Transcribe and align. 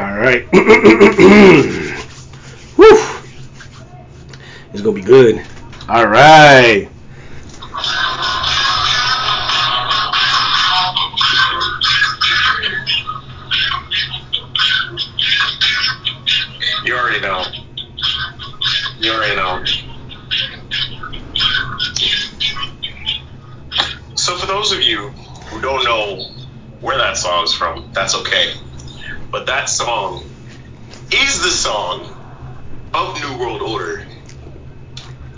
All 0.00 0.16
right. 0.16 0.50
Woo. 2.78 2.88
It's 4.72 4.80
gonna 4.80 4.94
be 4.94 5.02
good. 5.02 5.44
All 5.90 6.06
right. 6.06 6.88
Song 29.70 30.24
is 31.12 31.42
the 31.42 31.50
song 31.50 32.16
of 32.94 33.20
New 33.20 33.38
World 33.38 33.62
Order. 33.62 34.06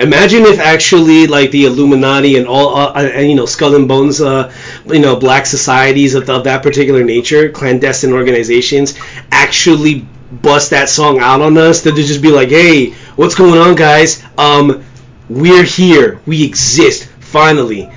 Imagine 0.00 0.42
if 0.44 0.58
actually 0.58 1.26
like 1.26 1.50
the 1.50 1.66
Illuminati 1.66 2.36
and 2.36 2.46
all 2.48 2.74
uh, 2.76 2.92
and 2.94 3.28
you 3.28 3.36
know 3.36 3.46
Skull 3.46 3.76
and 3.76 3.86
Bones, 3.86 4.20
uh, 4.20 4.52
you 4.86 4.98
know 4.98 5.16
black 5.16 5.46
societies 5.46 6.14
of, 6.14 6.28
of 6.28 6.44
that 6.44 6.62
particular 6.62 7.04
nature, 7.04 7.50
clandestine 7.50 8.12
organizations, 8.12 8.98
actually 9.30 10.06
bust 10.32 10.70
that 10.70 10.88
song 10.88 11.18
out 11.20 11.40
on 11.40 11.56
us. 11.58 11.82
That 11.82 11.92
they 11.92 12.02
just 12.02 12.22
be 12.22 12.30
like, 12.32 12.48
hey, 12.48 12.92
what's 13.16 13.34
going 13.34 13.58
on, 13.60 13.76
guys? 13.76 14.22
Um, 14.38 14.84
we're 15.28 15.64
here. 15.64 16.20
We 16.26 16.44
exist 16.44 17.08
finally. 17.20 17.90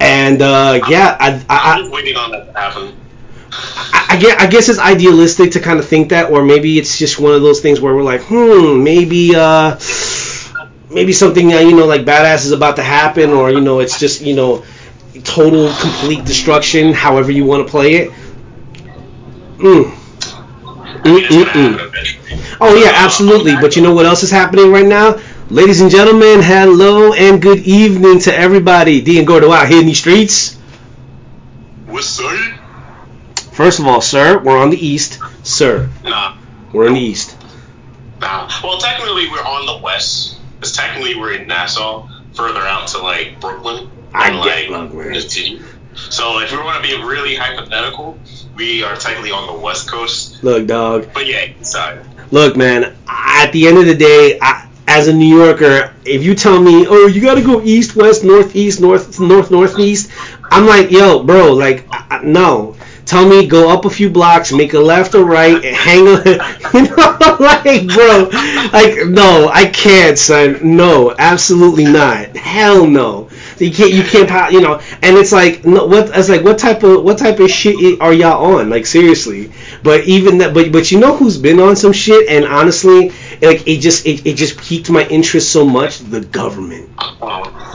And 0.00 0.40
uh, 0.40 0.80
yeah, 0.88 1.16
I, 1.18 1.44
I, 1.48 1.80
I'm 1.80 1.90
waiting 1.90 2.16
on 2.16 2.30
that 2.30 2.46
to 2.46 2.58
happen. 2.58 2.96
I, 4.10 4.48
guess, 4.50 4.68
it's 4.68 4.78
idealistic 4.78 5.52
to 5.52 5.60
kind 5.60 5.78
of 5.78 5.86
think 5.86 6.10
that, 6.10 6.30
or 6.30 6.44
maybe 6.44 6.78
it's 6.78 6.98
just 6.98 7.18
one 7.18 7.34
of 7.34 7.42
those 7.42 7.60
things 7.60 7.80
where 7.80 7.94
we're 7.94 8.02
like, 8.02 8.22
hmm, 8.22 8.82
maybe, 8.82 9.34
uh, 9.36 9.76
maybe 10.90 11.12
something 11.12 11.52
uh, 11.52 11.58
you 11.58 11.76
know 11.76 11.86
like 11.86 12.02
badass 12.02 12.44
is 12.44 12.52
about 12.52 12.76
to 12.76 12.82
happen, 12.82 13.30
or 13.30 13.50
you 13.50 13.60
know, 13.60 13.80
it's 13.80 13.98
just 13.98 14.20
you 14.22 14.34
know, 14.34 14.64
total 15.24 15.72
complete 15.80 16.24
destruction. 16.24 16.92
However 16.92 17.30
you 17.32 17.44
want 17.44 17.66
to 17.66 17.70
play 17.70 17.94
it. 17.96 18.10
Mm. 19.58 19.94
Oh 22.60 22.74
yeah, 22.74 22.92
absolutely. 22.94 23.54
But 23.56 23.76
you 23.76 23.82
know 23.82 23.94
what 23.94 24.06
else 24.06 24.22
is 24.22 24.30
happening 24.30 24.70
right 24.72 24.86
now? 24.86 25.18
Ladies 25.50 25.80
and 25.80 25.90
gentlemen, 25.90 26.40
hello 26.42 27.12
and 27.12 27.40
good 27.40 27.58
evening 27.60 28.18
to 28.20 28.34
everybody. 28.36 29.00
D 29.00 29.18
and 29.18 29.26
Gordo 29.26 29.50
out 29.52 29.68
here 29.68 29.80
in 29.80 29.86
these 29.86 29.98
streets. 29.98 30.56
What's 31.86 32.20
up? 32.20 32.57
First 33.58 33.80
of 33.80 33.88
all, 33.88 34.00
sir, 34.00 34.38
we're 34.38 34.56
on 34.56 34.70
the 34.70 34.78
east. 34.86 35.18
Sir, 35.42 35.90
Nah, 36.04 36.36
we're 36.72 36.86
in 36.86 36.94
the 36.94 37.00
east. 37.00 37.36
nah. 38.20 38.48
Well, 38.62 38.78
technically 38.78 39.28
we're 39.28 39.42
on 39.42 39.66
the 39.66 39.78
west, 39.84 40.38
because 40.54 40.76
technically 40.76 41.16
we're 41.16 41.32
in 41.32 41.48
Nassau, 41.48 42.08
further 42.34 42.60
out 42.60 42.86
to 42.88 42.98
like 42.98 43.40
Brooklyn, 43.40 43.90
I 44.14 44.28
and, 44.30 44.44
get- 44.44 44.70
like 44.70 44.92
the 45.12 45.20
city. 45.22 45.60
So 45.96 46.38
if 46.38 46.52
we 46.52 46.58
want 46.58 46.84
to 46.84 46.88
be 46.88 47.02
really 47.02 47.34
hypothetical, 47.34 48.16
we 48.54 48.84
are 48.84 48.94
technically 48.94 49.32
on 49.32 49.52
the 49.52 49.60
west 49.60 49.90
coast. 49.90 50.44
Look, 50.44 50.68
dog. 50.68 51.08
But 51.12 51.26
yeah, 51.26 51.46
sorry. 51.62 51.98
Uh, 51.98 52.04
Look, 52.30 52.56
man. 52.56 52.96
At 53.08 53.50
the 53.50 53.66
end 53.66 53.78
of 53.78 53.86
the 53.86 53.96
day, 53.96 54.38
I, 54.40 54.68
as 54.86 55.08
a 55.08 55.12
New 55.12 55.36
Yorker, 55.36 55.92
if 56.04 56.22
you 56.22 56.36
tell 56.36 56.62
me, 56.62 56.86
oh, 56.88 57.08
you 57.08 57.20
gotta 57.20 57.42
go 57.42 57.60
east, 57.62 57.96
west, 57.96 58.22
northeast, 58.22 58.80
north, 58.80 59.18
north, 59.18 59.50
northeast, 59.50 60.12
I'm 60.52 60.64
like, 60.66 60.92
yo, 60.92 61.24
bro, 61.24 61.52
like, 61.54 61.88
I, 61.90 62.18
I- 62.18 62.22
no. 62.22 62.76
Tell 63.08 63.26
me, 63.26 63.46
go 63.46 63.70
up 63.70 63.86
a 63.86 63.90
few 63.90 64.10
blocks, 64.10 64.52
make 64.52 64.74
a 64.74 64.78
left 64.78 65.14
or 65.14 65.24
right, 65.24 65.64
hang 65.64 66.06
on. 66.06 66.24
You 66.74 66.82
know, 66.82 67.36
like, 67.40 67.86
bro, 67.86 68.28
like, 68.70 69.06
no, 69.06 69.48
I 69.50 69.70
can't, 69.72 70.18
son. 70.18 70.76
No, 70.76 71.14
absolutely 71.18 71.84
not. 71.84 72.36
Hell 72.36 72.86
no. 72.86 73.30
You 73.58 73.72
can't, 73.72 73.92
you 73.92 74.02
can't, 74.02 74.52
you 74.52 74.60
know. 74.60 74.82
And 75.02 75.16
it's 75.16 75.32
like, 75.32 75.64
no, 75.64 75.86
what? 75.86 76.10
It's 76.14 76.28
like, 76.28 76.44
what 76.44 76.58
type 76.58 76.82
of, 76.82 77.02
what 77.02 77.16
type 77.16 77.40
of 77.40 77.50
shit 77.50 77.98
are 78.02 78.12
y'all 78.12 78.56
on? 78.56 78.68
Like, 78.68 78.84
seriously. 78.84 79.52
But 79.82 80.04
even 80.04 80.36
that, 80.38 80.52
but 80.52 80.70
but 80.70 80.90
you 80.92 81.00
know 81.00 81.16
who's 81.16 81.38
been 81.38 81.58
on 81.60 81.76
some 81.76 81.94
shit? 81.94 82.28
And 82.28 82.44
honestly, 82.44 83.08
like, 83.40 83.66
it 83.66 83.80
just, 83.80 84.04
it, 84.04 84.26
it 84.26 84.36
just 84.36 84.58
piqued 84.58 84.90
my 84.90 85.06
interest 85.06 85.50
so 85.50 85.64
much. 85.64 86.00
The 86.00 86.20
government 86.20 86.90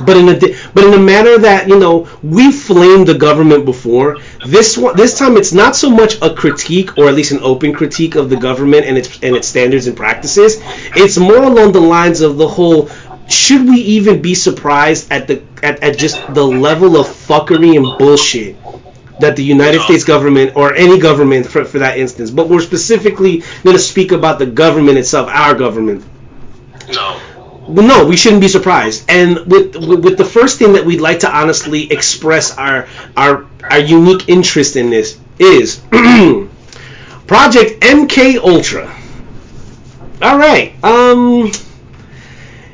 but 0.05 0.17
in 0.17 0.29
a 0.29 0.39
but 0.73 0.83
in 0.83 0.93
a 0.93 0.99
manner 0.99 1.37
that 1.37 1.67
you 1.67 1.79
know 1.79 2.07
we 2.23 2.51
flamed 2.51 3.07
the 3.07 3.13
government 3.13 3.65
before. 3.65 4.17
This 4.45 4.77
one, 4.77 4.95
this 4.95 5.17
time, 5.17 5.37
it's 5.37 5.53
not 5.53 5.75
so 5.75 5.89
much 5.89 6.21
a 6.21 6.33
critique, 6.33 6.97
or 6.97 7.07
at 7.07 7.13
least 7.13 7.31
an 7.31 7.39
open 7.41 7.73
critique 7.73 8.15
of 8.15 8.29
the 8.29 8.35
government 8.35 8.85
and 8.85 8.97
its 8.97 9.19
and 9.23 9.35
its 9.35 9.47
standards 9.47 9.87
and 9.87 9.95
practices. 9.95 10.57
It's 10.95 11.17
more 11.17 11.43
along 11.43 11.71
the 11.71 11.81
lines 11.81 12.21
of 12.21 12.37
the 12.37 12.47
whole. 12.47 12.89
Should 13.29 13.65
we 13.67 13.77
even 13.97 14.21
be 14.21 14.35
surprised 14.35 15.11
at 15.11 15.27
the 15.27 15.41
at, 15.61 15.81
at 15.81 15.97
just 15.97 16.21
the 16.33 16.45
level 16.45 16.97
of 16.97 17.07
fuckery 17.07 17.77
and 17.77 17.97
bullshit 17.97 18.57
that 19.19 19.35
the 19.35 19.43
United. 19.43 19.81
States 19.81 20.03
government 20.03 20.55
or 20.55 20.73
any 20.73 20.99
government 20.99 21.45
for, 21.45 21.63
for 21.63 21.79
that 21.79 21.97
instance, 21.97 22.29
but 22.31 22.49
we're 22.49 22.61
specifically 22.61 23.43
going 23.63 23.75
to 23.75 23.81
speak 23.81 24.11
about 24.11 24.39
the 24.39 24.45
government 24.45 24.97
itself, 24.97 25.29
our 25.29 25.53
government. 25.55 26.03
no. 26.91 27.19
Well, 27.65 27.87
no, 27.87 28.05
we 28.05 28.17
shouldn't 28.17 28.41
be 28.41 28.49
surprised. 28.49 29.05
And 29.07 29.37
with, 29.47 29.77
with 29.77 30.03
with 30.03 30.17
the 30.17 30.25
first 30.25 30.59
thing 30.59 30.73
that 30.73 30.83
we'd 30.85 30.99
like 30.99 31.19
to 31.19 31.33
honestly 31.33 31.89
express 31.89 32.57
our 32.57 32.87
our 33.15 33.45
our 33.69 33.79
unique 33.79 34.29
interest 34.29 34.75
in 34.75 34.89
this 34.89 35.19
is 35.39 35.79
Project 37.27 37.81
MK 37.81 38.37
Ultra. 38.37 38.93
All 40.21 40.37
right. 40.37 40.73
Um. 40.83 41.51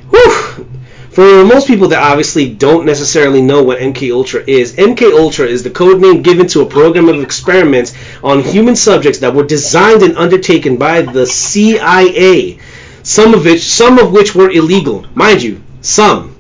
Whew. 0.09 0.65
For 1.11 1.43
most 1.43 1.67
people 1.67 1.89
that 1.89 2.01
obviously 2.01 2.53
don't 2.53 2.85
necessarily 2.85 3.41
know 3.41 3.63
what 3.63 3.79
MK 3.79 4.13
Ultra 4.13 4.43
is, 4.45 4.73
MK 4.73 5.11
Ultra 5.11 5.47
is 5.47 5.63
the 5.63 5.69
code 5.69 5.99
name 5.99 6.21
given 6.21 6.47
to 6.47 6.61
a 6.61 6.65
program 6.65 7.09
of 7.09 7.21
experiments 7.21 7.93
on 8.23 8.41
human 8.41 8.75
subjects 8.75 9.19
that 9.19 9.33
were 9.33 9.43
designed 9.43 10.03
and 10.03 10.15
undertaken 10.15 10.77
by 10.77 11.01
the 11.01 11.25
CIA. 11.25 12.59
Some 13.03 13.33
of 13.33 13.43
which, 13.45 13.63
some 13.63 13.97
of 13.97 14.11
which 14.11 14.35
were 14.35 14.49
illegal, 14.49 15.05
mind 15.15 15.41
you. 15.41 15.61
Some. 15.81 16.35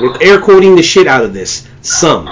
We're 0.00 0.20
air 0.22 0.40
quoting 0.40 0.74
the 0.74 0.82
shit 0.82 1.06
out 1.06 1.24
of 1.24 1.34
this. 1.34 1.68
Some. 1.82 2.28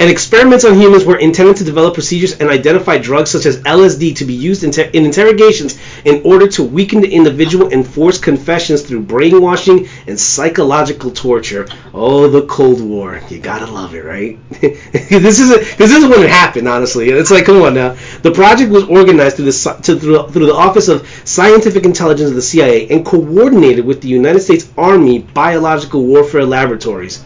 And 0.00 0.08
experiments 0.08 0.64
on 0.64 0.78
humans 0.78 1.04
were 1.04 1.18
intended 1.18 1.56
to 1.56 1.64
develop 1.64 1.94
procedures 1.94 2.38
and 2.38 2.48
identify 2.48 2.98
drugs 2.98 3.32
such 3.32 3.46
as 3.46 3.58
LSD 3.62 4.14
to 4.16 4.24
be 4.24 4.32
used 4.32 4.62
in, 4.62 4.72
in 4.94 5.04
interrogations 5.04 5.76
in 6.04 6.22
order 6.24 6.46
to 6.46 6.62
weaken 6.62 7.00
the 7.00 7.10
individual 7.10 7.72
and 7.72 7.84
force 7.84 8.16
confessions 8.16 8.82
through 8.82 9.00
brainwashing 9.00 9.88
and 10.06 10.18
psychological 10.18 11.10
torture. 11.10 11.66
Oh, 11.92 12.28
the 12.28 12.42
Cold 12.42 12.80
War. 12.80 13.20
You 13.28 13.40
gotta 13.40 13.66
love 13.66 13.92
it, 13.96 14.04
right? 14.04 14.38
this 14.60 15.40
is 15.40 15.50
because 15.56 15.90
this 15.90 16.04
is 16.04 16.08
when 16.08 16.22
it 16.22 16.30
happened. 16.30 16.68
Honestly, 16.68 17.08
it's 17.08 17.32
like, 17.32 17.46
come 17.46 17.60
on 17.62 17.74
now. 17.74 17.96
The 18.22 18.30
project 18.30 18.70
was 18.70 18.84
organized 18.84 19.34
through 19.34 19.46
the 19.46 19.80
to, 19.82 19.98
through, 19.98 20.28
through 20.28 20.46
the 20.46 20.54
Office 20.54 20.86
of 20.86 21.08
Scientific 21.24 21.84
Intelligence 21.84 22.30
of 22.30 22.36
the 22.36 22.42
CIA 22.42 22.88
and 22.88 23.04
coordinated 23.04 23.84
with 23.84 24.00
the 24.00 24.08
United 24.08 24.40
States 24.40 24.70
Army 24.78 25.18
Biological 25.18 26.04
Warfare 26.04 26.44
Laboratories. 26.44 27.24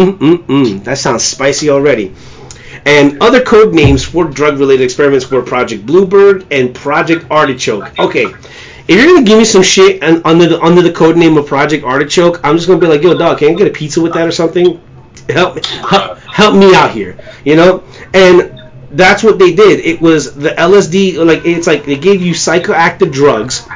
Wow. 0.00 0.12
Mm-mm-mm. 0.12 0.84
That 0.84 0.98
sounds 0.98 1.24
spicy 1.24 1.70
already. 1.70 2.14
And 2.84 3.22
other 3.22 3.42
code 3.42 3.74
names 3.74 4.04
for 4.04 4.24
drug-related 4.24 4.82
experiments 4.82 5.30
were 5.30 5.42
Project 5.42 5.84
Bluebird 5.84 6.46
and 6.50 6.74
Project 6.74 7.26
Artichoke. 7.30 7.98
Okay, 7.98 8.24
if 8.24 8.88
you're 8.88 9.06
gonna 9.06 9.24
give 9.24 9.38
me 9.38 9.44
some 9.44 9.62
shit 9.62 10.02
and 10.02 10.22
under 10.24 10.48
the 10.48 10.60
under 10.60 10.82
the 10.82 10.92
code 10.92 11.16
name 11.16 11.36
of 11.36 11.46
Project 11.46 11.84
Artichoke, 11.84 12.40
I'm 12.42 12.56
just 12.56 12.66
gonna 12.68 12.80
be 12.80 12.86
like, 12.86 13.02
yo, 13.02 13.16
dog, 13.16 13.38
can 13.38 13.50
I 13.50 13.54
get 13.54 13.66
a 13.66 13.70
pizza 13.70 14.00
with 14.00 14.14
that 14.14 14.26
or 14.26 14.32
something? 14.32 14.80
Help 15.28 15.56
me, 15.56 15.62
help, 15.66 16.18
help 16.20 16.54
me 16.54 16.74
out 16.74 16.90
here, 16.92 17.18
you 17.44 17.56
know? 17.56 17.84
And 18.14 18.58
that's 18.90 19.22
what 19.22 19.38
they 19.38 19.54
did. 19.54 19.80
It 19.80 20.00
was 20.00 20.34
the 20.34 20.50
LSD, 20.50 21.16
like 21.16 21.44
it's 21.44 21.66
like 21.66 21.84
they 21.84 21.98
gave 21.98 22.22
you 22.22 22.32
psychoactive 22.32 23.12
drugs 23.12 23.66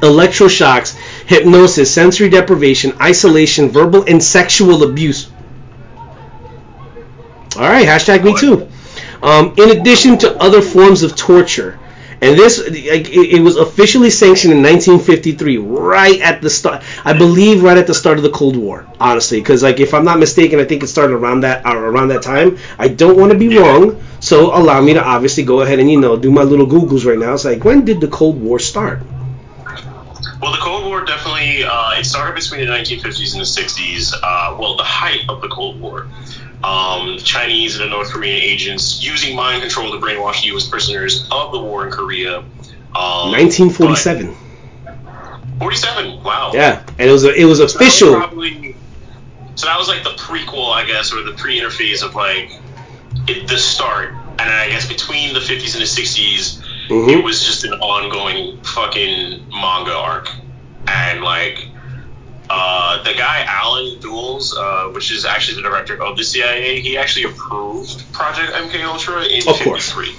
electroshocks, 0.00 0.96
hypnosis, 1.30 1.94
sensory 1.94 2.28
deprivation, 2.28 2.92
isolation, 3.00 3.68
verbal 3.68 4.02
and 4.08 4.20
sexual 4.20 4.82
abuse. 4.82 5.30
All 7.56 7.62
right, 7.62 7.86
hashtag 7.86 8.24
me 8.24 8.36
too. 8.36 8.68
Um, 9.22 9.54
in 9.56 9.78
addition 9.78 10.18
to 10.18 10.36
other 10.42 10.60
forms 10.60 11.04
of 11.04 11.14
torture. 11.14 11.78
And 12.22 12.36
this, 12.36 12.60
it, 12.66 13.40
was 13.40 13.56
officially 13.56 14.10
sanctioned 14.10 14.52
in 14.52 14.62
1953, 14.62 15.56
right 15.58 16.20
at 16.20 16.42
the 16.42 16.50
start. 16.50 16.82
I 17.04 17.12
believe 17.16 17.62
right 17.62 17.78
at 17.78 17.86
the 17.86 17.94
start 17.94 18.18
of 18.18 18.24
the 18.24 18.30
Cold 18.30 18.56
War, 18.56 18.86
honestly, 19.00 19.40
because 19.40 19.62
like 19.62 19.78
if 19.80 19.94
I'm 19.94 20.04
not 20.04 20.18
mistaken, 20.18 20.58
I 20.58 20.64
think 20.64 20.82
it 20.82 20.88
started 20.88 21.14
around 21.14 21.40
that 21.42 21.64
or 21.64 21.86
around 21.86 22.08
that 22.08 22.22
time. 22.22 22.58
I 22.78 22.88
don't 22.88 23.16
want 23.16 23.32
to 23.32 23.38
be 23.38 23.56
wrong, 23.56 24.02
so 24.18 24.54
allow 24.54 24.82
me 24.82 24.94
to 24.94 25.02
obviously 25.02 25.44
go 25.44 25.60
ahead 25.62 25.78
and 25.78 25.90
you 25.90 25.98
know 25.98 26.16
do 26.16 26.30
my 26.30 26.42
little 26.42 26.66
googles 26.66 27.06
right 27.06 27.18
now. 27.18 27.32
It's 27.32 27.46
like 27.46 27.64
when 27.64 27.84
did 27.86 28.00
the 28.00 28.08
Cold 28.08 28.38
War 28.42 28.58
start? 28.58 29.00
Well, 30.40 30.52
the 30.52 30.58
Cold 30.58 30.84
War 30.86 31.04
definitely 31.04 31.64
uh, 31.64 31.98
it 31.98 32.04
started 32.04 32.34
between 32.34 32.60
the 32.66 32.72
1950s 32.72 33.32
and 33.32 33.40
the 33.40 33.44
60s. 33.44 34.14
Uh, 34.22 34.56
well, 34.58 34.76
the 34.76 34.82
height 34.82 35.20
of 35.28 35.42
the 35.42 35.48
Cold 35.48 35.80
War. 35.80 36.06
um, 36.64 37.18
Chinese 37.18 37.76
and 37.78 37.84
the 37.84 37.88
North 37.90 38.10
Korean 38.10 38.36
agents 38.42 39.02
using 39.02 39.34
mind 39.36 39.60
control 39.62 39.90
to 39.92 39.98
brainwash 39.98 40.44
U.S. 40.46 40.66
prisoners 40.68 41.26
of 41.30 41.52
the 41.52 41.58
war 41.60 41.84
in 41.86 41.90
Korea. 41.92 42.38
Um, 42.94 43.32
1947. 43.32 44.34
47. 45.58 46.22
Wow. 46.22 46.50
Yeah, 46.54 46.82
and 46.98 47.08
it 47.08 47.12
was 47.12 47.24
a, 47.24 47.34
it 47.34 47.44
was 47.44 47.58
So 47.58 47.64
that 47.66 47.72
was 47.74 47.74
official. 47.76 48.14
probably- 48.14 48.76
so 49.56 49.66
that 49.66 49.78
was 49.78 49.88
like 49.88 50.02
the 50.04 50.10
prequel, 50.10 50.72
I 50.72 50.86
guess, 50.86 51.12
or 51.12 51.22
the 51.22 51.32
pre-interface 51.32 52.02
of 52.02 52.14
like 52.14 52.50
it, 53.28 53.46
the 53.46 53.58
start, 53.58 54.12
and 54.12 54.38
then 54.38 54.48
I 54.48 54.68
guess 54.70 54.88
between 54.88 55.34
the 55.34 55.40
50s 55.40 55.74
and 55.74 55.82
the 55.82 55.86
60s, 55.86 56.59
Mhm. 56.90 57.08
it 57.08 57.24
was 57.24 57.44
just 57.44 57.64
an 57.64 57.74
ongoing 57.74 58.58
fucking 58.62 59.46
manga 59.50 59.94
arc, 59.94 60.30
and 60.88 61.22
like 61.22 61.68
uh, 62.50 63.02
the 63.04 63.12
guy 63.14 63.44
Allen 63.46 64.00
Dulles, 64.00 64.56
uh, 64.56 64.88
which 64.88 65.12
is 65.12 65.24
actually 65.24 65.62
the 65.62 65.68
director 65.68 66.02
of 66.02 66.16
the 66.16 66.24
CIA, 66.24 66.80
he 66.80 66.98
actually 66.98 67.24
approved 67.24 68.12
Project 68.12 68.52
MK 68.52 68.84
Ultra 68.84 69.22
in 69.24 69.46
Of 69.48 69.60
course. 69.60 69.92
53. 69.92 70.16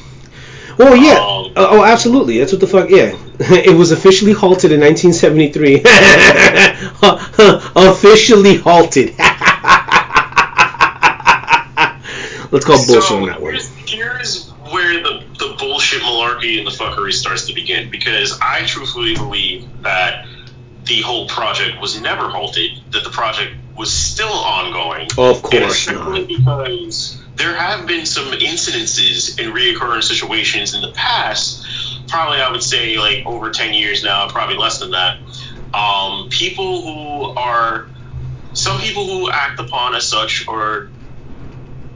Well, 0.78 0.96
yeah. 0.96 1.12
Um, 1.12 1.20
oh, 1.20 1.54
oh, 1.58 1.84
absolutely. 1.84 2.38
That's 2.40 2.54
what 2.54 2.62
the 2.62 2.68
fuck. 2.68 2.90
Yeah, 2.90 3.18
it 3.40 3.76
was 3.76 3.92
officially 3.92 4.32
halted 4.32 4.72
in 4.72 4.80
1973. 4.80 5.82
officially 7.76 8.56
halted. 8.56 9.14
Let's 12.52 12.66
call 12.66 12.78
bullshit 12.78 13.04
so 13.04 13.18
on 13.18 13.28
that 13.28 13.42
one. 13.42 13.54
here's, 13.54 13.70
here's 13.90 14.50
where 14.72 15.02
the 15.02 15.21
bullshit 15.82 16.02
malarkey 16.04 16.58
and 16.60 16.68
the 16.68 16.72
fuckery 16.72 17.12
starts 17.12 17.48
to 17.48 17.54
begin 17.54 17.90
because 17.90 18.38
I 18.40 18.66
truthfully 18.66 19.16
believe 19.16 19.68
that 19.82 20.28
the 20.86 21.02
whole 21.02 21.28
project 21.28 21.82
was 21.82 22.00
never 22.00 22.30
halted, 22.30 22.72
that 22.92 23.04
the 23.04 23.10
project 23.10 23.56
was 23.76 23.92
still 23.92 24.32
ongoing. 24.32 25.08
Of 25.18 25.44
And 25.52 25.64
course 25.64 25.90
not. 25.90 26.28
because 26.28 27.20
there 27.36 27.56
have 27.56 27.88
been 27.88 28.06
some 28.06 28.32
incidences 28.32 29.40
and 29.44 29.56
reoccurring 29.56 30.04
situations 30.04 30.76
in 30.76 30.82
the 30.82 30.92
past, 30.92 31.66
probably 32.08 32.42
I 32.42 32.52
would 32.52 32.64
say 32.64 32.98
like 32.98 33.26
over 33.26 33.50
10 33.50 33.74
years 33.74 34.04
now, 34.04 34.28
probably 34.30 34.58
less 34.58 34.80
than 34.80 34.92
that. 34.92 35.18
Um, 35.74 36.30
people 36.30 36.82
who 36.82 37.24
are, 37.40 37.88
some 38.54 38.80
people 38.82 39.08
who 39.08 39.32
act 39.32 39.60
upon 39.60 39.96
as 39.96 40.08
such 40.08 40.48
or 40.48 40.90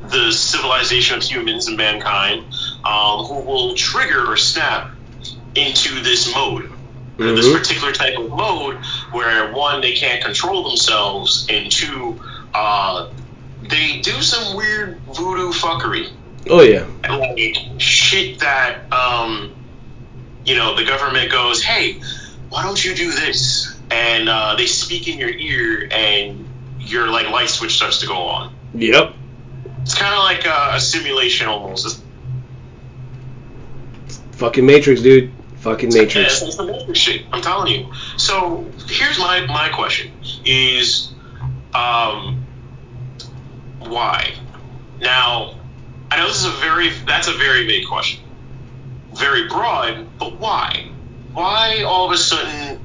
the 0.10 0.32
civilization 0.32 1.18
of 1.18 1.24
humans 1.24 1.68
and 1.68 1.78
mankind 1.78 2.46
um, 2.86 3.26
who 3.26 3.40
will 3.42 3.76
trigger 3.76 4.32
or 4.32 4.38
snap 4.38 4.92
into 5.56 6.02
this 6.02 6.34
mode. 6.34 6.72
This 7.18 7.46
Mhm. 7.46 7.58
particular 7.58 7.94
type 7.94 8.18
of 8.18 8.30
mode 8.30 8.78
where 9.12 9.52
one, 9.54 9.80
they 9.82 9.94
can't 9.94 10.22
control 10.24 10.68
themselves, 10.68 11.46
and 11.50 11.72
two, 11.72 12.20
uh, 12.54 13.08
they 13.70 14.00
do 14.02 14.22
some 14.22 14.56
weird 14.56 15.00
voodoo 15.08 15.52
fuckery. 15.54 16.10
Oh 16.50 16.62
yeah. 16.62 16.86
Like 17.10 17.58
shit 17.78 18.40
that, 18.40 18.92
um, 18.92 19.52
you 20.46 20.56
know, 20.56 20.76
the 20.76 20.84
government 20.84 21.32
goes, 21.32 21.64
hey, 21.64 22.02
why 22.50 22.64
don't 22.64 22.84
you 22.84 22.94
do 22.94 23.12
this? 23.12 23.74
And 23.90 24.28
uh, 24.30 24.56
they 24.56 24.68
speak 24.68 25.08
in 25.08 25.18
your 25.18 25.30
ear, 25.30 25.88
and 25.92 26.46
your 26.80 27.08
like 27.08 27.30
light 27.30 27.50
switch 27.50 27.76
starts 27.76 28.02
to 28.02 28.08
go 28.08 28.16
on. 28.16 28.54
Yep. 28.76 29.14
It's 29.84 29.96
kind 29.96 30.14
of 30.14 30.24
like 30.24 30.46
a, 30.46 30.76
a 30.76 30.80
simulation 30.80 31.48
almost. 31.48 31.86
It's, 31.86 32.02
Fucking 34.36 34.66
Matrix, 34.66 35.02
dude. 35.02 35.32
Fucking 35.58 35.94
Matrix. 35.94 36.34
it's, 36.34 36.42
it's 36.42 36.58
the 36.58 36.66
Matrix 36.66 37.00
shit. 37.00 37.26
I'm 37.32 37.42
telling 37.42 37.74
you. 37.74 37.92
So 38.18 38.66
here's 38.88 39.18
my 39.18 39.46
my 39.46 39.70
question: 39.70 40.12
Is 40.46 41.12
um 41.74 42.46
why? 43.80 44.34
Now, 45.00 45.56
I 46.12 46.18
know 46.18 46.28
this 46.28 46.40
is 46.40 46.46
a 46.46 46.58
very 46.60 46.90
that's 47.06 47.28
a 47.28 47.34
very 47.34 47.66
big 47.66 47.88
question, 47.88 48.24
very 49.14 49.48
broad, 49.48 50.08
but 50.20 50.40
why? 50.40 50.90
Why 51.34 51.84
all 51.84 52.06
of 52.06 52.12
a 52.12 52.18
sudden 52.18 52.80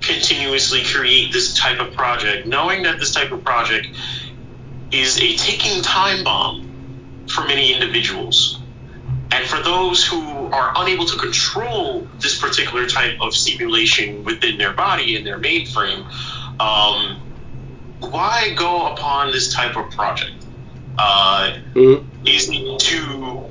continuously 0.00 0.84
create 0.84 1.32
this 1.32 1.54
type 1.54 1.80
of 1.80 1.94
project, 1.94 2.46
knowing 2.46 2.82
that 2.82 2.98
this 2.98 3.12
type 3.12 3.32
of 3.32 3.44
project 3.44 3.88
is 4.90 5.18
a 5.18 5.36
ticking 5.36 5.82
time 5.82 6.24
bomb 6.24 7.26
for 7.28 7.42
many 7.42 7.72
individuals? 7.72 8.60
And 9.34 9.46
for 9.48 9.60
those 9.60 10.04
who 10.06 10.20
are 10.52 10.72
unable 10.76 11.06
to 11.06 11.18
control 11.18 12.06
this 12.22 12.38
particular 12.38 12.86
type 12.86 13.16
of 13.20 13.34
stimulation 13.34 14.22
within 14.22 14.58
their 14.58 14.72
body 14.72 15.16
and 15.16 15.26
their 15.26 15.40
mainframe, 15.40 16.06
um, 16.60 17.20
why 17.98 18.54
go 18.56 18.92
upon 18.92 19.32
this 19.32 19.52
type 19.52 19.76
of 19.76 19.90
project? 19.90 20.30
Uh, 20.96 21.50
Mhm. 21.74 22.04
is 22.24 22.48
it 22.48 22.78
to 22.78 23.50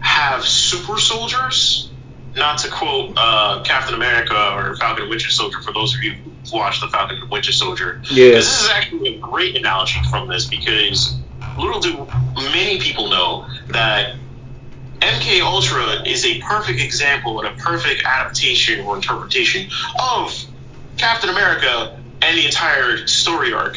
have 0.00 0.46
super 0.46 0.98
soldiers? 0.98 1.88
Not 2.36 2.58
to 2.58 2.68
quote 2.68 3.14
uh, 3.16 3.62
Captain 3.62 3.94
America 3.94 4.52
or 4.54 4.76
Falcon 4.76 5.04
and 5.04 5.10
Winter 5.10 5.30
Soldier 5.30 5.62
for 5.62 5.72
those 5.72 5.94
of 5.94 6.02
you 6.02 6.12
who 6.22 6.32
watched 6.52 6.82
the 6.82 6.88
Falcon 6.88 7.16
and 7.22 7.30
Winter 7.30 7.52
Soldier. 7.52 8.02
Yeah. 8.10 8.32
This 8.32 8.62
is 8.64 8.68
actually 8.68 9.16
a 9.16 9.18
great 9.18 9.56
analogy 9.56 9.98
from 10.10 10.28
this 10.28 10.46
because 10.46 11.16
little 11.58 11.80
do 11.80 12.06
many 12.52 12.78
people 12.78 13.08
know 13.08 13.46
that 13.70 14.19
MK 15.02 15.40
Ultra 15.40 16.02
is 16.06 16.24
a 16.24 16.40
perfect 16.40 16.80
example 16.80 17.40
and 17.40 17.48
a 17.48 17.52
perfect 17.62 18.02
adaptation 18.04 18.80
or 18.80 18.96
interpretation 18.96 19.68
of 19.98 20.32
Captain 20.98 21.30
America 21.30 21.92
and 22.22 22.38
the 22.38 22.46
entire 22.46 23.06
story 23.06 23.52
arc 23.52 23.76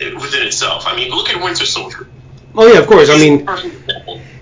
within 0.00 0.46
itself. 0.46 0.84
I 0.86 0.96
mean, 0.96 1.10
look 1.10 1.30
at 1.30 1.42
Winter 1.42 1.66
Soldier. 1.66 2.08
Oh 2.54 2.66
yeah, 2.66 2.78
of 2.78 2.86
course. 2.86 3.08
I 3.10 3.16
He's 3.16 3.24
a 3.24 3.30
mean, 3.30 3.48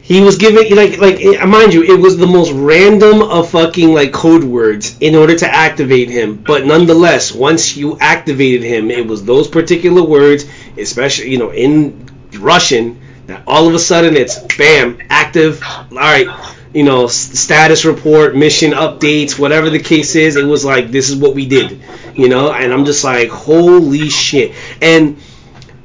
he 0.01 0.21
was 0.21 0.37
giving 0.37 0.75
like 0.77 0.99
like 0.99 1.21
eh, 1.21 1.45
mind 1.45 1.75
you, 1.75 1.83
it 1.83 2.01
was 2.01 2.17
the 2.17 2.27
most 2.27 2.53
random 2.53 3.23
of 3.23 3.51
fucking 3.51 3.93
like 3.93 4.13
code 4.13 4.45
words 4.45 4.97
in 5.01 5.15
order 5.15 5.37
to 5.37 5.49
activate 5.53 6.11
him. 6.11 6.43
But 6.47 6.65
nonetheless, 6.67 7.33
once 7.33 7.77
you 7.77 7.99
activated 7.99 8.63
him, 8.63 8.91
it 8.91 9.07
was 9.07 9.25
those 9.25 9.49
particular 9.49 10.03
words, 10.03 10.45
especially 10.79 11.31
you 11.31 11.39
know 11.39 11.51
in 11.53 12.07
Russian, 12.39 13.01
all 13.47 13.67
of 13.69 13.75
a 13.75 13.79
sudden 13.79 14.17
it's 14.17 14.39
bam 14.57 14.99
active. 15.11 15.63
All 15.65 15.89
right. 15.91 16.29
You 16.73 16.83
know, 16.83 17.07
status 17.07 17.85
report, 17.85 18.37
mission 18.37 18.73
updates, 18.73 19.39
whatever 19.39 19.71
the 19.71 19.79
case 19.79 20.15
is, 20.15 20.37
it 20.37 20.45
was 20.45 20.65
like 20.65 20.91
this 20.91 21.09
is 21.09 21.17
what 21.17 21.35
we 21.35 21.47
did, 21.47 21.81
you 22.15 22.29
know, 22.29 22.53
and 22.53 22.73
I'm 22.73 22.85
just 22.85 23.03
like, 23.03 23.31
holy 23.31 24.11
shit. 24.11 24.55
And 24.83 25.17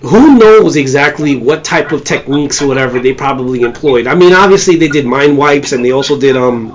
who 0.01 0.38
knows 0.38 0.75
exactly 0.75 1.38
what 1.38 1.63
type 1.63 1.91
of 1.91 2.03
techniques 2.03 2.61
or 2.61 2.67
whatever 2.67 2.99
they 2.99 3.13
probably 3.13 3.61
employed. 3.61 4.07
I 4.07 4.15
mean, 4.15 4.33
obviously 4.33 4.75
they 4.75 4.89
did 4.89 5.05
mind 5.05 5.38
wipes 5.38 5.71
and 5.71 5.85
they 5.85 5.91
also 5.91 6.19
did 6.19 6.35
um 6.35 6.71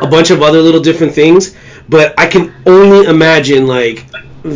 a 0.00 0.06
bunch 0.06 0.30
of 0.30 0.42
other 0.42 0.60
little 0.60 0.80
different 0.80 1.14
things, 1.14 1.54
but 1.88 2.14
I 2.18 2.26
can 2.26 2.54
only 2.66 3.06
imagine 3.06 3.66
like 3.66 4.06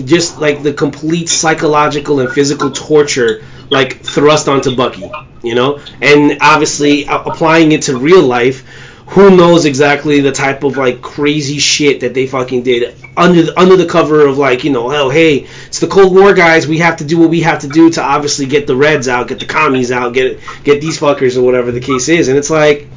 just 0.04 0.38
like 0.38 0.62
the 0.62 0.72
complete 0.72 1.28
psychological 1.28 2.20
and 2.20 2.30
physical 2.30 2.70
torture 2.70 3.42
like 3.70 4.00
thrust 4.00 4.48
onto 4.48 4.74
Bucky, 4.76 5.10
you 5.42 5.54
know? 5.54 5.80
And 6.00 6.38
obviously 6.40 7.04
a- 7.04 7.22
applying 7.22 7.72
it 7.72 7.82
to 7.82 7.96
real 7.96 8.22
life, 8.22 8.64
who 9.12 9.36
knows 9.36 9.66
exactly 9.66 10.20
the 10.20 10.32
type 10.32 10.64
of 10.64 10.78
like 10.78 11.02
crazy 11.02 11.58
shit 11.58 12.00
that 12.00 12.14
they 12.14 12.26
fucking 12.26 12.62
did 12.62 12.96
under 13.14 13.42
the, 13.42 13.60
under 13.60 13.76
the 13.76 13.86
cover 13.86 14.26
of 14.26 14.38
like 14.38 14.64
you 14.64 14.70
know 14.70 14.88
hell 14.88 15.10
hey 15.10 15.46
it's 15.66 15.80
the 15.80 15.86
Cold 15.86 16.14
War 16.14 16.32
guys 16.32 16.66
we 16.66 16.78
have 16.78 16.96
to 16.96 17.04
do 17.04 17.18
what 17.18 17.28
we 17.28 17.42
have 17.42 17.60
to 17.60 17.68
do 17.68 17.90
to 17.90 18.02
obviously 18.02 18.46
get 18.46 18.66
the 18.66 18.74
Reds 18.74 19.08
out 19.08 19.28
get 19.28 19.38
the 19.38 19.44
commies 19.44 19.92
out 19.92 20.14
get 20.14 20.40
get 20.64 20.80
these 20.80 20.98
fuckers 20.98 21.36
or 21.36 21.42
whatever 21.42 21.72
the 21.72 21.80
case 21.80 22.08
is. 22.08 22.28
And 22.28 22.38
it's 22.38 22.48
like 22.48 22.88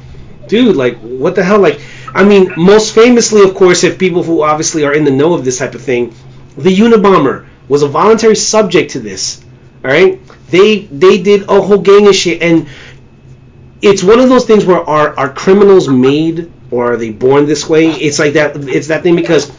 dude 0.46 0.76
like 0.76 0.96
what 1.00 1.34
the 1.34 1.44
hell? 1.44 1.60
Like 1.60 1.82
I 2.14 2.24
mean 2.24 2.52
most 2.56 2.94
famously 2.94 3.42
of 3.42 3.54
course 3.54 3.84
if 3.84 3.98
people 3.98 4.22
who 4.22 4.42
obviously 4.42 4.84
are 4.84 4.94
in 4.94 5.04
the 5.04 5.10
know 5.10 5.34
of 5.34 5.44
this 5.44 5.58
type 5.58 5.74
of 5.74 5.82
thing 5.82 6.14
the 6.56 6.74
Unabomber 6.74 7.46
was 7.68 7.82
a 7.82 7.88
voluntary 7.88 8.36
subject 8.36 8.92
to 8.92 9.00
this 9.00 9.44
all 9.84 9.90
right 9.90 10.25
they 10.50 10.80
they 10.80 11.22
did 11.22 11.42
a 11.42 11.60
whole 11.60 11.78
gang 11.78 12.06
of 12.06 12.14
shit 12.14 12.42
and 12.42 12.68
it's 13.82 14.02
one 14.02 14.20
of 14.20 14.28
those 14.28 14.44
things 14.44 14.64
where 14.64 14.80
are 14.80 15.18
are 15.18 15.32
criminals 15.32 15.88
made 15.88 16.50
or 16.70 16.92
are 16.92 16.96
they 16.96 17.10
born 17.10 17.46
this 17.46 17.68
way? 17.68 17.90
It's 17.90 18.18
like 18.18 18.34
that. 18.34 18.56
It's 18.68 18.88
that 18.88 19.02
thing 19.02 19.16
because 19.16 19.50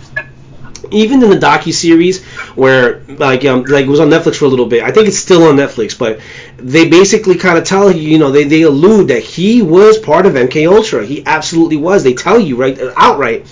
even 0.91 1.22
in 1.22 1.29
the 1.29 1.38
docu 1.38 1.74
series 1.74 2.24
where 2.56 3.01
like 3.08 3.44
um 3.46 3.63
like 3.63 3.86
it 3.86 3.89
was 3.89 4.00
on 4.00 4.10
Netflix 4.10 4.36
for 4.36 4.46
a 4.46 4.50
little 4.50 4.65
bit. 4.65 4.84
I 4.84 4.91
think 4.91 5.08
it's 5.08 5.17
still 5.17 5.44
on 5.44 5.56
Netflix, 5.56 5.98
but 5.98 6.20
they 6.58 6.89
basically 6.89 7.36
kind 7.36 7.58
of 7.58 7.63
tell 7.63 7.91
you, 7.91 8.01
you 8.01 8.17
know, 8.17 8.32
they 8.32 8.44
they 8.44 8.63
allude 8.63 9.10
that 9.10 9.24
he 9.24 9.62
was 9.62 9.98
part 9.98 10.25
of 10.25 10.34
MK 10.34 10.72
Ultra. 10.72 11.06
He 11.06 11.25
absolutely 11.25 11.77
was. 11.77 12.03
They 12.03 12.13
tell 12.13 12.39
you 12.39 12.56
right 12.56 12.77
outright. 12.96 13.46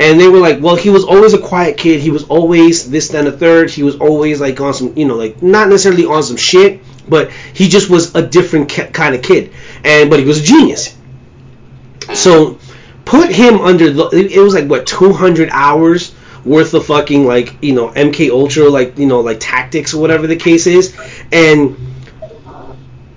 And 0.00 0.18
they 0.18 0.28
were 0.28 0.38
like, 0.38 0.62
well, 0.62 0.76
he 0.76 0.88
was 0.88 1.04
always 1.04 1.34
a 1.34 1.38
quiet 1.38 1.76
kid. 1.76 2.00
He 2.00 2.10
was 2.10 2.24
always 2.24 2.90
this, 2.90 3.08
then 3.08 3.26
a 3.26 3.32
third. 3.32 3.68
He 3.70 3.82
was 3.82 3.96
always 3.96 4.40
like 4.40 4.58
on 4.58 4.72
some, 4.72 4.96
you 4.96 5.06
know, 5.06 5.16
like 5.16 5.42
not 5.42 5.68
necessarily 5.68 6.06
on 6.06 6.22
some 6.22 6.38
shit, 6.38 6.80
but 7.06 7.30
he 7.30 7.68
just 7.68 7.90
was 7.90 8.14
a 8.14 8.26
different 8.26 8.70
ki- 8.70 8.86
kind 8.86 9.14
of 9.14 9.20
kid. 9.20 9.52
And 9.84 10.08
but 10.08 10.18
he 10.18 10.24
was 10.24 10.40
a 10.40 10.42
genius. 10.42 10.96
So 12.14 12.58
put 13.04 13.30
him 13.30 13.60
under 13.60 13.90
the. 13.90 14.06
It 14.06 14.32
it 14.32 14.40
was 14.40 14.54
like 14.54 14.68
what 14.68 14.86
200 14.86 15.50
hours 15.50 16.14
worth 16.46 16.72
of 16.72 16.86
fucking 16.86 17.26
like 17.26 17.62
you 17.62 17.74
know 17.74 17.90
MK 17.90 18.30
Ultra 18.30 18.70
like 18.70 18.96
you 18.98 19.06
know 19.06 19.20
like 19.20 19.36
tactics 19.38 19.92
or 19.92 20.00
whatever 20.00 20.26
the 20.26 20.36
case 20.36 20.66
is, 20.66 20.96
and 21.30 21.76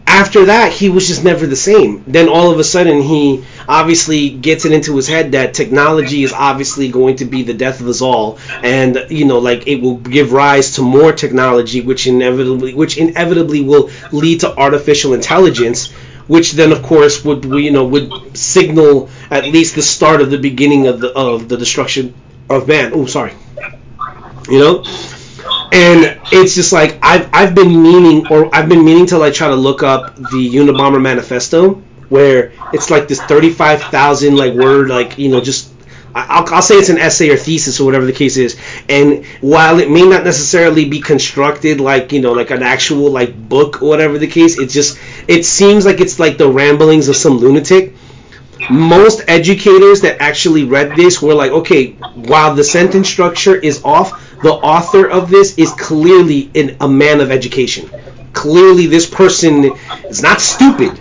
after 0.06 0.46
that, 0.46 0.72
he 0.72 0.90
was 0.90 1.08
just 1.08 1.24
never 1.24 1.48
the 1.48 1.56
same. 1.56 2.04
Then 2.06 2.30
all 2.30 2.52
of 2.52 2.60
a 2.60 2.64
sudden, 2.64 3.02
he 3.02 3.44
obviously 3.68 4.30
gets 4.30 4.66
it 4.66 4.72
into 4.72 4.96
his 4.96 5.08
head 5.08 5.32
that 5.34 5.54
technology 5.54 6.24
is 6.24 6.34
obviously 6.34 6.90
going 6.90 7.18
to 7.18 7.26
be 7.26 7.44
the 7.44 7.54
death 7.54 7.82
of 7.82 7.88
us 7.88 8.02
all, 8.02 8.38
and 8.64 9.06
you 9.10 9.26
know, 9.26 9.40
like 9.40 9.68
it 9.68 9.82
will 9.82 9.98
give 9.98 10.32
rise 10.34 10.76
to 10.76 10.82
more 10.82 11.12
technology, 11.12 11.82
which 11.82 12.08
inevitably, 12.08 12.74
which 12.74 12.98
inevitably 12.98 13.62
will 13.62 13.90
lead 14.12 14.40
to 14.42 14.56
artificial 14.58 15.14
intelligence, 15.14 15.92
which 16.28 16.54
then, 16.54 16.72
of 16.72 16.82
course, 16.84 17.24
would 17.26 17.46
you 17.46 17.72
know 17.72 17.86
would 17.86 18.12
signal 18.38 19.10
at 19.30 19.46
least 19.46 19.76
the 19.76 19.82
start 19.82 20.22
of 20.22 20.30
the 20.32 20.38
beginning 20.38 20.88
of 20.88 21.00
the 21.00 21.12
of 21.14 21.48
the 21.50 21.58
destruction 21.58 22.14
of 22.50 22.68
man. 22.68 22.92
Oh, 22.94 23.06
sorry. 23.06 23.34
You 24.50 24.60
know, 24.60 24.84
and 25.74 26.20
it's 26.32 26.56
just 26.56 26.74
like 26.74 27.00
I've 27.04 27.30
I've 27.34 27.56
been 27.56 27.82
meaning 27.84 28.28
or 28.30 28.54
I've 28.56 28.70
been 28.70 28.86
meaning 28.86 29.08
to 29.08 29.20
like 29.20 29.34
try 29.36 29.50
to 29.50 29.56
look 29.56 29.84
up 29.84 30.16
the 30.18 30.50
Unabomber 30.56 31.02
manifesto 31.02 31.83
where 32.10 32.52
it's 32.74 32.90
like 32.90 33.08
this 33.08 33.22
thirty 33.22 33.50
five 33.50 33.82
thousand 33.84 34.36
like 34.38 34.54
word 34.54 34.90
like 34.90 35.18
you 35.18 35.30
know 35.30 35.42
just 35.42 35.72
I'll, 36.16 36.46
I'll 36.54 36.62
say 36.62 36.76
it's 36.76 36.90
an 36.90 37.00
essay 37.00 37.30
or 37.30 37.38
thesis 37.38 37.80
or 37.80 37.86
whatever 37.86 38.06
the 38.06 38.14
case 38.14 38.38
is 38.38 38.60
and 38.88 39.26
while 39.42 39.80
it 39.80 39.90
may 39.90 40.04
not 40.04 40.24
necessarily 40.24 40.86
be 40.86 41.00
constructed 41.00 41.80
like 41.82 42.12
you 42.12 42.22
know 42.22 42.34
like 42.34 42.52
an 42.52 42.64
actual 42.64 43.10
like 43.12 43.36
book 43.50 43.82
or 43.82 43.90
whatever 43.90 44.18
the 44.18 44.28
case 44.28 44.60
it 44.60 44.70
just 44.70 45.00
it 45.28 45.46
seems 45.46 45.86
like 45.86 46.00
it's 46.00 46.20
like 46.20 46.38
the 46.38 46.48
ramblings 46.50 47.08
of 47.10 47.16
some 47.16 47.38
lunatic 47.38 47.96
most 48.70 49.22
educators 49.28 50.02
that 50.02 50.22
actually 50.22 50.64
read 50.64 50.96
this 50.96 51.22
were 51.22 51.34
like 51.34 51.52
okay 51.52 51.92
while 52.16 52.56
the 52.56 52.64
sentence 52.64 53.10
structure 53.10 53.56
is 53.56 53.84
off 53.84 54.12
the 54.44 54.52
author 54.52 55.10
of 55.10 55.30
this 55.30 55.58
is 55.58 55.72
clearly 55.74 56.52
an, 56.54 56.76
a 56.82 56.88
man 56.88 57.22
of 57.22 57.32
education. 57.32 57.90
Clearly, 58.34 58.88
this 58.88 59.10
person 59.10 59.72
is 60.10 60.22
not 60.22 60.42
stupid. 60.42 61.00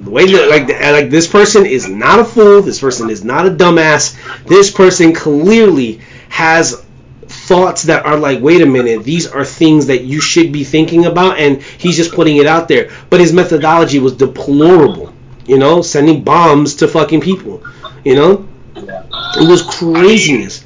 The 0.00 0.10
way 0.10 0.26
that 0.30 0.48
like 0.48 0.68
like 0.68 1.10
this 1.10 1.26
person 1.26 1.64
is 1.64 1.88
not 1.88 2.18
a 2.18 2.24
fool. 2.24 2.62
This 2.62 2.80
person 2.80 3.08
is 3.10 3.24
not 3.24 3.46
a 3.46 3.50
dumbass. 3.50 4.16
This 4.44 4.70
person 4.70 5.14
clearly 5.14 6.00
has 6.28 6.84
thoughts 7.28 7.84
that 7.84 8.04
are 8.06 8.18
like, 8.18 8.40
wait 8.40 8.60
a 8.60 8.66
minute, 8.66 9.04
these 9.04 9.26
are 9.26 9.44
things 9.44 9.86
that 9.86 10.04
you 10.04 10.20
should 10.20 10.52
be 10.52 10.64
thinking 10.64 11.06
about, 11.06 11.38
and 11.38 11.62
he's 11.62 11.96
just 11.96 12.12
putting 12.12 12.36
it 12.36 12.46
out 12.46 12.68
there. 12.68 12.90
But 13.10 13.20
his 13.20 13.32
methodology 13.32 13.98
was 13.98 14.14
deplorable. 14.16 15.12
You 15.46 15.58
know, 15.58 15.80
sending 15.82 16.24
bombs 16.24 16.76
to 16.76 16.88
fucking 16.88 17.20
people. 17.20 17.64
You 18.04 18.16
know, 18.16 18.48
it 18.76 19.48
was 19.48 19.62
craziness. 19.62 20.64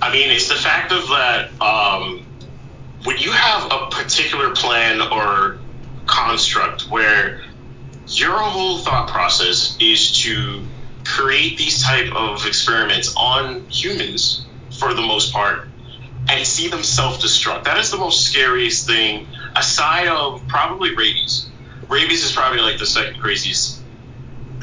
I 0.00 0.12
mean, 0.12 0.30
it's 0.30 0.48
the 0.48 0.54
fact 0.54 0.92
of 0.92 1.06
that 1.08 1.50
um, 1.60 2.24
when 3.04 3.18
you 3.18 3.30
have 3.30 3.70
a 3.70 3.86
particular 3.90 4.50
plan 4.54 5.00
or 5.00 5.58
construct 6.06 6.90
where 6.90 7.42
your 8.20 8.38
whole 8.38 8.78
thought 8.78 9.08
process 9.08 9.76
is 9.80 10.22
to 10.22 10.62
create 11.04 11.58
these 11.58 11.82
type 11.82 12.12
of 12.14 12.46
experiments 12.46 13.14
on 13.16 13.66
humans 13.68 14.46
for 14.78 14.94
the 14.94 15.02
most 15.02 15.32
part 15.32 15.68
and 16.28 16.46
see 16.46 16.68
them 16.68 16.82
self-destruct. 16.82 17.64
That 17.64 17.78
is 17.78 17.90
the 17.90 17.98
most 17.98 18.24
scariest 18.26 18.86
thing 18.86 19.26
aside 19.56 20.08
of 20.08 20.46
probably 20.48 20.94
rabies. 20.94 21.48
Rabies 21.88 22.24
is 22.24 22.32
probably 22.32 22.60
like 22.60 22.78
the 22.78 22.86
second 22.86 23.20
craziest 23.20 23.80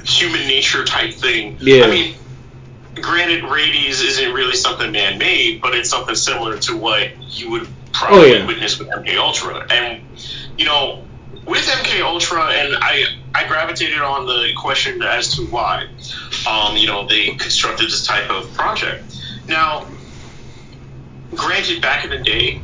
human 0.06 0.48
nature 0.48 0.86
type 0.86 1.13
thing. 1.13 1.58
Yeah. 1.60 1.84
I 1.84 1.89
mean, 1.89 2.15
granted, 2.96 3.44
rabies 3.44 4.01
isn't 4.01 4.34
really 4.34 4.56
something 4.56 4.91
man-made, 4.91 5.62
but 5.62 5.75
it's 5.75 5.89
something 5.89 6.15
similar 6.15 6.58
to 6.60 6.77
what 6.77 7.12
you 7.38 7.51
would 7.51 7.68
probably 7.91 8.32
Oh, 8.32 8.36
yeah. 8.38 8.48
witness 8.48 8.79
with 8.79 8.88
MK 8.89 9.18
Ultra. 9.18 9.68
And 9.70 10.01
you 10.58 10.65
know, 10.65 11.03
with 11.46 11.65
MK 11.65 12.01
Ultra, 12.01 12.41
and 12.46 12.75
I 12.79 13.05
I 13.34 13.48
gravitated 13.48 14.00
on 14.00 14.25
the 14.25 14.51
question 14.58 15.01
as 15.01 15.36
to 15.36 15.43
why, 15.43 15.88
um, 16.50 16.75
you 16.75 16.88
know, 16.88 17.08
they 17.08 17.31
constructed 17.36 17.88
this 17.88 18.05
type 18.05 18.29
of 18.29 18.51
project. 18.53 19.03
Now, 19.48 19.88
granted, 21.36 21.81
back 21.81 22.03
in 22.03 22.12
the 22.12 22.17
day, 22.17 22.62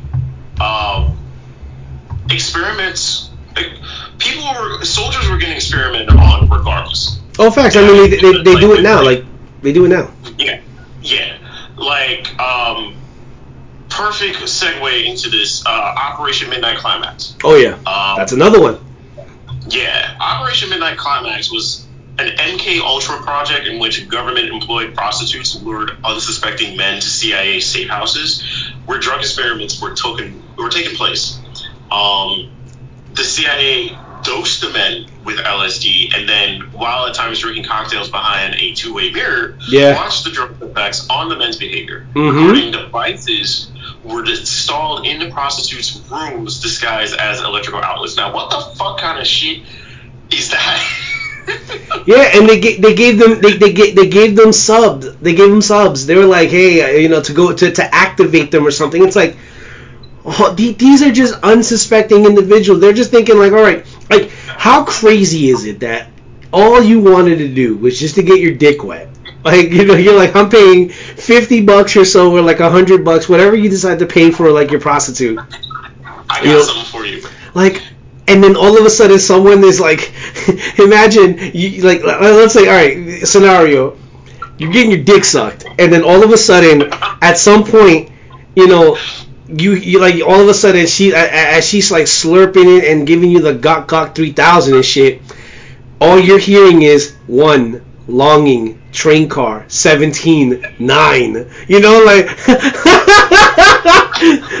um, 0.60 1.16
experiments. 2.30 3.30
like, 3.54 3.72
People 4.18 4.44
were 4.44 4.84
soldiers 4.84 5.28
were 5.28 5.36
getting 5.36 5.56
experimented 5.56 6.16
on 6.16 6.48
regardless. 6.48 7.20
Oh, 7.38 7.50
facts. 7.50 7.76
I 7.76 7.86
mean, 7.86 8.10
they, 8.10 8.16
they, 8.16 8.42
they 8.42 8.54
do 8.60 8.72
it 8.74 8.82
now. 8.82 9.02
Like 9.02 9.24
they 9.62 9.72
do 9.72 9.84
it 9.84 9.88
now. 9.88 10.10
Yeah, 10.38 10.60
yeah. 11.02 11.38
Like, 11.76 12.28
um, 12.40 12.55
perfect 13.96 14.36
segue 14.38 15.04
into 15.06 15.28
this 15.30 15.64
uh, 15.66 15.70
Operation 15.70 16.50
Midnight 16.50 16.78
Climax. 16.78 17.34
Oh 17.44 17.56
yeah, 17.56 17.74
Um, 17.86 18.16
that's 18.16 18.32
another 18.32 18.60
one. 18.60 18.78
Yeah, 19.68 20.16
Operation 20.20 20.70
Midnight 20.70 20.96
Climax 20.98 21.50
was 21.50 21.86
an 22.18 22.28
MK 22.36 22.80
Ultra 22.80 23.20
project 23.22 23.66
in 23.66 23.78
which 23.78 24.08
government-employed 24.08 24.94
prostitutes 24.94 25.60
lured 25.62 25.90
unsuspecting 26.04 26.76
men 26.76 27.00
to 27.00 27.06
CIA 27.08 27.60
safe 27.60 27.88
houses, 27.88 28.42
where 28.86 28.98
drug 28.98 29.20
experiments 29.20 29.80
were 29.82 29.94
taken 29.94 30.42
were 30.56 30.70
taking 30.70 30.96
place. 30.96 31.38
Um, 31.90 32.50
the 33.14 33.24
CIA 33.24 33.98
dosed 34.22 34.60
the 34.62 34.70
men 34.70 35.06
with 35.24 35.36
LSD, 35.38 36.14
and 36.16 36.28
then 36.28 36.60
while 36.72 37.06
at 37.06 37.14
times 37.14 37.40
drinking 37.40 37.64
cocktails 37.64 38.08
behind 38.08 38.54
a 38.54 38.72
two-way 38.72 39.10
mirror, 39.12 39.58
Yeah. 39.68 39.94
watched 39.96 40.24
the 40.24 40.30
drug 40.30 40.60
effects 40.62 41.06
on 41.10 41.28
the 41.28 41.36
men's 41.36 41.56
behavior. 41.56 42.06
Mhm. 42.14 42.32
Recording 42.34 42.70
devices 42.72 43.68
were 44.06 44.24
installed 44.24 45.06
in 45.06 45.18
the 45.18 45.30
prostitutes' 45.30 46.00
rooms 46.10 46.60
disguised 46.60 47.16
as 47.16 47.40
electrical 47.40 47.82
outlets. 47.82 48.16
Now, 48.16 48.32
what 48.32 48.50
the 48.50 48.76
fuck 48.76 48.98
kind 48.98 49.18
of 49.18 49.26
shit 49.26 49.62
is 50.30 50.50
that? 50.50 51.02
Yeah, 52.06 52.30
and 52.34 52.48
they 52.48 52.58
they 52.58 52.94
gave 52.94 53.18
them 53.20 53.40
they 53.40 53.56
they, 53.56 53.72
ga- 53.72 53.94
they 53.94 54.08
gave 54.08 54.34
them 54.34 54.52
subs. 54.52 55.16
They 55.18 55.32
gave 55.32 55.48
them 55.48 55.62
subs. 55.62 56.04
They 56.04 56.16
were 56.16 56.24
like, 56.24 56.48
hey, 56.50 56.82
uh, 56.82 56.98
you 56.98 57.08
know, 57.08 57.22
to 57.22 57.32
go 57.32 57.52
to 57.54 57.70
to 57.70 57.94
activate 57.94 58.50
them 58.50 58.66
or 58.66 58.70
something. 58.72 59.02
It's 59.04 59.16
like. 59.16 59.36
Oh, 60.28 60.52
these 60.52 61.02
are 61.04 61.12
just 61.12 61.34
unsuspecting 61.44 62.24
individuals. 62.24 62.80
They're 62.80 62.92
just 62.92 63.12
thinking 63.12 63.38
like, 63.38 63.52
all 63.52 63.62
right, 63.62 63.86
like 64.10 64.30
how 64.30 64.84
crazy 64.84 65.50
is 65.50 65.64
it 65.64 65.78
that 65.80 66.08
all 66.52 66.82
you 66.82 66.98
wanted 66.98 67.38
to 67.38 67.54
do 67.54 67.76
was 67.76 67.96
just 67.96 68.16
to 68.16 68.24
get 68.24 68.40
your 68.40 68.54
dick 68.54 68.82
wet? 68.82 69.08
Like 69.46 69.70
you 69.78 69.84
know, 69.86 69.94
you're 69.94 70.16
like, 70.16 70.34
I'm 70.36 70.50
paying 70.50 70.88
fifty 70.90 71.60
bucks 71.64 71.96
or 71.96 72.04
so, 72.04 72.32
or 72.36 72.42
like 72.42 72.60
a 72.60 72.70
hundred 72.70 73.04
bucks, 73.04 73.28
whatever 73.28 73.54
you 73.56 73.68
decide 73.70 73.98
to 74.00 74.06
pay 74.06 74.30
for 74.30 74.50
like 74.50 74.70
your 74.70 74.80
prostitute. 74.80 75.38
I 75.38 75.44
got 76.26 76.44
You 76.44 76.52
know- 76.52 76.62
something 76.62 76.84
for 76.84 77.04
you. 77.06 77.22
like 77.54 77.82
and 78.28 78.42
then 78.42 78.56
all 78.56 78.76
of 78.76 78.84
a 78.84 78.90
sudden 78.90 79.18
someone 79.20 79.62
is 79.62 79.78
like 79.80 80.12
imagine 80.78 81.38
you 81.54 81.82
like 81.82 82.02
let's 82.02 82.52
say 82.54 82.66
all 82.68 82.74
right 82.74 83.24
scenario 83.26 83.96
you're 84.58 84.72
getting 84.72 84.90
your 84.90 85.04
dick 85.04 85.24
sucked 85.24 85.64
and 85.78 85.92
then 85.92 86.02
all 86.02 86.24
of 86.24 86.30
a 86.32 86.36
sudden 86.36 86.82
at 87.22 87.38
some 87.38 87.62
point 87.62 88.10
you 88.56 88.66
know 88.66 88.98
you 89.48 89.74
you 89.74 90.00
like 90.00 90.20
all 90.26 90.40
of 90.40 90.48
a 90.48 90.54
sudden 90.54 90.86
she 90.88 91.14
as 91.14 91.64
she's 91.64 91.92
like 91.92 92.06
slurping 92.06 92.78
it 92.78 92.84
and 92.90 93.06
giving 93.06 93.30
you 93.30 93.40
the 93.40 93.54
gok 93.54 93.86
gok 93.86 94.12
3000 94.16 94.74
and 94.74 94.84
shit 94.84 95.22
all 96.00 96.18
you're 96.18 96.40
hearing 96.50 96.82
is 96.82 97.14
one 97.28 97.80
longing 98.08 98.80
train 98.92 99.28
car 99.28 99.64
17 99.68 100.64
9 100.78 101.50
you 101.68 101.80
know 101.80 102.04
like 102.04 102.26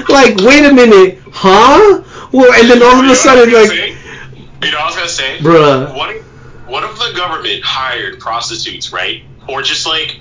like 0.08 0.36
wait 0.38 0.64
a 0.64 0.72
minute 0.72 1.18
huh 1.30 2.02
well 2.32 2.52
and 2.52 2.70
then 2.70 2.82
all 2.82 3.04
of 3.04 3.10
a 3.10 3.14
sudden 3.14 3.52
like 3.52 3.68
say? 3.68 3.96
you 4.62 4.72
know 4.72 4.78
what 4.78 4.82
I 4.82 4.86
was 4.86 4.96
gonna 4.96 5.08
say, 5.08 5.38
Bruh. 5.38 5.96
What 5.96 6.16
if, 6.16 6.24
what 6.66 6.84
if 6.84 6.98
the 6.98 7.16
government 7.16 7.62
hired 7.62 8.18
prostitutes, 8.18 8.92
right, 8.92 9.22
or 9.48 9.62
just 9.62 9.86
like 9.86 10.18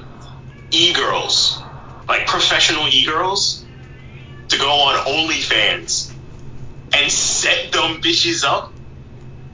e-girls, 0.72 1.62
like 2.08 2.27
professional 2.27 2.88
e-girls, 2.88 3.65
to 4.50 4.58
go 4.58 4.70
on 4.70 5.05
OnlyFans 5.05 6.13
and 6.94 7.12
set 7.12 7.72
them 7.72 8.01
bitches 8.01 8.44
up 8.44 8.72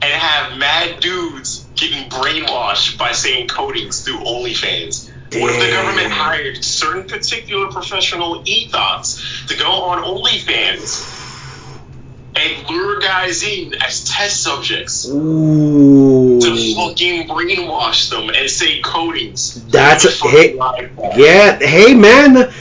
and 0.02 0.12
have 0.12 0.58
mad 0.58 1.00
dudes 1.00 1.61
getting 1.76 2.08
brainwashed 2.08 2.98
by 2.98 3.12
saying 3.12 3.48
codings 3.48 4.04
through 4.04 4.18
OnlyFans. 4.18 5.10
What 5.40 5.50
if 5.54 5.60
the 5.60 5.70
government 5.72 6.12
hired 6.12 6.62
certain 6.62 7.04
particular 7.04 7.68
professional 7.68 8.42
e-thoughts 8.44 9.46
to 9.48 9.56
go 9.56 9.70
on 9.84 10.04
OnlyFans 10.04 11.20
and 12.34 12.68
lure 12.68 13.00
guys 13.00 13.42
in 13.42 13.74
as 13.82 14.04
test 14.04 14.42
subjects 14.42 15.06
Ooh. 15.08 16.38
to 16.40 16.74
fucking 16.74 17.28
brainwash 17.28 18.10
them 18.10 18.28
and 18.28 18.50
say 18.50 18.82
codings? 18.82 19.70
That's 19.70 20.18
Fucking 20.18 20.30
hey, 20.30 20.90
yeah. 21.16 21.58
Hey, 21.58 21.94
man, 21.94 22.52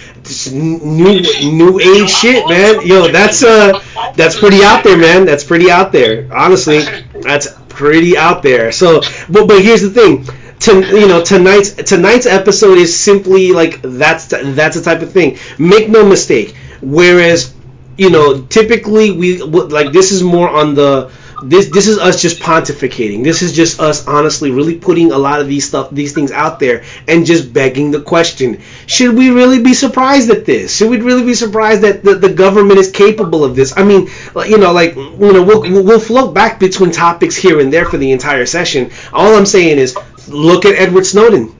new 0.51 1.21
new 1.51 1.79
age 1.79 2.09
shit, 2.09 2.47
man. 2.47 2.85
Yo, 2.85 3.11
that's 3.11 3.43
uh, 3.43 3.79
that's 4.15 4.39
pretty 4.39 4.63
out 4.63 4.83
there, 4.83 4.97
man. 4.97 5.25
That's 5.25 5.43
pretty 5.43 5.69
out 5.69 5.91
there. 5.91 6.33
Honestly, 6.33 6.79
that's 7.21 7.47
pretty 7.81 8.17
out 8.17 8.43
there. 8.43 8.71
So, 8.71 9.01
but 9.29 9.47
but 9.47 9.61
here's 9.61 9.81
the 9.81 9.89
thing. 9.89 10.25
To, 10.65 10.71
you 11.01 11.07
know 11.07 11.23
tonight's 11.23 11.71
tonight's 11.73 12.27
episode 12.27 12.77
is 12.77 12.91
simply 12.97 13.51
like 13.51 13.81
that's 13.81 14.27
that's 14.27 14.75
the 14.77 14.83
type 14.83 15.01
of 15.01 15.11
thing. 15.11 15.37
Make 15.57 15.89
no 15.89 16.05
mistake. 16.07 16.55
Whereas 16.81 17.53
you 17.97 18.09
know 18.11 18.41
typically 18.43 19.11
we 19.11 19.41
like 19.41 19.91
this 19.91 20.11
is 20.11 20.21
more 20.21 20.49
on 20.49 20.75
the 20.75 21.11
this 21.43 21.69
this 21.69 21.87
is 21.87 21.97
us 21.97 22.21
just 22.21 22.39
pontificating. 22.39 23.23
This 23.23 23.41
is 23.41 23.53
just 23.53 23.79
us 23.79 24.07
honestly 24.07 24.51
really 24.51 24.77
putting 24.77 25.11
a 25.11 25.17
lot 25.17 25.41
of 25.41 25.47
these 25.47 25.67
stuff 25.67 25.89
these 25.91 26.13
things 26.13 26.31
out 26.31 26.59
there 26.59 26.83
and 27.07 27.25
just 27.25 27.51
begging 27.53 27.91
the 27.91 28.01
question: 28.01 28.61
Should 28.87 29.15
we 29.17 29.29
really 29.29 29.61
be 29.61 29.73
surprised 29.73 30.29
at 30.29 30.45
this? 30.45 30.75
Should 30.75 30.89
we 30.89 30.99
really 31.01 31.25
be 31.25 31.33
surprised 31.33 31.81
that 31.81 32.03
the, 32.03 32.15
the 32.15 32.31
government 32.33 32.79
is 32.79 32.91
capable 32.91 33.43
of 33.43 33.55
this? 33.55 33.75
I 33.75 33.83
mean, 33.83 34.09
you 34.47 34.57
know, 34.57 34.71
like 34.71 34.95
you 34.95 35.33
know, 35.33 35.43
we'll 35.43 35.61
we'll 35.83 35.99
float 35.99 36.33
back 36.33 36.59
between 36.59 36.91
topics 36.91 37.35
here 37.35 37.59
and 37.59 37.71
there 37.71 37.85
for 37.85 37.97
the 37.97 38.11
entire 38.11 38.45
session. 38.45 38.91
All 39.13 39.35
I'm 39.35 39.45
saying 39.45 39.79
is, 39.79 39.97
look 40.27 40.65
at 40.65 40.75
Edward 40.75 41.05
Snowden. 41.05 41.55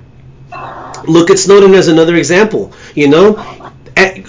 Look 1.08 1.30
at 1.32 1.40
Snowden 1.40 1.74
as 1.74 1.88
another 1.88 2.16
example. 2.16 2.74
You 2.94 3.10
know, 3.10 3.72
at, 3.98 4.20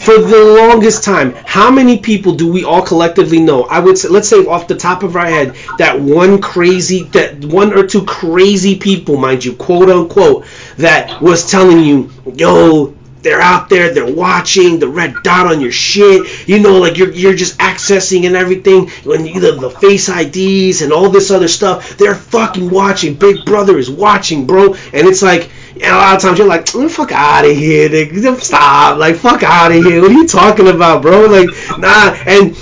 for 0.00 0.18
the 0.18 0.56
longest 0.58 1.04
time, 1.04 1.34
how 1.44 1.70
many 1.70 1.98
people 1.98 2.34
do 2.34 2.50
we 2.50 2.64
all 2.64 2.82
collectively 2.82 3.40
know? 3.40 3.64
I 3.64 3.80
would 3.80 3.98
say, 3.98 4.08
let's 4.08 4.28
say 4.28 4.44
off 4.44 4.68
the 4.68 4.76
top 4.76 5.02
of 5.02 5.16
our 5.16 5.26
head, 5.26 5.56
that 5.78 6.00
one 6.00 6.40
crazy, 6.40 7.04
that 7.04 7.44
one 7.44 7.72
or 7.72 7.86
two 7.86 8.04
crazy 8.04 8.78
people, 8.78 9.16
mind 9.16 9.44
you, 9.44 9.54
quote 9.54 9.88
unquote, 9.90 10.46
that 10.76 11.20
was 11.20 11.50
telling 11.50 11.80
you, 11.80 12.10
yo, 12.26 12.94
they're 13.22 13.40
out 13.40 13.68
there, 13.68 13.92
they're 13.92 14.14
watching 14.14 14.78
the 14.78 14.88
red 14.88 15.14
dot 15.22 15.46
on 15.46 15.60
your 15.60 15.72
shit. 15.72 16.48
You 16.48 16.60
know, 16.60 16.78
like 16.78 16.96
you're 16.96 17.12
you're 17.12 17.34
just 17.34 17.58
accessing 17.58 18.26
and 18.26 18.36
everything. 18.36 18.88
When 19.04 19.24
the 19.24 19.76
face 19.80 20.08
IDs 20.08 20.82
and 20.82 20.92
all 20.92 21.10
this 21.10 21.30
other 21.30 21.48
stuff, 21.48 21.96
they're 21.98 22.14
fucking 22.14 22.70
watching. 22.70 23.14
Big 23.14 23.44
Brother 23.44 23.76
is 23.78 23.90
watching, 23.90 24.46
bro. 24.46 24.74
And 24.74 25.06
it's 25.08 25.22
like 25.22 25.50
and 25.74 25.82
a 25.84 25.96
lot 25.96 26.16
of 26.16 26.22
times 26.22 26.38
you're 26.38 26.48
like, 26.48 26.64
mm, 26.66 26.90
fuck 26.90 27.12
out 27.12 27.44
of 27.44 27.56
here, 27.56 27.88
nigga. 27.88 28.40
Stop. 28.40 28.98
Like, 28.98 29.16
fuck 29.16 29.42
out 29.42 29.70
of 29.72 29.84
here. 29.84 30.00
What 30.00 30.10
are 30.10 30.14
you 30.14 30.26
talking 30.26 30.68
about, 30.68 31.02
bro? 31.02 31.26
Like, 31.26 31.48
nah. 31.78 32.16
And 32.26 32.56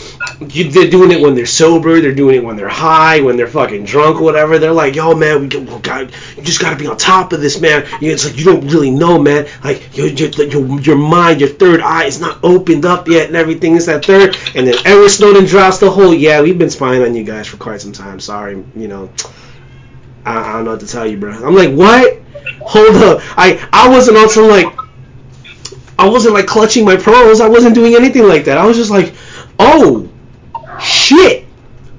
you, 0.54 0.70
they're 0.70 0.90
doing 0.90 1.10
it 1.12 1.20
when 1.20 1.34
they're 1.34 1.46
sober. 1.46 2.00
They're 2.00 2.14
doing 2.14 2.36
it 2.36 2.44
when 2.44 2.56
they're 2.56 2.68
high, 2.68 3.20
when 3.20 3.36
they're 3.36 3.46
fucking 3.46 3.84
drunk, 3.84 4.20
whatever. 4.20 4.58
They're 4.58 4.72
like, 4.72 4.94
yo, 4.94 5.14
man, 5.14 5.40
we, 5.40 5.48
got, 5.48 6.10
you 6.36 6.42
just 6.42 6.60
got 6.60 6.70
to 6.70 6.76
be 6.76 6.86
on 6.86 6.96
top 6.96 7.32
of 7.32 7.40
this, 7.40 7.60
man. 7.60 7.86
You 8.00 8.08
know, 8.08 8.14
it's 8.14 8.24
like 8.26 8.36
you 8.36 8.44
don't 8.44 8.66
really 8.68 8.90
know, 8.90 9.20
man. 9.20 9.46
Like 9.64 9.96
your, 9.96 10.08
your 10.08 10.80
your 10.80 10.98
mind, 10.98 11.40
your 11.40 11.50
third 11.50 11.80
eye 11.80 12.04
is 12.04 12.20
not 12.20 12.40
opened 12.42 12.84
up 12.84 13.08
yet, 13.08 13.28
and 13.28 13.36
everything 13.36 13.76
is 13.76 13.86
that 13.86 14.04
third. 14.04 14.36
And 14.54 14.66
then 14.66 14.74
Edward 14.84 15.10
Snowden 15.10 15.46
drops 15.46 15.78
the 15.78 15.90
whole, 15.90 16.14
yeah, 16.14 16.42
we've 16.42 16.58
been 16.58 16.70
spying 16.70 17.02
on 17.02 17.14
you 17.14 17.24
guys 17.24 17.46
for 17.46 17.56
quite 17.56 17.80
some 17.80 17.92
time. 17.92 18.20
Sorry, 18.20 18.62
you 18.74 18.88
know. 18.88 19.10
I, 20.26 20.38
I 20.38 20.52
don't 20.54 20.64
know 20.64 20.72
what 20.72 20.80
to 20.80 20.86
tell 20.86 21.06
you, 21.06 21.16
bro. 21.16 21.32
I'm 21.32 21.54
like, 21.54 21.72
what? 21.72 22.20
Hold 22.60 22.96
up. 22.96 23.20
I 23.38 23.66
I 23.72 23.88
wasn't 23.88 24.18
on 24.18 24.28
some 24.28 24.48
like 24.48 24.66
I 25.98 26.08
wasn't 26.08 26.34
like 26.34 26.46
clutching 26.46 26.84
my 26.84 26.96
pearls. 26.96 27.40
I 27.40 27.48
wasn't 27.48 27.74
doing 27.74 27.94
anything 27.94 28.26
like 28.26 28.44
that. 28.46 28.58
I 28.58 28.66
was 28.66 28.76
just 28.76 28.90
like, 28.90 29.14
oh 29.58 30.08
shit. 30.80 31.44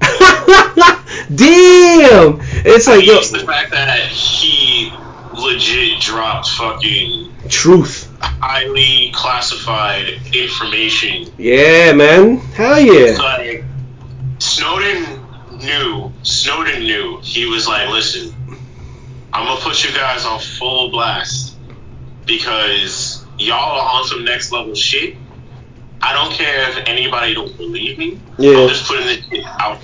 Damn. 1.34 2.40
It's 2.64 2.86
like 2.86 3.04
yo, 3.04 3.20
the 3.20 3.44
fact 3.46 3.72
that 3.72 4.08
he 4.08 4.92
legit 5.32 6.00
dropped 6.00 6.50
fucking 6.50 7.32
truth, 7.48 8.10
highly 8.20 9.10
classified 9.14 10.20
information. 10.34 11.32
Yeah, 11.38 11.92
man. 11.92 12.36
Hell 12.36 12.78
yeah. 12.80 13.16
Like 13.18 13.64
Snowden 14.38 15.17
knew. 15.58 16.12
Snowden 16.22 16.82
knew. 16.82 17.20
He 17.22 17.46
was 17.46 17.66
like, 17.66 17.88
listen, 17.88 18.34
I'm 19.32 19.46
gonna 19.46 19.60
put 19.60 19.84
you 19.84 19.92
guys 19.92 20.24
on 20.24 20.40
full 20.40 20.90
blast 20.90 21.56
because 22.26 23.24
y'all 23.38 23.78
are 23.78 24.00
on 24.00 24.06
some 24.06 24.24
next 24.24 24.52
level 24.52 24.74
shit. 24.74 25.16
I 26.00 26.12
don't 26.12 26.32
care 26.32 26.70
if 26.70 26.86
anybody 26.86 27.34
don't 27.34 27.56
believe 27.56 27.98
me. 27.98 28.20
Yeah. 28.38 28.58
I'm 28.58 28.68
just 28.68 28.86
putting 28.86 29.08
it 29.08 29.44
out. 29.60 29.80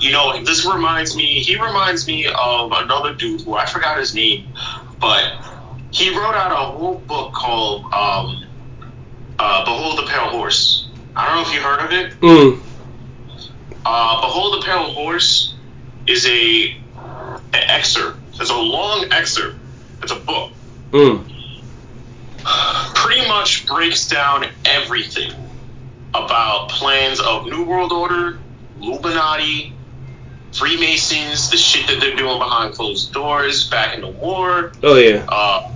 You 0.00 0.12
know, 0.12 0.42
this 0.44 0.64
reminds 0.64 1.16
me. 1.16 1.40
He 1.40 1.56
reminds 1.56 2.06
me 2.06 2.26
of 2.26 2.72
another 2.72 3.14
dude 3.14 3.42
who 3.42 3.54
I 3.54 3.66
forgot 3.66 3.98
his 3.98 4.14
name, 4.14 4.46
but 5.00 5.32
he 5.90 6.10
wrote 6.10 6.34
out 6.34 6.52
a 6.52 6.56
whole 6.56 6.98
book 7.06 7.32
called 7.32 7.84
um, 7.92 8.44
uh, 9.38 9.64
"Behold 9.64 9.98
the 9.98 10.10
Pale 10.10 10.30
Horse." 10.30 10.88
I 11.16 11.26
don't 11.26 11.36
know 11.36 11.48
if 11.48 11.54
you 11.54 11.60
heard 11.60 11.84
of 11.84 11.92
it. 11.92 12.20
Mm. 12.20 12.62
"Behold 14.30 14.62
the 14.62 14.66
Pale 14.66 14.92
Horse" 14.92 15.54
is 16.06 16.26
a 16.26 16.76
an 16.96 17.40
excerpt 17.52 18.20
it's 18.40 18.50
a 18.50 18.56
long 18.56 19.06
excerpt. 19.12 19.58
It's 20.02 20.12
a 20.12 20.16
book. 20.16 20.52
Mm. 20.92 21.30
Pretty 22.94 23.28
much 23.28 23.66
breaks 23.66 24.08
down 24.08 24.46
everything 24.64 25.32
about 26.14 26.70
plans 26.70 27.20
of 27.20 27.46
New 27.46 27.64
World 27.64 27.92
Order, 27.92 28.38
Illuminati, 28.80 29.74
Freemasons, 30.52 31.50
the 31.50 31.58
shit 31.58 31.86
that 31.88 32.00
they're 32.00 32.16
doing 32.16 32.38
behind 32.38 32.74
closed 32.74 33.12
doors 33.12 33.68
back 33.68 33.94
in 33.94 34.00
the 34.00 34.08
war. 34.08 34.72
Oh 34.82 34.96
yeah. 34.96 35.26
Uh, 35.28 35.70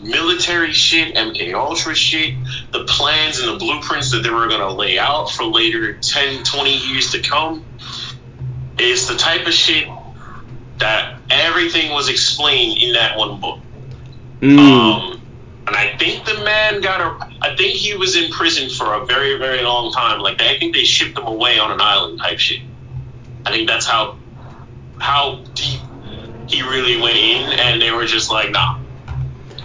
military 0.00 0.72
shit, 0.72 1.16
MK 1.16 1.54
Ultra 1.54 1.94
shit, 1.94 2.34
the 2.70 2.84
plans 2.84 3.40
and 3.40 3.48
the 3.48 3.58
blueprints 3.58 4.12
that 4.12 4.22
they 4.22 4.30
were 4.30 4.46
gonna 4.46 4.72
lay 4.72 4.96
out 4.96 5.30
for 5.30 5.44
later 5.44 5.94
10, 5.94 6.44
20 6.44 6.70
years 6.70 7.10
to 7.10 7.20
come. 7.20 7.64
Is 8.78 9.08
the 9.08 9.16
type 9.16 9.46
of 9.46 9.54
shit 9.54 9.88
that 10.78 11.20
everything 11.30 11.92
was 11.92 12.08
explained 12.08 12.82
in 12.82 12.92
that 12.92 13.16
one 13.16 13.40
book. 13.40 13.60
Mm. 14.40 14.58
Um, 14.58 15.22
and 15.66 15.74
I 15.74 15.96
think 15.96 16.24
the 16.24 16.44
man 16.44 16.80
got 16.80 17.00
a. 17.00 17.36
I 17.40 17.56
think 17.56 17.72
he 17.72 17.96
was 17.96 18.16
in 18.16 18.30
prison 18.30 18.70
for 18.70 18.94
a 18.94 19.06
very, 19.06 19.36
very 19.38 19.62
long 19.62 19.92
time. 19.92 20.20
Like 20.20 20.40
I 20.40 20.58
think 20.58 20.74
they 20.74 20.84
shipped 20.84 21.18
him 21.18 21.26
away 21.26 21.58
on 21.58 21.72
an 21.72 21.80
island 21.80 22.20
type 22.20 22.38
shit. 22.38 22.60
I 23.44 23.50
think 23.50 23.68
that's 23.68 23.86
how 23.86 24.18
how 24.98 25.42
deep 25.54 25.80
he 26.48 26.62
really 26.62 27.00
went 27.00 27.16
in, 27.16 27.58
and 27.58 27.82
they 27.82 27.90
were 27.90 28.06
just 28.06 28.30
like, 28.30 28.50
nah, 28.50 28.78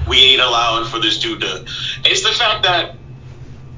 we 0.07 0.17
ain't 0.17 0.41
allowing 0.41 0.89
for 0.89 0.99
this 0.99 1.19
dude 1.19 1.41
to. 1.41 1.65
It's 2.05 2.23
the 2.23 2.31
fact 2.31 2.63
that 2.63 2.95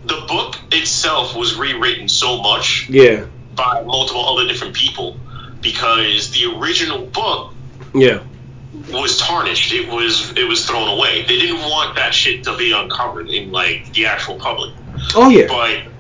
the 0.05 0.25
book 0.27 0.55
itself 0.71 1.35
was 1.35 1.55
rewritten 1.55 2.07
so 2.07 2.41
much, 2.41 2.87
yeah, 2.89 3.25
by 3.55 3.83
multiple 3.83 4.25
other 4.25 4.47
different 4.47 4.75
people 4.75 5.17
because 5.63 6.31
the 6.31 6.53
original 6.57 7.05
book 7.07 7.53
yeah 7.93 8.23
was 8.91 9.17
tarnished. 9.17 9.71
It 9.73 9.87
was 9.87 10.35
it 10.35 10.47
was 10.47 10.65
thrown 10.65 10.89
away. 10.97 11.21
They 11.21 11.37
didn't 11.39 11.61
want 11.61 11.95
that 11.95 12.13
shit 12.13 12.43
to 12.45 12.57
be 12.57 12.71
uncovered 12.71 13.29
in 13.29 13.51
like 13.51 13.91
the 13.93 14.07
actual 14.07 14.35
public. 14.35 14.73
Oh 15.15 15.29
yeah. 15.29 15.47
But 15.47 15.91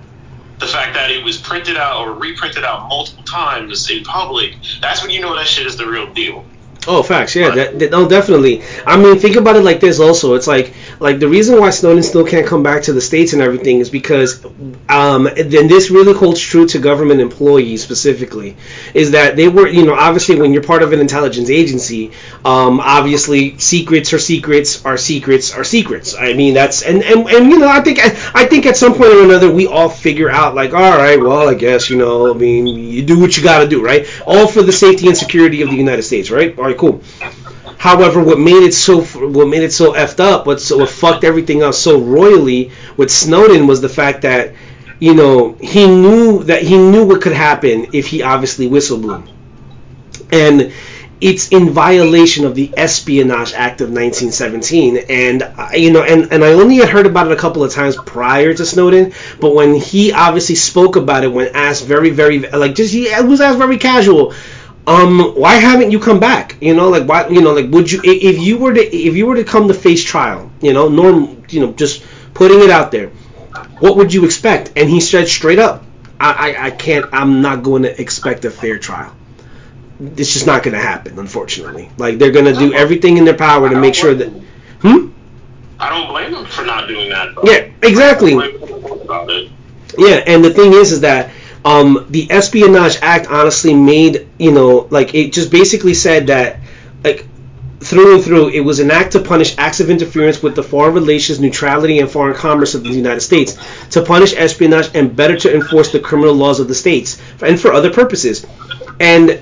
the 0.59 0.67
fact 0.67 0.93
that 0.95 1.11
it 1.11 1.23
was 1.23 1.37
printed 1.37 1.77
out 1.77 2.01
or 2.01 2.13
reprinted 2.13 2.63
out 2.63 2.87
multiple 2.89 3.23
times 3.23 3.89
in 3.89 4.03
public, 4.03 4.55
that's 4.81 5.01
when 5.01 5.11
you 5.11 5.21
know 5.21 5.35
that 5.35 5.47
shit 5.47 5.67
is 5.67 5.77
the 5.77 5.85
real 5.85 6.11
deal. 6.13 6.45
Oh, 6.85 7.01
facts. 7.01 7.33
Yeah, 7.35 7.51
that, 7.51 7.79
that, 7.79 7.91
no, 7.91 8.09
definitely. 8.09 8.61
I 8.85 8.97
mean, 8.97 9.17
think 9.17 9.37
about 9.37 9.55
it 9.55 9.63
like 9.63 9.79
this. 9.79 9.99
Also, 10.01 10.33
it's 10.35 10.47
like 10.47 10.73
like 10.99 11.19
the 11.19 11.29
reason 11.29 11.57
why 11.57 11.69
Snowden 11.69 12.03
still 12.03 12.25
can't 12.25 12.45
come 12.45 12.61
back 12.61 12.83
to 12.83 12.93
the 12.93 12.99
states 12.99 13.31
and 13.31 13.41
everything 13.41 13.79
is 13.79 13.89
because 13.89 14.43
um, 14.89 15.23
then 15.35 15.67
this 15.67 15.89
really 15.89 16.13
holds 16.13 16.41
true 16.41 16.67
to 16.67 16.79
government 16.79 17.21
employees 17.21 17.83
specifically. 17.83 18.57
Is 18.93 19.11
that 19.11 19.37
they 19.37 19.47
were, 19.47 19.67
you 19.67 19.85
know, 19.85 19.93
obviously 19.93 20.35
when 20.39 20.51
you're 20.51 20.63
part 20.63 20.83
of 20.83 20.91
an 20.91 20.99
intelligence 20.99 21.49
agency, 21.49 22.11
um, 22.43 22.81
obviously 22.81 23.57
secrets 23.59 24.11
are 24.13 24.19
secrets 24.19 24.83
are 24.85 24.97
secrets 24.97 25.53
are 25.53 25.63
secrets. 25.63 26.15
I 26.15 26.33
mean, 26.33 26.53
that's 26.53 26.81
and, 26.81 27.01
and 27.01 27.29
and 27.29 27.49
you 27.49 27.59
know, 27.59 27.67
I 27.69 27.79
think 27.79 27.99
I 28.35 28.45
think 28.45 28.65
at 28.65 28.75
some 28.75 28.93
point 28.93 29.13
or 29.13 29.23
another 29.23 29.51
we 29.51 29.67
all 29.67 29.89
figure 29.89 30.29
out 30.29 30.53
like, 30.55 30.73
all 30.73 30.97
right, 30.97 31.19
well, 31.19 31.47
I 31.47 31.53
guess 31.53 31.89
you 31.89 31.97
know, 31.97 32.33
I 32.33 32.37
mean, 32.37 32.67
you 32.67 33.03
do 33.03 33.19
what 33.19 33.37
you 33.37 33.43
got 33.43 33.59
to 33.59 33.67
do, 33.67 33.83
right? 33.83 34.05
All 34.25 34.47
for 34.47 34.61
the 34.63 34.71
safety 34.73 35.07
and 35.07 35.17
security 35.17 35.61
of 35.61 35.69
the 35.69 35.75
United 35.75 36.03
States, 36.03 36.29
right? 36.29 36.55
Right, 36.73 36.79
cool. 36.79 37.01
However, 37.77 38.23
what 38.23 38.39
made 38.39 38.63
it 38.63 38.73
so 38.73 39.01
what 39.01 39.47
made 39.47 39.63
it 39.63 39.73
so 39.73 39.93
effed 39.93 40.19
up, 40.19 40.45
what 40.45 40.61
so 40.61 40.77
what 40.77 40.89
fucked 40.89 41.23
everything 41.23 41.63
up 41.63 41.73
so 41.73 41.99
royally 41.99 42.71
with 42.95 43.11
Snowden 43.11 43.67
was 43.67 43.81
the 43.81 43.89
fact 43.89 44.21
that 44.21 44.53
you 44.99 45.13
know 45.13 45.53
he 45.59 45.85
knew 45.87 46.43
that 46.45 46.61
he 46.61 46.77
knew 46.77 47.05
what 47.05 47.21
could 47.21 47.33
happen 47.33 47.87
if 47.93 48.07
he 48.07 48.21
obviously 48.23 48.69
whistleblew, 48.69 49.27
and 50.31 50.71
it's 51.21 51.49
in 51.49 51.69
violation 51.69 52.45
of 52.45 52.53
the 52.53 52.69
Espionage 52.75 53.53
Act 53.53 53.81
of 53.81 53.89
1917. 53.91 54.97
And 55.09 55.43
uh, 55.43 55.69
you 55.73 55.91
know, 55.91 56.03
and, 56.03 56.31
and 56.33 56.43
I 56.43 56.53
only 56.53 56.77
had 56.77 56.89
heard 56.89 57.05
about 57.05 57.27
it 57.27 57.33
a 57.33 57.39
couple 57.39 57.63
of 57.63 57.71
times 57.71 57.95
prior 57.95 58.53
to 58.53 58.65
Snowden, 58.65 59.13
but 59.39 59.55
when 59.55 59.75
he 59.75 60.11
obviously 60.11 60.55
spoke 60.55 60.95
about 60.97 61.23
it, 61.23 61.29
when 61.29 61.55
asked 61.55 61.85
very, 61.85 62.09
very 62.09 62.39
like 62.39 62.75
just 62.75 62.93
he 62.93 63.09
was 63.23 63.41
asked 63.41 63.57
very 63.57 63.77
casual 63.77 64.33
um, 64.85 65.33
why 65.35 65.55
haven't 65.55 65.91
you 65.91 65.99
come 65.99 66.19
back? 66.19 66.57
You 66.61 66.75
know, 66.75 66.89
like 66.89 67.07
why, 67.07 67.27
you 67.29 67.41
know, 67.41 67.53
like 67.53 67.69
would 67.71 67.91
you 67.91 68.01
if 68.03 68.39
you 68.39 68.57
were 68.57 68.73
to 68.73 68.81
if 68.81 69.15
you 69.15 69.25
were 69.25 69.35
to 69.35 69.43
come 69.43 69.67
to 69.69 69.73
face 69.73 70.03
trial, 70.03 70.51
you 70.61 70.73
know, 70.73 70.89
norm, 70.89 71.43
you 71.49 71.61
know, 71.61 71.71
just 71.73 72.03
putting 72.33 72.61
it 72.61 72.69
out 72.69 72.91
there, 72.91 73.09
what 73.79 73.97
would 73.97 74.13
you 74.13 74.25
expect? 74.25 74.73
And 74.75 74.89
he 74.89 74.99
said 74.99 75.27
straight 75.27 75.59
up, 75.59 75.83
I, 76.19 76.51
I, 76.51 76.65
I 76.65 76.71
can't, 76.71 77.05
I'm 77.13 77.41
not 77.41 77.63
going 77.63 77.83
to 77.83 78.01
expect 78.01 78.45
a 78.45 78.51
fair 78.51 78.77
trial. 78.77 79.15
It's 79.99 80.33
just 80.33 80.47
not 80.47 80.63
going 80.63 80.73
to 80.73 80.81
happen, 80.81 81.17
unfortunately. 81.17 81.89
Like 81.97 82.17
they're 82.17 82.31
going 82.31 82.45
to 82.45 82.53
do 82.53 82.73
everything 82.73 83.17
in 83.17 83.25
their 83.25 83.37
power 83.37 83.69
to 83.69 83.79
make 83.79 83.95
sure 83.95 84.13
that. 84.13 84.29
Hmm. 84.81 85.11
I 85.79 85.89
don't 85.89 86.07
blame 86.07 86.31
them 86.31 86.45
for 86.45 86.63
not 86.63 86.87
doing 86.87 87.09
that. 87.09 87.35
Though. 87.35 87.43
Yeah, 87.43 87.69
exactly. 87.81 88.33
Yeah, 89.97 90.23
and 90.25 90.43
the 90.43 90.53
thing 90.53 90.73
is, 90.73 90.91
is 90.91 91.01
that 91.01 91.31
Um, 91.65 92.07
the 92.09 92.29
Espionage 92.29 92.97
Act 93.01 93.27
honestly 93.27 93.73
made 93.73 94.27
you 94.37 94.51
know 94.51 94.87
like 94.89 95.13
it 95.15 95.33
just 95.33 95.51
basically 95.51 95.93
said 95.93 96.27
that 96.27 96.59
like 97.03 97.27
through 97.83 98.15
and 98.15 98.23
through, 98.23 98.49
it 98.49 98.61
was 98.61 98.79
an 98.79 98.91
act 98.91 99.11
to 99.11 99.19
punish 99.19 99.55
acts 99.57 99.79
of 99.79 99.89
interference 99.89 100.41
with 100.41 100.55
the 100.55 100.63
foreign 100.63 100.93
relations, 100.93 101.39
neutrality, 101.39 101.99
and 101.99 102.09
foreign 102.09 102.35
commerce 102.35 102.75
of 102.75 102.83
the 102.83 102.89
United 102.89 103.21
States, 103.21 103.57
to 103.91 104.01
punish 104.01 104.33
espionage, 104.35 104.89
and 104.95 105.15
better 105.15 105.37
to 105.37 105.53
enforce 105.53 105.91
the 105.91 105.99
criminal 105.99 106.33
laws 106.33 106.59
of 106.59 106.67
the 106.67 106.75
states, 106.75 107.21
and 107.41 107.59
for 107.59 107.73
other 107.73 107.91
purposes. 107.91 108.45
And 108.99 109.41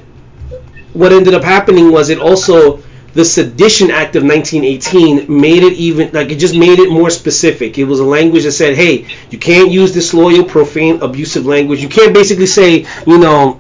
what 0.93 1.13
ended 1.13 1.34
up 1.34 1.43
happening 1.43 1.91
was 1.91 2.10
it 2.10 2.19
also 2.19 2.81
the 3.13 3.26
Sedition 3.26 3.91
Act 3.91 4.15
of 4.15 4.24
1918 4.24 5.26
made 5.30 5.63
it 5.63 5.74
even 5.74 6.12
like 6.12 6.32
it 6.32 6.38
just 6.38 6.56
made 6.56 6.80
it 6.80 6.89
more 6.91 7.10
specific. 7.10 7.78
It 7.78 7.86
was 7.86 8.00
a 8.00 8.06
language 8.06 8.43
that 8.43 8.54
said, 8.54 8.76
"Hey, 8.76 9.08
you 9.30 9.38
can't 9.38 9.71
use 9.71 9.91
disloyal, 9.91 10.43
profane, 10.43 11.02
abusive 11.02 11.45
language. 11.45 11.82
You 11.82 11.89
can't 11.89 12.13
basically 12.13 12.45
say, 12.47 12.86
you 13.06 13.17
know, 13.17 13.60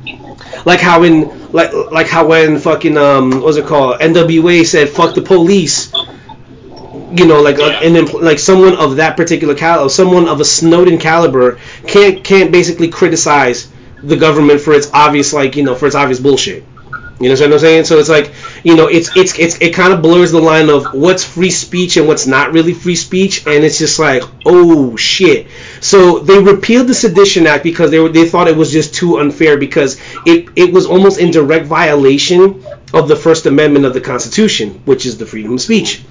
like 0.65 0.79
how 0.79 1.03
in 1.03 1.51
like 1.51 1.73
like 1.91 2.07
how 2.07 2.27
when 2.27 2.59
fucking 2.59 2.97
um 2.97 3.41
what's 3.41 3.57
it 3.57 3.65
called 3.65 3.99
NWA 4.01 4.63
said 4.63 4.89
fuck 4.89 5.15
the 5.15 5.21
police. 5.21 5.91
You 7.13 7.25
know, 7.27 7.41
like 7.41 7.59
uh, 7.59 7.79
and 7.83 7.95
then 7.95 8.05
like 8.21 8.39
someone 8.39 8.75
of 8.75 8.95
that 8.97 9.17
particular 9.17 9.53
caliber, 9.55 9.89
someone 9.89 10.27
of 10.27 10.39
a 10.39 10.45
Snowden 10.45 10.97
caliber 10.97 11.59
can't 11.87 12.23
can't 12.23 12.51
basically 12.51 12.89
criticize 12.89 13.69
the 14.01 14.15
government 14.17 14.61
for 14.61 14.73
its 14.73 14.89
obvious 14.93 15.33
like 15.33 15.55
you 15.55 15.63
know 15.63 15.75
for 15.75 15.87
its 15.87 15.95
obvious 15.95 16.19
bullshit. 16.19 16.63
You 17.19 17.29
know 17.29 17.35
what 17.35 17.53
I'm 17.53 17.59
saying? 17.59 17.83
So 17.85 17.99
it's 17.99 18.09
like, 18.09 18.33
you 18.63 18.75
know, 18.75 18.87
it's 18.87 19.15
it's 19.15 19.37
it's 19.37 19.57
it 19.59 19.73
kind 19.73 19.93
of 19.93 20.01
blurs 20.01 20.31
the 20.31 20.39
line 20.39 20.69
of 20.69 20.93
what's 20.93 21.23
free 21.23 21.49
speech 21.49 21.97
and 21.97 22.07
what's 22.07 22.27
not 22.27 22.53
really 22.53 22.73
free 22.73 22.95
speech, 22.95 23.45
and 23.47 23.63
it's 23.63 23.79
just 23.79 23.99
like, 23.99 24.23
oh 24.45 24.95
shit. 24.95 25.47
So 25.79 26.19
they 26.19 26.41
repealed 26.41 26.87
the 26.87 26.93
Sedition 26.93 27.47
Act 27.47 27.63
because 27.63 27.91
they 27.91 27.99
were 27.99 28.09
they 28.09 28.27
thought 28.27 28.47
it 28.47 28.55
was 28.55 28.71
just 28.71 28.93
too 28.93 29.19
unfair 29.19 29.57
because 29.57 29.99
it 30.25 30.49
it 30.55 30.73
was 30.73 30.85
almost 30.85 31.19
in 31.19 31.31
direct 31.31 31.65
violation 31.65 32.63
of 32.93 33.07
the 33.07 33.15
First 33.15 33.45
Amendment 33.45 33.85
of 33.85 33.93
the 33.93 34.01
Constitution, 34.01 34.81
which 34.85 35.05
is 35.05 35.17
the 35.17 35.25
freedom 35.25 35.53
of 35.53 35.61
speech. 35.61 36.03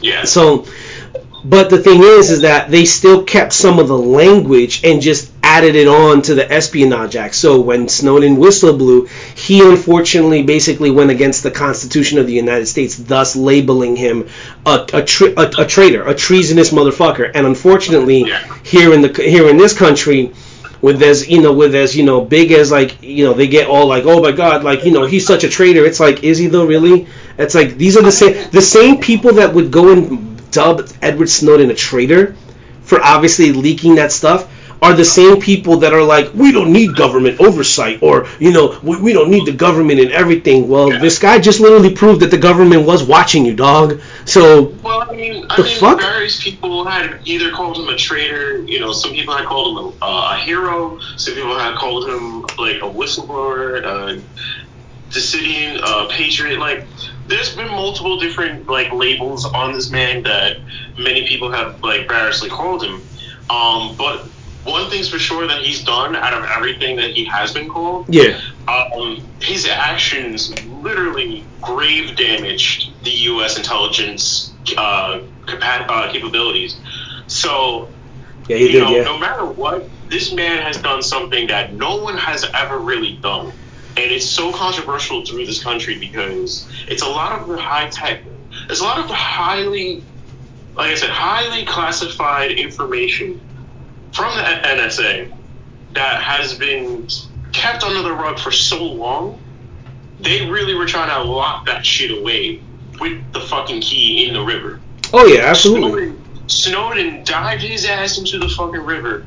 Yeah. 0.00 0.24
So 0.24 0.66
but 1.44 1.70
the 1.70 1.78
thing 1.78 2.02
is, 2.02 2.30
is 2.30 2.42
that 2.42 2.70
they 2.70 2.84
still 2.84 3.24
kept 3.24 3.52
some 3.52 3.78
of 3.78 3.88
the 3.88 3.98
language 3.98 4.84
and 4.84 5.02
just 5.02 5.30
added 5.42 5.74
it 5.74 5.88
on 5.88 6.22
to 6.22 6.34
the 6.34 6.50
Espionage 6.50 7.16
Act. 7.16 7.34
So 7.34 7.60
when 7.60 7.88
Snowden 7.88 8.36
whistle 8.36 8.76
blew, 8.76 9.06
he 9.34 9.60
unfortunately 9.60 10.42
basically 10.44 10.90
went 10.90 11.10
against 11.10 11.42
the 11.42 11.50
Constitution 11.50 12.18
of 12.18 12.26
the 12.26 12.32
United 12.32 12.66
States, 12.66 12.96
thus 12.96 13.34
labeling 13.34 13.96
him 13.96 14.28
a 14.64 14.86
a, 14.92 15.04
tra- 15.04 15.34
a, 15.36 15.50
a 15.58 15.66
traitor, 15.66 16.06
a 16.06 16.14
treasonous 16.14 16.70
motherfucker. 16.70 17.30
And 17.34 17.46
unfortunately, 17.46 18.24
here 18.62 18.94
in 18.94 19.02
the 19.02 19.12
here 19.12 19.48
in 19.48 19.56
this 19.56 19.76
country, 19.76 20.32
with 20.80 21.02
as 21.02 21.28
you 21.28 21.42
know 21.42 21.52
with 21.52 21.74
as 21.74 21.96
you 21.96 22.04
know 22.04 22.20
big 22.20 22.52
as 22.52 22.70
like 22.70 23.02
you 23.02 23.24
know 23.24 23.32
they 23.32 23.46
get 23.46 23.68
all 23.68 23.86
like 23.86 24.04
oh 24.04 24.20
my 24.20 24.32
god 24.32 24.64
like 24.64 24.84
you 24.84 24.90
know 24.90 25.06
he's 25.06 25.26
such 25.26 25.44
a 25.44 25.48
traitor 25.48 25.84
it's 25.84 26.00
like 26.00 26.24
is 26.24 26.38
he 26.38 26.48
though 26.48 26.66
really 26.66 27.06
it's 27.38 27.54
like 27.54 27.76
these 27.76 27.96
are 27.96 28.02
the 28.02 28.12
same 28.12 28.50
the 28.50 28.60
same 28.60 29.00
people 29.00 29.34
that 29.34 29.54
would 29.54 29.70
go 29.70 29.92
and 29.92 30.31
dub 30.52 30.88
Edward 31.02 31.28
Snowden 31.28 31.70
a 31.70 31.74
traitor 31.74 32.36
for 32.82 33.00
obviously 33.02 33.52
leaking 33.52 33.96
that 33.96 34.12
stuff 34.12 34.48
are 34.82 34.94
the 34.94 35.04
same 35.04 35.40
people 35.40 35.76
that 35.78 35.92
are 35.94 36.02
like 36.02 36.34
we 36.34 36.50
don't 36.50 36.72
need 36.72 36.96
government 36.96 37.40
oversight 37.40 38.02
or 38.02 38.26
you 38.40 38.50
know 38.52 38.78
we, 38.82 39.00
we 39.00 39.12
don't 39.12 39.30
need 39.30 39.46
the 39.46 39.52
government 39.52 40.00
in 40.00 40.10
everything 40.10 40.68
well 40.68 40.92
Yeah. 40.92 40.98
this 40.98 41.20
guy 41.20 41.38
just 41.38 41.60
literally 41.60 41.94
proved 41.94 42.20
that 42.22 42.32
the 42.32 42.38
government 42.50 42.84
was 42.84 43.04
watching 43.04 43.44
you 43.46 43.54
dog 43.54 44.00
so 44.24 44.74
Well, 44.82 45.06
I 45.08 45.14
mean, 45.14 45.46
I 45.50 45.56
The 45.56 45.62
mean, 45.62 45.78
fuck? 45.78 46.00
various 46.00 46.42
people 46.42 46.84
had 46.84 47.20
either 47.24 47.50
called 47.52 47.76
him 47.78 47.88
a 47.88 47.96
traitor. 47.96 48.58
You 48.72 48.80
know, 48.80 48.92
some 48.92 49.12
people 49.12 49.34
had 49.36 49.46
called 49.46 49.68
him 49.78 49.98
a, 50.02 50.04
uh, 50.04 50.34
a 50.34 50.38
hero. 50.38 50.98
Some 51.16 51.34
people 51.34 51.56
had 51.58 51.76
called 51.76 52.08
him 52.08 52.42
like 52.64 52.78
a 52.82 52.90
whistleblower, 52.98 53.84
a 53.84 54.22
dissident, 55.10 55.80
a 55.84 56.08
patriot. 56.10 56.58
Like, 56.58 56.86
there's 57.26 57.54
been 57.54 57.68
multiple 57.68 58.18
different 58.18 58.68
like 58.68 58.92
labels 58.92 59.44
on 59.44 59.72
this 59.72 59.90
man 59.90 60.22
that 60.24 60.58
many 60.98 61.26
people 61.26 61.50
have 61.52 61.82
like 61.82 62.08
variously 62.08 62.48
called 62.48 62.82
him. 62.82 63.02
Um, 63.50 63.96
but 63.96 64.28
one 64.64 64.88
thing's 64.90 65.08
for 65.08 65.18
sure 65.18 65.46
that 65.46 65.62
he's 65.62 65.84
done 65.84 66.14
out 66.14 66.34
of 66.34 66.44
everything 66.56 66.96
that 66.96 67.10
he 67.10 67.24
has 67.24 67.52
been 67.52 67.68
called 67.68 68.06
yeah 68.08 68.38
um, 68.68 69.28
his 69.40 69.66
actions 69.66 70.52
literally 70.64 71.46
grave 71.60 72.16
damaged 72.16 72.92
the 73.04 73.10
U.S. 73.10 73.56
intelligence 73.56 74.54
uh, 74.76 75.20
uh, 75.48 76.12
capabilities. 76.12 76.80
So, 77.26 77.90
yeah 78.48 78.56
he 78.56 78.66
you 78.66 78.72
did 78.72 78.82
know, 78.82 78.96
yeah 78.96 79.02
no 79.02 79.18
matter 79.18 79.46
what, 79.46 79.90
this 80.08 80.32
man 80.32 80.62
has 80.62 80.76
done 80.78 81.02
something 81.02 81.46
that 81.48 81.74
no 81.74 81.96
one 82.02 82.16
has 82.16 82.44
ever 82.54 82.78
really 82.78 83.18
done. 83.22 83.52
And 83.96 84.10
it's 84.10 84.26
so 84.28 84.52
controversial 84.52 85.24
through 85.24 85.46
this 85.46 85.62
country 85.62 85.98
because 85.98 86.66
it's 86.88 87.02
a 87.02 87.08
lot 87.08 87.40
of 87.40 87.48
the 87.48 87.58
high 87.58 87.88
tech, 87.88 88.22
there's 88.66 88.80
a 88.80 88.84
lot 88.84 88.98
of 88.98 89.06
highly, 89.06 90.02
like 90.74 90.90
I 90.90 90.94
said, 90.94 91.10
highly 91.10 91.64
classified 91.64 92.52
information 92.52 93.40
from 94.12 94.34
the 94.36 94.42
NSA 94.42 95.34
that 95.94 96.22
has 96.22 96.56
been 96.58 97.06
kept 97.52 97.82
under 97.84 98.02
the 98.02 98.12
rug 98.12 98.38
for 98.38 98.50
so 98.50 98.82
long. 98.82 99.40
They 100.20 100.48
really 100.48 100.74
were 100.74 100.86
trying 100.86 101.10
to 101.10 101.30
lock 101.30 101.66
that 101.66 101.84
shit 101.84 102.10
away 102.10 102.62
with 103.00 103.32
the 103.32 103.40
fucking 103.40 103.80
key 103.80 104.26
in 104.26 104.34
the 104.34 104.42
river. 104.42 104.80
oh 105.12 105.26
yeah 105.26 105.42
absolutely 105.42 106.14
Snowden, 106.46 106.48
Snowden 106.48 107.24
dived 107.24 107.62
his 107.62 107.84
ass 107.84 108.18
into 108.18 108.38
the 108.38 108.48
fucking 108.48 108.80
river, 108.80 109.26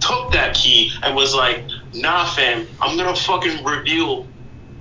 took 0.00 0.32
that 0.32 0.54
key, 0.54 0.92
and 1.02 1.14
was 1.14 1.34
like, 1.34 1.64
"Nah, 1.96 2.24
fam, 2.26 2.66
I'm 2.80 2.96
gonna 2.96 3.14
fucking 3.16 3.64
reveal, 3.64 4.26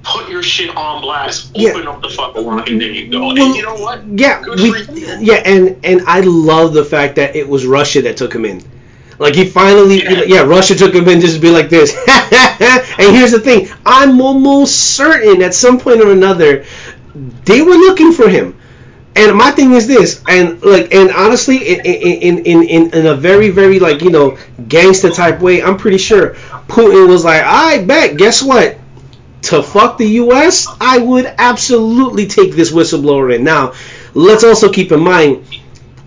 put 0.03 0.29
your 0.29 0.43
shit 0.43 0.69
on 0.75 1.01
blast, 1.01 1.47
Yeah. 1.55 1.71
open 1.71 1.87
up 1.87 2.01
the 2.01 2.09
fucking 2.09 2.43
lock, 2.45 2.67
and 2.69 2.79
there 2.79 2.91
you 2.91 3.09
go." 3.09 3.19
Well, 3.21 3.37
and 3.37 3.55
you 3.55 3.63
know 3.63 3.75
what? 3.75 4.01
Yeah, 4.15 4.41
Good 4.41 4.59
we, 4.59 4.73
yeah, 5.19 5.41
and 5.45 5.75
and 5.83 6.01
I 6.07 6.19
love 6.21 6.73
the 6.73 6.83
fact 6.83 7.15
that 7.15 7.35
it 7.35 7.47
was 7.47 7.65
Russia 7.65 8.01
that 8.03 8.17
took 8.17 8.33
him 8.33 8.45
in. 8.45 8.61
Like 9.17 9.35
he 9.35 9.45
finally, 9.45 10.03
Yeah. 10.03 10.23
yeah, 10.27 10.41
Russia 10.41 10.75
took 10.75 10.93
him 10.93 11.07
in 11.07 11.21
just 11.21 11.35
to 11.35 11.39
be 11.39 11.49
like 11.49 11.69
this. 11.69 11.93
and 12.07 13.15
here's 13.15 13.31
the 13.31 13.39
thing: 13.39 13.69
I'm 13.85 14.19
almost 14.21 14.75
certain 14.95 15.41
at 15.41 15.53
some 15.53 15.77
point 15.79 16.01
or 16.01 16.11
another 16.11 16.65
they 17.45 17.61
were 17.61 17.75
looking 17.75 18.11
for 18.11 18.27
him. 18.27 18.55
And 19.15 19.37
my 19.37 19.51
thing 19.51 19.71
is 19.71 19.87
this, 19.87 20.21
and 20.27 20.61
like, 20.61 20.93
and 20.93 21.09
honestly, 21.11 21.57
in 21.57 21.79
in 21.85 22.45
in 22.45 22.63
in, 22.63 22.93
in 22.93 23.05
a 23.05 23.15
very 23.15 23.49
very 23.49 23.79
like 23.79 24.01
you 24.01 24.09
know 24.09 24.37
gangster 24.67 25.09
type 25.09 25.39
way, 25.39 25.63
I'm 25.63 25.77
pretty 25.77 25.97
sure 25.99 26.33
Putin 26.67 27.07
was 27.07 27.23
like, 27.23 27.43
I 27.43 27.83
bet, 27.83 28.17
guess 28.17 28.43
what? 28.43 28.77
to 29.43 29.61
fuck 29.61 29.97
the 29.97 30.07
U.S., 30.07 30.67
I 30.81 30.97
would 30.97 31.25
absolutely 31.37 32.27
take 32.27 32.55
this 32.55 32.71
whistleblower 32.71 33.35
in. 33.35 33.43
Now, 33.43 33.73
let's 34.13 34.43
also 34.43 34.71
keep 34.71 34.91
in 34.91 35.01
mind 35.01 35.45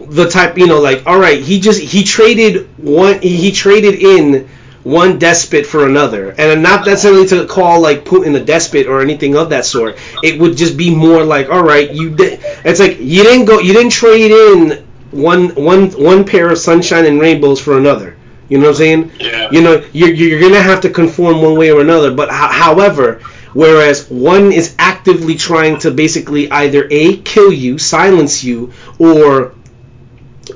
the 0.01 0.29
type, 0.29 0.59
you 0.59 0.66
know, 0.66 0.81
like, 0.81 1.07
all 1.07 1.18
right, 1.18 1.40
he 1.40 1.61
just 1.61 1.81
he 1.81 2.03
traded 2.03 2.68
one, 2.79 3.21
he 3.21 3.53
traded 3.53 3.94
in 3.94 4.49
one 4.85 5.19
despot 5.19 5.67
for 5.67 5.87
another, 5.87 6.35
and 6.38 6.62
not 6.62 6.87
necessarily 6.87 7.27
to 7.29 7.47
call 7.47 7.81
like 7.81 8.05
Putin 8.05 8.35
a 8.37 8.45
despot 8.45 8.87
or 8.87 9.01
anything 9.03 9.37
of 9.37 9.51
that 9.51 9.64
sort. 9.64 9.97
It 10.23 10.41
would 10.41 10.57
just 10.57 10.77
be 10.77 10.95
more 10.95 11.25
like, 11.25 11.49
all 11.51 11.62
right, 11.62 11.91
you 11.91 12.11
did. 12.14 12.41
It's 12.64 12.81
like 12.81 12.99
you 13.01 13.23
didn't 13.23 13.47
go, 13.47 13.59
you 13.59 13.73
didn't 13.73 13.93
trade 13.93 14.31
in 14.31 14.87
one 15.11 15.51
one 15.55 15.91
one 15.91 16.25
pair 16.25 16.51
of 16.51 16.59
sunshine 16.59 17.07
and 17.07 17.21
rainbows 17.21 17.61
for 17.61 17.77
another. 17.79 18.17
You 18.49 18.59
know 18.59 18.64
what 18.64 18.71
I'm 18.71 18.77
saying? 18.77 19.12
Yeah. 19.21 19.49
You 19.51 19.61
know, 19.62 19.85
you're, 19.93 20.12
you're 20.12 20.41
gonna 20.41 20.62
have 20.62 20.81
to 20.83 20.91
conform 20.91 21.43
one 21.43 21.59
way 21.59 21.71
or 21.71 21.81
another. 21.81 22.14
But 22.14 22.31
ho- 22.31 22.49
however, 22.49 23.21
whereas 23.53 24.09
one 24.11 24.53
is 24.53 24.75
actively 24.79 25.35
trying 25.35 25.79
to 25.81 25.91
basically 25.91 26.51
either 26.51 26.87
a 26.91 27.19
kill 27.19 27.53
you, 27.53 27.77
silence 27.79 28.43
you, 28.43 28.73
or 28.99 29.53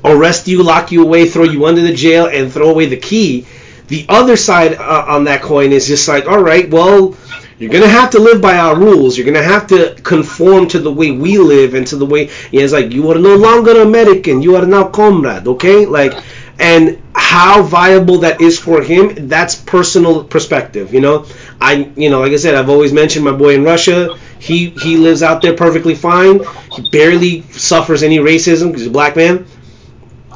arrest 0.05 0.49
you, 0.49 0.63
lock 0.63 0.93
you 0.93 1.03
away, 1.03 1.29
throw 1.29 1.45
you 1.45 1.67
under 1.67 1.83
the 1.83 1.93
jail, 1.95 2.27
and 2.27 2.53
throw 2.53 2.71
away 2.71 2.87
the 2.87 2.97
key. 2.97 3.47
The 3.93 4.07
other 4.09 4.37
side 4.37 4.75
uh, 4.75 5.05
on 5.15 5.25
that 5.25 5.43
coin 5.43 5.73
is 5.73 5.87
just 5.87 6.09
like, 6.09 6.27
all 6.27 6.43
right, 6.43 6.67
well, 6.71 7.15
you're 7.59 7.71
gonna 7.71 7.89
have 8.01 8.11
to 8.11 8.19
live 8.19 8.41
by 8.41 8.57
our 8.57 8.75
rules. 8.77 9.17
You're 9.17 9.27
gonna 9.27 9.43
have 9.55 9.67
to 9.69 9.95
conform 10.03 10.69
to 10.69 10.79
the 10.79 10.93
way 10.93 11.11
we 11.11 11.39
live 11.39 11.75
and 11.75 11.87
to 11.89 11.97
the 11.97 12.07
way. 12.07 12.31
Yeah, 12.51 12.63
it's 12.63 12.73
like 12.73 12.93
you 12.93 13.11
are 13.13 13.19
no 13.19 13.37
longer 13.37 13.83
American. 13.83 14.43
You 14.43 14.57
are 14.57 14.67
now 14.67 14.85
comrade. 14.89 15.47
Okay, 15.47 15.87
like, 15.87 16.15
and 16.59 17.03
how 17.15 17.63
viable 17.63 18.19
that 18.19 18.41
is 18.41 18.59
for 18.59 18.83
him, 18.83 19.29
that's 19.29 19.55
personal 19.57 20.25
perspective. 20.25 20.93
You 20.95 21.01
know, 21.01 21.27
I, 21.61 21.93
you 21.97 22.11
know, 22.11 22.21
like 22.21 22.33
I 22.33 22.37
said, 22.37 22.55
I've 22.55 22.71
always 22.71 22.93
mentioned 22.93 23.25
my 23.25 23.33
boy 23.33 23.55
in 23.55 23.63
Russia. 23.63 24.19
He 24.39 24.71
he 24.71 24.97
lives 24.97 25.23
out 25.23 25.43
there 25.43 25.55
perfectly 25.55 25.95
fine. 25.95 26.41
He 26.71 26.83
barely 26.91 27.43
suffers 27.53 28.03
any 28.03 28.19
racism 28.19 28.69
because 28.69 28.83
he's 28.83 28.89
a 28.89 28.99
black 29.01 29.17
man 29.17 29.47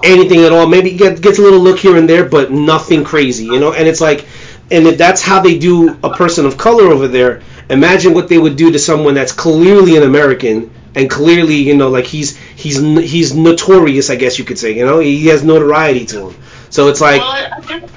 anything 0.02 0.44
at 0.44 0.52
all. 0.52 0.66
Maybe 0.66 0.92
get, 0.92 1.20
gets 1.20 1.38
a 1.38 1.42
little 1.42 1.60
look 1.60 1.78
here 1.78 1.96
and 1.96 2.08
there, 2.08 2.24
but 2.24 2.50
nothing 2.50 3.04
crazy, 3.04 3.44
you 3.44 3.58
know. 3.58 3.72
And 3.72 3.88
it's 3.88 4.00
like, 4.00 4.26
and 4.70 4.86
if 4.86 4.98
that's 4.98 5.22
how 5.22 5.40
they 5.40 5.58
do 5.58 5.98
a 6.02 6.10
person 6.14 6.46
of 6.46 6.58
color 6.58 6.84
over 6.84 7.08
there, 7.08 7.42
imagine 7.70 8.14
what 8.14 8.28
they 8.28 8.38
would 8.38 8.56
do 8.56 8.72
to 8.72 8.78
someone 8.78 9.14
that's 9.14 9.32
clearly 9.32 9.96
an 9.96 10.02
American 10.02 10.70
and 10.94 11.10
clearly, 11.10 11.56
you 11.56 11.76
know, 11.76 11.90
like 11.90 12.06
he's 12.06 12.36
he's 12.36 12.78
he's 12.78 13.34
notorious, 13.34 14.10
I 14.10 14.16
guess 14.16 14.38
you 14.38 14.44
could 14.44 14.58
say. 14.58 14.72
You 14.72 14.86
know, 14.86 14.98
he 14.98 15.26
has 15.26 15.44
notoriety 15.44 16.06
to 16.06 16.30
him. 16.30 16.42
So 16.70 16.88
it's 16.88 17.00
like, 17.00 17.20
Well, 17.20 17.30
I, 17.30 17.60
get, 17.60 17.90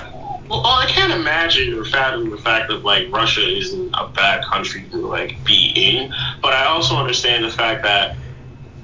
Well, 0.49 0.65
I 0.65 0.85
can't 0.87 1.13
imagine 1.13 1.73
or 1.73 1.85
fathom 1.85 2.29
the 2.29 2.37
fact 2.37 2.69
that 2.69 2.83
like 2.83 3.11
Russia 3.11 3.41
isn't 3.41 3.93
a 3.93 4.07
bad 4.09 4.43
country 4.43 4.83
to 4.91 4.97
like 4.97 5.43
be 5.43 5.71
in, 5.75 6.13
but 6.41 6.53
I 6.53 6.65
also 6.65 6.95
understand 6.95 7.45
the 7.45 7.51
fact 7.51 7.83
that 7.83 8.17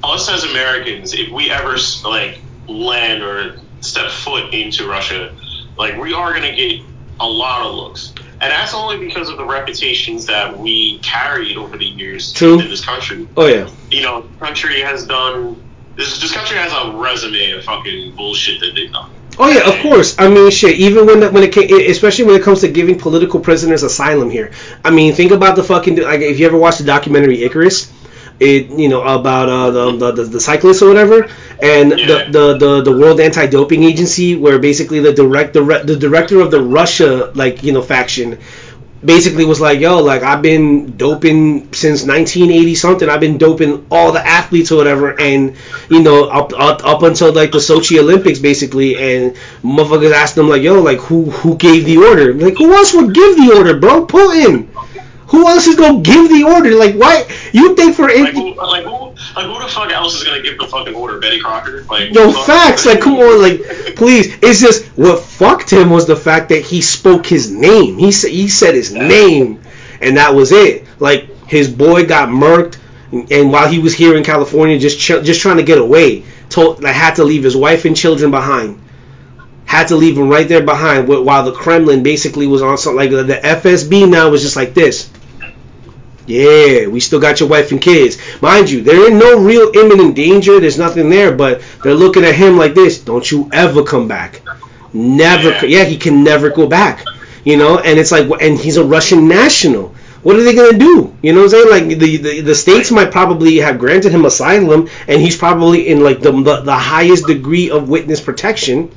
us 0.04 0.30
as 0.30 0.44
Americans, 0.44 1.14
if 1.14 1.30
we 1.30 1.52
ever 1.52 1.78
like 2.04 2.40
land 2.68 3.24
or 3.24 3.60
step 3.82 4.10
foot 4.10 4.54
into 4.54 4.88
Russia, 4.88 5.36
like 5.78 5.98
we 5.98 6.14
are 6.14 6.34
gonna 6.34 6.56
get 6.56 6.82
a 7.20 7.28
lot 7.28 7.66
of 7.66 7.76
looks, 7.76 8.14
and 8.18 8.52
that's 8.52 8.74
only 8.74 8.98
because 8.98 9.30
of 9.30 9.38
the 9.38 9.46
reputations 9.46 10.26
that 10.26 10.58
we 10.58 11.00
carried 11.00 11.58
over 11.58 11.78
the 11.78 11.86
years 11.86 12.34
True. 12.34 12.60
in 12.60 12.70
this 12.70 12.84
country. 12.84 13.28
Oh 13.38 13.48
yeah. 13.48 13.70
You 13.90 14.02
know, 14.02 14.28
country 14.40 14.82
has 14.82 15.06
done. 15.06 15.62
This, 15.96 16.20
this 16.20 16.34
country 16.34 16.58
has 16.58 16.74
a 16.74 16.98
resume 16.98 17.52
of 17.52 17.64
fucking 17.64 18.16
bullshit 18.18 18.60
that 18.60 18.76
they've 18.76 18.92
done. 18.92 19.10
Oh 19.38 19.50
yeah, 19.50 19.70
of 19.70 19.82
course. 19.82 20.18
I 20.18 20.30
mean, 20.30 20.50
shit. 20.50 20.78
Even 20.80 21.06
when 21.06 21.34
when 21.34 21.44
it 21.44 21.52
came, 21.52 21.70
especially 21.90 22.26
when 22.26 22.36
it 22.36 22.44
comes 22.44 22.62
to 22.62 22.70
giving 22.70 22.98
political 22.98 23.40
prisoners 23.40 23.84
asylum 23.84 24.30
here. 24.30 24.52
I 24.84 24.92
mean, 24.92 25.14
think 25.14 25.32
about 25.32 25.56
the 25.56 25.64
fucking 25.64 25.98
like 25.98 26.22
if 26.22 26.40
you 26.40 26.46
ever 26.46 26.58
watched 26.58 26.80
the 26.80 26.86
documentary 26.86 27.44
Icarus, 27.44 27.92
it 28.40 28.70
you 28.70 28.88
know 28.88 29.02
about 29.02 29.50
uh, 29.50 29.72
the, 29.72 30.12
the 30.12 30.24
the 30.24 30.40
cyclists 30.40 30.82
or 30.82 30.88
whatever, 30.88 31.30
and 31.62 31.94
Yeah. 31.96 32.06
the, 32.08 32.32
the 32.32 32.58
the 32.58 32.82
the 32.84 32.98
World 32.98 33.20
Anti-Doping 33.20 33.84
Agency, 33.84 34.36
where 34.36 34.60
basically 34.60 35.00
the 35.00 35.14
direct 35.14 35.54
the, 35.54 35.64
re- 35.64 35.84
the 35.84 35.96
director 35.98 36.40
of 36.42 36.52
the 36.52 36.62
Russia 36.62 37.32
like 37.36 37.64
you 37.64 37.72
know 37.74 37.82
faction 37.82 38.40
basically 39.04 39.46
was 39.46 39.62
like, 39.62 39.80
yo, 39.80 40.02
like 40.02 40.24
I've 40.24 40.42
been 40.42 40.98
doping 40.98 41.72
since 41.74 42.04
1980 42.04 42.76
something. 42.76 43.08
I've 43.10 43.20
been 43.20 43.38
doping 43.38 43.86
all 43.92 44.12
the 44.12 44.26
athletes 44.26 44.72
or 44.72 44.78
whatever, 44.78 45.20
and 45.20 45.56
you 45.90 46.02
know 46.02 46.26
up 46.30 46.54
up, 46.58 46.84
up 46.86 47.04
until 47.04 47.34
like 47.34 47.52
the 47.52 47.60
Sochi 47.60 48.00
Olympics 48.00 48.40
basically. 48.40 48.98
And 48.98 49.36
motherfuckers 49.64 50.12
asked 50.14 50.36
them 50.36 50.50
like, 50.50 50.62
yo, 50.64 50.82
like 50.82 51.00
who 51.00 51.30
who 51.32 51.58
gave 51.58 51.86
the 51.86 51.98
order? 51.98 52.34
Like 52.34 52.58
who 52.58 52.74
else 52.74 52.94
would 52.94 53.14
give 53.14 53.36
the 53.38 53.54
order, 53.56 53.80
bro? 53.80 54.06
Putin. 54.08 54.70
Who 55.30 55.48
else 55.48 55.68
is 55.68 55.76
gonna 55.76 56.02
give 56.02 56.30
the 56.30 56.44
order? 56.44 56.72
Like 56.76 56.96
why? 56.96 57.26
You 57.54 57.76
think 57.76 57.96
for 57.96 58.08
Like 58.18 58.34
it? 58.36 58.36
who, 58.36 58.56
like 58.56 58.86
who, 58.86 59.15
like 59.36 59.46
who 59.46 59.60
the 59.62 59.68
fuck 59.68 59.92
else 59.92 60.16
is 60.16 60.24
gonna 60.24 60.42
give 60.42 60.58
the 60.58 60.68
fucking 60.68 60.96
order? 60.96 61.20
Betty 61.20 61.40
Crocker? 61.40 61.84
Like 61.90 62.14
fuck- 62.34 62.46
facts. 62.46 62.86
Like, 62.86 63.02
come 63.02 63.16
on, 63.16 63.42
like, 63.42 63.96
please. 63.96 64.34
It's 64.42 64.60
just 64.62 64.86
what 64.98 65.20
fucked 65.24 65.72
him 65.72 65.90
was 65.90 66.06
the 66.08 66.16
fact 66.16 66.50
that 66.50 66.62
he 66.64 66.82
spoke 66.82 67.26
his 67.26 67.50
name. 67.52 67.98
He 67.98 68.12
said 68.12 68.32
he 68.32 68.48
said 68.48 68.76
his 68.76 68.92
name, 68.94 69.62
and 70.02 70.18
that 70.18 70.34
was 70.34 70.52
it. 70.52 70.86
Like 71.00 71.30
his 71.48 71.68
boy 71.70 72.06
got 72.06 72.30
murked, 72.30 72.78
and 73.12 73.52
while 73.52 73.68
he 73.68 73.80
was 73.80 73.94
here 73.94 74.16
in 74.18 74.24
California, 74.24 74.80
just 74.80 75.00
ch- 75.00 75.24
just 75.24 75.42
trying 75.42 75.58
to 75.58 75.64
get 75.64 75.78
away, 75.78 76.24
told 76.50 76.82
like 76.82 76.96
had 76.96 77.16
to 77.16 77.24
leave 77.24 77.44
his 77.44 77.56
wife 77.58 77.86
and 77.86 77.96
children 77.96 78.32
behind. 78.32 78.82
Had 79.66 79.88
to 79.88 79.96
leave 79.96 80.16
him 80.18 80.30
right 80.30 80.48
there 80.48 80.62
behind. 80.64 81.08
While 81.08 81.44
the 81.44 81.52
Kremlin 81.52 82.04
basically 82.04 82.46
was 82.48 82.62
on 82.62 82.78
something 82.78 82.98
like 82.98 83.10
the 83.10 83.40
FSB 83.44 84.08
now 84.10 84.30
was 84.30 84.44
just 84.44 84.56
like 84.56 84.74
this. 84.76 85.10
Yeah, 86.28 86.88
we 86.88 87.00
still 87.02 87.20
got 87.20 87.40
your 87.40 87.50
wife 87.50 87.72
and 87.72 87.82
kids. 87.82 88.18
Mind 88.42 88.70
you, 88.70 88.82
they're 88.82 89.12
in 89.12 89.20
no 89.20 89.40
real 89.40 89.72
imminent 89.76 90.16
danger. 90.16 90.60
There's 90.60 90.78
nothing 90.78 91.10
there, 91.10 91.32
but 91.36 91.62
they're 91.84 91.94
looking 91.94 92.24
at 92.26 92.34
him 92.36 92.58
like 92.58 92.74
this. 92.74 93.00
Don't 93.04 93.30
you 93.30 93.50
ever 93.54 93.84
come 93.84 94.08
back. 94.08 94.42
Never. 94.94 95.50
Yeah. 95.50 95.64
Yeah, 95.66 95.84
he 95.84 95.98
can 95.98 96.24
never 96.24 96.50
go 96.50 96.68
back. 96.68 97.04
You 97.44 97.58
know, 97.58 97.78
and 97.78 98.00
it's 98.00 98.12
like, 98.12 98.28
and 98.42 98.58
he's 98.58 98.78
a 98.78 98.84
Russian 98.84 99.28
national. 99.28 99.94
What 100.24 100.36
are 100.36 100.44
they 100.44 100.56
gonna 100.56 100.80
do? 100.80 101.16
You 101.22 101.34
know 101.34 101.42
what 101.44 101.54
I'm 101.54 101.70
saying? 101.70 101.70
Like 101.70 102.00
the, 102.00 102.18
the, 102.18 102.42
the 102.42 102.56
states 102.56 102.90
might 102.90 103.12
probably 103.12 103.58
have 103.58 103.78
granted 103.78 104.12
him 104.12 104.26
asylum, 104.26 104.90
and 105.08 105.22
he's 105.22 105.38
probably 105.38 105.88
in 105.88 106.04
like 106.04 106.22
the, 106.22 106.32
the 106.32 106.62
the 106.62 106.76
highest 106.76 107.28
degree 107.28 107.70
of 107.70 107.88
witness 107.90 108.20
protection 108.20 108.90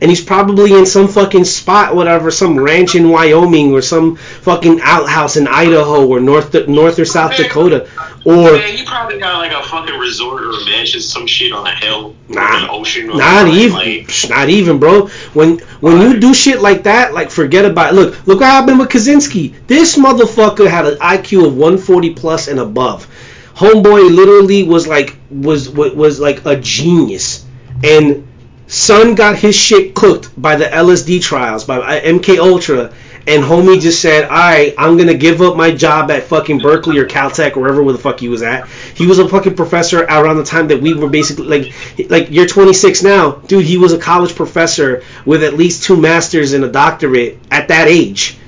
and 0.00 0.10
he's 0.10 0.22
probably 0.24 0.72
in 0.72 0.86
some 0.86 1.08
fucking 1.08 1.44
spot, 1.44 1.94
whatever, 1.94 2.30
some 2.30 2.58
ranch 2.58 2.94
in 2.94 3.10
Wyoming 3.10 3.72
or 3.72 3.82
some 3.82 4.16
fucking 4.16 4.80
outhouse 4.82 5.36
in 5.36 5.46
Idaho 5.46 6.06
or 6.06 6.20
North 6.20 6.54
North 6.68 6.98
or 6.98 7.04
South 7.04 7.36
Dakota, 7.36 7.88
or 8.24 8.52
Man, 8.52 8.76
he 8.76 8.84
probably 8.84 9.18
got 9.18 9.38
like 9.38 9.52
a 9.52 9.62
fucking 9.68 9.98
resort 9.98 10.42
or 10.44 10.50
a 10.50 10.64
mansion, 10.64 11.00
some 11.00 11.26
shit 11.26 11.52
on 11.52 11.66
a 11.66 11.74
hill, 11.74 12.14
Nah, 12.28 12.64
an 12.64 12.70
ocean. 12.70 13.08
not 13.08 13.42
something, 13.42 13.54
even, 13.58 13.76
like- 13.76 14.30
not 14.30 14.48
even, 14.48 14.78
bro. 14.78 15.08
When 15.34 15.58
when 15.80 16.00
you 16.00 16.18
do 16.18 16.32
shit 16.34 16.60
like 16.60 16.84
that, 16.84 17.12
like 17.12 17.30
forget 17.30 17.64
about. 17.64 17.92
It. 17.92 17.96
Look, 17.96 18.26
look 18.26 18.40
what 18.40 18.46
happened 18.50 18.78
with 18.78 18.88
Kaczynski. 18.88 19.54
This 19.66 19.96
motherfucker 19.98 20.68
had 20.68 20.86
an 20.86 20.98
IQ 20.98 21.46
of 21.46 21.56
140 21.56 22.14
plus 22.14 22.48
and 22.48 22.58
above. 22.58 23.06
Homeboy 23.54 24.14
literally 24.14 24.62
was 24.62 24.86
like 24.86 25.16
was 25.30 25.68
was, 25.68 25.92
was 25.92 26.20
like 26.20 26.46
a 26.46 26.56
genius, 26.56 27.44
and 27.84 28.26
son 28.70 29.14
got 29.14 29.36
his 29.36 29.54
shit 29.54 29.94
cooked 29.94 30.30
by 30.40 30.56
the 30.56 30.64
LSD 30.64 31.20
trials 31.22 31.64
by 31.64 32.00
MK 32.00 32.38
Ultra. 32.38 32.92
And 33.26 33.44
homie 33.44 33.78
just 33.80 34.00
said, 34.00 34.24
"Alright, 34.24 34.74
I'm 34.78 34.96
gonna 34.96 35.12
give 35.14 35.42
up 35.42 35.54
my 35.54 35.70
job 35.72 36.10
at 36.10 36.24
fucking 36.28 36.58
Berkeley 36.58 36.96
or 36.98 37.04
Caltech 37.06 37.54
or 37.54 37.60
wherever 37.60 37.92
the 37.92 37.98
fuck 37.98 38.18
he 38.18 38.28
was 38.30 38.42
at." 38.42 38.66
He 38.94 39.06
was 39.06 39.18
a 39.18 39.28
fucking 39.28 39.54
professor 39.56 40.00
around 40.02 40.38
the 40.38 40.44
time 40.44 40.68
that 40.68 40.80
we 40.80 40.94
were 40.94 41.08
basically 41.08 41.44
like, 41.46 41.72
like 42.08 42.28
you're 42.30 42.46
26 42.46 43.02
now, 43.02 43.32
dude. 43.46 43.66
He 43.66 43.76
was 43.76 43.92
a 43.92 43.98
college 43.98 44.34
professor 44.34 45.02
with 45.26 45.44
at 45.44 45.54
least 45.54 45.82
two 45.82 45.98
masters 45.98 46.54
and 46.54 46.64
a 46.64 46.68
doctorate 46.68 47.38
at 47.50 47.68
that 47.68 47.88
age, 47.88 48.38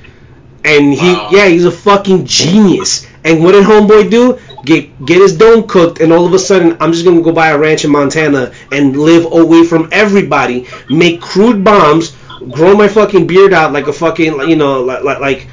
and 0.65 0.95
he, 0.95 1.13
Wow. 1.13 1.29
yeah, 1.31 1.47
he's 1.49 1.67
a 1.67 1.71
fucking 1.71 2.25
genius. 2.25 3.07
And 3.25 3.45
what 3.45 3.53
did 3.53 3.65
homeboy 3.65 4.11
do? 4.11 4.39
Get 4.65 5.05
get 5.05 5.21
his 5.21 5.37
dome 5.37 5.67
cooked, 5.67 6.01
and 6.01 6.13
all 6.13 6.27
of 6.27 6.33
a 6.35 6.39
sudden, 6.39 6.77
I'm 6.81 6.93
just 6.93 7.05
gonna 7.05 7.21
go 7.23 7.33
buy 7.33 7.49
a 7.49 7.59
ranch 7.59 7.85
in 7.85 7.91
Montana 7.91 8.53
and 8.71 8.97
live 8.97 9.25
away 9.33 9.65
from 9.65 9.89
everybody, 9.91 10.69
make 10.89 11.21
crude 11.21 11.65
bombs, 11.65 12.17
grow 12.51 12.75
my 12.77 12.89
fucking 12.89 13.27
beard 13.27 13.53
out 13.53 13.73
like 13.73 13.89
a 13.89 13.93
fucking, 13.93 14.49
you 14.49 14.57
know, 14.57 14.83
like 14.83 15.03
like 15.03 15.21
like, 15.21 15.49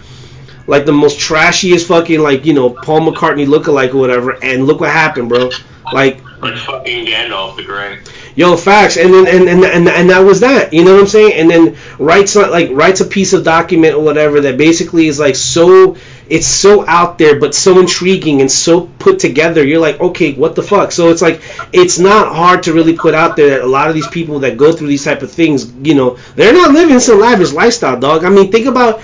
like 0.68 0.86
the 0.86 0.92
most 0.92 1.20
trashiest 1.20 1.88
fucking 1.88 2.20
like 2.20 2.46
you 2.46 2.54
know 2.54 2.70
Paul 2.70 3.02
McCartney 3.02 3.48
lookalike 3.48 3.94
or 3.94 3.98
whatever. 3.98 4.38
And 4.44 4.66
look 4.66 4.80
what 4.80 4.92
happened, 4.92 5.30
bro. 5.30 5.50
Like 5.92 6.22
like 6.42 6.58
fucking 6.58 7.08
Gandalf 7.08 7.56
the 7.56 7.64
Grey. 7.64 8.00
Yo, 8.40 8.56
facts, 8.56 8.96
and 8.96 9.14
then 9.14 9.28
and, 9.28 9.50
and 9.50 9.66
and 9.66 9.90
and 9.90 10.10
that 10.10 10.20
was 10.20 10.40
that. 10.40 10.74
You 10.74 10.86
know 10.86 10.94
what 10.94 11.02
I'm 11.02 11.08
saying? 11.08 11.34
And 11.34 11.50
then 11.52 11.76
writes 12.00 12.38
like 12.38 12.70
writes 12.72 13.02
a 13.02 13.06
piece 13.06 13.34
of 13.34 13.44
document 13.44 13.96
or 13.96 14.02
whatever 14.02 14.40
that 14.40 14.58
basically 14.58 15.08
is 15.08 15.20
like 15.20 15.36
so 15.36 15.98
it's 16.30 16.48
so 16.48 16.88
out 16.88 17.18
there 17.18 17.38
but 17.38 17.54
so 17.54 17.80
intriguing 17.80 18.40
and 18.40 18.50
so 18.50 18.88
put 18.98 19.20
together. 19.20 19.62
You're 19.68 19.82
like, 19.82 20.00
okay, 20.00 20.36
what 20.36 20.56
the 20.56 20.64
fuck? 20.64 20.94
So 20.94 21.10
it's 21.10 21.22
like 21.22 21.42
it's 21.74 22.00
not 22.00 22.34
hard 22.34 22.64
to 22.64 22.74
really 22.74 22.96
put 22.96 23.14
out 23.14 23.36
there 23.36 23.50
that 23.50 23.62
a 23.62 23.68
lot 23.68 23.90
of 23.90 23.94
these 23.94 24.08
people 24.08 24.40
that 24.40 24.56
go 24.56 24.72
through 24.72 24.88
these 24.88 25.04
type 25.04 25.22
of 25.22 25.30
things, 25.34 25.70
you 25.84 25.96
know, 25.96 26.18
they're 26.36 26.54
not 26.54 26.72
living 26.72 27.02
some 27.02 27.20
lavish 27.20 27.52
lifestyle, 27.52 28.00
dog. 28.00 28.24
I 28.24 28.30
mean, 28.30 28.54
think 28.54 28.68
about 28.68 29.02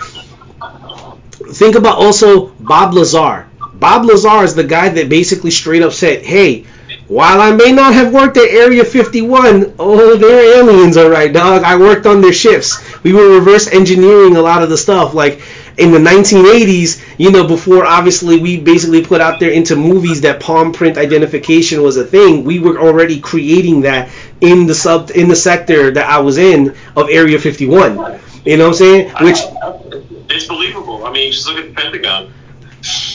think 1.52 1.76
about 1.76 1.98
also 1.98 2.48
Bob 2.60 2.94
Lazar. 2.94 3.48
Bob 3.74 4.06
Lazar 4.06 4.44
is 4.44 4.56
the 4.56 4.64
guy 4.64 4.90
that 4.90 5.10
basically 5.10 5.52
straight 5.52 5.82
up 5.82 5.92
said, 5.94 6.24
"Hey, 6.24 6.66
while 7.08 7.40
I 7.40 7.52
may 7.52 7.72
not 7.72 7.94
have 7.94 8.14
worked 8.14 8.38
at 8.38 8.50
Area 8.50 8.84
51, 8.84 9.76
oh, 9.78 10.16
they're 10.18 10.60
aliens, 10.60 10.98
all 10.98 11.10
right, 11.10 11.32
dog. 11.32 11.64
I 11.64 11.78
worked 11.78 12.06
on 12.06 12.22
their 12.22 12.34
ships. 12.34 12.78
We 13.04 13.14
were 13.14 13.38
reverse 13.38 13.68
engineering 13.68 14.36
a 14.38 14.42
lot 14.42 14.64
of 14.64 14.70
the 14.70 14.78
stuff, 14.78 15.14
like." 15.14 15.42
In 15.78 15.92
the 15.92 16.00
1980s, 16.00 17.02
you 17.18 17.32
know, 17.32 17.46
before 17.46 17.86
obviously 17.86 18.40
we 18.40 18.58
basically 18.58 19.04
put 19.04 19.20
out 19.20 19.42
there 19.42 19.52
into 19.52 19.76
movies 19.76 20.22
that 20.22 20.40
palm 20.40 20.72
print 20.72 20.98
identification 20.98 21.82
was 21.84 21.98
a 21.98 22.06
thing, 22.06 22.46
we 22.46 22.60
were 22.60 22.80
already 22.80 23.20
creating 23.20 23.82
that 23.82 24.10
in 24.40 24.68
the 24.68 24.74
sub 24.74 25.12
in 25.14 25.28
the 25.28 25.36
sector 25.36 25.92
that 25.92 26.10
I 26.10 26.20
was 26.20 26.38
in 26.38 26.76
of 26.96 27.10
Area 27.10 27.38
51. 27.38 28.22
You 28.46 28.56
know 28.56 28.64
what 28.64 28.70
I'm 28.70 28.74
saying? 28.74 29.10
Which 29.20 29.40
It's 30.30 30.46
believable. 30.46 31.06
I 31.06 31.12
mean, 31.12 31.32
just 31.32 31.48
look 31.48 31.58
at 31.58 31.68
the 31.68 31.74
Pentagon. 31.74 32.32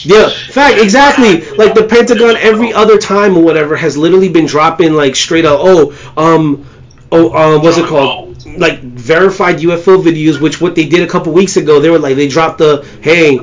Yeah, 0.03 0.29
fact, 0.29 0.79
exactly. 0.79 1.41
Like 1.55 1.73
the 1.75 1.83
Pentagon, 1.83 2.35
every 2.37 2.73
other 2.73 2.97
time 2.97 3.37
or 3.37 3.43
whatever, 3.43 3.75
has 3.75 3.97
literally 3.97 4.29
been 4.29 4.45
dropping 4.45 4.93
like 4.93 5.15
straight 5.15 5.45
up. 5.45 5.59
Oh, 5.61 5.91
um, 6.17 6.65
oh, 7.11 7.33
um, 7.55 7.61
what's 7.63 7.77
it 7.77 7.85
called? 7.85 8.45
Like 8.57 8.79
verified 8.81 9.61
UFO 9.61 10.01
videos. 10.01 10.41
Which 10.41 10.59
what 10.59 10.75
they 10.75 10.87
did 10.87 11.03
a 11.03 11.07
couple 11.07 11.33
weeks 11.33 11.57
ago, 11.57 11.79
they 11.79 11.89
were 11.89 11.99
like 11.99 12.15
they 12.15 12.27
dropped 12.27 12.57
the 12.57 12.85
hey, 13.01 13.39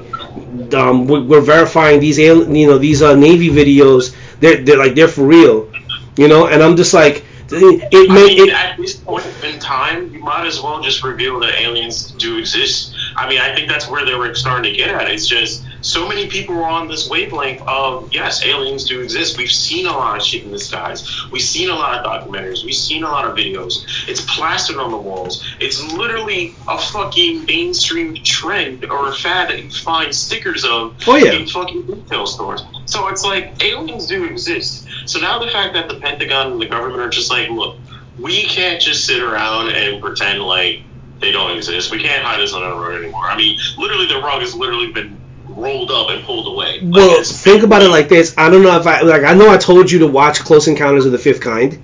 um, 0.75 1.07
we- 1.07 1.23
we're 1.23 1.41
verifying 1.41 2.01
these 2.01 2.19
you 2.19 2.67
know 2.67 2.79
these 2.79 3.03
uh, 3.03 3.15
Navy 3.15 3.49
videos. 3.51 4.15
They're 4.41 4.63
they're 4.63 4.79
like 4.79 4.95
they're 4.95 5.09
for 5.09 5.25
real, 5.27 5.71
you 6.17 6.29
know. 6.29 6.47
And 6.49 6.63
I'm 6.63 6.77
just 6.77 6.93
like 6.95 7.25
it, 7.51 7.89
it 7.93 8.11
I 8.11 8.15
mean, 8.15 8.49
it. 8.49 8.55
at 8.55 8.77
this 8.77 8.97
point 8.97 9.25
in 9.45 9.59
time, 9.59 10.13
you 10.13 10.21
might 10.21 10.47
as 10.47 10.61
well 10.61 10.83
just 10.83 11.03
reveal 11.03 11.41
that 11.41 11.61
aliens 11.61 12.13
do 12.13 12.39
exist. 12.39 12.95
I 13.17 13.29
mean, 13.29 13.41
I 13.41 13.55
think 13.55 13.69
that's 13.69 13.89
where 13.89 14.05
they 14.05 14.15
were 14.15 14.35
starting 14.35 14.71
to 14.73 14.77
get 14.77 14.91
at. 14.91 15.11
It's 15.11 15.27
just 15.27 15.65
so 15.81 16.09
many 16.09 16.29
people 16.29 16.55
were 16.55 16.65
on 16.67 16.89
this 16.89 17.09
wavelength 17.09 17.63
of 17.67 18.13
yes, 18.13 18.45
aliens 18.45 18.85
do 18.85 19.01
exist. 19.01 19.39
We've 19.39 19.51
seen 19.51 19.87
a 19.87 19.93
lot 19.93 20.17
of 20.19 20.25
shit 20.25 20.45
in 20.45 20.51
the 20.51 20.59
skies. 20.59 21.09
We've 21.31 21.43
seen 21.43 21.69
a 21.71 21.75
lot 21.75 21.99
of 21.99 22.05
documentaries. 22.05 22.65
We've 22.65 22.75
seen 22.75 23.05
a 23.05 23.09
lot 23.09 23.25
of 23.27 23.37
videos. 23.37 23.85
It's 24.09 24.21
plastered 24.37 24.77
on 24.77 24.91
the 24.91 24.97
walls. 24.97 25.45
It's 25.61 25.83
literally 25.93 26.55
a 26.67 26.79
fucking 26.79 27.45
mainstream 27.45 28.17
trend 28.25 28.85
or 28.87 29.09
a 29.09 29.15
fad 29.15 29.51
that 29.51 29.63
you 29.63 29.71
find 29.71 30.15
stickers 30.15 30.65
of 30.65 30.97
Oh, 31.07 31.17
yeah. 31.17 31.33
in 31.33 31.47
fucking 31.47 31.87
retail 31.87 32.27
stores. 32.27 32.63
So 32.87 33.09
it's 33.09 33.25
like 33.25 33.63
aliens 33.63 34.07
do 34.07 34.25
exist. 34.25 34.87
So 35.07 35.21
now 35.21 35.39
the 35.39 35.49
fact 35.51 35.75
that 35.75 35.89
the 35.89 36.01
Pentagon 36.01 36.53
and 36.53 36.61
the 36.61 36.67
government 36.67 37.01
are 37.01 37.09
just 37.09 37.31
like, 37.31 37.49
look, 37.51 37.77
we 38.19 38.45
can't 38.47 38.81
just 38.81 39.07
sit 39.07 39.23
around 39.23 39.71
and 39.71 40.03
pretend 40.03 40.43
like 40.43 40.81
they 41.21 41.31
don't 41.33 41.57
exist. 41.57 41.91
We 41.91 42.01
can't 42.01 42.25
hide 42.25 42.41
this 42.41 42.53
under 42.53 42.69
the 42.71 42.77
rug 42.77 43.01
anymore. 43.03 43.25
I 43.25 43.37
mean, 43.37 43.59
literally, 43.77 44.07
the 44.07 44.21
rug 44.21 44.41
has 44.41 44.55
literally 44.55 44.93
been 44.93 45.18
rolled 45.59 45.91
up 45.91 46.11
and 46.11 46.25
pulled 46.25 46.47
away. 46.47 46.81
Well, 46.83 47.11
it's- 47.11 47.43
think 47.43 47.63
about 47.63 47.83
it 47.83 47.89
like 47.91 48.09
this. 48.09 48.35
I 48.39 48.51
don't 48.51 48.63
know 48.63 48.77
if 48.79 48.87
I 48.87 49.01
like. 49.03 49.25
I 49.25 49.35
know 49.35 49.51
I 49.51 49.57
told 49.57 49.91
you 49.91 50.01
to 50.01 50.07
watch 50.07 50.41
Close 50.41 50.69
Encounters 50.69 51.07
of 51.07 51.13
the 51.13 51.19
Fifth 51.19 51.41
Kind. 51.41 51.79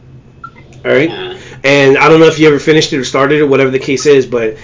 All 0.84 0.92
right, 0.92 1.10
and 1.64 1.96
I 1.96 2.08
don't 2.08 2.20
know 2.20 2.26
if 2.26 2.38
you 2.38 2.46
ever 2.48 2.58
finished 2.58 2.92
it 2.92 2.98
or 2.98 3.04
started 3.04 3.40
it, 3.40 3.44
whatever 3.48 3.70
the 3.70 3.78
case 3.78 4.06
is. 4.06 4.26
But 4.26 4.56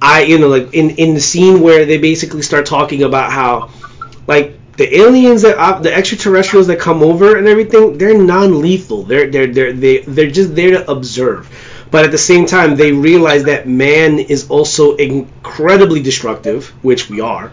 I, 0.00 0.22
you 0.22 0.38
know, 0.38 0.48
like 0.48 0.72
in 0.74 0.90
in 0.90 1.14
the 1.14 1.20
scene 1.20 1.60
where 1.60 1.84
they 1.84 1.98
basically 1.98 2.42
start 2.42 2.66
talking 2.66 3.02
about 3.02 3.32
how, 3.32 3.70
like 4.26 4.58
the 4.76 4.96
aliens 5.00 5.42
that 5.42 5.58
op- 5.58 5.82
the 5.82 5.92
extraterrestrials 5.92 6.68
that 6.68 6.78
come 6.78 7.02
over 7.02 7.36
and 7.36 7.48
everything, 7.48 7.98
they're 7.98 8.16
non-lethal. 8.16 9.02
They're 9.04 9.30
they're 9.30 9.48
they're 9.52 9.72
they 9.72 9.98
they're 9.98 10.30
just 10.30 10.54
there 10.54 10.70
to 10.72 10.90
observe. 10.90 11.48
But 11.90 12.04
at 12.04 12.10
the 12.12 12.18
same 12.18 12.46
time, 12.46 12.76
they 12.76 12.92
realize 12.92 13.44
that 13.44 13.68
man 13.68 14.18
is 14.18 14.48
also 14.50 14.96
incredibly 14.96 16.02
destructive, 16.02 16.66
which 16.82 17.08
we 17.08 17.20
are. 17.20 17.52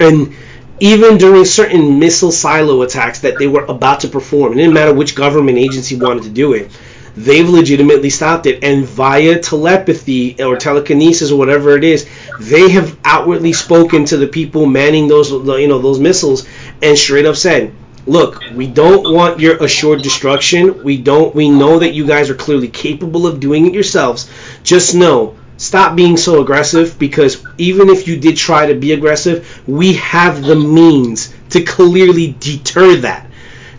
And 0.00 0.34
even 0.80 1.18
during 1.18 1.44
certain 1.44 1.98
missile 1.98 2.32
silo 2.32 2.82
attacks 2.82 3.20
that 3.20 3.38
they 3.38 3.46
were 3.46 3.64
about 3.64 4.00
to 4.00 4.08
perform, 4.08 4.52
it 4.52 4.56
didn't 4.56 4.74
matter 4.74 4.92
which 4.94 5.14
government 5.14 5.58
agency 5.58 5.96
wanted 5.96 6.24
to 6.24 6.30
do 6.30 6.52
it, 6.52 6.70
they've 7.16 7.48
legitimately 7.48 8.10
stopped 8.10 8.46
it. 8.46 8.62
And 8.62 8.84
via 8.86 9.38
telepathy 9.38 10.36
or 10.42 10.56
telekinesis 10.56 11.30
or 11.30 11.38
whatever 11.38 11.76
it 11.76 11.84
is, 11.84 12.06
they 12.40 12.70
have 12.70 12.96
outwardly 13.04 13.52
spoken 13.52 14.04
to 14.06 14.16
the 14.16 14.26
people 14.26 14.66
manning 14.66 15.08
those 15.08 15.30
you 15.30 15.68
know 15.68 15.78
those 15.78 16.00
missiles 16.00 16.46
and 16.82 16.98
straight 16.98 17.26
up 17.26 17.36
said, 17.36 17.72
"Look, 18.06 18.40
we 18.54 18.66
don't 18.66 19.04
want 19.14 19.40
your 19.40 19.56
assured 19.62 20.02
destruction. 20.02 20.82
We 20.82 20.96
don't. 20.98 21.34
We 21.34 21.48
know 21.48 21.78
that 21.78 21.94
you 21.94 22.06
guys 22.06 22.30
are 22.30 22.34
clearly 22.34 22.68
capable 22.68 23.26
of 23.26 23.40
doing 23.40 23.66
it 23.66 23.74
yourselves. 23.74 24.28
Just 24.62 24.94
know." 24.94 25.34
Stop 25.64 25.96
being 25.96 26.18
so 26.18 26.42
aggressive 26.42 26.98
because 26.98 27.42
even 27.56 27.88
if 27.88 28.06
you 28.06 28.20
did 28.20 28.36
try 28.36 28.66
to 28.66 28.74
be 28.74 28.92
aggressive, 28.92 29.62
we 29.66 29.94
have 29.94 30.42
the 30.42 30.54
means 30.54 31.34
to 31.50 31.62
clearly 31.62 32.36
deter 32.38 32.96
that. 32.96 33.30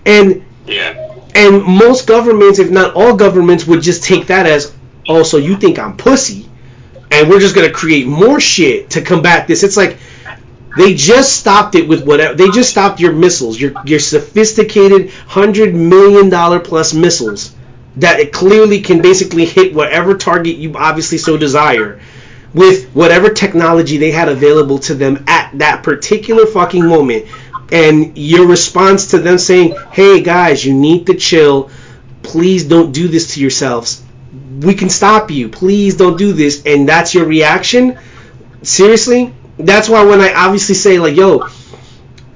And 0.04 0.44
yeah. 0.66 1.14
and 1.36 1.64
most 1.64 2.08
governments, 2.08 2.58
if 2.58 2.72
not 2.72 2.96
all 2.96 3.16
governments, 3.16 3.68
would 3.68 3.84
just 3.84 4.04
take 4.04 4.28
that 4.28 4.48
as, 4.48 4.76
oh, 5.08 5.22
so 5.22 5.38
you 5.38 5.58
think 5.58 5.78
I'm 5.78 5.96
pussy, 5.96 6.50
and 7.12 7.30
we're 7.30 7.40
just 7.40 7.54
gonna 7.54 7.72
create 7.72 8.08
more 8.08 8.40
shit 8.40 8.90
to 8.92 9.04
combat 9.04 9.48
this. 9.48 9.62
It's 9.62 9.78
like 9.78 10.00
they 10.78 10.96
just 10.96 11.36
stopped 11.36 11.76
it 11.76 11.88
with 11.88 12.04
whatever. 12.04 12.34
They 12.34 12.50
just 12.50 12.72
stopped 12.72 13.00
your 13.00 13.14
missiles, 13.14 13.62
your 13.62 13.74
your 13.86 14.00
sophisticated 14.00 15.12
hundred 15.12 15.76
million 15.76 16.30
dollar 16.30 16.60
plus 16.60 16.96
missiles 16.96 17.56
that 17.98 18.20
it 18.20 18.34
clearly 18.34 18.82
can 18.82 19.02
basically 19.02 19.46
hit 19.46 19.74
whatever 19.74 20.18
target 20.18 20.58
you 20.58 20.74
obviously 20.76 21.18
so 21.18 21.38
desire 21.38 22.00
with 22.54 22.90
whatever 22.92 23.30
technology 23.30 23.98
they 23.98 24.12
had 24.12 24.30
available 24.30 24.80
to 24.80 24.96
them 24.96 25.24
at 25.28 25.52
that 25.60 25.84
particular 25.84 26.46
fucking 26.46 26.88
moment. 26.88 27.26
And 27.72 28.18
your 28.18 28.48
response 28.48 29.12
to 29.12 29.18
them 29.18 29.38
saying, 29.38 29.76
hey 29.92 30.22
guys, 30.22 30.64
you 30.64 30.74
need 30.74 31.08
to 31.08 31.16
chill. 31.16 31.70
Please 32.24 32.64
don't 32.66 32.94
do 32.94 33.10
this 33.10 33.34
to 33.34 33.42
yourselves. 33.42 34.02
We 34.62 34.74
can 34.74 34.90
stop 34.90 35.32
you. 35.32 35.50
Please 35.50 35.98
don't 35.98 36.18
do 36.18 36.32
this. 36.32 36.64
And 36.66 36.88
that's 36.88 37.14
your 37.14 37.26
reaction? 37.26 38.00
Seriously? 38.62 39.34
That's 39.58 39.90
why 39.90 40.06
when 40.06 40.22
I 40.22 40.34
obviously 40.34 40.76
say, 40.76 40.98
like, 40.98 41.16
yo, 41.16 41.48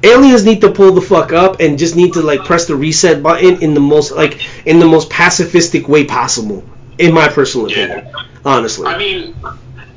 aliens 0.03 0.45
need 0.45 0.61
to 0.61 0.71
pull 0.71 0.93
the 0.93 1.01
fuck 1.01 1.33
up 1.33 1.59
and 1.59 1.77
just 1.77 1.95
need 1.95 2.13
to 2.13 2.21
like 2.21 2.43
press 2.45 2.67
the 2.67 2.75
reset 2.75 3.21
button 3.21 3.61
in 3.61 3.73
the 3.73 3.79
most 3.79 4.11
like 4.11 4.39
in 4.65 4.79
the 4.79 4.85
most 4.85 5.09
pacifistic 5.09 5.87
way 5.87 6.05
possible 6.05 6.63
in 6.97 7.13
my 7.13 7.27
personal 7.27 7.67
opinion 7.67 8.05
Yeah. 8.05 8.23
honestly 8.45 8.85
I 8.87 8.97
mean, 8.97 9.35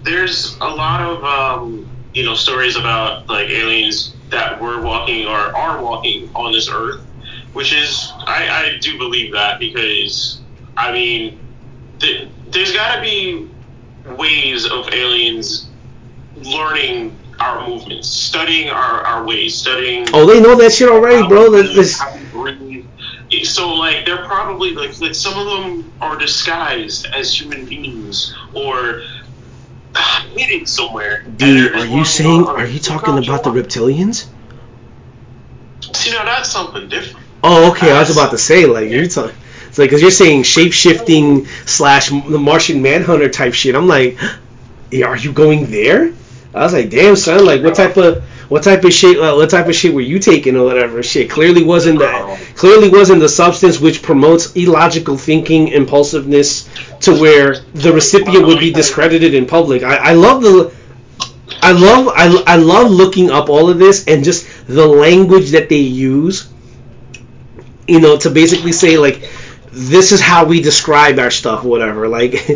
there's 0.04 0.56
a 0.60 0.68
lot 0.68 1.00
of 1.00 1.24
um, 1.24 1.88
you 2.14 2.24
know 2.24 2.34
stories 2.34 2.76
about 2.76 3.28
like 3.28 3.48
aliens 3.48 4.14
that 4.30 4.60
were 4.60 4.80
walking 4.82 5.26
or 5.26 5.36
are 5.56 5.82
walking 5.82 6.30
on 6.34 6.52
this 6.52 6.68
earth, 6.70 7.00
which 7.52 7.72
is 7.72 8.10
I, 8.26 8.48
I 8.74 8.78
do 8.80 8.98
believe 8.98 9.32
that 9.32 9.60
because 9.60 10.40
I 10.76 10.92
mean, 10.92 11.38
th- 12.00 12.28
there's 12.50 12.72
got 12.72 12.96
to 12.96 13.02
be 13.02 13.48
ways 14.16 14.66
of 14.66 14.88
aliens 14.92 15.68
learning 16.34 17.16
our 17.42 17.68
movements, 17.68 18.08
studying 18.08 18.68
our, 18.70 19.02
our 19.10 19.24
ways, 19.24 19.58
studying 19.58 20.06
oh 20.14 20.26
they 20.26 20.40
know 20.40 20.54
that 20.56 20.72
shit 20.72 20.88
already 20.88 21.26
bro 21.26 21.50
this- 21.50 21.98
how 21.98 22.14
we 22.16 22.24
breathe. 22.26 22.86
So 23.44 23.72
like 23.74 24.04
they're 24.06 24.26
probably 24.26 24.74
like, 24.74 25.00
like 25.00 25.14
some 25.14 25.38
of 25.38 25.46
them 25.46 25.92
are 26.00 26.18
disguised 26.18 27.06
as 27.16 27.34
human 27.38 27.64
beings 27.66 28.34
or 28.54 29.00
hidden 30.36 30.66
somewhere. 30.66 31.22
Dude 31.24 31.72
they're 31.72 31.86
you 31.86 32.04
saying 32.04 32.44
are 32.44 32.66
you 32.66 32.78
talking 32.78 33.18
about 33.18 33.44
the 33.44 33.50
reptilians 33.50 34.26
See 35.94 36.10
now 36.12 36.24
that's 36.24 36.50
something 36.50 36.88
different. 36.88 37.26
oh 37.42 37.72
okay 37.72 37.90
i 37.90 37.98
was 37.98 38.10
about 38.16 38.30
to 38.30 38.38
say 38.38 38.66
like 38.66 38.90
you're 38.90 39.06
talking 39.06 39.34
it's 39.66 39.78
like 39.78 39.88
because 39.88 40.02
you're 40.02 40.10
saying 40.10 40.42
shape-shifting 40.42 41.46
slash 41.66 42.08
the 42.10 42.38
martian 42.38 42.82
manhunter 42.82 43.28
type 43.28 43.52
shit 43.54 43.74
i'm 43.74 43.88
like 43.88 44.18
are 45.04 45.16
you 45.16 45.32
going 45.32 45.70
there 45.70 46.12
i 46.54 46.62
was 46.62 46.72
like 46.72 46.90
damn 46.90 47.16
son 47.16 47.44
like 47.44 47.62
what 47.62 47.74
type 47.74 47.96
of 47.96 48.22
what 48.52 48.62
type 48.62 48.84
of 48.84 48.92
shit 48.92 49.18
uh, 49.18 49.34
what 49.34 49.48
type 49.48 49.66
of 49.66 49.74
shit 49.74 49.94
were 49.94 50.02
you 50.02 50.18
taking 50.18 50.56
or 50.56 50.64
whatever? 50.64 51.02
Shit 51.02 51.30
clearly 51.30 51.62
wasn't 51.62 52.00
that 52.00 52.38
clearly 52.54 52.90
wasn't 52.90 53.20
the 53.20 53.28
substance 53.28 53.80
which 53.80 54.02
promotes 54.02 54.54
illogical 54.54 55.16
thinking 55.16 55.68
impulsiveness 55.68 56.68
to 57.00 57.18
where 57.18 57.60
the 57.72 57.94
recipient 57.94 58.46
would 58.46 58.60
be 58.60 58.70
discredited 58.70 59.32
in 59.32 59.46
public. 59.46 59.82
I, 59.82 60.10
I 60.10 60.12
love 60.12 60.42
the 60.42 60.74
I 61.62 61.72
love 61.72 62.12
I, 62.14 62.42
I 62.46 62.56
love 62.56 62.90
looking 62.90 63.30
up 63.30 63.48
all 63.48 63.70
of 63.70 63.78
this 63.78 64.06
and 64.06 64.22
just 64.22 64.46
the 64.66 64.86
language 64.86 65.52
that 65.52 65.70
they 65.70 65.76
use 65.76 66.52
you 67.88 68.00
know 68.00 68.18
to 68.18 68.28
basically 68.28 68.72
say 68.72 68.98
like 68.98 69.30
this 69.70 70.12
is 70.12 70.20
how 70.20 70.44
we 70.44 70.60
describe 70.60 71.18
our 71.18 71.30
stuff 71.30 71.64
whatever 71.64 72.06
like 72.06 72.32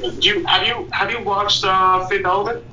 Do 0.00 0.28
you 0.28 0.44
have 0.46 0.66
you 0.66 0.88
have 0.92 1.10
you 1.10 1.22
watched 1.22 1.64
uh, 1.64 2.06
Fifth 2.06 2.24
Element? 2.24 2.64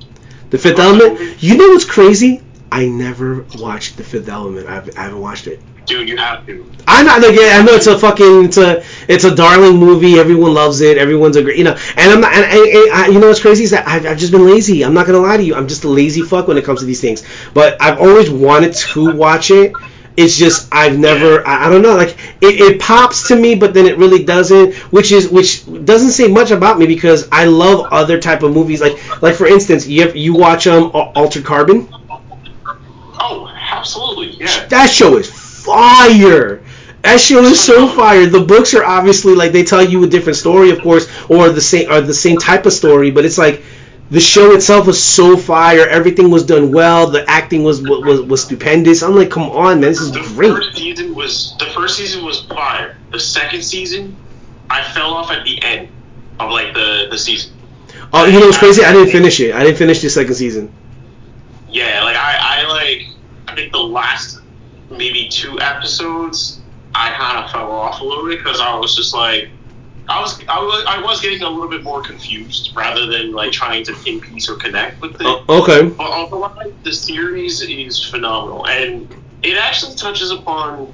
the 0.50 0.58
fifth 0.58 0.80
element 0.80 1.44
you 1.44 1.58
know 1.58 1.68
what's 1.70 1.86
crazy 1.86 2.42
I 2.72 2.88
never 2.88 3.46
watched 3.56 3.98
the 3.98 4.04
fifth 4.04 4.30
element 4.30 4.68
I've, 4.68 4.98
I 4.98 5.04
haven't 5.04 5.20
watched 5.20 5.48
it 5.48 5.60
Dude, 5.88 6.10
you 6.10 6.18
have 6.18 6.46
to. 6.48 6.70
I'm 6.86 7.06
not 7.06 7.22
like 7.22 7.34
yeah, 7.34 7.60
I 7.60 7.64
know 7.64 7.72
it's 7.72 7.88
a 7.88 7.98
fucking 7.98 8.44
it's 8.44 8.58
a 8.58 8.84
it's 9.08 9.24
a 9.24 9.34
darling 9.34 9.78
movie. 9.78 10.20
Everyone 10.20 10.54
loves 10.54 10.82
it. 10.82 10.98
Everyone's 10.98 11.38
a 11.38 11.42
great 11.42 11.58
you 11.58 11.64
know. 11.64 11.78
And 11.96 12.12
I'm 12.12 12.20
not. 12.20 12.34
And, 12.34 12.44
and 12.44 12.92
I, 12.92 13.08
you 13.08 13.22
know 13.22 13.28
what's 13.28 13.40
crazy 13.40 13.64
is 13.64 13.72
that 13.72 13.88
I've, 13.88 14.06
I've 14.06 14.18
just 14.18 14.34
been 14.34 14.46
lazy. 14.46 14.84
I'm 14.84 14.94
not 14.94 15.06
gonna 15.06 15.20
lie 15.20 15.38
to 15.38 15.44
you. 15.44 15.56
I'm 15.56 15.70
just 15.70 15.86
a 15.86 15.88
lazy 15.88 16.24
fuck 16.24 16.50
when 16.50 16.58
it 16.58 16.66
comes 16.66 16.82
to 16.82 16.86
these 16.86 17.00
things. 17.00 17.24
But 17.54 17.82
I've 17.82 18.02
always 18.02 18.30
wanted 18.30 18.74
to 18.74 19.16
watch 19.16 19.50
it. 19.50 19.72
It's 20.18 20.36
just 20.36 20.68
I've 20.72 20.98
never. 20.98 21.48
I, 21.48 21.68
I 21.68 21.70
don't 21.70 21.84
know. 21.84 21.96
Like 21.96 22.18
it, 22.42 22.60
it 22.60 22.82
pops 22.82 23.28
to 23.30 23.36
me, 23.36 23.56
but 23.56 23.74
then 23.74 23.86
it 23.86 23.98
really 23.98 24.24
doesn't. 24.24 24.74
Which 24.92 25.12
is 25.12 25.30
which 25.30 25.64
doesn't 25.86 26.12
say 26.12 26.28
much 26.28 26.52
about 26.52 26.80
me 26.80 26.88
because 26.88 27.28
I 27.32 27.46
love 27.46 27.88
other 27.92 28.20
type 28.20 28.44
of 28.44 28.52
movies. 28.54 28.82
Like 28.82 29.22
like 29.22 29.36
for 29.36 29.46
instance, 29.48 29.88
you 29.88 30.02
have, 30.02 30.16
you 30.16 30.34
watch 30.36 30.68
um 30.68 30.86
Al- 30.96 31.12
Altered 31.16 31.46
Carbon. 31.46 31.88
Oh, 33.20 33.48
absolutely. 33.72 34.36
Yeah. 34.40 34.68
That 34.68 34.90
show 34.90 35.18
is 35.18 35.30
fire. 35.30 36.62
That 37.04 37.20
show 37.22 37.42
is 37.44 37.64
so 37.64 37.88
fire. 37.88 38.26
The 38.28 38.42
books 38.42 38.74
are 38.74 38.84
obviously 38.84 39.36
like 39.36 39.52
they 39.52 39.64
tell 39.64 39.84
you 39.84 40.04
a 40.04 40.08
different 40.08 40.38
story, 40.38 40.72
of 40.72 40.82
course, 40.82 41.08
or 41.30 41.50
the 41.50 41.62
same 41.62 41.90
or 41.92 42.02
the 42.02 42.14
same 42.14 42.38
type 42.38 42.66
of 42.66 42.74
story, 42.74 43.12
but 43.12 43.26
it's 43.26 43.38
like 43.38 43.64
the 44.10 44.20
show 44.20 44.54
itself 44.54 44.88
was 44.88 45.04
so 45.04 45.36
fire. 45.36 45.88
Everything 45.88 46.30
was 46.32 46.46
done 46.46 46.72
well. 46.72 47.08
The 47.08 47.30
acting 47.30 47.64
was 47.64 47.82
was 47.82 48.22
was 48.22 48.44
stupendous. 48.44 49.02
I'm 49.04 49.16
like, 49.16 49.30
come 49.30 49.44
on, 49.50 49.80
man, 49.82 49.90
this 49.90 50.00
is 50.00 50.12
The 50.12 50.22
great. 50.22 50.52
first 50.52 50.78
season 50.78 51.14
was 51.16 51.56
the 51.60 51.66
first 51.68 51.98
season 51.98 52.24
was 52.26 52.42
fire. 52.46 52.96
The 53.12 53.20
second 53.20 53.64
season, 53.64 54.16
I 54.70 54.82
fell 54.94 55.14
off 55.14 55.32
at 55.32 55.44
the 55.46 55.62
end 55.62 55.90
of 56.40 56.52
like 56.52 56.74
the 56.74 57.08
the 57.12 57.18
season. 57.18 57.54
Oh, 58.14 58.26
you 58.26 58.40
know 58.40 58.46
what's 58.46 58.58
crazy? 58.58 58.84
I 58.84 58.94
didn't 58.94 59.12
finish 59.12 59.40
it. 59.40 59.54
I 59.54 59.64
didn't 59.64 59.78
finish 59.78 60.02
the 60.02 60.10
second 60.10 60.36
season. 60.36 60.72
Yeah, 61.70 62.04
like 62.04 62.16
I, 62.16 62.64
I 62.64 62.68
like 62.70 63.02
I 63.48 63.56
think 63.56 63.74
the 63.74 63.80
last 63.80 64.40
maybe 64.90 65.28
two 65.28 65.60
episodes 65.60 66.62
I 66.96 67.12
kind 67.12 67.44
of 67.44 67.52
fell 67.52 67.70
off 67.72 68.00
a 68.00 68.06
little 68.06 68.26
bit 68.26 68.38
because 68.40 68.62
I 68.62 68.78
was 68.80 68.96
just 68.96 69.14
like 69.14 69.50
I 70.10 70.22
was, 70.22 70.42
I 70.48 70.60
was 70.60 70.86
I 70.88 71.02
was 71.02 71.22
getting 71.22 71.42
a 71.42 71.50
little 71.50 71.70
bit 71.70 71.84
more 71.84 72.02
confused 72.02 72.72
rather 72.76 73.06
than 73.08 73.34
like 73.34 73.52
trying 73.52 73.84
to 73.86 73.94
pin 73.94 74.22
piece 74.22 74.50
or 74.50 74.56
connect 74.56 75.02
with 75.02 75.16
it. 75.16 75.22
Oh, 75.22 75.64
okay. 75.64 75.90
But 75.90 76.10
otherwise, 76.10 76.74
the 76.84 76.94
series 76.94 77.62
is 77.62 78.04
phenomenal, 78.04 78.66
and 78.68 79.14
it 79.44 79.58
actually 79.58 79.96
touches 79.96 80.32
upon 80.32 80.94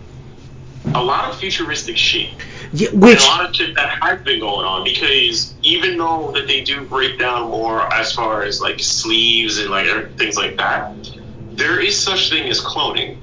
a 0.96 1.04
lot 1.04 1.30
of 1.30 1.38
futuristic 1.38 1.96
shit. 1.96 2.30
Yeah, 2.74 2.90
And 2.90 3.04
which 3.04 3.22
a 3.22 3.28
lot 3.28 3.48
of 3.48 3.56
shit 3.56 3.76
that 3.76 4.00
has 4.02 4.22
been 4.22 4.40
going 4.40 4.66
on 4.66 4.84
because 4.84 5.54
even 5.62 5.98
though 5.98 6.32
that 6.32 6.48
they 6.48 6.64
do 6.64 6.84
break 6.86 7.20
down 7.20 7.52
more 7.52 7.94
as 7.94 8.12
far 8.14 8.42
as 8.42 8.62
like 8.62 8.80
sleeves 8.80 9.60
and 9.60 9.70
like 9.70 10.18
things 10.18 10.38
like 10.38 10.58
that, 10.58 10.92
there 11.54 11.80
is 11.80 12.02
such 12.02 12.32
thing 12.32 12.50
as 12.50 12.60
cloning, 12.60 13.18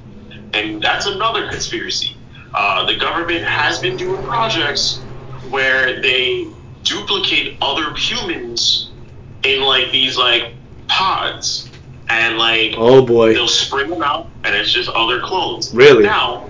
and 0.55 0.81
that's 0.81 1.07
another 1.07 1.49
conspiracy. 1.51 2.17
Uh, 2.55 2.87
the 2.87 2.97
government 2.97 3.45
has 3.45 3.81
been 3.81 3.97
doing 3.97 4.23
projects 4.23 5.05
where 5.51 6.01
they 6.01 6.47
duplicate 6.85 7.59
other 7.61 7.95
humans 7.95 8.91
in 9.43 9.63
like 9.63 9.91
these 9.91 10.17
like 10.17 10.55
pods, 10.89 11.69
and 12.09 12.39
like 12.39 12.75
oh 12.77 13.05
boy, 13.05 13.35
they'll 13.35 13.49
spring 13.49 13.91
them 13.91 14.03
out, 14.03 14.29
and 14.45 14.55
it's 14.55 14.73
just 14.73 14.89
other 14.91 15.21
clones. 15.21 15.73
Really? 15.75 16.05
Now, 16.05 16.49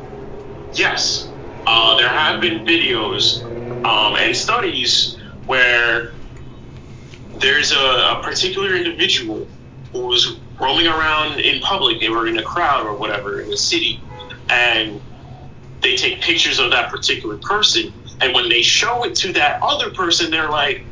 yes, 0.73 1.31
uh, 1.67 1.97
there 1.97 2.09
have 2.09 2.41
been 2.41 2.65
videos 2.65 3.43
um, 3.85 4.17
and 4.17 4.37
studies 4.37 5.17
where 5.47 6.13
there's 7.41 7.73
a, 7.73 7.77
a 7.77 8.21
particular 8.23 8.75
individual 8.75 9.47
who 9.93 10.07
was 10.07 10.39
roaming 10.61 10.87
around 10.87 11.41
in 11.41 11.61
public. 11.61 12.01
They 12.01 12.11
were 12.11 12.27
in 12.27 12.39
a 12.39 12.43
crowd 12.43 12.87
or 12.87 12.97
whatever 12.97 13.41
in 13.41 13.51
the 13.51 13.57
city, 13.57 14.01
and 14.49 15.01
they 15.83 15.97
take 15.97 16.21
pictures 16.21 16.59
of 16.59 16.71
that 16.71 16.91
particular 16.91 17.39
person. 17.39 17.93
And 18.21 18.35
when 18.35 18.49
they 18.49 18.63
show 18.63 19.05
it 19.05 19.15
to 19.17 19.33
that 19.35 19.61
other 19.63 19.91
person, 19.91 20.31
they're 20.31 20.51
like, 20.51 20.85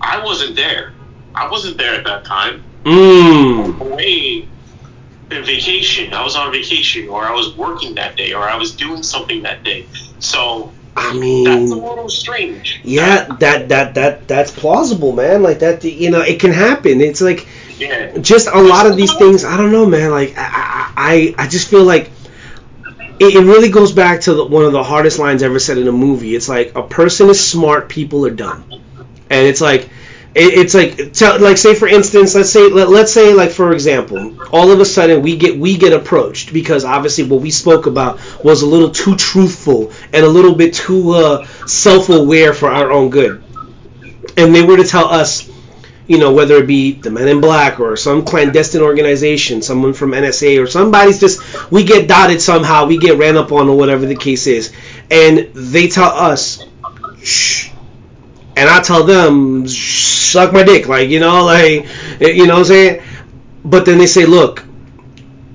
"I 0.00 0.24
wasn't 0.24 0.56
there. 0.56 0.92
I 1.34 1.48
wasn't 1.50 1.78
there 1.78 1.94
at 1.94 2.04
that 2.04 2.24
time. 2.24 2.62
mm. 2.84 3.80
Away 3.80 4.48
in 5.30 5.44
vacation. 5.44 6.12
I 6.12 6.22
was 6.24 6.34
on 6.36 6.52
vacation, 6.52 7.08
or 7.08 7.24
I 7.24 7.32
was 7.32 7.56
working 7.56 7.94
that 7.96 8.16
day, 8.16 8.32
or 8.32 8.42
I 8.48 8.56
was 8.56 8.72
doing 8.76 9.02
something 9.02 9.42
that 9.42 9.64
day." 9.64 9.86
So 10.18 10.72
I 10.96 11.14
mean, 11.14 11.44
that's 11.44 11.72
a 11.72 11.76
little 11.76 12.08
strange. 12.08 12.80
yeah, 12.84 13.24
that 13.40 13.68
that 13.70 13.94
that 13.94 14.28
that's 14.28 14.50
plausible, 14.50 15.12
man. 15.12 15.42
Like 15.42 15.60
that, 15.60 15.84
you 15.84 16.10
know, 16.10 16.20
it 16.20 16.38
can 16.40 16.52
happen. 16.52 17.00
It's 17.00 17.20
like 17.20 17.46
Yeah. 17.78 18.18
just 18.18 18.48
a 18.48 18.60
lot 18.60 18.86
of 18.86 18.96
these 18.96 19.14
things. 19.14 19.44
I 19.44 19.56
don't 19.56 19.72
know, 19.72 19.86
man. 19.86 20.10
Like 20.10 20.34
I 20.36 20.90
I, 20.96 21.34
I 21.38 21.46
just 21.48 21.68
feel 21.68 21.84
like 21.84 22.11
it, 23.22 23.34
it 23.36 23.44
really 23.46 23.70
goes 23.70 23.92
back 23.92 24.22
to 24.22 24.34
the, 24.34 24.44
one 24.44 24.64
of 24.64 24.72
the 24.72 24.82
hardest 24.82 25.18
lines 25.18 25.42
ever 25.42 25.58
said 25.58 25.78
in 25.78 25.88
a 25.88 25.92
movie. 25.92 26.34
It's 26.34 26.48
like 26.48 26.72
a 26.76 26.82
person 26.82 27.28
is 27.30 27.44
smart, 27.44 27.88
people 27.88 28.26
are 28.26 28.30
dumb, 28.30 28.64
and 29.30 29.46
it's 29.46 29.60
like. 29.60 29.82
it- 30.34 30.54
It's 30.60 30.74
like, 30.74 31.12
tell, 31.12 31.40
like, 31.40 31.58
say 31.58 31.74
for 31.74 31.88
instance, 31.88 32.34
let's 32.34 32.50
say, 32.50 32.68
let, 32.68 32.88
let's 32.90 33.12
say, 33.12 33.34
like, 33.34 33.50
for 33.52 33.72
example, 33.72 34.34
all 34.52 34.70
of 34.72 34.80
a 34.80 34.84
sudden 34.86 35.22
we 35.22 35.36
get 35.36 35.58
we 35.58 35.76
get 35.78 35.92
approached 35.92 36.52
because 36.52 36.84
obviously 36.84 37.24
what 37.24 37.40
we 37.42 37.50
spoke 37.50 37.86
about 37.86 38.18
was 38.44 38.62
a 38.62 38.66
little 38.66 38.90
too 38.90 39.16
truthful 39.16 39.92
and 40.12 40.24
a 40.24 40.28
little 40.28 40.54
bit 40.54 40.74
too 40.74 41.12
uh, 41.12 41.46
self-aware 41.66 42.54
for 42.54 42.70
our 42.70 42.90
own 42.92 43.10
good, 43.10 43.42
and 44.36 44.54
they 44.54 44.62
were 44.62 44.76
to 44.76 44.84
tell 44.84 45.08
us, 45.08 45.51
you 46.12 46.18
know, 46.18 46.30
whether 46.30 46.56
it 46.56 46.66
be 46.66 46.92
the 46.92 47.10
Men 47.10 47.26
in 47.26 47.40
Black 47.40 47.80
or 47.80 47.96
some 47.96 48.22
clandestine 48.22 48.82
organization, 48.82 49.62
someone 49.62 49.94
from 49.94 50.10
NSA 50.10 50.62
or 50.62 50.66
somebody's 50.66 51.18
just, 51.18 51.40
we 51.72 51.84
get 51.84 52.06
dotted 52.06 52.42
somehow, 52.42 52.84
we 52.84 52.98
get 52.98 53.16
ran 53.16 53.38
up 53.38 53.50
on 53.50 53.66
or 53.66 53.78
whatever 53.78 54.04
the 54.04 54.14
case 54.14 54.46
is, 54.46 54.74
and 55.10 55.38
they 55.54 55.88
tell 55.88 56.10
us, 56.10 56.62
shh, 57.22 57.70
and 58.58 58.68
I 58.68 58.82
tell 58.82 59.04
them, 59.04 59.66
suck 59.66 60.52
my 60.52 60.64
dick, 60.64 60.86
like, 60.86 61.08
you 61.08 61.18
know, 61.18 61.46
like, 61.46 61.86
eh, 62.20 62.28
you 62.28 62.46
know 62.46 62.56
what 62.56 62.58
I'm 62.58 62.64
saying? 62.66 63.02
But 63.64 63.86
then 63.86 63.96
they 63.96 64.06
say, 64.06 64.26
look, 64.26 64.62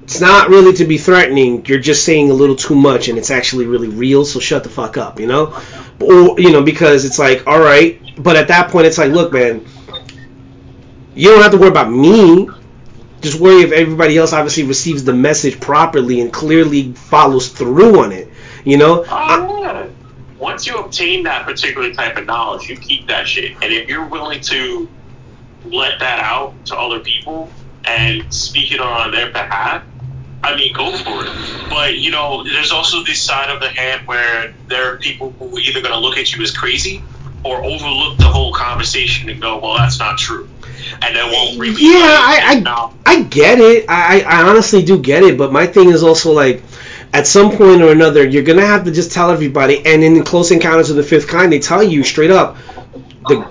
it's 0.02 0.20
not 0.20 0.50
really 0.50 0.74
to 0.78 0.86
be 0.86 0.98
threatening. 0.98 1.68
You're 1.68 1.78
just 1.78 2.04
saying 2.04 2.32
a 2.32 2.34
little 2.34 2.56
too 2.56 2.74
much, 2.74 3.10
and 3.10 3.20
it's 3.20 3.30
actually 3.30 3.68
really 3.68 3.90
real. 3.90 4.26
So 4.26 4.40
shut 4.40 4.64
the 4.64 4.70
fuck 4.70 4.98
up, 4.98 5.20
you 5.20 5.28
know, 5.28 5.62
or 6.00 6.40
you 6.40 6.52
know, 6.52 6.64
because 6.64 7.06
it's 7.06 7.20
like, 7.20 7.46
all 7.46 7.60
right. 7.60 8.02
But 8.18 8.38
at 8.38 8.48
that 8.48 8.72
point, 8.72 8.88
it's 8.88 8.98
like, 8.98 9.12
look, 9.12 9.34
man, 9.34 9.66
you 11.18 11.30
don't 11.30 11.42
have 11.42 11.52
to 11.52 11.58
worry 11.58 11.70
about 11.70 11.92
me. 11.92 12.48
Just 13.22 13.40
worry 13.40 13.64
if 13.64 13.72
everybody 13.72 14.18
else 14.18 14.32
obviously 14.34 14.64
receives 14.64 15.04
the 15.04 15.14
message 15.14 15.60
properly 15.60 16.22
and 16.22 16.32
clearly 16.32 16.94
follows 16.94 17.50
through 17.50 18.04
on 18.04 18.12
it. 18.12 18.32
You 18.64 18.78
know, 18.78 19.04
uh, 19.04 19.08
I- 19.10 19.38
Oh, 19.40 19.64
yeah. 19.64 19.86
Once 20.38 20.68
you 20.68 20.76
obtain 20.78 21.24
that 21.24 21.46
particular 21.46 21.92
type 21.94 22.16
of 22.18 22.26
knowledge, 22.28 22.70
you 22.70 22.78
keep 22.78 23.08
that 23.08 23.28
shit. 23.28 23.54
And 23.64 23.74
if 23.74 23.90
you're 23.90 24.06
willing 24.06 24.42
to 24.42 24.88
let 25.66 26.00
that 26.00 26.20
out 26.20 26.54
to 26.68 26.78
other 26.78 27.00
people 27.00 27.50
and 27.86 28.32
speak 28.32 28.72
it 28.72 28.80
on 28.80 29.12
their 29.12 29.32
behalf, 29.32 29.82
I 30.44 30.56
mean, 30.56 30.74
go 30.74 30.96
for 30.96 31.26
it. 31.26 31.32
But, 31.70 31.98
you 31.98 32.12
know, 32.12 32.44
there's 32.44 32.72
also 32.72 33.04
this 33.04 33.20
side 33.20 33.50
of 33.50 33.60
the 33.60 33.70
hand 33.70 34.06
where 34.06 34.54
there 34.68 34.94
are 34.94 34.98
people 34.98 35.34
who 35.40 35.58
are 35.58 35.60
either 35.60 35.82
going 35.82 35.94
to 35.94 36.00
look 36.00 36.18
at 36.18 36.36
you 36.36 36.44
as 36.44 36.56
crazy 36.56 37.04
or 37.44 37.64
overlook 37.66 38.18
the 38.18 38.26
whole 38.26 38.54
conversation 38.54 39.30
and 39.30 39.42
go, 39.42 39.58
well, 39.58 39.78
that's 39.78 39.98
not 39.98 40.20
true. 40.20 40.48
And 41.02 41.16
won't 41.32 41.60
really. 41.60 41.82
Yeah, 41.82 42.00
I, 42.00 42.64
I, 42.66 42.72
um, 42.72 42.98
I 43.06 43.22
get 43.24 43.60
it. 43.60 43.86
I, 43.90 44.22
I 44.22 44.50
honestly 44.50 44.84
do 44.84 45.00
get 45.00 45.24
it. 45.24 45.38
But 45.38 45.52
my 45.52 45.68
thing 45.68 45.90
is 45.90 46.04
also 46.04 46.32
like, 46.34 46.64
at 47.14 47.28
some 47.28 47.52
point 47.52 47.82
or 47.82 47.92
another, 47.92 48.28
you're 48.28 48.44
gonna 48.44 48.66
have 48.66 48.84
to 48.86 48.92
just 48.92 49.12
tell 49.12 49.32
everybody. 49.32 49.86
And 49.86 50.04
in 50.04 50.24
Close 50.24 50.52
Encounters 50.52 50.90
of 50.90 50.96
the 50.96 51.04
Fifth 51.04 51.28
Kind, 51.28 51.52
they 51.52 51.60
tell 51.60 51.84
you 51.84 52.04
straight 52.04 52.32
up, 52.32 52.58
the 53.28 53.46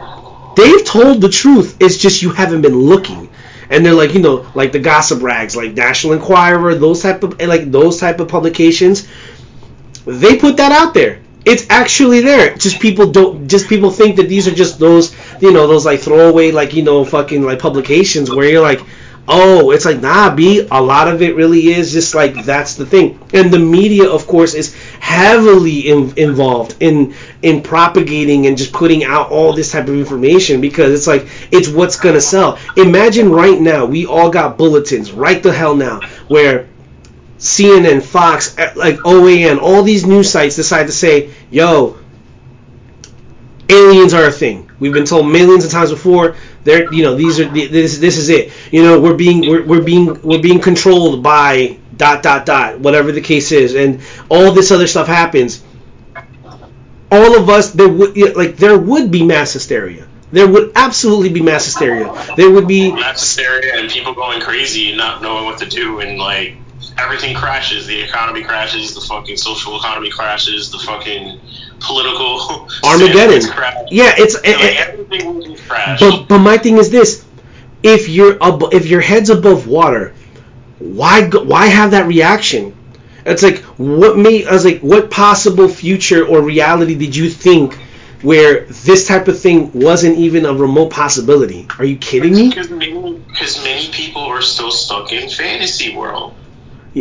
they've 0.57 0.85
told 0.85 1.21
the 1.21 1.29
truth. 1.29 1.77
It's 1.81 1.97
just 1.97 2.23
you 2.23 2.31
haven't 2.31 2.63
been 2.63 2.77
looking. 2.79 3.31
And 3.69 3.85
they're 3.85 3.95
like, 3.95 4.15
you 4.15 4.21
know, 4.21 4.51
like 4.55 4.73
the 4.73 4.79
gossip 4.79 5.23
rags, 5.23 5.57
like 5.57 5.73
National 5.73 6.13
Enquirer, 6.13 6.77
those 6.77 7.03
type 7.03 7.23
of 7.25 7.41
eh, 7.41 7.47
like 7.47 7.71
those 7.71 7.99
type 7.99 8.21
of 8.21 8.29
publications. 8.29 9.09
They 10.05 10.37
put 10.39 10.59
that 10.59 10.73
out 10.73 10.95
there. 10.95 11.21
It's 11.45 11.67
actually 11.71 12.21
there. 12.23 12.55
Just 12.57 12.81
people 12.81 13.11
don't. 13.11 13.49
Just 13.49 13.69
people 13.69 13.91
think 13.91 14.17
that 14.17 14.29
these 14.29 14.49
are 14.49 14.55
just 14.55 14.79
those, 14.79 15.15
you 15.41 15.53
know, 15.53 15.67
those 15.67 15.85
like 15.87 16.01
throwaway, 16.01 16.51
like 16.51 16.75
you 16.75 16.83
know, 16.83 17.05
fucking 17.05 17.43
like 17.43 17.59
publications 17.59 18.31
where 18.31 18.49
you're 18.49 18.63
like, 18.63 18.81
oh, 19.29 19.71
it's 19.73 19.85
like 19.85 20.01
nah, 20.01 20.35
b. 20.35 20.67
A 20.71 20.81
lot 20.83 21.09
of 21.09 21.23
it 21.23 21.37
really 21.37 21.69
is 21.69 21.93
just 21.93 22.15
like 22.15 22.45
that's 22.45 22.75
the 22.77 22.87
thing. 22.87 23.19
And 23.33 23.51
the 23.53 23.59
media, 23.59 24.09
of 24.09 24.27
course, 24.27 24.55
is 24.55 24.75
heavily 25.01 25.89
in, 25.89 26.17
involved 26.17 26.77
in 26.81 27.15
in 27.43 27.63
propagating 27.63 28.47
and 28.47 28.57
just 28.57 28.73
putting 28.73 29.05
out 29.05 29.31
all 29.31 29.53
this 29.53 29.73
type 29.73 29.89
of 29.89 29.95
information 29.97 30.61
because 30.61 30.93
it's 30.93 31.07
like 31.07 31.29
it's 31.51 31.69
what's 31.69 31.97
gonna 31.97 32.21
sell. 32.21 32.59
Imagine 32.77 33.31
right 33.31 33.61
now, 33.61 33.85
we 33.87 34.07
all 34.07 34.31
got 34.31 34.59
bulletins 34.59 35.13
right 35.13 35.43
the 35.43 35.53
hell 35.53 35.75
now 35.77 36.01
where 36.29 36.69
CNN, 37.39 38.01
Fox, 38.01 38.55
eh, 38.59 38.73
like 38.77 38.97
OAN, 39.05 39.59
all 39.61 39.83
these 39.83 40.07
news 40.07 40.31
sites 40.31 40.57
decide 40.57 40.87
to 40.87 40.93
say, 40.93 41.31
"Yo, 41.51 41.97
aliens 43.69 44.15
are 44.15 44.27
a 44.27 44.33
thing." 44.33 44.71
We've 44.79 44.93
been 44.93 45.07
told 45.07 45.27
millions 45.29 45.65
of 45.65 45.71
times 45.71 45.91
before. 45.91 46.37
They're, 46.65 46.93
you 46.93 47.03
know, 47.03 47.15
these 47.15 47.41
are 47.41 47.49
this. 47.49 47.99
This 47.99 48.19
is 48.19 48.29
it. 48.29 48.53
You 48.71 48.83
know, 48.83 49.01
we're 49.01 49.15
being 49.15 49.49
we're, 49.49 49.65
we're 49.65 49.83
being 49.83 50.21
we're 50.23 50.43
being 50.43 50.61
controlled 50.61 51.23
by 51.23 51.79
dot 51.97 52.23
dot 52.23 52.45
dot 52.45 52.81
whatever 52.81 53.13
the 53.13 53.21
case 53.21 53.53
is, 53.53 53.75
and 53.75 54.01
all 54.29 54.53
this 54.53 54.71
other 54.71 54.87
stuff 54.87 55.07
happens. 55.07 55.63
All 57.11 57.39
of 57.39 57.49
us, 57.49 57.71
there 57.71 57.89
would 57.89 58.17
like 58.37 58.57
there 58.57 58.79
would 58.79 59.11
be 59.11 59.23
mass 59.23 59.53
hysteria. 59.53 60.07
There 60.33 60.47
would 60.49 60.73
absolutely 60.75 61.29
be 61.29 61.41
mass 61.41 61.65
hysteria. 61.65 62.13
There 62.37 62.51
would 62.51 62.67
be 62.67 62.91
mass 62.91 63.21
hysteria 63.21 63.79
and 63.79 63.89
people 63.89 64.13
going 64.13 64.41
crazy 64.41 64.89
and 64.89 64.99
not 64.99 65.23
knowing 65.23 65.45
what 65.45 65.59
to 65.59 65.67
do 65.67 66.01
and 66.01 66.19
like 66.19 66.57
everything 66.99 67.35
crashes. 67.35 67.87
The 67.87 68.01
economy 68.03 68.43
crashes. 68.43 68.95
The 68.95 69.01
fucking 69.01 69.37
social 69.37 69.77
economy 69.79 70.11
crashes. 70.11 70.71
The 70.71 70.79
fucking 70.79 71.41
political 71.81 72.69
Armageddon. 72.85 73.43
crash. 73.51 73.75
Yeah, 73.91 74.15
it's 74.17 74.35
like, 74.35 74.77
everything 74.89 75.27
will 75.39 75.57
crash. 75.57 76.01
But 76.01 76.27
but 76.29 76.39
my 76.39 76.59
thing 76.59 76.79
is 76.79 76.91
this: 76.91 77.25
if 77.83 78.09
you're 78.09 78.37
ab- 78.43 78.73
if 78.73 78.87
your 78.87 79.01
head's 79.01 79.31
above 79.31 79.67
water, 79.67 80.15
why 80.79 81.29
go- 81.29 81.45
why 81.45 81.67
have 81.67 81.93
that 81.93 82.07
reaction? 82.07 82.75
It's 83.25 83.43
like 83.43 83.59
what 83.77 84.17
made 84.17 84.47
I 84.47 84.53
was 84.53 84.65
like, 84.65 84.81
what 84.81 85.11
possible 85.11 85.69
future 85.69 86.25
or 86.27 86.41
reality 86.43 86.95
did 86.95 87.17
you 87.17 87.29
think 87.29 87.75
where 88.23 88.67
this 88.67 89.07
type 89.07 89.29
of 89.29 89.39
thing 89.41 89.73
wasn't 89.73 90.17
even 90.19 90.47
a 90.47 90.53
remote 90.55 90.91
possibility? 90.91 91.67
Are 91.79 91.85
you 91.85 91.97
kidding 91.97 92.35
me? 92.35 92.49
Because 92.49 92.71
many, 92.71 93.15
because 93.19 93.63
many 93.65 93.89
people 93.91 94.23
are 94.23 94.43
still 94.43 94.71
stuck 94.71 95.13
in 95.13 95.29
fantasy 95.29 95.95
world. 95.95 96.35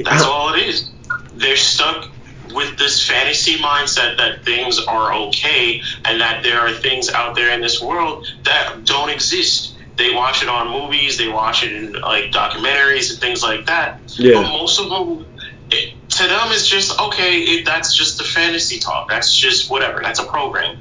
That's 0.04 0.24
all 0.24 0.54
it 0.54 0.66
is. 0.66 0.92
They're 1.34 1.56
stuck 1.56 2.10
with 2.54 2.78
this 2.78 3.06
fantasy 3.06 3.58
mindset 3.58 4.18
that 4.18 4.44
things 4.46 4.80
are 4.80 5.14
okay 5.14 5.82
and 6.06 6.22
that 6.22 6.44
there 6.44 6.60
are 6.60 6.72
things 6.72 7.10
out 7.10 7.36
there 7.36 7.54
in 7.54 7.62
this 7.62 7.82
world 7.82 8.28
that 8.44 8.86
don't 8.86 9.10
exist. 9.10 9.76
They 9.98 10.14
watch 10.14 10.44
it 10.44 10.50
on 10.50 10.70
movies, 10.70 11.18
they 11.18 11.28
watch 11.28 11.64
it 11.64 11.72
in 11.72 11.94
like 11.94 12.32
documentaries 12.32 13.12
and 13.12 13.20
things 13.20 13.44
like 13.44 13.66
that. 13.68 14.00
Yeah. 14.18 14.42
But 14.42 14.50
most 14.50 14.80
of 14.80 14.90
them, 14.90 15.26
it, 15.72 15.94
to 16.10 16.24
them, 16.28 16.48
it's 16.52 16.68
just 16.68 17.00
okay. 17.00 17.42
It, 17.42 17.66
that's 17.66 17.96
just 17.96 18.18
the 18.18 18.24
fantasy 18.24 18.80
talk. 18.80 19.10
That's 19.10 19.34
just 19.34 19.70
whatever. 19.70 20.02
That's 20.02 20.20
a 20.20 20.26
program. 20.26 20.80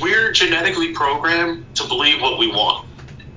We're 0.00 0.32
genetically 0.32 0.92
programmed 0.92 1.74
to 1.76 1.88
believe 1.88 2.20
what 2.20 2.38
we 2.38 2.48
want 2.48 2.86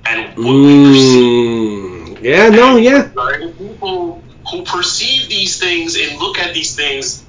and 0.06 0.36
what 0.36 0.54
we 0.54 0.84
perceive. 0.86 2.18
Mm, 2.18 2.22
yeah, 2.22 2.48
no, 2.48 2.76
And 2.76 2.84
yeah. 2.84 3.10
People 3.58 4.22
who 4.50 4.62
perceive 4.62 5.28
these 5.28 5.58
things 5.58 5.96
and 5.96 6.18
look 6.18 6.38
at 6.38 6.54
these 6.54 6.74
things, 6.74 7.24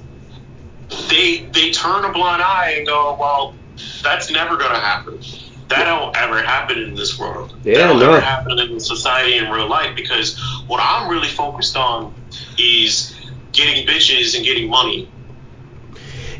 they 1.08 1.48
they 1.52 1.70
turn 1.70 2.04
a 2.04 2.12
blind 2.12 2.42
eye 2.42 2.74
and 2.76 2.86
go, 2.86 3.16
"Well, 3.18 3.54
that's 4.02 4.30
never 4.30 4.56
going 4.56 4.72
to 4.72 4.80
happen. 4.80 5.20
That 5.68 5.84
don't 5.84 6.14
ever 6.16 6.42
happen 6.42 6.78
in 6.78 6.94
this 6.94 7.18
world. 7.18 7.54
Yeah, 7.64 7.78
that 7.78 7.86
don't 7.88 8.00
no. 8.00 8.12
ever 8.12 8.20
happen 8.20 8.58
in 8.58 8.80
society 8.80 9.36
in 9.36 9.50
real 9.50 9.68
life." 9.68 9.96
Because 9.96 10.38
what 10.66 10.80
I'm 10.82 11.10
really 11.10 11.28
focused 11.28 11.76
on 11.76 12.14
is 12.58 13.14
getting 13.52 13.86
bitches 13.86 14.34
and 14.36 14.44
getting 14.44 14.68
money. 14.68 15.08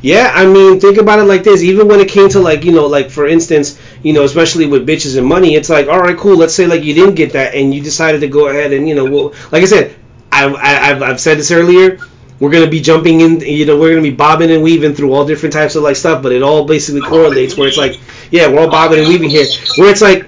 Yeah, 0.02 0.32
I 0.34 0.46
mean, 0.46 0.80
think 0.80 0.98
about 0.98 1.20
it 1.20 1.24
like 1.24 1.44
this. 1.44 1.62
Even 1.62 1.86
when 1.86 2.00
it 2.00 2.08
came 2.08 2.28
to 2.30 2.40
like, 2.40 2.64
you 2.64 2.72
know, 2.72 2.86
like 2.86 3.10
for 3.10 3.24
instance, 3.24 3.78
you 4.02 4.12
know, 4.12 4.24
especially 4.24 4.66
with 4.66 4.84
bitches 4.84 5.16
and 5.16 5.24
money, 5.24 5.54
it's 5.54 5.70
like, 5.70 5.86
all 5.86 6.00
right, 6.00 6.18
cool. 6.18 6.36
Let's 6.36 6.54
say 6.54 6.66
like 6.66 6.82
you 6.82 6.92
didn't 6.92 7.14
get 7.14 7.34
that, 7.34 7.54
and 7.54 7.72
you 7.72 7.80
decided 7.80 8.22
to 8.22 8.28
go 8.28 8.48
ahead 8.48 8.72
and 8.72 8.88
you 8.88 8.96
know, 8.96 9.04
well, 9.04 9.34
like 9.52 9.62
I 9.62 9.66
said, 9.66 9.94
I've 10.32 10.54
I've, 10.54 11.02
I've 11.02 11.20
said 11.20 11.38
this 11.38 11.50
earlier. 11.50 11.98
We're 12.40 12.50
gonna 12.50 12.66
be 12.66 12.80
jumping 12.80 13.20
in, 13.20 13.38
you 13.40 13.66
know, 13.66 13.78
we're 13.78 13.90
gonna 13.90 14.02
be 14.02 14.10
bobbing 14.10 14.50
and 14.50 14.64
weaving 14.64 14.94
through 14.94 15.12
all 15.12 15.24
different 15.24 15.52
types 15.52 15.76
of 15.76 15.84
like 15.84 15.94
stuff, 15.94 16.24
but 16.24 16.32
it 16.32 16.42
all 16.42 16.64
basically 16.64 17.00
correlates. 17.00 17.56
Where 17.56 17.68
it's 17.68 17.76
like, 17.76 18.00
yeah, 18.32 18.48
we're 18.48 18.60
all 18.60 18.70
bobbing 18.70 18.98
and 18.98 19.06
weaving 19.06 19.30
here. 19.30 19.46
Where 19.76 19.90
it's 19.90 20.00
like, 20.00 20.26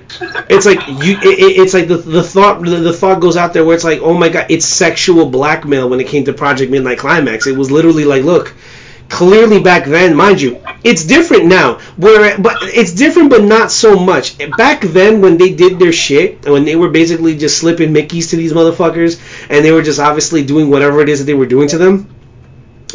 it's 0.49 0.65
like 0.65 0.87
you, 0.87 1.17
it, 1.23 1.59
it's 1.59 1.75
like 1.75 1.89
the, 1.89 1.97
the 1.97 2.23
thought, 2.23 2.63
the, 2.63 2.77
the 2.77 2.93
thought 2.93 3.21
goes 3.21 3.37
out 3.37 3.53
there 3.53 3.65
where 3.65 3.75
it's 3.75 3.83
like, 3.83 3.99
oh 4.01 4.15
my 4.15 4.29
god, 4.29 4.47
it's 4.49 4.65
sexual 4.65 5.29
blackmail 5.29 5.89
when 5.89 5.99
it 5.99 6.07
came 6.07 6.25
to 6.27 6.33
Project 6.33 6.71
Midnight 6.71 6.99
Climax. 6.99 7.49
It 7.49 7.57
was 7.57 7.73
literally 7.73 8.05
like, 8.05 8.23
look, 8.23 8.55
clearly 9.15 9.61
back 9.61 9.85
then, 9.85 10.17
mind 10.17 10.41
you, 10.41 10.61
it's 10.83 11.05
different 11.05 11.47
now. 11.47 11.79
Where, 11.97 12.37
but 12.37 12.57
it's 12.63 12.93
different, 12.93 13.31
but 13.31 13.45
not 13.45 13.71
so 13.71 13.97
much. 13.97 14.37
Back 14.59 14.81
then, 14.83 15.21
when 15.21 15.39
they 15.39 15.55
did 15.55 15.79
their 15.79 15.93
shit, 15.93 16.45
when 16.45 16.65
they 16.65 16.75
were 16.75 16.91
basically 16.91 17.39
just 17.39 17.59
slipping 17.59 17.93
Mickey's 17.93 18.31
to 18.31 18.37
these 18.37 18.53
motherfuckers, 18.53 19.21
and 19.49 19.65
they 19.65 19.71
were 19.71 19.83
just 19.83 20.01
obviously 20.01 20.45
doing 20.45 20.69
whatever 20.69 21.01
it 21.01 21.09
is 21.09 21.21
that 21.21 21.27
they 21.27 21.35
were 21.35 21.47
doing 21.47 21.69
to 21.69 21.79
them. 21.79 22.09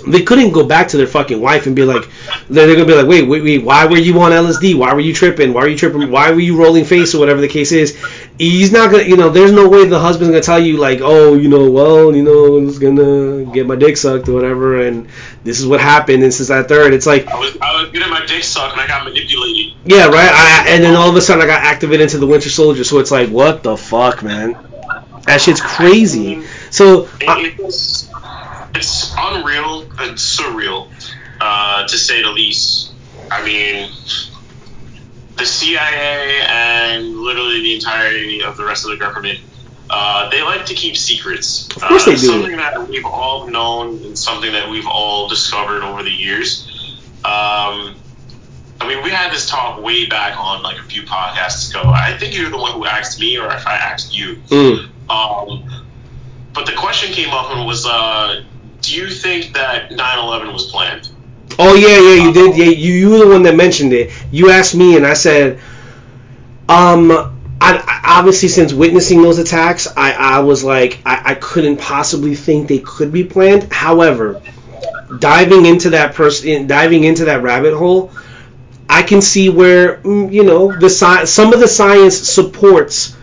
They 0.07 0.22
couldn't 0.22 0.51
go 0.51 0.65
back 0.65 0.89
to 0.89 0.97
their 0.97 1.07
fucking 1.07 1.41
wife 1.41 1.67
and 1.67 1.76
be 1.76 1.84
like, 1.84 2.09
they're, 2.49 2.74
gonna 2.74 2.86
be 2.86 2.95
like, 2.95 3.07
wait, 3.07 3.28
wait, 3.28 3.43
wait, 3.43 3.63
why 3.63 3.86
were 3.86 3.97
you 3.97 4.20
on 4.22 4.32
LSD? 4.32 4.78
Why 4.78 4.93
were 4.93 4.99
you 4.99 5.13
tripping? 5.13 5.53
Why 5.53 5.61
were 5.61 5.67
you 5.70 5.78
tripping? 5.78 6.11
Why 6.11 6.32
were 6.32 6.39
you 6.39 6.57
rolling 6.57 6.86
face 6.86 7.15
or 7.15 7.20
whatever 7.20 7.41
the 7.41 7.47
case 7.47 7.72
is? 7.72 7.97
He's 8.39 8.71
not 8.71 8.89
gonna, 8.89 9.03
you 9.03 9.17
know, 9.17 9.29
there's 9.29 9.51
no 9.51 9.67
way 9.67 9.85
the 9.85 9.99
husband's 9.99 10.29
gonna 10.31 10.41
tell 10.41 10.59
you 10.59 10.77
like, 10.77 10.99
oh, 11.01 11.33
you 11.33 11.49
know, 11.49 11.69
well, 11.69 12.15
you 12.15 12.23
know, 12.23 12.57
I 12.57 12.61
was 12.61 12.79
gonna 12.79 13.43
get 13.51 13.67
my 13.67 13.75
dick 13.75 13.97
sucked 13.97 14.29
or 14.29 14.33
whatever, 14.33 14.81
and 14.81 15.09
this 15.43 15.59
is 15.59 15.67
what 15.67 15.81
happened, 15.81 16.23
and 16.23 16.33
since 16.33 16.47
that 16.47 16.69
third, 16.69 16.93
it's 16.93 17.05
like, 17.05 17.27
I 17.27 17.37
was 17.37 17.57
I 17.61 17.81
was 17.81 17.91
getting 17.91 18.09
my 18.09 18.25
dick 18.25 18.43
sucked 18.43 18.71
and 18.71 18.81
I 18.81 18.87
got 18.87 19.03
manipulated. 19.03 19.73
yeah, 19.83 20.05
right. 20.05 20.31
I, 20.31 20.69
and 20.69 20.81
then 20.83 20.95
all 20.95 21.09
of 21.09 21.15
a 21.17 21.21
sudden, 21.21 21.43
I 21.43 21.47
got 21.47 21.63
activated 21.63 22.01
into 22.01 22.17
the 22.17 22.27
Winter 22.27 22.49
Soldier, 22.49 22.85
so 22.85 22.99
it's 22.99 23.11
like, 23.11 23.29
what 23.29 23.61
the 23.61 23.75
fuck, 23.75 24.23
man? 24.23 24.55
That 25.25 25.41
shit's 25.41 25.61
crazy. 25.61 26.43
So, 26.71 27.09
I, 27.27 27.55
It's 27.59 28.09
it's 28.73 29.13
unreal 29.17 29.81
and 29.99 30.17
surreal, 30.17 30.89
uh, 31.41 31.87
to 31.87 31.97
say 31.97 32.21
the 32.21 32.31
least. 32.31 32.93
I 33.29 33.43
mean, 33.45 33.91
the 35.39 35.45
CIA 35.45 36.41
and 36.47 37.17
literally 37.17 37.61
the 37.61 37.75
entirety 37.75 38.43
of 38.43 38.57
the 38.57 38.65
rest 38.65 38.85
of 38.85 38.91
the 38.91 38.97
government, 38.97 39.39
uh, 39.89 40.29
they 40.29 40.43
like 40.43 40.65
to 40.67 40.75
keep 40.75 40.95
secrets. 40.95 41.67
Of 41.75 41.81
course 41.81 42.05
they 42.05 42.11
do. 42.11 42.27
Something 42.27 42.57
that 42.57 42.87
we've 42.87 43.05
all 43.05 43.47
known 43.47 44.03
and 44.05 44.17
something 44.17 44.51
that 44.51 44.69
we've 44.69 44.87
all 44.87 45.27
discovered 45.27 45.81
over 45.81 46.03
the 46.03 46.11
years. 46.11 46.67
Um, 47.25 47.95
I 48.81 48.87
mean, 48.87 49.03
we 49.03 49.09
had 49.09 49.31
this 49.33 49.49
talk 49.49 49.81
way 49.81 50.05
back 50.05 50.37
on 50.39 50.61
like 50.63 50.77
a 50.77 50.83
few 50.83 51.03
podcasts 51.03 51.69
ago. 51.71 51.83
I 51.89 52.15
think 52.17 52.37
you're 52.37 52.49
the 52.49 52.57
one 52.57 52.73
who 52.73 52.85
asked 52.85 53.19
me, 53.19 53.37
or 53.37 53.47
if 53.47 53.65
I 53.67 53.75
asked 53.75 54.15
you. 54.15 54.35
mm, 54.47 54.89
Um, 55.09 55.63
but 56.53 56.65
the 56.65 56.73
question 56.73 57.11
came 57.13 57.29
up 57.31 57.51
and 57.51 57.65
was, 57.65 57.85
uh, 57.85 58.43
do 58.81 58.95
you 58.95 59.09
think 59.09 59.53
that 59.53 59.91
9/11 59.91 60.53
was 60.53 60.65
planned? 60.71 61.09
Oh 61.58 61.76
yeah, 61.76 62.00
yeah, 62.00 62.24
you 62.24 62.34
did. 62.34 62.58
Yeah, 62.58 62.66
you 62.66 62.93
you 62.93 63.10
were 63.10 63.20
the 63.20 63.28
one 63.28 63.43
that 63.43 63.56
mentioned 63.56 63.93
it. 63.93 64.12
You 64.32 64.50
asked 64.50 64.76
me, 64.76 64.95
and 64.97 65.06
I 65.06 65.14
said, 65.14 65.60
um, 66.68 67.12
I, 67.62 68.02
obviously 68.06 68.47
since 68.50 68.74
witnessing 68.74 69.22
those 69.22 69.38
attacks, 69.39 69.88
I 69.97 70.12
I 70.14 70.39
was 70.39 70.64
like, 70.64 71.00
I, 71.06 71.32
I 71.32 71.36
couldn't 71.36 71.78
possibly 71.78 72.36
think 72.36 72.68
they 72.68 72.80
could 72.80 73.12
be 73.12 73.24
planned. 73.24 73.72
However, 73.72 74.41
diving 75.20 75.66
into 75.66 75.91
that 75.91 76.16
person, 76.16 76.68
diving 76.68 77.04
into 77.06 77.26
that 77.26 77.43
rabbit 77.43 77.76
hole, 77.76 78.12
I 78.89 79.04
can 79.04 79.22
see 79.22 79.50
where 79.50 79.97
mm, 80.00 80.32
you 80.34 80.43
know 80.43 80.78
the 80.80 80.89
sci- 80.89 81.26
some 81.26 81.54
of 81.54 81.60
the 81.60 81.68
science 81.70 82.18
supports 82.18 83.16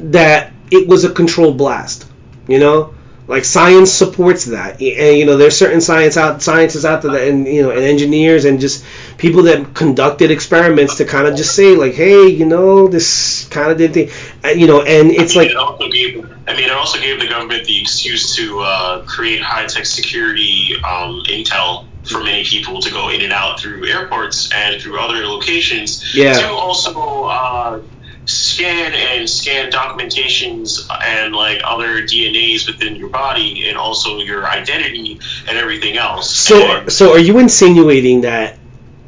that 0.00 0.52
it 0.70 0.88
was 0.88 1.04
a 1.04 1.10
controlled 1.12 1.58
blast. 1.58 2.06
You 2.46 2.58
know, 2.58 2.94
like 3.28 3.44
science 3.44 3.92
supports 3.92 4.46
that, 4.46 4.80
and 4.80 5.18
you 5.18 5.26
know 5.26 5.36
there's 5.36 5.56
certain 5.56 5.82
science 5.82 6.16
out 6.16 6.42
scientists 6.42 6.86
out 6.86 7.02
there, 7.02 7.12
that, 7.12 7.28
and 7.28 7.46
you 7.46 7.62
know, 7.62 7.70
and 7.70 7.80
engineers 7.80 8.46
and 8.46 8.58
just 8.58 8.82
people 9.18 9.42
that 9.42 9.74
conducted 9.74 10.30
experiments 10.30 10.96
to 10.96 11.04
kind 11.04 11.28
of 11.28 11.36
just 11.36 11.54
say 11.54 11.76
like, 11.76 11.92
hey, 11.92 12.26
you 12.26 12.46
know, 12.46 12.88
this 12.88 13.46
kind 13.50 13.70
of 13.70 13.76
did 13.76 13.92
thing, 13.92 14.10
uh, 14.42 14.48
you 14.48 14.66
know, 14.66 14.80
and 14.80 15.10
it's 15.10 15.36
I 15.36 15.40
like, 15.40 15.50
it 15.50 15.56
also 15.56 15.88
gave. 15.90 16.24
I 16.48 16.54
mean, 16.54 16.64
it 16.64 16.72
also 16.72 16.98
gave 16.98 17.20
the 17.20 17.28
government 17.28 17.66
the 17.66 17.78
excuse 17.78 18.34
to 18.36 18.60
uh, 18.60 19.04
create 19.04 19.42
high-tech 19.42 19.84
security 19.84 20.76
um, 20.76 21.22
intel 21.26 21.86
for 22.04 22.22
many 22.22 22.42
people 22.42 22.80
to 22.80 22.90
go 22.90 23.10
in 23.10 23.20
and 23.20 23.34
out 23.34 23.60
through 23.60 23.86
airports 23.86 24.50
and 24.54 24.80
through 24.80 24.98
other 24.98 25.26
locations. 25.26 26.14
Yeah. 26.14 26.32
To 26.32 26.48
also 26.48 27.24
uh, 27.24 27.82
scan 28.28 28.92
and 28.94 29.28
scan 29.28 29.70
documentations 29.70 30.86
and 31.02 31.34
like 31.34 31.60
other 31.64 32.02
DNAs 32.02 32.66
within 32.66 32.94
your 32.94 33.08
body 33.08 33.68
and 33.68 33.78
also 33.78 34.18
your 34.18 34.46
identity 34.46 35.18
and 35.48 35.56
everything 35.56 35.96
else. 35.96 36.30
so 36.30 36.60
And- 36.60 36.88
uh, 36.88 36.90
so 36.90 37.12
are 37.12 37.18
you 37.18 37.38
insinuating 37.38 38.22
that 38.22 38.58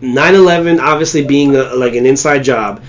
9/11 0.00 0.80
obviously 0.80 1.22
being 1.22 1.54
a, 1.54 1.74
like 1.74 1.94
an 1.94 2.06
inside 2.06 2.44
job? 2.44 2.82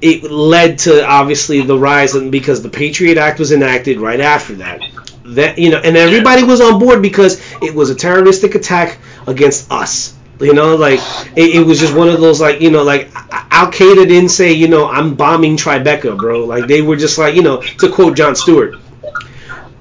It 0.00 0.22
led 0.24 0.78
to 0.80 1.04
obviously 1.06 1.62
the 1.62 1.76
rise, 1.78 2.14
and 2.14 2.30
because 2.30 2.62
the 2.62 2.68
Patriot 2.68 3.18
Act 3.18 3.38
was 3.40 3.50
enacted 3.50 3.98
right 4.00 4.20
after 4.20 4.54
that, 4.56 4.80
that 5.26 5.58
you 5.58 5.70
know, 5.70 5.78
and 5.78 5.96
everybody 5.96 6.42
was 6.44 6.60
on 6.60 6.78
board 6.78 7.02
because 7.02 7.40
it 7.62 7.74
was 7.74 7.90
a 7.90 7.94
terroristic 7.96 8.54
attack 8.54 8.98
against 9.26 9.70
us. 9.72 10.14
You 10.40 10.54
know, 10.54 10.76
like 10.76 11.00
it, 11.36 11.56
it 11.56 11.66
was 11.66 11.80
just 11.80 11.94
one 11.94 12.08
of 12.08 12.20
those 12.20 12.40
like 12.40 12.60
you 12.60 12.70
know 12.70 12.84
like 12.84 13.10
Al 13.50 13.70
Qaeda 13.72 14.06
didn't 14.06 14.28
say 14.30 14.52
you 14.52 14.68
know 14.68 14.88
I'm 14.88 15.14
bombing 15.16 15.56
Tribeca, 15.56 16.16
bro. 16.16 16.44
Like 16.44 16.66
they 16.68 16.80
were 16.82 16.96
just 16.96 17.18
like 17.18 17.34
you 17.34 17.42
know 17.42 17.60
to 17.60 17.90
quote 17.90 18.16
Jon 18.16 18.36
Stewart, 18.36 18.76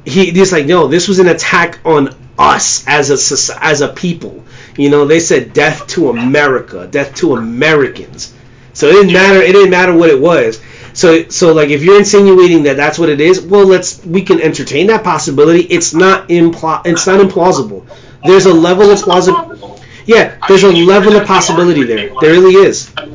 he 0.06 0.32
just 0.32 0.52
like 0.52 0.66
no, 0.66 0.88
this 0.88 1.08
was 1.08 1.20
an 1.20 1.28
attack 1.28 1.80
on 1.86 2.16
us 2.38 2.86
as 2.88 3.10
a 3.10 3.64
as 3.64 3.82
a 3.82 3.90
people. 3.90 4.44
You 4.78 4.90
know, 4.90 5.06
they 5.06 5.20
said 5.20 5.54
death 5.54 5.88
to 5.88 6.10
America, 6.10 6.88
death 6.88 7.16
to 7.16 7.36
Americans. 7.36 8.34
So 8.74 8.88
it 8.88 8.94
didn't 8.94 9.14
matter. 9.14 9.42
It 9.42 9.52
didn't 9.54 9.72
matter 9.72 9.94
what 9.96 10.10
it 10.10 10.20
was. 10.20 10.62
So 10.94 11.28
so 11.30 11.54
like 11.54 11.70
if 11.70 11.84
you're 11.84 11.98
insinuating 12.00 12.64
that 12.64 12.78
that's 12.78 12.98
what 12.98 13.10
it 13.10 13.20
is, 13.22 13.42
well 13.42 13.66
let's 13.66 14.04
we 14.06 14.22
can 14.22 14.42
entertain 14.42 14.88
that 14.88 15.04
possibility. 15.04 15.62
It's 15.62 15.94
not 15.94 16.30
impl- 16.30 16.82
It's 16.86 17.06
not 17.08 17.20
implausible. 17.20 17.86
There's 18.24 18.46
a 18.46 18.54
level 18.54 18.90
of 18.92 19.00
plausibility. 19.00 19.77
Yeah, 20.08 20.38
there's 20.48 20.64
a 20.64 20.72
level 20.72 21.16
of 21.16 21.28
possibility 21.28 21.84
there. 21.84 22.10
There 22.20 22.32
really 22.32 22.56
is. 22.56 22.92
I 22.98 23.06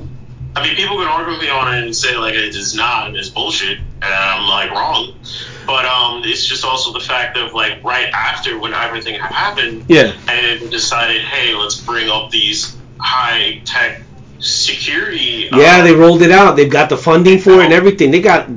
mean, 0.62 0.76
people 0.76 0.98
can 0.98 1.08
argue 1.08 1.32
with 1.32 1.40
me 1.40 1.48
on 1.48 1.74
it 1.74 1.82
and 1.84 1.96
say 1.96 2.14
like 2.16 2.34
it 2.34 2.54
is 2.54 2.74
not, 2.74 3.16
it's 3.16 3.30
bullshit, 3.30 3.78
and 3.78 4.04
I'm 4.04 4.48
like 4.48 4.70
wrong. 4.70 5.14
But 5.66 5.86
um, 5.86 6.22
it's 6.24 6.44
just 6.44 6.64
also 6.64 6.92
the 6.92 7.00
fact 7.04 7.36
of 7.38 7.54
like 7.54 7.82
right 7.82 8.12
after 8.12 8.58
when 8.58 8.74
everything 8.74 9.18
happened, 9.18 9.86
Yeah. 9.88 10.12
and 10.28 10.70
decided, 10.70 11.22
hey, 11.22 11.54
let's 11.54 11.80
bring 11.80 12.10
up 12.10 12.30
these 12.30 12.76
high 13.00 13.62
tech 13.64 14.02
security. 14.40 15.48
Yeah, 15.52 15.78
um, 15.78 15.84
they 15.84 15.94
rolled 15.94 16.22
it 16.22 16.30
out. 16.30 16.56
They've 16.56 16.70
got 16.70 16.88
the 16.90 16.96
funding 16.96 17.38
for 17.38 17.52
it 17.60 17.64
and 17.64 17.72
everything. 17.72 18.10
They 18.10 18.20
got 18.20 18.48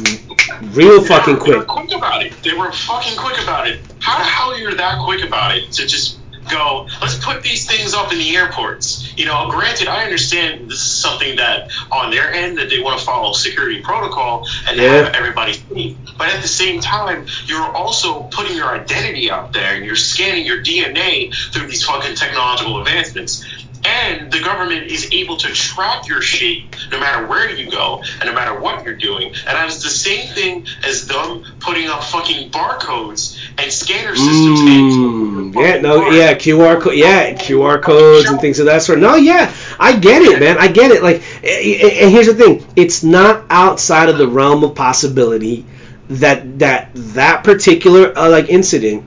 real 0.76 1.04
fucking 1.04 1.38
quick. 1.38 1.54
They 1.54 1.58
were 1.60 1.64
quick. 1.66 1.96
about 1.96 2.26
it. 2.26 2.34
They 2.44 2.54
were 2.54 2.72
fucking 2.72 3.18
quick 3.18 3.42
about 3.42 3.68
it. 3.70 3.80
How 4.00 4.18
the 4.18 4.24
hell 4.26 4.52
are 4.52 4.58
you're 4.58 4.76
that 4.76 5.00
quick 5.06 5.24
about 5.24 5.56
it 5.56 5.72
to 5.74 5.86
just 5.88 6.18
go? 6.50 6.88
Let's 7.02 7.16
put 7.24 7.42
these 7.44 7.66
things 7.68 7.94
up 7.94 8.12
in 8.12 8.20
the 8.20 8.36
airports. 8.36 9.14
You 9.18 9.26
know, 9.26 9.50
granted, 9.50 9.88
I 9.88 10.04
understand 10.04 10.70
this 10.70 10.80
is 10.80 11.00
something 11.00 11.36
that 11.38 11.70
on 11.92 12.12
their 12.12 12.32
end 12.34 12.58
that 12.58 12.70
they 12.70 12.80
want 12.80 13.00
to 13.00 13.06
follow 13.06 13.34
security 13.34 13.82
protocol 13.82 14.48
and 14.68 14.78
Yeah. 14.78 15.04
have 15.04 15.14
everybody 15.16 15.54
see. 15.54 15.98
But 16.18 16.30
at 16.30 16.42
the 16.42 16.48
same 16.48 16.80
time, 16.80 17.28
you're 17.48 17.76
also 17.76 18.24
putting 18.32 18.56
your 18.56 18.74
identity 18.74 19.30
out 19.30 19.54
there 19.54 19.76
and 19.76 19.86
you're 19.86 19.96
scanning 19.96 20.46
your 20.46 20.62
DNA 20.62 21.32
through 21.52 21.68
these 21.68 21.84
fucking 21.84 22.16
technological 22.16 22.80
advancements. 22.80 23.44
And 23.88 24.32
the 24.32 24.40
government 24.40 24.88
is 24.88 25.10
able 25.12 25.38
to 25.38 25.48
track 25.54 26.08
your 26.08 26.22
shit 26.22 26.64
no 26.92 27.00
matter 27.00 27.28
where 27.28 27.50
you 27.56 27.70
go 27.70 28.02
and 28.20 28.26
no 28.26 28.34
matter 28.34 28.60
what 28.60 28.84
you're 28.84 28.96
doing. 28.96 29.28
And 29.28 29.36
that 29.46 29.68
is 29.70 29.84
the 29.84 29.90
same 29.90 30.28
thing 30.34 30.66
as 30.84 31.08
them 31.08 31.44
putting 31.60 31.88
up 31.88 32.04
fucking 32.04 32.50
barcodes 32.52 33.38
and 33.58 33.72
scanner 33.72 34.16
systems. 34.16 34.60
Mm, 34.60 35.38
and 35.38 35.56
yeah, 35.56 35.80
no, 35.82 36.10
yeah, 36.10 36.34
QR 36.34 36.82
code, 36.82 36.96
yeah, 36.96 37.34
QR 37.34 37.82
codes 37.82 38.28
and 38.30 38.40
things 38.42 38.60
of 38.60 38.66
that 38.66 38.82
sort. 38.82 39.00
No, 39.00 39.16
yeah, 39.16 39.54
I 39.80 39.96
get 39.98 40.22
it, 40.24 40.40
man, 40.40 40.58
I 40.58 40.68
get 40.68 40.92
it. 40.92 41.04
Like, 41.04 41.22
a- 41.44 41.86
a- 41.86 42.02
and 42.04 42.12
here's 42.12 42.28
the 42.28 42.34
thing: 42.34 42.66
it's 42.76 43.04
not 43.04 43.46
outside 43.50 44.10
of 44.10 44.18
the 44.18 44.28
realm 44.28 44.64
of 44.64 44.74
possibility 44.76 45.66
that 46.10 46.60
that 46.60 46.90
that 46.94 47.44
particular 47.44 48.18
uh, 48.18 48.30
like 48.30 48.50
incident 48.50 49.04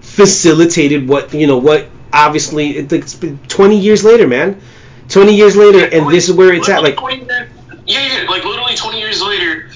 facilitated 0.00 1.08
what 1.08 1.32
you 1.34 1.46
know 1.46 1.58
what 1.58 1.86
obviously 2.12 2.76
it- 2.78 2.92
it's 2.92 3.14
been 3.14 3.38
20 3.48 3.78
years 3.78 4.04
later, 4.04 4.26
man. 4.26 4.60
20 5.08 5.34
years 5.34 5.56
later, 5.56 5.84
and 5.86 6.08
this 6.10 6.28
is 6.28 6.34
where 6.34 6.52
it's 6.52 6.68
at. 6.68 6.82
Like, 6.82 6.98
yeah, 7.00 7.46
yeah, 7.86 8.26
like 8.30 8.44
literally 8.44 8.76
20 8.76 9.00
years 9.00 9.20
later, 9.20 9.68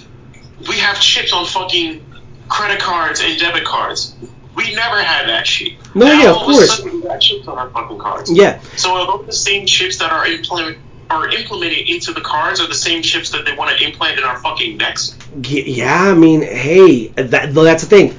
we 0.69 0.77
have 0.77 1.01
chips 1.01 1.33
on 1.33 1.45
fucking 1.47 2.01
credit 2.49 2.79
cards 2.81 3.21
and 3.21 3.39
debit 3.39 3.65
cards. 3.65 4.15
We 4.55 4.73
never 4.75 5.03
had 5.03 5.29
that 5.29 5.45
shit. 5.47 5.73
No, 5.97 6.07
Now, 6.07 6.13
yeah, 6.23 6.31
of 6.31 6.37
course. 6.37 6.77
sudden, 6.77 6.93
we 7.01 7.09
got 7.09 7.21
chips 7.21 7.49
on 7.49 7.59
our 7.59 7.69
fucking 7.71 7.99
cards. 7.99 8.31
yeah, 8.33 8.61
So 8.77 8.95
are 8.95 9.07
those 9.07 9.27
the 9.27 9.33
same 9.33 9.67
chips 9.67 9.97
that 9.97 10.13
are 10.13 10.25
implement, 10.29 10.79
are 11.11 11.29
implementing 11.29 11.89
into 11.89 12.13
the 12.13 12.21
cards 12.21 12.61
are 12.61 12.69
the 12.69 12.75
same 12.75 13.03
chips 13.03 13.31
that 13.31 13.45
they 13.45 13.53
want 13.55 13.77
to 13.77 13.85
implant 13.85 14.19
in 14.19 14.25
our 14.25 14.39
fucking 14.39 14.77
necks. 14.77 15.17
Yeah, 15.43 16.11
I 16.11 16.15
mean, 16.15 16.43
hey, 16.43 17.09
that 17.17 17.53
that's 17.55 17.83
the 17.83 17.89
thing, 17.89 18.17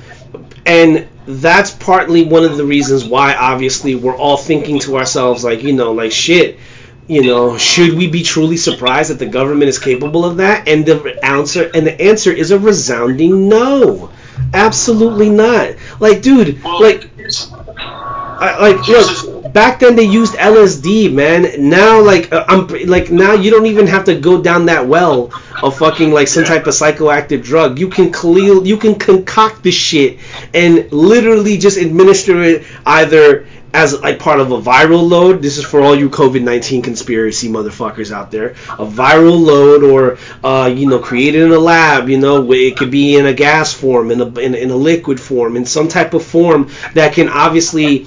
and 0.66 1.08
that's 1.28 1.72
partly 1.72 2.24
one 2.24 2.44
of 2.44 2.58
the 2.58 2.66
reasons 2.66 3.04
why 3.04 3.34
obviously 3.36 3.96
we're 3.96 4.16
all 4.16 4.38
thinking 4.38 4.80
to 4.80 4.98
ourselves 4.98 5.44
like, 5.44 5.64
you 5.64 5.74
know, 5.74 5.92
like 5.92 6.12
shit. 6.12 6.60
You 7.08 7.24
know, 7.24 7.56
should 7.58 7.94
we 7.94 8.08
be 8.08 8.24
truly 8.24 8.58
surprised 8.58 9.12
that 9.12 9.20
the 9.20 9.28
government 9.28 9.70
is 9.70 9.78
capable 9.78 10.26
of 10.26 10.38
that? 10.38 10.68
And 10.68 10.86
the 10.86 11.24
answer 11.24 11.70
and 11.72 11.86
the 11.86 12.02
answer 12.02 12.32
is 12.32 12.50
a 12.50 12.58
resounding 12.58 13.48
no. 13.48 14.12
Absolutely 14.54 15.30
not. 15.30 15.76
Like, 16.00 16.24
dude, 16.24 16.64
like 16.64 17.10
I, 17.78 18.58
like 18.60 18.88
look 18.88 19.35
back 19.56 19.80
then 19.80 19.96
they 19.96 20.04
used 20.04 20.34
LSD 20.34 21.14
man. 21.14 21.70
Now 21.70 22.02
like 22.02 22.32
uh, 22.32 22.46
I'm 22.48 22.68
like 22.88 23.10
now 23.10 23.34
you 23.34 23.50
don't 23.50 23.66
even 23.66 23.88
have 23.88 24.04
to 24.06 24.20
go 24.20 24.42
down 24.42 24.66
that 24.68 24.86
well 24.86 25.32
of 25.64 25.78
fucking 25.78 26.12
like 26.12 26.28
some 26.28 26.44
type 26.44 26.68
of 26.68 26.74
psychoactive 26.74 27.42
drug. 27.42 27.80
You 27.80 27.88
can 27.88 28.12
clear 28.12 28.62
you 28.64 28.78
can 28.78 28.96
concoct 28.96 29.64
this 29.64 29.74
shit 29.74 30.20
and 30.54 30.92
literally 30.92 31.58
just 31.58 31.78
administer 31.78 32.44
it 32.44 32.66
either 32.86 33.48
as 33.74 33.98
like 34.02 34.20
part 34.20 34.42
of 34.42 34.52
a 34.52 34.62
viral 34.62 35.10
load. 35.10 35.42
This 35.42 35.58
is 35.58 35.64
for 35.64 35.82
all 35.82 35.96
you 35.96 36.10
COVID-19 36.10 36.84
conspiracy 36.84 37.48
motherfuckers 37.48 38.12
out 38.12 38.32
there. 38.32 38.52
A 38.72 38.86
viral 38.86 39.40
load 39.40 39.84
or 39.84 40.18
uh, 40.44 40.68
you 40.68 40.90
know 40.90 41.00
created 41.00 41.44
in 41.44 41.52
a 41.52 41.60
lab 41.60 42.10
you 42.10 42.18
know 42.18 42.52
it 42.52 42.76
could 42.76 42.92
be 42.92 43.16
in 43.16 43.26
a 43.26 43.34
gas 43.34 43.74
form 43.74 44.12
in 44.12 44.20
a, 44.20 44.28
in, 44.40 44.54
in 44.54 44.70
a 44.70 44.76
liquid 44.76 45.18
form 45.18 45.56
in 45.56 45.66
some 45.66 45.88
type 45.88 46.14
of 46.14 46.26
form 46.26 46.70
that 46.94 47.14
can 47.14 47.30
obviously 47.30 48.06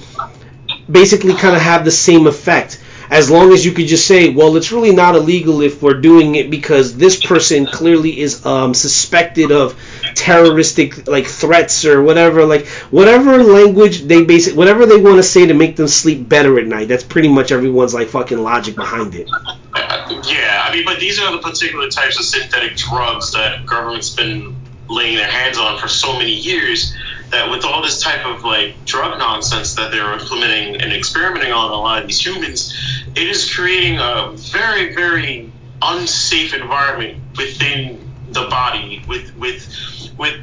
basically 0.91 1.33
kind 1.33 1.55
of 1.55 1.61
have 1.61 1.85
the 1.85 1.91
same 1.91 2.27
effect. 2.27 2.81
As 3.11 3.31
long 3.31 3.53
as 3.53 3.65
you 3.65 3.71
could 3.71 3.87
just 3.87 4.05
say 4.05 4.29
well 4.29 4.55
it's 4.55 4.71
really 4.71 4.93
not 4.93 5.15
illegal 5.15 5.61
if 5.61 5.81
we're 5.81 5.99
doing 5.99 6.35
it 6.35 6.51
because 6.51 6.95
this 6.95 7.19
person 7.19 7.65
clearly 7.65 8.19
is 8.19 8.45
um, 8.45 8.75
suspected 8.75 9.51
of 9.51 9.75
terroristic 10.13 11.07
like 11.07 11.25
threats 11.25 11.85
or 11.85 12.03
whatever 12.03 12.45
like 12.45 12.67
whatever 12.91 13.43
language 13.43 14.01
they 14.01 14.23
basic 14.23 14.55
whatever 14.55 14.85
they 14.85 14.97
want 14.97 15.17
to 15.17 15.23
say 15.23 15.47
to 15.47 15.55
make 15.55 15.75
them 15.75 15.87
sleep 15.87 16.29
better 16.29 16.59
at 16.59 16.67
night 16.67 16.87
that's 16.87 17.03
pretty 17.03 17.29
much 17.29 17.51
everyone's 17.51 17.95
like 17.95 18.09
fucking 18.09 18.37
logic 18.37 18.75
behind 18.75 19.15
it. 19.15 19.27
Yeah, 20.25 20.65
I 20.67 20.71
mean, 20.73 20.85
but 20.85 20.99
these 20.99 21.19
are 21.19 21.31
the 21.31 21.39
particular 21.39 21.89
types 21.89 22.19
of 22.19 22.25
synthetic 22.25 22.75
drugs 22.75 23.31
that 23.33 23.65
government's 23.65 24.09
been 24.15 24.55
laying 24.89 25.15
their 25.15 25.29
hands 25.29 25.57
on 25.57 25.79
for 25.79 25.87
so 25.87 26.13
many 26.13 26.33
years 26.33 26.95
that 27.31 27.49
with 27.49 27.63
all 27.65 27.81
this 27.81 28.01
type 28.01 28.25
of 28.25 28.43
like 28.43 28.83
drug 28.85 29.17
nonsense 29.19 29.75
that 29.75 29.91
they're 29.91 30.13
implementing 30.13 30.81
and 30.81 30.91
experimenting 30.93 31.51
on 31.51 31.71
a 31.71 31.75
lot 31.75 32.01
of 32.01 32.07
these 32.07 32.25
humans, 32.25 32.73
it 33.15 33.27
is 33.27 33.53
creating 33.53 33.99
a 33.99 34.33
very, 34.35 34.93
very 34.93 35.51
unsafe 35.81 36.53
environment 36.53 37.21
within 37.37 38.05
the 38.31 38.47
body 38.47 39.03
with 39.07 39.35
with 39.37 40.11
with 40.17 40.35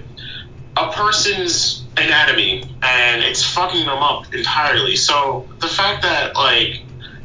a 0.76 0.92
person's 0.92 1.84
anatomy 1.96 2.62
and 2.82 3.22
it's 3.22 3.42
fucking 3.42 3.86
them 3.86 4.02
up 4.02 4.32
entirely. 4.34 4.96
So 4.96 5.48
the 5.60 5.68
fact 5.68 6.02
that 6.02 6.34
like 6.34 6.82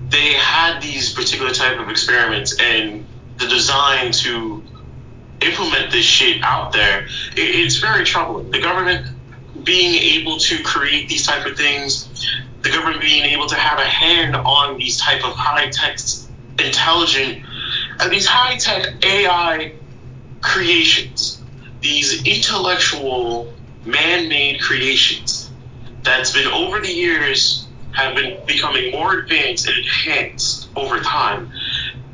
they 0.10 0.34
had 0.34 0.82
these 0.82 1.14
particular 1.14 1.52
type 1.52 1.80
of 1.80 1.90
experiments 1.90 2.60
and 2.60 3.06
the 3.38 3.48
design 3.48 4.12
to 4.12 4.64
implement 5.42 5.92
this 5.92 6.06
shit 6.06 6.42
out 6.44 6.72
there, 6.72 7.06
it, 7.36 7.40
it's 7.56 7.78
very 7.78 8.04
troubling. 8.06 8.52
The 8.52 8.62
government 8.62 9.08
being 9.64 10.22
able 10.22 10.38
to 10.38 10.64
create 10.64 11.10
these 11.10 11.26
type 11.26 11.46
of 11.46 11.58
things, 11.58 12.28
the 12.62 12.70
government 12.70 13.02
being 13.02 13.26
able 13.26 13.48
to 13.48 13.56
have 13.56 13.80
a 13.80 13.86
hand 13.86 14.36
on 14.36 14.78
these 14.78 14.98
type 14.98 15.24
of 15.26 15.34
high 15.34 15.70
tech, 15.70 15.98
intelligent, 16.60 17.44
and 18.00 18.12
these 18.12 18.26
high 18.26 18.58
tech 18.58 19.04
AI 19.04 19.74
creations, 20.42 21.42
these 21.82 22.24
intellectual 22.26 23.54
man-made 23.86 24.62
creations 24.62 25.52
that's 26.04 26.34
been 26.34 26.48
over 26.48 26.80
the 26.80 26.92
years 26.92 27.68
have 27.92 28.16
been 28.16 28.38
becoming 28.46 28.92
more 28.92 29.20
advanced 29.20 29.68
and 29.68 29.78
enhanced 29.78 30.70
over 30.76 31.00
time. 31.00 31.52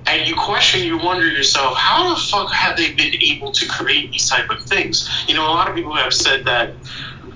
And 0.07 0.27
you 0.27 0.35
question, 0.35 0.83
you 0.83 0.97
wonder 0.97 1.27
yourself, 1.27 1.77
how 1.77 2.13
the 2.13 2.21
fuck 2.21 2.51
have 2.51 2.77
they 2.77 2.93
been 2.93 3.13
able 3.21 3.51
to 3.51 3.67
create 3.67 4.11
these 4.11 4.29
type 4.29 4.49
of 4.49 4.63
things? 4.63 5.09
You 5.27 5.35
know, 5.35 5.45
a 5.45 5.51
lot 5.51 5.69
of 5.69 5.75
people 5.75 5.93
have 5.95 6.13
said 6.13 6.45
that 6.45 6.73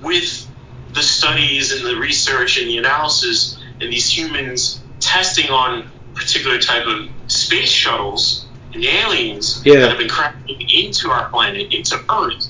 with 0.02 0.48
the 0.94 1.02
studies 1.02 1.72
and 1.72 1.86
the 1.86 1.96
research 1.96 2.58
and 2.58 2.68
the 2.68 2.78
analysis 2.78 3.58
and 3.80 3.92
these 3.92 4.10
humans 4.16 4.82
testing 5.00 5.50
on 5.50 5.84
particular 6.14 6.58
type 6.58 6.86
of 6.86 7.08
space 7.26 7.70
shuttles 7.70 8.46
and 8.74 8.84
aliens 8.84 9.62
Yeah. 9.64 9.80
that 9.80 9.88
have 9.90 9.98
been 9.98 10.08
crashing 10.08 10.60
into 10.74 11.10
our 11.10 11.28
planet, 11.30 11.72
into 11.72 11.98
Earth, 12.10 12.46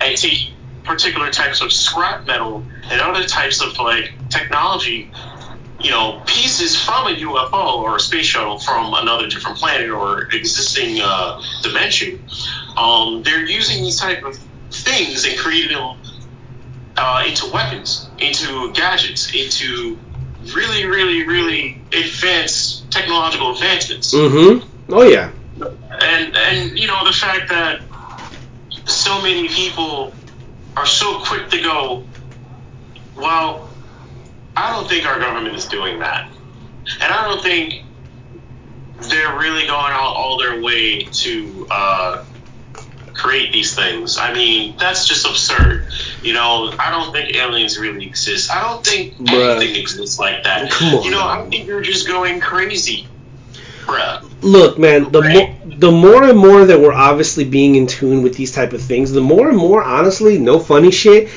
and 0.00 0.16
taking 0.16 0.52
particular 0.84 1.30
types 1.30 1.60
of 1.62 1.72
scrap 1.72 2.26
metal 2.26 2.66
and 2.90 3.00
other 3.00 3.24
types 3.24 3.62
of 3.62 3.78
like 3.78 4.12
technology, 4.28 5.10
you 5.80 5.90
know, 5.90 6.22
pieces 6.26 6.78
from 6.78 7.06
a 7.06 7.16
UFO 7.16 7.78
or 7.78 7.96
a 7.96 8.00
space 8.00 8.26
shuttle 8.26 8.58
from 8.58 8.92
another 8.94 9.28
different 9.28 9.56
planet 9.56 9.90
or 9.90 10.28
existing 10.32 11.00
uh, 11.02 11.40
dimension. 11.62 12.18
Um, 12.76 13.22
they're 13.24 13.46
using 13.46 13.82
these 13.82 13.98
type 13.98 14.22
of 14.24 14.36
things 14.70 15.24
and 15.24 15.38
creating 15.38 15.76
them 15.76 15.96
uh, 16.96 17.24
into 17.26 17.50
weapons, 17.52 18.08
into 18.18 18.72
gadgets, 18.72 19.34
into 19.34 19.98
really, 20.54 20.86
really, 20.86 21.26
really 21.26 21.80
advanced 21.92 22.90
technological 22.90 23.52
advancements. 23.52 24.14
mm-hmm. 24.14 24.92
Oh 24.92 25.02
yeah. 25.02 25.30
And 26.00 26.36
and 26.36 26.78
you 26.78 26.86
know 26.86 27.04
the 27.04 27.12
fact 27.12 27.48
that 27.48 27.80
so 28.84 29.20
many 29.22 29.48
people 29.48 30.12
are 30.76 30.86
so 30.86 31.20
quick 31.20 31.48
to 31.50 31.60
go, 31.62 32.04
well, 33.16 33.70
I 34.56 34.72
don't 34.72 34.88
think 34.88 35.06
our 35.06 35.18
government 35.18 35.54
is 35.54 35.66
doing 35.66 36.00
that, 36.00 36.30
and 37.00 37.12
I 37.12 37.28
don't 37.28 37.42
think 37.42 37.84
they're 39.08 39.36
really 39.38 39.66
going 39.66 39.92
out 39.92 40.14
all 40.16 40.38
their 40.38 40.60
way 40.60 41.04
to 41.04 41.66
uh, 41.70 42.24
create 43.14 43.52
these 43.52 43.74
things. 43.74 44.18
I 44.18 44.32
mean, 44.34 44.74
that's 44.78 45.06
just 45.06 45.24
absurd. 45.26 45.86
You 46.22 46.32
know, 46.34 46.74
I 46.78 46.90
don't 46.90 47.12
think 47.12 47.34
aliens 47.36 47.78
really 47.78 48.06
exist. 48.06 48.50
I 48.54 48.62
don't 48.62 48.84
think 48.84 49.14
Bruh. 49.16 49.56
anything 49.56 49.80
exists 49.80 50.18
like 50.18 50.42
that. 50.44 50.70
Come 50.70 50.94
on, 50.94 51.02
you 51.04 51.10
know, 51.10 51.26
I 51.26 51.46
think 51.48 51.66
you're 51.66 51.80
just 51.80 52.06
going 52.08 52.40
crazy, 52.40 53.06
bruh. 53.86 54.22
look 54.42 54.78
man 54.78 55.10
the 55.12 55.20
Right. 55.20 55.32
more 55.34 55.54
the 55.78 55.90
more 55.90 56.24
and 56.24 56.38
more 56.38 56.64
that 56.66 56.78
we're 56.80 56.92
obviously 56.92 57.44
being 57.44 57.74
in 57.74 57.86
tune 57.86 58.22
with 58.22 58.34
these 58.36 58.52
type 58.52 58.72
of 58.72 58.82
things 58.82 59.12
the 59.12 59.20
more 59.20 59.48
and 59.48 59.56
more 59.58 59.82
honestly 59.82 60.38
no 60.38 60.58
funny 60.58 60.90
shit 60.90 61.28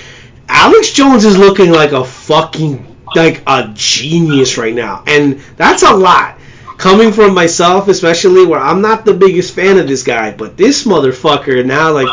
alex 0.49 0.91
jones 0.91 1.25
is 1.25 1.37
looking 1.37 1.71
like 1.71 1.91
a 1.91 2.03
fucking 2.03 2.95
like 3.15 3.41
a 3.47 3.71
genius 3.73 4.57
right 4.57 4.73
now 4.75 5.03
and 5.07 5.39
that's 5.55 5.83
a 5.83 5.93
lot 5.93 6.36
coming 6.77 7.11
from 7.11 7.33
myself 7.33 7.87
especially 7.87 8.45
where 8.45 8.59
i'm 8.59 8.81
not 8.81 9.05
the 9.05 9.13
biggest 9.13 9.53
fan 9.53 9.77
of 9.77 9.87
this 9.87 10.03
guy 10.03 10.31
but 10.31 10.57
this 10.57 10.83
motherfucker 10.85 11.65
now 11.65 11.91
like 11.91 12.07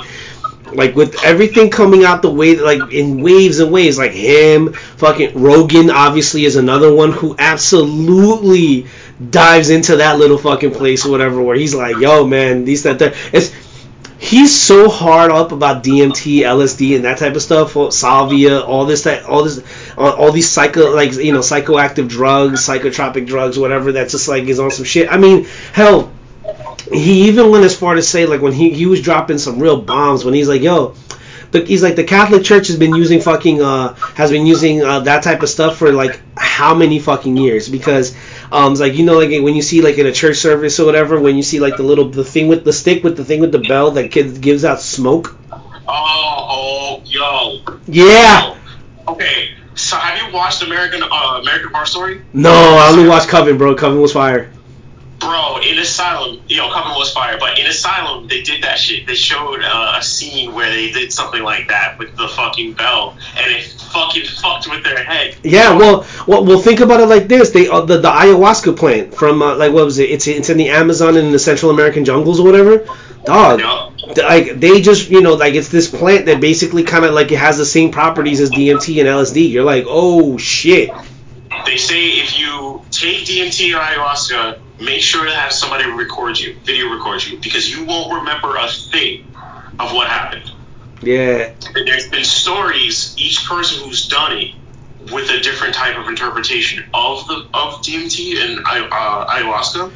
like 0.72 0.96
with 0.96 1.22
everything 1.22 1.70
coming 1.70 2.04
out 2.04 2.22
the 2.22 2.30
way 2.30 2.56
like 2.56 2.92
in 2.92 3.20
waves 3.20 3.60
and 3.60 3.70
waves 3.70 3.98
like 3.98 4.12
him 4.12 4.72
fucking 4.72 5.32
rogan 5.40 5.90
obviously 5.90 6.44
is 6.44 6.56
another 6.56 6.92
one 6.92 7.12
who 7.12 7.36
absolutely 7.38 8.86
dives 9.30 9.70
into 9.70 9.96
that 9.96 10.18
little 10.18 10.38
fucking 10.38 10.72
place 10.72 11.04
or 11.06 11.10
whatever 11.10 11.42
where 11.42 11.56
he's 11.56 11.74
like 11.74 11.96
yo 11.98 12.26
man 12.26 12.64
these 12.64 12.82
that 12.84 12.98
that. 12.98 13.14
It's 13.32 13.52
he's 14.24 14.58
so 14.58 14.88
hard 14.88 15.30
up 15.30 15.52
about 15.52 15.84
DMT, 15.84 16.38
LSD, 16.40 16.96
and 16.96 17.04
that 17.04 17.18
type 17.18 17.36
of 17.36 17.42
stuff. 17.42 17.76
Salvia, 17.92 18.60
all 18.60 18.86
this 18.86 19.04
that 19.04 19.24
all 19.24 19.44
this 19.44 19.62
all, 19.98 20.32
these 20.32 20.48
psycho 20.48 20.94
like 20.94 21.12
you 21.14 21.32
know 21.32 21.40
psychoactive 21.40 22.08
drugs, 22.08 22.66
psychotropic 22.66 23.26
drugs, 23.26 23.58
whatever. 23.58 23.92
That's 23.92 24.12
just 24.12 24.26
like 24.26 24.44
is 24.44 24.58
on 24.58 24.70
some 24.70 24.84
shit. 24.84 25.12
I 25.12 25.18
mean, 25.18 25.46
hell, 25.72 26.10
he 26.90 27.28
even 27.28 27.50
went 27.50 27.64
as 27.64 27.76
far 27.76 27.94
to 27.94 28.02
say 28.02 28.26
like 28.26 28.40
when 28.40 28.52
he 28.52 28.70
he 28.70 28.86
was 28.86 29.02
dropping 29.02 29.38
some 29.38 29.58
real 29.58 29.80
bombs 29.80 30.24
when 30.24 30.34
he's 30.34 30.48
like 30.48 30.62
yo. 30.62 30.94
The, 31.50 31.64
he's 31.64 31.84
like 31.84 31.94
the 31.94 32.02
Catholic 32.02 32.42
Church 32.42 32.66
has 32.66 32.76
been 32.76 32.96
using 32.96 33.20
fucking 33.20 33.62
uh 33.62 33.94
has 34.16 34.32
been 34.32 34.44
using 34.44 34.82
uh, 34.82 35.00
that 35.00 35.22
type 35.22 35.40
of 35.42 35.48
stuff 35.48 35.76
for 35.76 35.92
like 35.92 36.20
how 36.36 36.74
many 36.74 36.98
fucking 36.98 37.36
years 37.36 37.68
because 37.68 38.16
um 38.54 38.72
it's 38.72 38.80
like 38.80 38.94
you 38.94 39.04
know 39.04 39.18
like 39.18 39.30
when 39.42 39.54
you 39.54 39.62
see 39.62 39.82
like 39.82 39.98
in 39.98 40.06
a 40.06 40.12
church 40.12 40.36
service 40.36 40.78
or 40.78 40.86
whatever 40.86 41.20
when 41.20 41.36
you 41.36 41.42
see 41.42 41.58
like 41.58 41.76
the 41.76 41.82
little 41.82 42.08
the 42.08 42.24
thing 42.24 42.46
with 42.46 42.64
the 42.64 42.72
stick 42.72 43.02
with 43.02 43.16
the 43.16 43.24
thing 43.24 43.40
with 43.40 43.50
the 43.50 43.58
bell 43.58 43.90
that 43.90 44.10
kid 44.10 44.40
gives 44.40 44.64
out 44.64 44.80
smoke? 44.80 45.36
Oh, 45.86 46.46
oh, 46.56 47.02
yo. 47.04 47.60
yeah. 47.86 48.56
Okay, 49.06 49.50
so 49.74 49.96
have 49.96 50.16
you 50.16 50.32
watched 50.32 50.62
American 50.62 51.02
uh, 51.02 51.40
American 51.42 51.70
Horror 51.72 51.86
Story? 51.86 52.22
no 52.32 52.52
I 52.52 52.88
only 52.90 53.08
watched 53.08 53.28
Coven 53.28 53.58
bro. 53.58 53.74
Coven 53.74 54.00
was 54.00 54.12
fire 54.12 54.50
Bro, 55.24 55.60
in 55.62 55.78
Asylum, 55.78 56.40
yo, 56.48 56.70
Coven 56.70 56.92
was 56.92 57.12
fire, 57.12 57.38
but 57.38 57.58
in 57.58 57.66
Asylum, 57.66 58.28
they 58.28 58.42
did 58.42 58.62
that 58.62 58.78
shit. 58.78 59.06
They 59.06 59.14
showed 59.14 59.62
uh, 59.62 59.96
a 59.98 60.02
scene 60.02 60.52
where 60.52 60.70
they 60.70 60.90
did 60.90 61.12
something 61.12 61.42
like 61.42 61.68
that 61.68 61.98
with 61.98 62.14
the 62.16 62.28
fucking 62.28 62.74
bell, 62.74 63.16
and 63.36 63.50
it 63.50 63.64
fucking 63.92 64.26
fucked 64.26 64.68
with 64.68 64.84
their 64.84 65.02
head. 65.02 65.36
Yeah, 65.42 65.76
well, 65.76 66.06
well, 66.26 66.44
well 66.44 66.58
think 66.60 66.80
about 66.80 67.00
it 67.00 67.06
like 67.06 67.28
this: 67.28 67.50
they 67.50 67.68
uh, 67.68 67.80
the, 67.82 67.98
the 67.98 68.10
ayahuasca 68.10 68.76
plant 68.76 69.14
from 69.14 69.40
uh, 69.40 69.56
like 69.56 69.72
what 69.72 69.84
was 69.84 69.98
it? 69.98 70.10
It's 70.10 70.26
it's 70.26 70.50
in 70.50 70.58
the 70.58 70.68
Amazon 70.68 71.16
and 71.16 71.32
the 71.32 71.38
Central 71.38 71.70
American 71.70 72.04
jungles 72.04 72.40
or 72.40 72.44
whatever. 72.44 72.86
Dog, 73.24 73.60
Yup. 73.60 74.16
like 74.18 74.60
they 74.60 74.82
just 74.82 75.08
you 75.08 75.22
know 75.22 75.34
like 75.34 75.54
it's 75.54 75.68
this 75.68 75.88
plant 75.88 76.26
that 76.26 76.40
basically 76.40 76.82
kind 76.82 77.04
of 77.04 77.14
like 77.14 77.32
it 77.32 77.38
has 77.38 77.56
the 77.56 77.64
same 77.64 77.90
properties 77.90 78.40
as 78.40 78.50
DMT 78.50 79.00
and 79.00 79.08
LSD. 79.08 79.50
You're 79.50 79.64
like, 79.64 79.84
oh 79.88 80.36
shit. 80.36 80.90
They 81.64 81.78
say 81.78 82.08
if 82.08 82.38
you 82.38 82.83
take 82.94 83.26
DMT 83.26 83.74
or 83.74 83.80
ayahuasca, 83.80 84.58
make 84.80 85.00
sure 85.00 85.24
to 85.24 85.34
have 85.34 85.52
somebody 85.52 85.90
record 85.90 86.38
you, 86.38 86.56
video 86.64 86.88
record 86.88 87.24
you, 87.26 87.38
because 87.40 87.74
you 87.74 87.84
won't 87.84 88.12
remember 88.12 88.56
a 88.56 88.68
thing 88.68 89.24
of 89.78 89.92
what 89.92 90.08
happened. 90.08 90.50
Yeah, 91.02 91.52
And 91.74 91.86
there's 91.86 92.08
been 92.08 92.24
stories, 92.24 93.14
each 93.18 93.44
person 93.44 93.86
who's 93.86 94.08
done 94.08 94.38
it 94.38 94.54
with 95.12 95.28
a 95.30 95.40
different 95.40 95.74
type 95.74 95.98
of 95.98 96.08
interpretation 96.08 96.82
of 96.94 97.26
the 97.26 97.46
of 97.52 97.82
DMT 97.82 98.42
and 98.42 98.60
uh, 98.60 99.26
ayahuasca, 99.26 99.90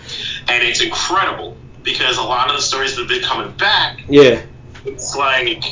and 0.49 0.63
it's 0.63 0.83
incredible 0.83 1.57
because 1.83 2.19
a 2.19 2.23
lot 2.23 2.51
of 2.51 2.57
the 2.57 2.63
stories 2.63 2.95
that 2.97 3.03
have 3.03 3.09
been 3.09 3.23
coming 3.23 3.51
back, 3.53 4.01
yeah, 4.09 4.43
it's 4.85 5.17
like, 5.17 5.65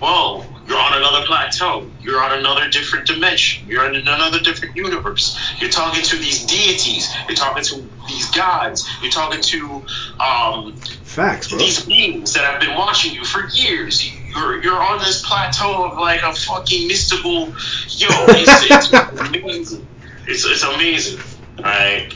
whoa, 0.00 0.44
you're 0.68 0.78
on 0.78 0.98
another 0.98 1.24
plateau, 1.26 1.90
you're 2.00 2.20
on 2.22 2.38
another 2.38 2.68
different 2.68 3.06
dimension, 3.06 3.68
you're 3.68 3.86
in 3.86 3.96
another 3.96 4.40
different 4.40 4.76
universe. 4.76 5.38
You're 5.60 5.70
talking 5.70 6.02
to 6.02 6.16
these 6.16 6.44
deities, 6.46 7.08
you're 7.28 7.36
talking 7.36 7.62
to 7.64 7.88
these 8.08 8.30
gods, 8.30 8.88
you're 9.02 9.12
talking 9.12 9.40
to 9.42 9.84
um, 10.20 10.74
facts, 10.76 11.48
bro. 11.48 11.58
these 11.58 11.84
beings 11.84 12.34
that 12.34 12.44
have 12.44 12.60
been 12.60 12.76
watching 12.76 13.14
you 13.14 13.24
for 13.24 13.48
years. 13.48 14.04
You're 14.34 14.62
you're 14.62 14.82
on 14.82 14.98
this 14.98 15.26
plateau 15.26 15.90
of 15.90 15.98
like 15.98 16.22
a 16.22 16.32
fucking 16.32 16.88
mystical. 16.88 17.46
Yo, 17.88 18.08
it's, 18.10 18.92
it's 18.92 18.92
amazing. 19.20 19.86
It's 20.26 20.44
it's 20.44 20.62
amazing. 20.64 21.20
Alright. 21.58 22.12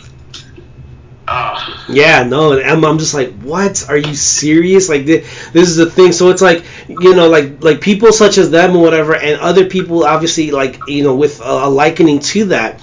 Uh, 1.30 1.84
Yeah, 1.88 2.24
no, 2.24 2.58
I'm, 2.60 2.84
I'm 2.84 2.98
just 2.98 3.14
like, 3.14 3.32
what? 3.42 3.88
Are 3.88 3.96
you 3.96 4.14
serious? 4.14 4.88
Like, 4.88 5.06
this, 5.06 5.24
this 5.52 5.68
is 5.68 5.76
the 5.76 5.88
thing. 5.90 6.10
So 6.12 6.30
it's 6.30 6.42
like, 6.42 6.64
you 6.88 7.14
know, 7.14 7.28
like 7.28 7.62
like 7.62 7.80
people 7.80 8.12
such 8.12 8.36
as 8.38 8.50
them 8.50 8.76
or 8.76 8.82
whatever, 8.82 9.14
and 9.14 9.40
other 9.40 9.66
people, 9.66 10.04
obviously, 10.04 10.50
like 10.50 10.80
you 10.88 11.04
know, 11.04 11.14
with 11.14 11.40
a, 11.40 11.44
a 11.66 11.68
likening 11.68 12.18
to 12.34 12.46
that, 12.46 12.80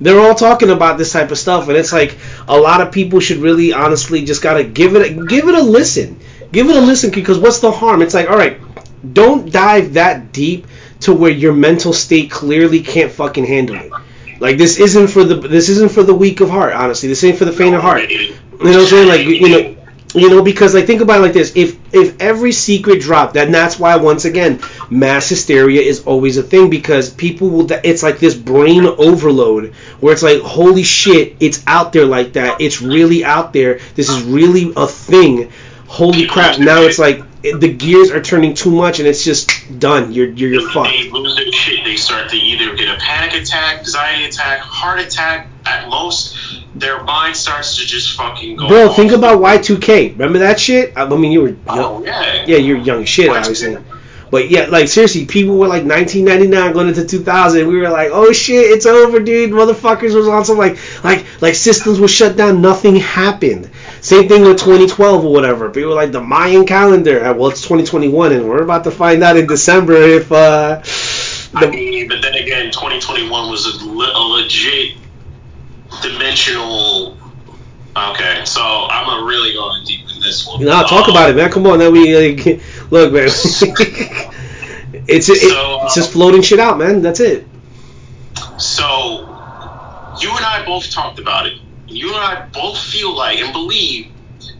they're 0.00 0.20
all 0.20 0.34
talking 0.34 0.70
about 0.70 0.98
this 0.98 1.12
type 1.12 1.30
of 1.30 1.38
stuff, 1.38 1.68
and 1.68 1.76
it's 1.76 1.92
like 1.92 2.16
a 2.48 2.58
lot 2.58 2.80
of 2.80 2.92
people 2.92 3.20
should 3.20 3.38
really, 3.38 3.72
honestly, 3.74 4.24
just 4.24 4.42
gotta 4.42 4.64
give 4.64 4.96
it 4.96 5.02
a, 5.12 5.26
give 5.26 5.48
it 5.48 5.54
a 5.54 5.62
listen, 5.62 6.20
give 6.52 6.68
it 6.70 6.76
a 6.76 6.80
listen, 6.80 7.10
because 7.10 7.38
what's 7.38 7.60
the 7.60 7.72
harm? 7.72 8.02
It's 8.02 8.14
like, 8.14 8.30
all 8.30 8.38
right, 8.38 8.60
don't 9.14 9.50
dive 9.52 9.94
that 9.94 10.32
deep 10.32 10.66
to 11.00 11.14
where 11.14 11.30
your 11.30 11.54
mental 11.54 11.92
state 11.92 12.30
clearly 12.30 12.82
can't 12.82 13.12
fucking 13.12 13.44
handle 13.46 13.80
it. 13.80 13.92
Like 14.42 14.58
this 14.58 14.76
isn't 14.80 15.06
for 15.06 15.22
the 15.22 15.36
this 15.36 15.68
isn't 15.68 15.92
for 15.92 16.02
the 16.02 16.12
weak 16.12 16.40
of 16.40 16.50
heart. 16.50 16.72
Honestly, 16.72 17.08
this 17.08 17.22
ain't 17.22 17.38
for 17.38 17.44
the 17.44 17.52
faint 17.52 17.76
of 17.76 17.80
heart. 17.80 18.10
You 18.10 18.34
know 18.58 18.58
what 18.58 18.76
I'm 18.76 18.86
saying? 18.86 19.08
Like 19.08 19.24
you 19.24 19.48
know, 19.48 19.76
you 20.16 20.30
know, 20.30 20.42
because 20.42 20.74
like 20.74 20.84
think 20.84 21.00
about 21.00 21.20
it 21.20 21.22
like 21.22 21.32
this: 21.32 21.52
if 21.54 21.78
if 21.94 22.20
every 22.20 22.50
secret 22.50 23.00
dropped, 23.00 23.34
then 23.34 23.52
that's 23.52 23.78
why 23.78 23.94
once 23.94 24.24
again, 24.24 24.60
mass 24.90 25.28
hysteria 25.28 25.80
is 25.80 26.02
always 26.06 26.38
a 26.38 26.42
thing 26.42 26.70
because 26.70 27.08
people 27.08 27.50
will. 27.50 27.68
It's 27.84 28.02
like 28.02 28.18
this 28.18 28.34
brain 28.34 28.84
overload 28.84 29.74
where 30.00 30.12
it's 30.12 30.24
like, 30.24 30.40
holy 30.40 30.82
shit, 30.82 31.36
it's 31.38 31.62
out 31.68 31.92
there 31.92 32.06
like 32.06 32.32
that. 32.32 32.60
It's 32.60 32.82
really 32.82 33.24
out 33.24 33.52
there. 33.52 33.78
This 33.94 34.08
is 34.08 34.24
really 34.24 34.72
a 34.76 34.88
thing. 34.88 35.52
Holy 35.86 36.26
crap! 36.26 36.58
Now 36.58 36.82
it's 36.82 36.98
like 36.98 37.22
the 37.42 37.72
gears 37.72 38.10
are 38.10 38.22
turning 38.22 38.54
too 38.54 38.70
much, 38.70 39.00
and 39.00 39.08
it's 39.08 39.24
just 39.24 39.78
done. 39.78 40.12
You're 40.12 40.30
you're, 40.30 40.52
you're 40.52 40.70
fucked. 40.70 40.90
They 40.90 41.10
lose 41.10 41.36
their 41.36 41.50
shit. 41.52 41.84
They 41.84 41.96
start 41.96 42.30
to 42.30 42.36
either 42.36 42.76
get 42.76 42.88
a 42.88 42.98
panic 43.00 43.34
attack, 43.34 43.80
anxiety 43.80 44.26
attack, 44.26 44.60
heart 44.60 45.00
attack. 45.00 45.48
At 45.64 45.88
most, 45.88 46.36
their 46.74 47.04
mind 47.04 47.36
starts 47.36 47.78
to 47.78 47.86
just 47.86 48.16
fucking 48.16 48.56
go. 48.56 48.66
Bro, 48.66 48.88
off. 48.88 48.96
think 48.96 49.12
about 49.12 49.38
Y2K. 49.38 50.12
Remember 50.12 50.40
that 50.40 50.58
shit? 50.58 50.92
I 50.96 51.08
mean, 51.08 51.30
you 51.30 51.42
were 51.42 51.56
Oh 51.68 52.02
yeah. 52.04 52.44
yeah, 52.46 52.56
you're 52.56 52.78
young 52.78 53.02
as 53.02 53.08
shit, 53.08 53.28
obviously. 53.28 53.78
But 54.32 54.48
yeah, 54.48 54.64
like 54.64 54.88
seriously, 54.88 55.26
people 55.26 55.58
were 55.58 55.68
like 55.68 55.84
1999 55.84 56.72
going 56.72 56.88
into 56.88 57.06
2000. 57.06 57.68
We 57.68 57.76
were 57.76 57.90
like, 57.90 58.10
oh 58.12 58.32
shit, 58.32 58.64
it's 58.70 58.86
over, 58.86 59.20
dude. 59.20 59.50
Motherfuckers 59.50 60.14
was 60.14 60.26
on 60.26 60.44
some 60.46 60.56
like 60.56 60.78
like 61.04 61.26
like 61.42 61.54
systems 61.54 62.00
were 62.00 62.08
shut 62.08 62.34
down. 62.34 62.62
Nothing 62.62 62.96
happened. 62.96 63.70
Same 64.02 64.28
thing 64.28 64.42
with 64.42 64.58
2012 64.58 65.24
or 65.24 65.32
whatever. 65.32 65.70
People 65.70 65.90
were 65.90 65.94
like 65.94 66.10
the 66.10 66.20
Mayan 66.20 66.66
calendar. 66.66 67.24
Uh, 67.24 67.34
Well, 67.34 67.50
it's 67.50 67.62
2021, 67.62 68.32
and 68.32 68.48
we're 68.48 68.62
about 68.62 68.82
to 68.84 68.90
find 68.90 69.22
out 69.22 69.36
in 69.36 69.46
December 69.46 69.94
if 69.94 70.30
uh. 70.32 70.82
I 71.54 71.66
mean, 71.66 72.08
but 72.08 72.20
then 72.20 72.34
again, 72.34 72.72
2021 72.72 73.30
was 73.50 73.66
a, 73.66 73.86
le- 73.86 74.12
a 74.12 74.22
legit 74.34 74.96
dimensional. 76.02 77.16
Okay, 77.96 78.42
so 78.44 78.60
I'm 78.60 79.24
really 79.24 79.52
going 79.52 79.84
deep 79.84 80.00
in 80.12 80.20
this 80.20 80.48
one. 80.48 80.64
no, 80.64 80.82
talk 80.84 81.08
about 81.08 81.30
it, 81.30 81.36
man. 81.36 81.50
Come 81.52 81.66
on, 81.68 81.78
now 81.78 81.90
we 81.90 82.12
uh, 82.16 82.58
look, 82.90 83.12
man. 83.12 83.26
it's 85.06 85.28
it, 85.28 85.36
So, 85.36 85.78
uh, 85.80 85.84
it's 85.84 85.94
just 85.94 86.10
floating 86.12 86.42
shit 86.42 86.58
out, 86.58 86.76
man. 86.76 87.02
That's 87.02 87.20
it. 87.20 87.46
So, 88.58 89.28
you 90.20 90.30
and 90.30 90.44
I 90.44 90.64
both 90.66 90.90
talked 90.90 91.20
about 91.20 91.46
it. 91.46 91.58
You 91.94 92.08
and 92.14 92.18
I 92.18 92.46
both 92.52 92.78
feel 92.78 93.16
like 93.16 93.38
and 93.38 93.52
believe 93.52 94.08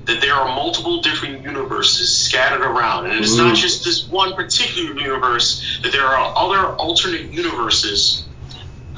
that 0.07 0.21
there 0.21 0.35
are 0.35 0.55
multiple 0.55 1.01
different 1.01 1.43
universes 1.43 2.15
scattered 2.15 2.63
around. 2.63 3.07
And 3.07 3.21
it's 3.21 3.37
not 3.37 3.55
Mm. 3.55 3.61
just 3.61 3.85
this 3.85 4.09
one 4.09 4.35
particular 4.35 4.99
universe, 5.01 5.63
that 5.83 5.93
there 5.93 6.07
are 6.07 6.33
other 6.37 6.75
alternate 6.77 7.33
universes 7.33 8.25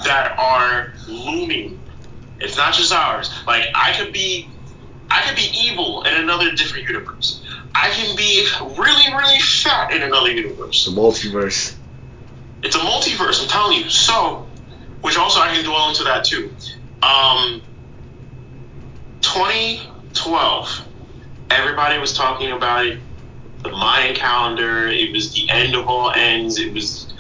that 0.05 0.39
are 0.39 0.93
looming. 1.07 1.81
It's 2.41 2.57
not 2.57 2.75
just 2.75 2.93
ours. 2.93 3.31
Like, 3.47 3.67
I 3.75 3.93
could 3.93 4.13
be. 4.13 4.49
I 5.11 5.23
could 5.23 5.37
be 5.37 5.49
evil 5.55 6.03
in 6.03 6.15
another 6.15 6.51
different 6.53 6.89
universe. 6.89 7.41
I 7.75 7.91
can 7.91 8.17
be 8.17 8.49
really, 8.77 9.15
really 9.15 9.39
fat 9.39 9.93
in 9.93 10.03
another 10.03 10.31
universe. 10.33 10.87
The 10.87 10.91
multiverse. 10.91 11.75
It's 12.63 12.75
a 12.75 12.81
multiverse, 12.81 13.43
I'm 13.43 13.49
telling 13.49 13.79
you. 13.79 13.91
So, 13.91 14.49
which 15.03 15.17
also 15.17 15.41
I 15.41 15.49
can 15.55 15.65
dwell 15.65 15.91
into 15.91 16.03
that 16.05 16.25
too. 16.25 16.53
Um, 17.03 17.63
2012, 19.35 20.87
everybody 21.51 21.99
was 21.99 22.13
talking 22.13 22.53
about 22.53 22.87
it. 22.87 23.01
The 23.65 23.71
Mayan 23.71 24.15
calendar. 24.15 24.87
It 24.89 25.13
was 25.13 25.33
the 25.33 25.51
end 25.51 25.75
of 25.75 25.89
all 25.89 26.13
ends. 26.13 26.59
It 26.59 26.73
was 26.73 27.13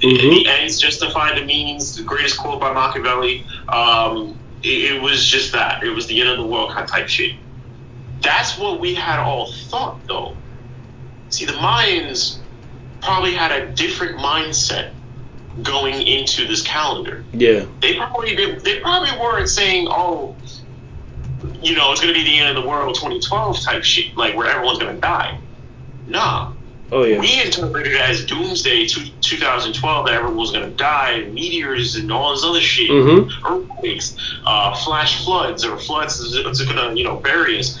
the, 0.00 0.06
Mhm. 0.06 0.44
the 0.44 0.48
ends 0.48 0.80
justify 0.80 1.38
the 1.38 1.44
means. 1.44 1.96
The 1.96 2.04
greatest 2.04 2.38
quote 2.38 2.60
by 2.60 2.72
Machiavelli. 2.72 3.44
Um, 3.68 4.36
it, 4.62 4.92
it 4.94 5.02
was 5.02 5.26
just 5.26 5.52
that. 5.52 5.82
It 5.82 5.90
was 5.90 6.06
the 6.06 6.18
end 6.20 6.30
of 6.30 6.38
the 6.38 6.44
world 6.44 6.70
kind 6.70 6.84
of 6.84 6.90
type 6.90 7.08
shit. 7.08 7.32
That's 8.22 8.56
what 8.56 8.80
we 8.80 8.94
had 8.94 9.18
all 9.20 9.52
thought, 9.68 9.98
though. 10.06 10.36
See, 11.28 11.44
the 11.44 11.52
Mayans 11.52 12.38
probably 13.02 13.34
had 13.34 13.52
a 13.52 13.66
different 13.72 14.18
mindset 14.18 14.90
going 15.62 16.00
into 16.06 16.46
this 16.46 16.62
calendar. 16.62 17.24
Yeah. 17.32 17.64
They 17.80 17.96
probably 17.96 18.34
did, 18.36 18.64
they 18.64 18.80
probably 18.80 19.10
weren't 19.20 19.48
saying, 19.48 19.88
"Oh, 19.90 20.34
you 21.62 21.74
know, 21.74 21.92
it's 21.92 22.00
gonna 22.00 22.12
be 22.12 22.24
the 22.24 22.38
end 22.38 22.56
of 22.56 22.62
the 22.62 22.68
world, 22.68 22.94
2012 22.94 23.60
type 23.60 23.84
shit, 23.84 24.16
like 24.16 24.36
where 24.36 24.46
everyone's 24.46 24.78
gonna 24.78 24.94
die." 24.94 25.38
Nah, 26.06 26.52
Oh 26.90 27.04
yeah. 27.04 27.20
we 27.20 27.40
interpreted 27.42 27.92
it 27.92 28.00
as 28.00 28.24
doomsday, 28.24 28.86
two, 28.86 29.02
2012, 29.20 30.06
that 30.06 30.14
everyone 30.14 30.36
was 30.38 30.50
gonna 30.50 30.70
die, 30.70 31.24
meteors 31.32 31.96
and 31.96 32.10
all 32.10 32.32
this 32.34 32.44
other 32.44 32.60
shit, 32.60 32.90
Mhm. 32.90 33.30
earthquakes, 33.44 34.16
uh, 34.46 34.74
flash 34.74 35.24
floods 35.24 35.64
or 35.64 35.76
floods 35.76 36.34
that's 36.42 36.62
gonna, 36.62 36.94
you 36.94 37.04
know, 37.04 37.16
bury 37.16 37.58
us. 37.58 37.78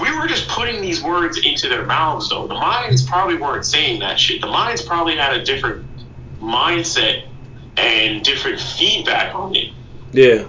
We 0.00 0.18
were 0.18 0.26
just 0.26 0.48
putting 0.48 0.82
these 0.82 1.00
words 1.02 1.38
into 1.38 1.68
their 1.68 1.84
mouths, 1.86 2.28
though. 2.28 2.48
The 2.48 2.54
Mayans 2.54 3.06
probably 3.06 3.36
weren't 3.36 3.64
saying 3.64 4.00
that 4.00 4.18
shit. 4.18 4.40
The 4.40 4.48
Mayans 4.48 4.84
probably 4.84 5.16
had 5.16 5.34
a 5.34 5.44
different 5.44 5.86
mindset 6.42 7.22
and 7.76 8.22
different 8.24 8.60
feedback 8.60 9.34
on 9.34 9.54
it. 9.54 9.68
Yeah. 10.12 10.44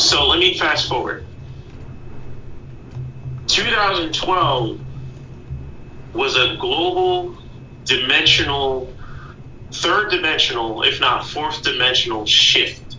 So 0.00 0.26
let 0.26 0.38
me 0.38 0.58
fast 0.58 0.88
forward. 0.88 1.26
2012 3.48 4.80
was 6.14 6.36
a 6.36 6.56
global, 6.56 7.36
dimensional, 7.84 8.92
third 9.70 10.10
dimensional, 10.10 10.82
if 10.84 11.00
not 11.00 11.26
fourth 11.26 11.62
dimensional 11.62 12.24
shift. 12.24 12.96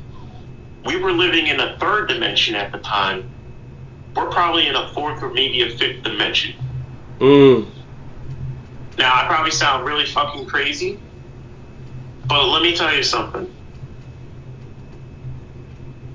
We 0.85 0.95
were 0.97 1.11
living 1.11 1.47
in 1.47 1.59
a 1.59 1.75
third 1.79 2.07
dimension 2.07 2.53
at 2.53 2.71
the 2.71 2.77
time. 2.77 3.29
We're 4.15 4.29
probably 4.29 4.67
in 4.67 4.75
a 4.75 4.93
fourth 4.93 5.23
or 5.23 5.33
maybe 5.33 5.63
a 5.63 5.75
fifth 5.75 6.03
dimension. 6.03 6.53
Mm. 7.19 7.67
Now, 8.99 9.15
I 9.15 9.25
probably 9.25 9.51
sound 9.51 9.85
really 9.85 10.05
fucking 10.05 10.45
crazy, 10.45 10.99
but 12.27 12.47
let 12.47 12.61
me 12.61 12.75
tell 12.75 12.93
you 12.95 13.03
something. 13.03 13.51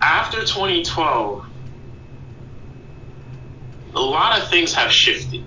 After 0.07 0.37
after 0.37 0.53
2012, 0.53 1.47
a 3.95 4.01
lot 4.01 4.41
of 4.41 4.49
things 4.51 4.75
have 4.75 4.93
shifted. 4.93 5.43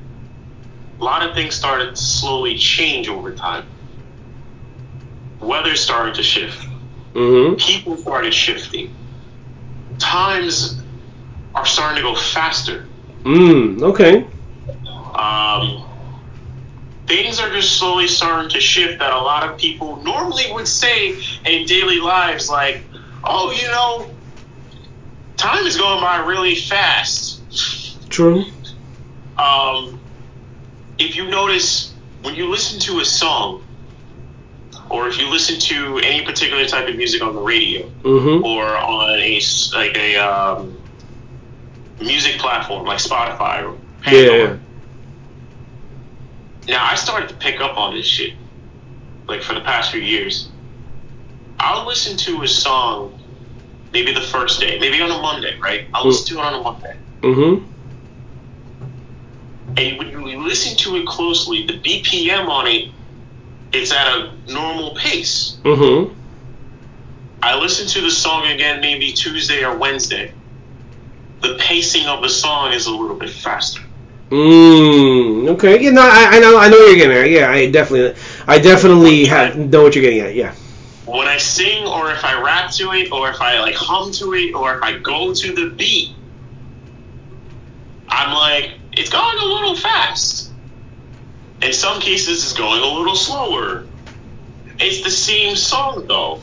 A 1.00 1.04
lot 1.04 1.28
of 1.28 1.36
things 1.36 1.54
started 1.54 1.96
to 1.96 2.02
slowly 2.02 2.58
change 2.58 3.08
over 3.08 3.36
time. 3.36 3.68
Weather 5.40 5.76
started 5.76 6.16
to 6.16 6.24
shift. 6.24 6.68
Mm-hmm. 7.14 7.56
People 7.56 7.98
started 7.98 8.34
shifting. 8.34 8.96
Times 10.00 10.82
are 11.54 11.66
starting 11.66 12.04
to 12.04 12.10
go 12.10 12.16
faster. 12.16 12.88
Mm. 13.24 13.84
Okay. 13.84 14.26
Um, 15.14 15.86
things 17.06 17.40
are 17.40 17.52
just 17.52 17.78
slowly 17.78 18.08
starting 18.08 18.50
to 18.50 18.60
shift 18.60 19.00
that 19.00 19.14
a 19.14 19.20
lot 19.20 19.48
of 19.48 19.58
people 19.60 20.02
normally 20.04 20.52
would 20.52 20.68
say 20.68 21.22
in 21.46 21.66
daily 21.68 22.00
lives, 22.00 22.50
like, 22.50 22.82
oh, 23.24 23.52
you 23.52 23.68
know, 23.68 24.10
time 25.40 25.66
is 25.66 25.78
going 25.78 26.02
by 26.02 26.18
really 26.26 26.56
fast. 26.56 27.42
True. 28.10 28.44
Um, 29.38 30.00
if 30.98 31.16
you 31.16 31.28
notice, 31.28 31.94
when 32.24 32.36
you 32.36 32.50
listen 32.50 32.80
to 32.82 33.00
a 33.00 33.06
song, 33.06 33.64
or 34.90 35.08
if 35.08 35.18
you 35.20 35.30
listen 35.30 35.60
to 35.60 36.00
any 36.00 36.26
particular 36.26 36.66
type 36.66 36.88
of 36.88 36.96
music 36.96 37.22
on 37.22 37.36
the 37.36 37.42
radio, 37.42 37.88
Mm-hmm. 38.04 38.44
or 38.44 38.66
on 38.76 39.20
a 39.20 39.42
like 39.76 39.96
a 39.98 40.16
um, 40.18 40.82
music 42.02 42.40
platform 42.40 42.86
like 42.86 42.98
Spotify 43.00 43.64
or 43.64 43.78
Pandora. 44.02 44.50
yeah. 44.52 44.58
Now 46.68 46.86
I 46.86 46.96
started 46.96 47.30
to 47.30 47.36
pick 47.36 47.62
up 47.62 47.78
on 47.78 47.96
this 47.96 48.06
shit, 48.06 48.34
like 49.28 49.42
for 49.42 49.54
the 49.54 49.62
past 49.62 49.92
few 49.92 50.02
years. 50.02 50.50
I'll 51.60 51.86
listen 51.86 52.16
to 52.18 52.42
a 52.44 52.48
song, 52.48 53.19
maybe 53.94 54.14
the 54.14 54.22
first 54.22 54.60
day, 54.60 54.80
maybe 54.80 55.02
on 55.02 55.12
a 55.12 55.22
Monday, 55.22 55.58
right? 55.60 55.88
I'll 55.94 56.08
listen 56.08 56.36
to 56.36 56.42
it 56.42 56.46
on 56.46 56.54
a 56.56 56.62
Monday, 56.62 56.96
Mm-hmm. 57.22 57.66
and 59.78 59.98
when 59.98 60.28
you 60.28 60.44
listen 60.44 60.78
to 60.78 60.96
it 60.98 61.06
closely, 61.06 61.66
the 61.66 61.74
BPM 61.80 62.48
on 62.48 62.68
it 62.68 62.90
is 63.74 63.92
at 63.92 64.08
a 64.08 64.34
normal 64.48 64.96
pace. 64.96 65.58
Mm-hmm. 65.64 66.14
I 67.42 67.58
listen 67.58 67.88
to 67.88 68.02
the 68.02 68.12
song 68.12 68.48
again, 68.48 68.82
maybe 68.82 69.12
Tuesday 69.14 69.64
or 69.64 69.78
Wednesday. 69.78 70.34
The 71.42 71.56
pacing 71.60 72.06
of 72.08 72.22
the 72.22 72.30
song 72.30 72.74
is 72.74 72.88
a 72.88 72.92
little 72.92 73.16
bit 73.16 73.30
faster. 73.30 73.82
Mm. 74.30 75.48
Okay. 75.50 75.82
You 75.82 75.92
No. 75.92 76.02
I, 76.02 76.36
I 76.36 76.40
know. 76.40 76.58
I 76.60 76.68
know 76.70 76.78
what 76.78 76.88
you're 76.88 76.96
getting 76.98 77.18
at. 77.18 77.30
Yeah. 77.30 77.50
I 77.50 77.72
definitely. 77.72 78.22
I 78.46 78.60
definitely 78.60 79.26
have 79.26 79.58
know 79.58 79.84
what 79.84 79.96
you're 79.96 80.04
getting 80.04 80.20
at. 80.20 80.36
Yeah. 80.36 80.54
When 81.12 81.28
I 81.28 81.38
sing 81.38 81.88
or 81.88 82.12
if 82.12 82.24
I 82.24 82.42
rap 82.42 82.72
to 82.74 82.92
it 82.92 83.12
or 83.12 83.30
if 83.30 83.42
I 83.42 83.60
like 83.60 83.76
hum 83.76 84.12
to 84.14 84.34
it 84.34 84.54
or 84.54 84.76
if 84.76 84.84
I 84.84 85.00
go 85.00 85.34
to 85.34 85.54
the 85.54 85.76
beat, 85.76 86.10
I'm 88.08 88.34
like, 88.34 88.72
it's 88.94 89.10
going 89.10 89.38
a 89.40 89.46
little 89.46 89.76
fast. 89.76 90.52
In 91.62 91.74
some 91.74 92.00
cases, 92.00 92.44
it's 92.44 92.54
going 92.54 92.82
a 92.82 92.98
little 92.98 93.16
slower. 93.16 93.86
It's 94.80 95.04
the 95.04 95.12
same 95.12 95.56
song 95.56 96.06
though, 96.08 96.42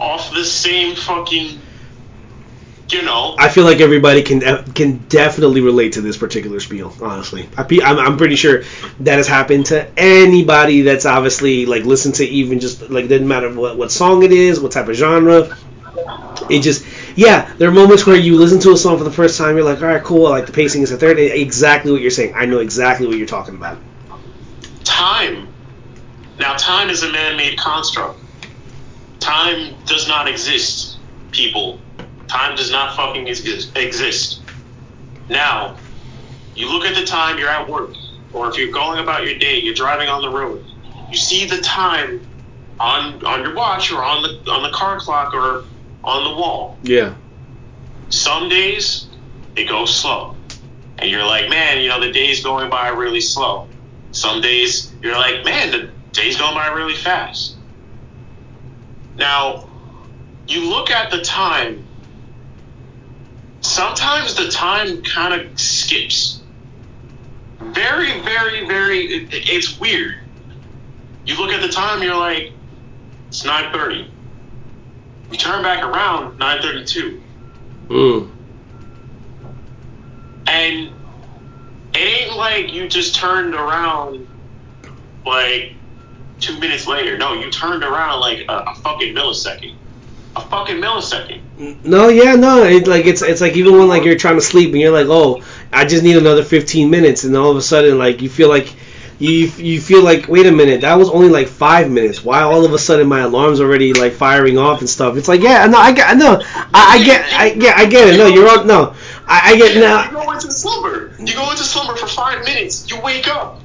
off 0.00 0.32
the 0.34 0.44
same 0.44 0.96
fucking, 0.96 1.60
you 2.90 3.02
know. 3.02 3.36
I 3.38 3.48
feel 3.48 3.64
like 3.64 3.80
everybody 3.80 4.22
can 4.22 4.40
can 4.74 4.98
definitely 5.08 5.60
relate 5.60 5.94
to 5.94 6.00
this 6.00 6.16
particular 6.16 6.60
spiel. 6.60 6.94
Honestly, 7.02 7.48
I, 7.56 7.66
I'm 7.84 7.98
I'm 7.98 8.16
pretty 8.16 8.36
sure 8.36 8.62
that 9.00 9.16
has 9.16 9.26
happened 9.26 9.66
to 9.66 9.90
anybody 9.98 10.82
that's 10.82 11.06
obviously 11.06 11.66
like 11.66 11.84
listened 11.84 12.16
to 12.16 12.24
even 12.24 12.60
just 12.60 12.88
like 12.90 13.06
it 13.06 13.08
doesn't 13.08 13.28
matter 13.28 13.52
what 13.52 13.76
what 13.76 13.90
song 13.92 14.22
it 14.22 14.32
is, 14.32 14.60
what 14.60 14.72
type 14.72 14.88
of 14.88 14.96
genre. 14.96 15.56
It 16.50 16.60
just 16.62 16.84
yeah, 17.16 17.52
there 17.58 17.68
are 17.68 17.72
moments 17.72 18.06
where 18.06 18.16
you 18.16 18.36
listen 18.36 18.60
to 18.60 18.72
a 18.72 18.76
song 18.76 18.98
for 18.98 19.04
the 19.04 19.12
first 19.12 19.38
time, 19.38 19.56
you're 19.56 19.64
like, 19.64 19.80
all 19.82 19.88
right, 19.88 20.02
cool, 20.02 20.28
like 20.30 20.46
the 20.46 20.52
pacing 20.52 20.82
is 20.82 20.90
a 20.92 20.98
third. 20.98 21.18
Exactly 21.18 21.92
what 21.92 22.00
you're 22.02 22.10
saying. 22.10 22.34
I 22.34 22.46
know 22.46 22.58
exactly 22.58 23.06
what 23.06 23.16
you're 23.16 23.26
talking 23.26 23.56
about. 23.56 23.78
time. 24.84 25.48
Now, 26.38 26.54
time 26.56 26.90
is 26.90 27.02
a 27.02 27.12
man 27.12 27.36
made 27.36 27.58
construct. 27.58 28.20
Time 29.20 29.74
does 29.86 30.08
not 30.08 30.28
exist, 30.28 30.98
people. 31.32 31.83
Time 32.28 32.56
does 32.56 32.70
not 32.70 32.96
fucking 32.96 33.26
exist. 33.26 34.40
Now, 35.28 35.76
you 36.54 36.70
look 36.70 36.84
at 36.84 36.94
the 36.94 37.04
time 37.04 37.38
you're 37.38 37.48
at 37.48 37.68
work, 37.68 37.94
or 38.32 38.48
if 38.48 38.56
you're 38.56 38.72
going 38.72 38.98
about 38.98 39.24
your 39.24 39.38
day, 39.38 39.60
you're 39.60 39.74
driving 39.74 40.08
on 40.08 40.22
the 40.22 40.30
road. 40.30 40.64
You 41.10 41.16
see 41.16 41.46
the 41.46 41.58
time 41.58 42.26
on 42.80 43.24
on 43.24 43.42
your 43.42 43.54
watch 43.54 43.92
or 43.92 44.02
on 44.02 44.22
the 44.22 44.50
on 44.50 44.62
the 44.62 44.70
car 44.70 44.98
clock 44.98 45.32
or 45.34 45.64
on 46.02 46.24
the 46.24 46.30
wall. 46.30 46.76
Yeah. 46.82 47.14
Some 48.08 48.48
days 48.48 49.06
it 49.56 49.68
goes 49.68 49.94
slow. 49.94 50.36
And 50.98 51.10
you're 51.10 51.26
like, 51.26 51.48
man, 51.48 51.80
you 51.80 51.88
know, 51.88 52.00
the 52.00 52.12
day's 52.12 52.42
going 52.42 52.70
by 52.70 52.88
really 52.88 53.20
slow. 53.20 53.68
Some 54.12 54.40
days 54.40 54.92
you're 55.02 55.16
like, 55.16 55.44
man, 55.44 55.70
the 55.70 55.90
day's 56.12 56.36
going 56.36 56.54
by 56.54 56.68
really 56.68 56.94
fast. 56.94 57.56
Now, 59.16 59.68
you 60.46 60.68
look 60.68 60.90
at 60.90 61.10
the 61.10 61.20
time, 61.22 61.83
sometimes 63.64 64.34
the 64.34 64.48
time 64.48 65.02
kind 65.02 65.40
of 65.40 65.58
skips. 65.58 66.40
Very, 67.58 68.20
very, 68.20 68.66
very, 68.66 69.06
it, 69.06 69.28
it's 69.32 69.78
weird. 69.80 70.16
You 71.24 71.36
look 71.38 71.50
at 71.50 71.62
the 71.62 71.68
time, 71.68 72.02
you're 72.02 72.16
like, 72.16 72.52
it's 73.28 73.42
9.30. 73.42 74.08
You 75.30 75.38
turn 75.38 75.62
back 75.62 75.82
around, 75.82 76.38
9.32. 76.38 77.22
Mm. 77.88 78.30
And 80.46 80.90
it 81.94 81.98
ain't 81.98 82.36
like 82.36 82.72
you 82.72 82.86
just 82.88 83.14
turned 83.14 83.54
around 83.54 84.28
like 85.24 85.72
two 86.40 86.58
minutes 86.58 86.86
later. 86.86 87.16
No, 87.16 87.32
you 87.32 87.50
turned 87.50 87.82
around 87.82 88.20
like 88.20 88.40
a, 88.48 88.64
a 88.66 88.74
fucking 88.76 89.14
millisecond. 89.14 89.74
A 90.36 90.40
fucking 90.42 90.76
millisecond. 90.76 91.40
No, 91.56 92.08
yeah, 92.08 92.34
no. 92.34 92.64
It, 92.64 92.88
like 92.88 93.06
it's 93.06 93.22
it's 93.22 93.40
like 93.40 93.56
even 93.56 93.78
when 93.78 93.86
like 93.88 94.04
you're 94.04 94.16
trying 94.16 94.34
to 94.36 94.40
sleep 94.40 94.72
and 94.72 94.80
you're 94.80 94.90
like, 94.92 95.06
oh, 95.08 95.42
I 95.72 95.84
just 95.84 96.02
need 96.02 96.16
another 96.16 96.42
15 96.42 96.90
minutes, 96.90 97.24
and 97.24 97.36
all 97.36 97.50
of 97.50 97.56
a 97.56 97.62
sudden 97.62 97.96
like 97.98 98.22
you 98.22 98.28
feel 98.28 98.48
like 98.48 98.74
you 99.18 99.46
you 99.58 99.80
feel 99.80 100.02
like 100.02 100.26
wait 100.28 100.46
a 100.46 100.50
minute, 100.52 100.80
that 100.80 100.94
was 100.96 101.08
only 101.10 101.28
like 101.28 101.46
five 101.46 101.88
minutes. 101.90 102.24
Why 102.24 102.40
all 102.42 102.64
of 102.64 102.72
a 102.72 102.78
sudden 102.78 103.06
my 103.08 103.20
alarm's 103.20 103.60
already 103.60 103.92
like 103.92 104.14
firing 104.14 104.58
off 104.58 104.80
and 104.80 104.88
stuff? 104.90 105.16
It's 105.16 105.28
like 105.28 105.42
yeah, 105.42 105.66
no, 105.66 105.78
I 105.78 105.92
get 105.92 106.16
no, 106.16 106.40
I, 106.42 106.98
I 106.98 107.04
get 107.04 107.32
I 107.32 107.46
yeah 107.52 107.74
I 107.76 107.86
get 107.86 108.08
it. 108.08 108.18
No, 108.18 108.26
you're 108.26 108.48
on 108.48 108.66
no, 108.66 108.96
I, 109.26 109.52
I 109.52 109.56
get 109.56 109.76
You 109.76 109.80
now. 109.80 110.10
go 110.10 110.30
into 110.32 110.50
slumber. 110.50 111.14
You 111.20 111.34
go 111.34 111.50
into 111.50 111.62
slumber 111.64 111.96
for 111.96 112.08
five 112.08 112.44
minutes. 112.44 112.90
You 112.90 113.00
wake 113.00 113.28
up. 113.28 113.60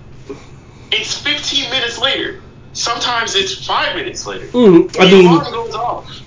It's 0.92 1.18
15 1.22 1.70
minutes 1.72 1.98
later. 2.00 2.42
Sometimes 2.74 3.36
it's 3.36 3.66
five 3.66 3.96
minutes 3.96 4.26
later. 4.26 4.54
Mm, 4.54 4.96
I 5.00 5.06
the 5.06 5.12
mean, 5.12 5.26
alarm 5.28 5.52
goes 5.52 5.74
off. 5.76 6.22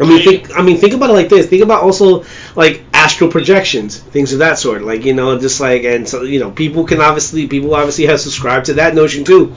I 0.00 0.04
mean, 0.06 0.22
think. 0.24 0.56
I 0.56 0.62
mean, 0.62 0.76
think 0.78 0.92
about 0.94 1.10
it 1.10 1.14
like 1.14 1.28
this. 1.28 1.46
Think 1.46 1.62
about 1.62 1.82
also 1.82 2.24
like 2.56 2.82
astral 2.92 3.30
projections, 3.30 3.98
things 3.98 4.32
of 4.32 4.40
that 4.40 4.58
sort. 4.58 4.82
Like 4.82 5.04
you 5.04 5.14
know, 5.14 5.38
just 5.38 5.60
like 5.60 5.84
and 5.84 6.08
so 6.08 6.22
you 6.22 6.40
know, 6.40 6.50
people 6.50 6.84
can 6.84 7.00
obviously 7.00 7.46
people 7.46 7.74
obviously 7.74 8.06
have 8.06 8.20
subscribed 8.20 8.66
to 8.66 8.74
that 8.74 8.94
notion 8.94 9.24
too. 9.24 9.54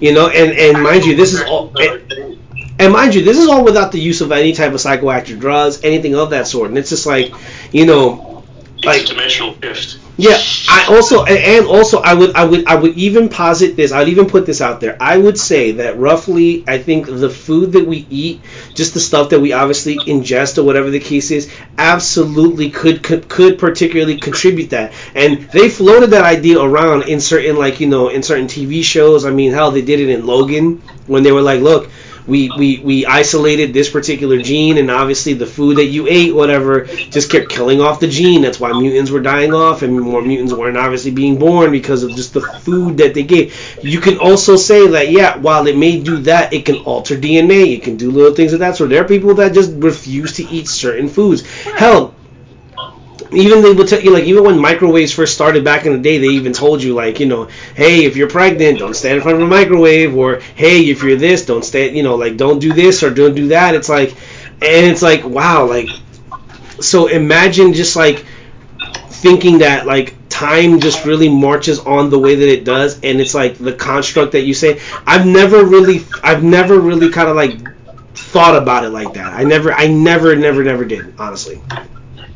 You 0.00 0.12
know, 0.12 0.28
and 0.28 0.52
and 0.52 0.82
mind 0.82 1.04
you, 1.04 1.16
this 1.16 1.34
is 1.34 1.42
all. 1.42 1.72
And, 1.80 2.38
and 2.78 2.92
mind 2.92 3.14
you, 3.14 3.22
this 3.22 3.38
is 3.38 3.48
all 3.48 3.64
without 3.64 3.92
the 3.92 4.00
use 4.00 4.20
of 4.20 4.32
any 4.32 4.52
type 4.52 4.72
of 4.72 4.78
psychoactive 4.78 5.38
drugs, 5.38 5.80
anything 5.84 6.14
of 6.16 6.30
that 6.30 6.46
sort. 6.48 6.68
And 6.68 6.78
it's 6.78 6.90
just 6.90 7.06
like, 7.06 7.32
you 7.72 7.86
know, 7.86 8.44
like 8.84 9.06
dimensional 9.06 9.54
shift. 9.62 9.98
yeah, 10.16 10.36
I 10.68 10.86
also 10.90 11.24
and 11.24 11.66
also 11.66 12.00
I 12.00 12.14
would 12.14 12.34
I 12.36 12.44
would 12.44 12.66
I 12.66 12.74
would 12.74 12.96
even 12.96 13.28
posit 13.28 13.76
this. 13.76 13.92
I'd 13.92 14.08
even 14.08 14.26
put 14.26 14.46
this 14.46 14.60
out 14.60 14.80
there. 14.80 14.96
I 15.00 15.16
would 15.16 15.38
say 15.38 15.72
that 15.72 15.98
roughly, 15.98 16.64
I 16.66 16.78
think 16.78 17.06
the 17.06 17.30
food 17.30 17.72
that 17.72 17.86
we 17.86 18.06
eat, 18.10 18.40
just 18.74 18.94
the 18.94 19.00
stuff 19.00 19.30
that 19.30 19.40
we 19.40 19.52
obviously 19.52 19.96
ingest 19.96 20.58
or 20.58 20.64
whatever 20.64 20.90
the 20.90 21.00
case 21.00 21.30
is, 21.30 21.50
absolutely 21.78 22.70
could 22.70 23.02
could, 23.02 23.28
could 23.28 23.58
particularly 23.58 24.18
contribute 24.18 24.70
that. 24.70 24.92
And 25.14 25.48
they 25.52 25.68
floated 25.68 26.10
that 26.10 26.24
idea 26.24 26.60
around 26.60 27.08
in 27.08 27.20
certain 27.20 27.56
like 27.56 27.80
you 27.80 27.86
know 27.86 28.08
in 28.08 28.22
certain 28.22 28.46
TV 28.46 28.82
shows. 28.82 29.24
I 29.24 29.30
mean, 29.30 29.52
hell, 29.52 29.70
they 29.70 29.82
did 29.82 30.00
it 30.00 30.08
in 30.08 30.26
Logan 30.26 30.82
when 31.06 31.22
they 31.22 31.32
were 31.32 31.42
like, 31.42 31.60
look 31.60 31.90
we, 32.26 32.50
we, 32.56 32.78
we 32.78 33.06
isolated 33.06 33.72
this 33.72 33.90
particular 33.90 34.40
gene, 34.40 34.78
and 34.78 34.90
obviously 34.90 35.34
the 35.34 35.46
food 35.46 35.76
that 35.78 35.86
you 35.86 36.06
ate, 36.08 36.34
whatever, 36.34 36.84
just 36.84 37.30
kept 37.30 37.48
killing 37.48 37.80
off 37.80 38.00
the 38.00 38.08
gene. 38.08 38.42
That's 38.42 38.58
why 38.60 38.72
mutants 38.72 39.10
were 39.10 39.20
dying 39.20 39.52
off, 39.52 39.82
and 39.82 40.00
more 40.00 40.22
mutants 40.22 40.52
weren't 40.52 40.76
obviously 40.76 41.10
being 41.10 41.38
born 41.38 41.70
because 41.70 42.02
of 42.02 42.10
just 42.14 42.34
the 42.34 42.40
food 42.40 42.98
that 42.98 43.14
they 43.14 43.22
gave. 43.22 43.54
You 43.82 44.00
can 44.00 44.18
also 44.18 44.56
say 44.56 44.86
that, 44.88 45.10
yeah, 45.10 45.36
while 45.36 45.66
it 45.66 45.76
may 45.76 46.00
do 46.00 46.18
that, 46.20 46.52
it 46.52 46.64
can 46.64 46.76
alter 46.78 47.16
DNA. 47.16 47.76
It 47.76 47.82
can 47.82 47.96
do 47.96 48.10
little 48.10 48.34
things 48.34 48.52
of 48.52 48.60
that 48.60 48.76
sort. 48.76 48.90
There 48.90 49.02
are 49.02 49.08
people 49.08 49.34
that 49.34 49.52
just 49.52 49.72
refuse 49.74 50.34
to 50.34 50.44
eat 50.44 50.68
certain 50.68 51.08
foods. 51.08 51.46
Hell, 51.46 52.14
even 53.36 53.62
they 53.62 53.72
would 53.72 53.88
tell 53.88 54.00
you 54.00 54.10
like 54.10 54.24
even 54.24 54.44
when 54.44 54.58
microwaves 54.58 55.12
first 55.12 55.34
started 55.34 55.64
back 55.64 55.86
in 55.86 55.92
the 55.92 55.98
day 55.98 56.18
they 56.18 56.28
even 56.28 56.52
told 56.52 56.82
you 56.82 56.94
like 56.94 57.20
you 57.20 57.26
know 57.26 57.44
hey 57.74 58.04
if 58.04 58.16
you're 58.16 58.28
pregnant 58.28 58.78
don't 58.78 58.94
stand 58.94 59.16
in 59.16 59.22
front 59.22 59.36
of 59.36 59.42
a 59.42 59.46
microwave 59.46 60.14
or 60.16 60.40
hey 60.54 60.80
if 60.90 61.02
you're 61.02 61.16
this 61.16 61.44
don't 61.46 61.64
stand 61.64 61.96
you 61.96 62.02
know 62.02 62.16
like 62.16 62.36
don't 62.36 62.58
do 62.58 62.72
this 62.72 63.02
or 63.02 63.10
don't 63.10 63.34
do 63.34 63.48
that. 63.48 63.74
It's 63.74 63.88
like 63.88 64.10
and 64.62 64.86
it's 64.86 65.02
like 65.02 65.24
wow 65.24 65.66
like 65.66 65.88
so 66.80 67.06
imagine 67.08 67.72
just 67.72 67.96
like 67.96 68.24
thinking 69.08 69.58
that 69.58 69.86
like 69.86 70.16
time 70.28 70.80
just 70.80 71.04
really 71.04 71.28
marches 71.28 71.78
on 71.80 72.10
the 72.10 72.18
way 72.18 72.34
that 72.34 72.48
it 72.48 72.64
does 72.64 72.94
and 73.02 73.20
it's 73.20 73.34
like 73.34 73.56
the 73.58 73.72
construct 73.72 74.32
that 74.32 74.42
you 74.42 74.54
say. 74.54 74.80
I've 75.06 75.26
never 75.26 75.64
really 75.64 76.04
i've 76.22 76.42
never 76.42 76.78
really 76.80 77.10
kind 77.10 77.28
of 77.28 77.36
like 77.36 77.60
thought 78.14 78.56
about 78.60 78.84
it 78.84 78.90
like 78.90 79.14
that. 79.14 79.32
I 79.32 79.44
never 79.44 79.72
i 79.72 79.86
never 79.86 80.34
never 80.36 80.64
never 80.64 80.84
did 80.84 81.14
honestly 81.18 81.62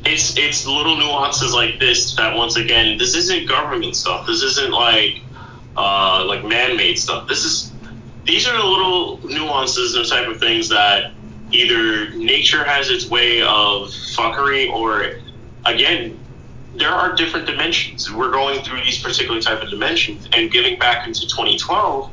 it's 0.09 0.37
it's 0.37 0.67
little 0.67 0.97
nuances 0.97 1.53
like 1.53 1.79
this 1.79 2.15
that 2.17 2.35
once 2.35 2.57
again 2.57 2.99
this 2.99 3.15
isn't 3.15 3.49
government 3.49 3.95
stuff. 3.95 4.27
This 4.27 4.43
isn't 4.43 4.73
like 4.73 5.23
uh 5.77 6.25
like 6.27 6.45
man-made 6.45 6.99
stuff. 6.99 7.29
This 7.29 7.45
is 7.45 7.73
these 8.25 8.47
are 8.47 8.57
the 8.57 8.65
little 8.65 9.21
nuances 9.27 9.95
and 9.95 10.07
type 10.07 10.29
of 10.29 10.41
things 10.41 10.69
that 10.71 11.13
either 11.51 12.11
nature 12.11 12.65
has 12.65 12.91
its 12.91 13.09
way 13.09 13.43
of 13.43 13.89
fuckery 14.17 14.71
or 14.71 15.21
again 15.65 16.19
there 16.75 16.91
are 16.91 17.15
different 17.15 17.47
dimensions. 17.47 18.13
We're 18.13 18.31
going 18.31 18.63
through 18.63 18.85
these 18.85 19.03
particular 19.03 19.41
type 19.41 19.63
of 19.63 19.71
dimensions. 19.71 20.29
And 20.33 20.51
getting 20.51 20.79
back 20.79 21.07
into 21.07 21.23
2012 21.23 22.11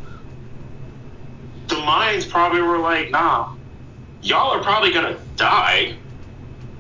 the 1.68 1.76
Mayans 1.76 2.30
probably 2.30 2.62
were 2.62 2.78
like 2.78 3.10
nah 3.12 3.54
y'all 4.22 4.52
are 4.52 4.62
probably 4.62 4.92
gonna 4.92 5.18
die 5.36 5.96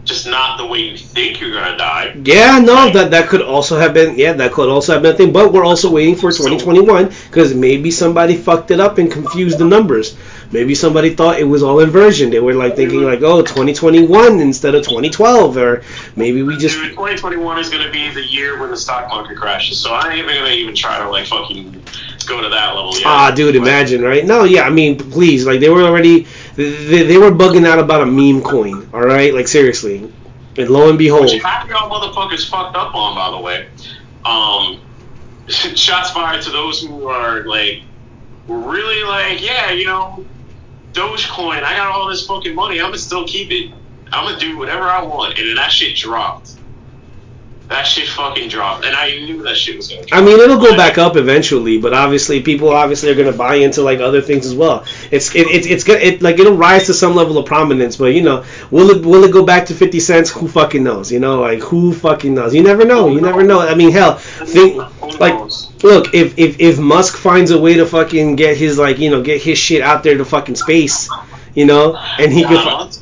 just 0.05 0.27
not 0.27 0.57
the 0.57 0.65
way 0.65 0.79
you 0.79 0.97
think 0.97 1.41
you're 1.41 1.51
gonna 1.51 1.77
die. 1.77 2.13
Yeah, 2.23 2.59
no, 2.59 2.91
that 2.91 3.11
that 3.11 3.27
could 3.27 3.41
also 3.41 3.77
have 3.77 3.93
been 3.93 4.17
yeah, 4.17 4.33
that 4.33 4.53
could 4.53 4.69
also 4.69 4.93
have 4.93 5.01
been 5.01 5.15
a 5.15 5.17
thing. 5.17 5.33
But 5.33 5.51
we're 5.51 5.65
also 5.65 5.91
waiting 5.91 6.15
for 6.15 6.31
2021 6.31 7.07
because 7.07 7.53
maybe 7.53 7.91
somebody 7.91 8.37
fucked 8.37 8.71
it 8.71 8.79
up 8.79 8.99
and 8.99 9.11
confused 9.11 9.57
the 9.57 9.65
numbers. 9.65 10.15
Maybe 10.51 10.75
somebody 10.75 11.15
thought 11.15 11.39
it 11.39 11.43
was 11.43 11.63
all 11.63 11.79
inversion. 11.79 12.29
They 12.29 12.39
were 12.39 12.53
like 12.53 12.75
thinking 12.75 13.03
like, 13.03 13.21
oh, 13.23 13.41
2021 13.41 14.39
instead 14.39 14.75
of 14.75 14.83
2012, 14.83 15.57
or 15.57 15.83
maybe 16.15 16.43
we 16.43 16.55
just. 16.57 16.75
Dude, 16.75 16.91
2021 16.91 17.59
is 17.59 17.69
gonna 17.69 17.91
be 17.91 18.09
the 18.11 18.23
year 18.23 18.59
when 18.59 18.69
the 18.69 18.77
stock 18.77 19.09
market 19.09 19.37
crashes. 19.37 19.81
So 19.81 19.91
I 19.91 20.09
ain't 20.09 20.19
even 20.19 20.35
gonna 20.35 20.49
even 20.51 20.75
try 20.75 20.99
to 20.99 21.09
like 21.09 21.25
fucking 21.25 21.83
go 22.27 22.41
to 22.41 22.49
that 22.49 22.75
level 22.75 22.93
yet. 22.93 23.05
Ah, 23.05 23.31
dude, 23.31 23.55
imagine, 23.55 24.01
right? 24.01 24.25
No, 24.25 24.43
yeah, 24.43 24.63
I 24.63 24.69
mean, 24.69 24.97
please, 24.97 25.45
like 25.45 25.59
they 25.59 25.69
were 25.69 25.83
already 25.83 26.27
they, 26.55 27.03
they 27.03 27.17
were 27.17 27.31
bugging 27.31 27.65
out 27.65 27.79
about 27.79 28.01
a 28.01 28.05
meme 28.05 28.41
coin. 28.41 28.89
All 28.93 29.01
right, 29.01 29.33
like 29.33 29.47
seriously. 29.47 30.11
And 30.57 30.69
lo 30.69 30.89
and 30.89 30.97
behold, 30.97 31.23
which 31.23 31.41
half 31.41 31.67
y'all 31.67 31.89
motherfuckers 31.89 32.49
fucked 32.49 32.77
up 32.77 32.95
on, 32.95 33.15
by 33.15 33.31
the 33.31 33.39
way. 33.39 33.67
Um, 34.23 34.81
shots 35.47 36.11
fired 36.11 36.41
to 36.43 36.51
those 36.51 36.81
who 36.81 37.07
are 37.07 37.45
like 37.45 37.81
really 38.47 39.03
like, 39.03 39.45
yeah, 39.45 39.71
you 39.71 39.85
know, 39.85 40.25
Dogecoin. 40.93 41.63
I 41.63 41.75
got 41.75 41.87
all 41.87 42.09
this 42.09 42.25
fucking 42.25 42.55
money. 42.55 42.79
I'm 42.79 42.87
gonna 42.87 42.97
still 42.97 43.27
keep 43.27 43.51
it. 43.51 43.71
I'm 44.11 44.25
gonna 44.25 44.39
do 44.39 44.57
whatever 44.57 44.83
I 44.83 45.03
want, 45.03 45.37
and 45.37 45.47
then 45.47 45.55
that 45.55 45.71
shit 45.71 45.97
dropped. 45.97 46.54
That 47.67 47.81
shit 47.81 48.07
fucking 48.09 48.49
dropped, 48.49 48.85
and 48.85 48.95
I 48.95 49.09
knew 49.09 49.41
that 49.41 49.57
shit 49.57 49.75
was 49.75 49.87
gonna. 49.87 50.05
I 50.11 50.21
mean, 50.21 50.39
it'll 50.39 50.59
go 50.59 50.77
back 50.77 50.99
up 50.99 51.15
eventually, 51.15 51.79
but 51.79 51.95
obviously, 51.95 52.43
people 52.43 52.69
obviously 52.69 53.09
are 53.09 53.15
gonna 53.15 53.35
buy 53.35 53.55
into 53.55 53.81
like 53.81 53.99
other 53.99 54.21
things 54.21 54.45
as 54.45 54.53
well. 54.53 54.85
It's 55.09 55.33
it, 55.33 55.47
it 55.47 55.65
it's 55.65 55.83
good. 55.83 55.99
It 55.99 56.21
like 56.21 56.37
it'll 56.37 56.55
rise 56.55 56.85
to 56.85 56.93
some 56.93 57.15
level 57.15 57.39
of 57.39 57.47
prominence, 57.47 57.95
but 57.95 58.13
you 58.13 58.21
know, 58.21 58.45
will 58.69 58.91
it 58.91 59.03
will 59.03 59.23
it 59.23 59.31
go 59.33 59.43
back 59.43 59.65
to 59.67 59.73
fifty 59.73 59.99
cents? 59.99 60.29
Who 60.29 60.47
fucking 60.47 60.83
knows? 60.83 61.11
You 61.11 61.19
know, 61.19 61.41
like 61.41 61.59
who 61.59 61.91
fucking 61.91 62.35
knows? 62.35 62.53
You 62.53 62.61
never 62.61 62.85
know. 62.85 63.09
You 63.09 63.19
never 63.19 63.41
know. 63.41 63.61
I 63.61 63.73
mean, 63.73 63.91
hell, 63.91 64.17
think 64.17 64.77
like 65.19 65.33
look 65.83 66.13
if 66.13 66.37
if 66.37 66.59
if 66.59 66.77
Musk 66.77 67.17
finds 67.17 67.49
a 67.49 67.59
way 67.59 67.73
to 67.77 67.87
fucking 67.87 68.35
get 68.35 68.57
his 68.57 68.77
like 68.77 68.99
you 68.99 69.09
know 69.09 69.23
get 69.23 69.41
his 69.41 69.57
shit 69.57 69.81
out 69.81 70.03
there 70.03 70.15
to 70.19 70.25
fucking 70.25 70.55
space, 70.55 71.09
you 71.55 71.65
know, 71.65 71.95
and 72.19 72.31
he 72.31 72.43
could, 72.43 72.95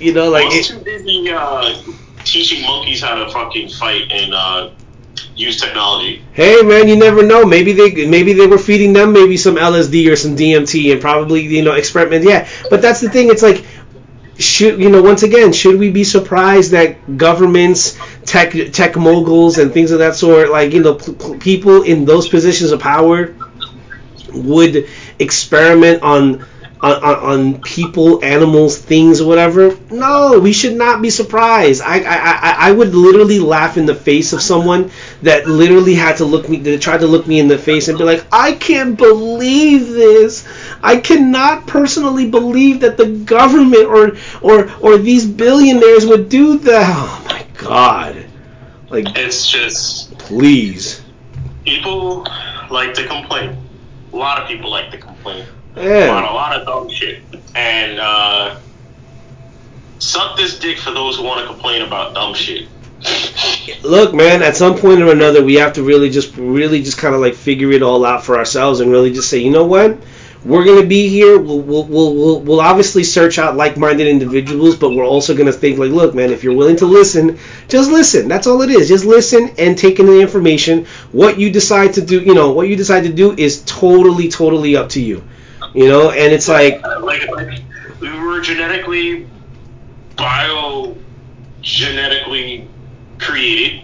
you 0.00 0.14
know, 0.14 0.30
like. 0.30 0.46
It, 0.48 0.64
too 0.64 0.78
busy, 0.78 1.28
uh, 1.28 1.74
teaching 2.26 2.62
monkeys 2.62 3.02
how 3.02 3.14
to 3.14 3.30
fucking 3.30 3.68
fight 3.70 4.10
and 4.10 4.34
uh, 4.34 4.70
use 5.34 5.60
technology. 5.60 6.24
Hey 6.32 6.62
man, 6.62 6.88
you 6.88 6.96
never 6.96 7.22
know. 7.22 7.44
Maybe 7.44 7.72
they 7.72 8.06
maybe 8.06 8.32
they 8.32 8.46
were 8.46 8.58
feeding 8.58 8.92
them 8.92 9.12
maybe 9.12 9.36
some 9.36 9.56
LSD 9.56 10.10
or 10.10 10.16
some 10.16 10.36
DMT 10.36 10.92
and 10.92 11.00
probably 11.00 11.42
you 11.42 11.62
know 11.62 11.72
experiment. 11.72 12.24
Yeah, 12.24 12.48
but 12.70 12.82
that's 12.82 13.00
the 13.00 13.08
thing. 13.10 13.28
It's 13.30 13.42
like 13.42 13.64
should 14.38 14.78
you 14.80 14.90
know 14.90 15.02
once 15.02 15.22
again 15.22 15.52
should 15.52 15.78
we 15.78 15.90
be 15.90 16.04
surprised 16.04 16.72
that 16.72 17.16
governments 17.16 17.98
tech 18.26 18.52
tech 18.72 18.96
moguls 18.96 19.56
and 19.58 19.72
things 19.72 19.90
of 19.92 19.98
that 20.00 20.14
sort 20.14 20.50
like 20.50 20.72
you 20.72 20.82
know 20.82 20.94
p- 20.94 21.38
people 21.38 21.82
in 21.82 22.04
those 22.04 22.28
positions 22.28 22.70
of 22.70 22.78
power 22.80 23.34
would 24.34 24.88
experiment 25.18 26.02
on 26.02 26.44
on, 26.80 27.02
on, 27.02 27.62
people, 27.62 28.22
animals, 28.22 28.76
things, 28.76 29.20
or 29.20 29.28
whatever. 29.28 29.76
No, 29.90 30.38
we 30.38 30.52
should 30.52 30.76
not 30.76 31.00
be 31.00 31.08
surprised. 31.08 31.80
I, 31.80 32.00
I, 32.00 32.68
I 32.68 32.72
would 32.72 32.94
literally 32.94 33.38
laugh 33.38 33.78
in 33.78 33.86
the 33.86 33.94
face 33.94 34.34
of 34.34 34.42
someone 34.42 34.90
that 35.22 35.46
literally 35.46 35.94
had 35.94 36.18
to 36.18 36.26
look 36.26 36.48
me, 36.48 36.58
that 36.58 36.82
tried 36.82 37.00
to 37.00 37.06
look 37.06 37.26
me 37.26 37.40
in 37.40 37.48
the 37.48 37.56
face 37.56 37.88
and 37.88 37.96
be 37.96 38.04
like, 38.04 38.26
I 38.30 38.52
can't 38.52 38.96
believe 38.96 39.88
this. 39.88 40.46
I 40.82 40.98
cannot 40.98 41.66
personally 41.66 42.28
believe 42.28 42.80
that 42.80 42.98
the 42.98 43.06
government 43.06 43.86
or 43.86 44.16
or 44.42 44.70
or 44.80 44.98
these 44.98 45.24
billionaires 45.24 46.04
would 46.04 46.28
do 46.28 46.58
that. 46.58 46.94
Oh 46.94 47.24
my 47.26 47.46
god. 47.56 48.26
Like 48.90 49.16
it's 49.16 49.48
just 49.48 50.16
please. 50.18 51.02
People 51.64 52.26
like 52.70 52.92
to 52.94 53.06
complain. 53.06 53.56
A 54.12 54.16
lot 54.16 54.40
of 54.40 54.46
people 54.46 54.70
like 54.70 54.90
to 54.90 54.98
complain 54.98 55.46
yeah. 55.76 56.10
on 56.10 56.24
a 56.24 56.32
lot 56.32 56.58
of 56.58 56.66
dumb 56.66 56.88
shit. 56.88 57.22
And 57.54 57.98
uh, 58.00 58.58
suck 59.98 60.36
this 60.36 60.58
dick 60.58 60.78
for 60.78 60.90
those 60.90 61.16
who 61.16 61.24
want 61.24 61.40
to 61.40 61.46
complain 61.46 61.82
about 61.82 62.14
dumb 62.14 62.34
shit. 62.34 62.68
Look, 63.82 64.14
man, 64.14 64.42
at 64.42 64.56
some 64.56 64.76
point 64.76 65.02
or 65.02 65.12
another, 65.12 65.44
we 65.44 65.54
have 65.54 65.74
to 65.74 65.82
really 65.82 66.10
just, 66.10 66.36
really 66.36 66.82
just 66.82 66.98
kind 66.98 67.14
of 67.14 67.20
like 67.20 67.34
figure 67.34 67.70
it 67.70 67.82
all 67.82 68.04
out 68.04 68.24
for 68.24 68.36
ourselves 68.36 68.80
and 68.80 68.90
really 68.90 69.12
just 69.12 69.28
say, 69.28 69.38
you 69.38 69.50
know 69.50 69.64
what? 69.64 69.98
We're 70.44 70.64
gonna 70.64 70.86
be 70.86 71.08
here. 71.08 71.40
We'll, 71.40 71.60
we'll, 71.60 71.84
we'll, 71.84 72.40
we'll 72.40 72.60
obviously 72.60 73.02
search 73.02 73.38
out 73.38 73.56
like-minded 73.56 74.06
individuals, 74.06 74.76
but 74.76 74.90
we're 74.90 75.04
also 75.04 75.36
gonna 75.36 75.52
think 75.52 75.78
like, 75.78 75.90
look, 75.90 76.14
man, 76.14 76.30
if 76.30 76.44
you're 76.44 76.54
willing 76.54 76.76
to 76.76 76.86
listen, 76.86 77.38
just 77.66 77.90
listen. 77.90 78.28
That's 78.28 78.46
all 78.46 78.62
it 78.62 78.70
is. 78.70 78.86
Just 78.88 79.04
listen 79.04 79.50
and 79.58 79.76
take 79.76 79.98
in 79.98 80.06
the 80.06 80.20
information. 80.20 80.86
What 81.10 81.40
you 81.40 81.50
decide 81.50 81.94
to 81.94 82.00
do, 82.00 82.20
you 82.20 82.34
know, 82.34 82.52
what 82.52 82.68
you 82.68 82.76
decide 82.76 83.02
to 83.04 83.12
do 83.12 83.34
is 83.36 83.64
totally, 83.64 84.28
totally 84.28 84.76
up 84.76 84.90
to 84.90 85.00
you. 85.00 85.24
You 85.76 85.88
know, 85.88 86.10
and 86.10 86.32
it's 86.32 86.48
like 86.48 86.82
like, 87.02 87.28
like 87.30 87.60
we 88.00 88.10
were 88.18 88.40
genetically 88.40 89.28
bio 90.16 90.96
genetically 91.60 92.70
created 93.18 93.82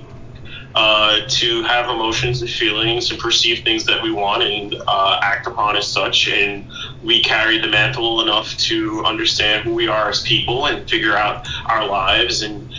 uh, 0.74 1.20
to 1.28 1.62
have 1.64 1.90
emotions 1.90 2.40
and 2.40 2.50
feelings 2.50 3.10
and 3.10 3.20
perceive 3.20 3.62
things 3.62 3.84
that 3.84 4.02
we 4.02 4.10
want 4.10 4.42
and 4.42 4.74
uh, 4.88 5.20
act 5.22 5.46
upon 5.46 5.76
as 5.76 5.86
such. 5.86 6.28
And 6.28 6.70
we 7.02 7.22
carry 7.22 7.58
the 7.58 7.68
mantle 7.68 8.22
enough 8.22 8.56
to 8.58 9.04
understand 9.04 9.64
who 9.64 9.74
we 9.74 9.86
are 9.88 10.08
as 10.08 10.22
people 10.22 10.66
and 10.66 10.88
figure 10.88 11.16
out 11.16 11.46
our 11.66 11.86
lives 11.86 12.42
and 12.42 12.72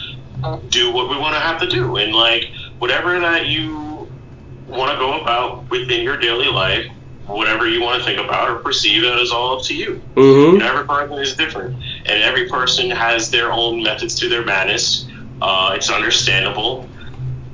do 0.70 0.92
what 0.92 1.10
we 1.10 1.18
want 1.18 1.36
to 1.36 1.40
have 1.40 1.62
to 1.62 1.68
do. 1.68 1.98
And 1.98 2.16
like 2.16 2.46
whatever 2.80 3.20
that 3.20 3.46
you 3.46 4.12
want 4.68 4.92
to 4.92 4.98
go 4.98 5.22
about 5.22 5.70
within 5.70 6.02
your 6.02 6.18
daily 6.18 6.48
life, 6.48 6.88
whatever 7.28 7.68
you 7.68 7.82
want 7.82 8.00
to 8.00 8.06
think 8.06 8.20
about 8.20 8.50
or 8.50 8.60
perceive 8.60 9.04
it 9.04 9.20
is 9.20 9.32
all 9.32 9.58
up 9.58 9.66
to 9.66 9.76
you. 9.76 10.02
Mm-hmm. 10.16 10.56
And 10.56 10.64
every 10.64 10.86
person 10.86 11.18
is 11.20 11.36
different, 11.36 11.76
and 12.06 12.24
every 12.24 12.50
person 12.50 12.90
has 12.90 13.32
their 13.32 13.52
own 13.52 13.84
methods 13.84 14.16
to 14.20 14.30
their 14.30 14.44
madness. 14.44 15.08
Uh, 15.42 15.74
it's 15.76 15.90
understandable. 15.90 16.88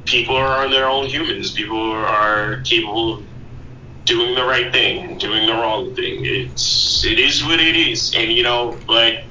People 0.06 0.36
are 0.36 0.68
their 0.70 0.88
own 0.88 1.06
humans. 1.06 1.52
People 1.52 1.92
are 1.92 2.62
capable 2.64 3.14
of 3.14 3.26
doing 4.06 4.34
the 4.34 4.44
right 4.44 4.72
thing, 4.72 5.18
doing 5.20 5.46
the 5.46 5.54
wrong 5.54 5.94
thing. 5.96 6.26
It's 6.26 7.06
it 7.06 7.20
is 7.20 7.44
what 7.44 7.60
it 7.60 7.76
is, 7.76 8.14
and 8.16 8.32
you 8.32 8.44
know, 8.44 8.78
like 8.88 9.24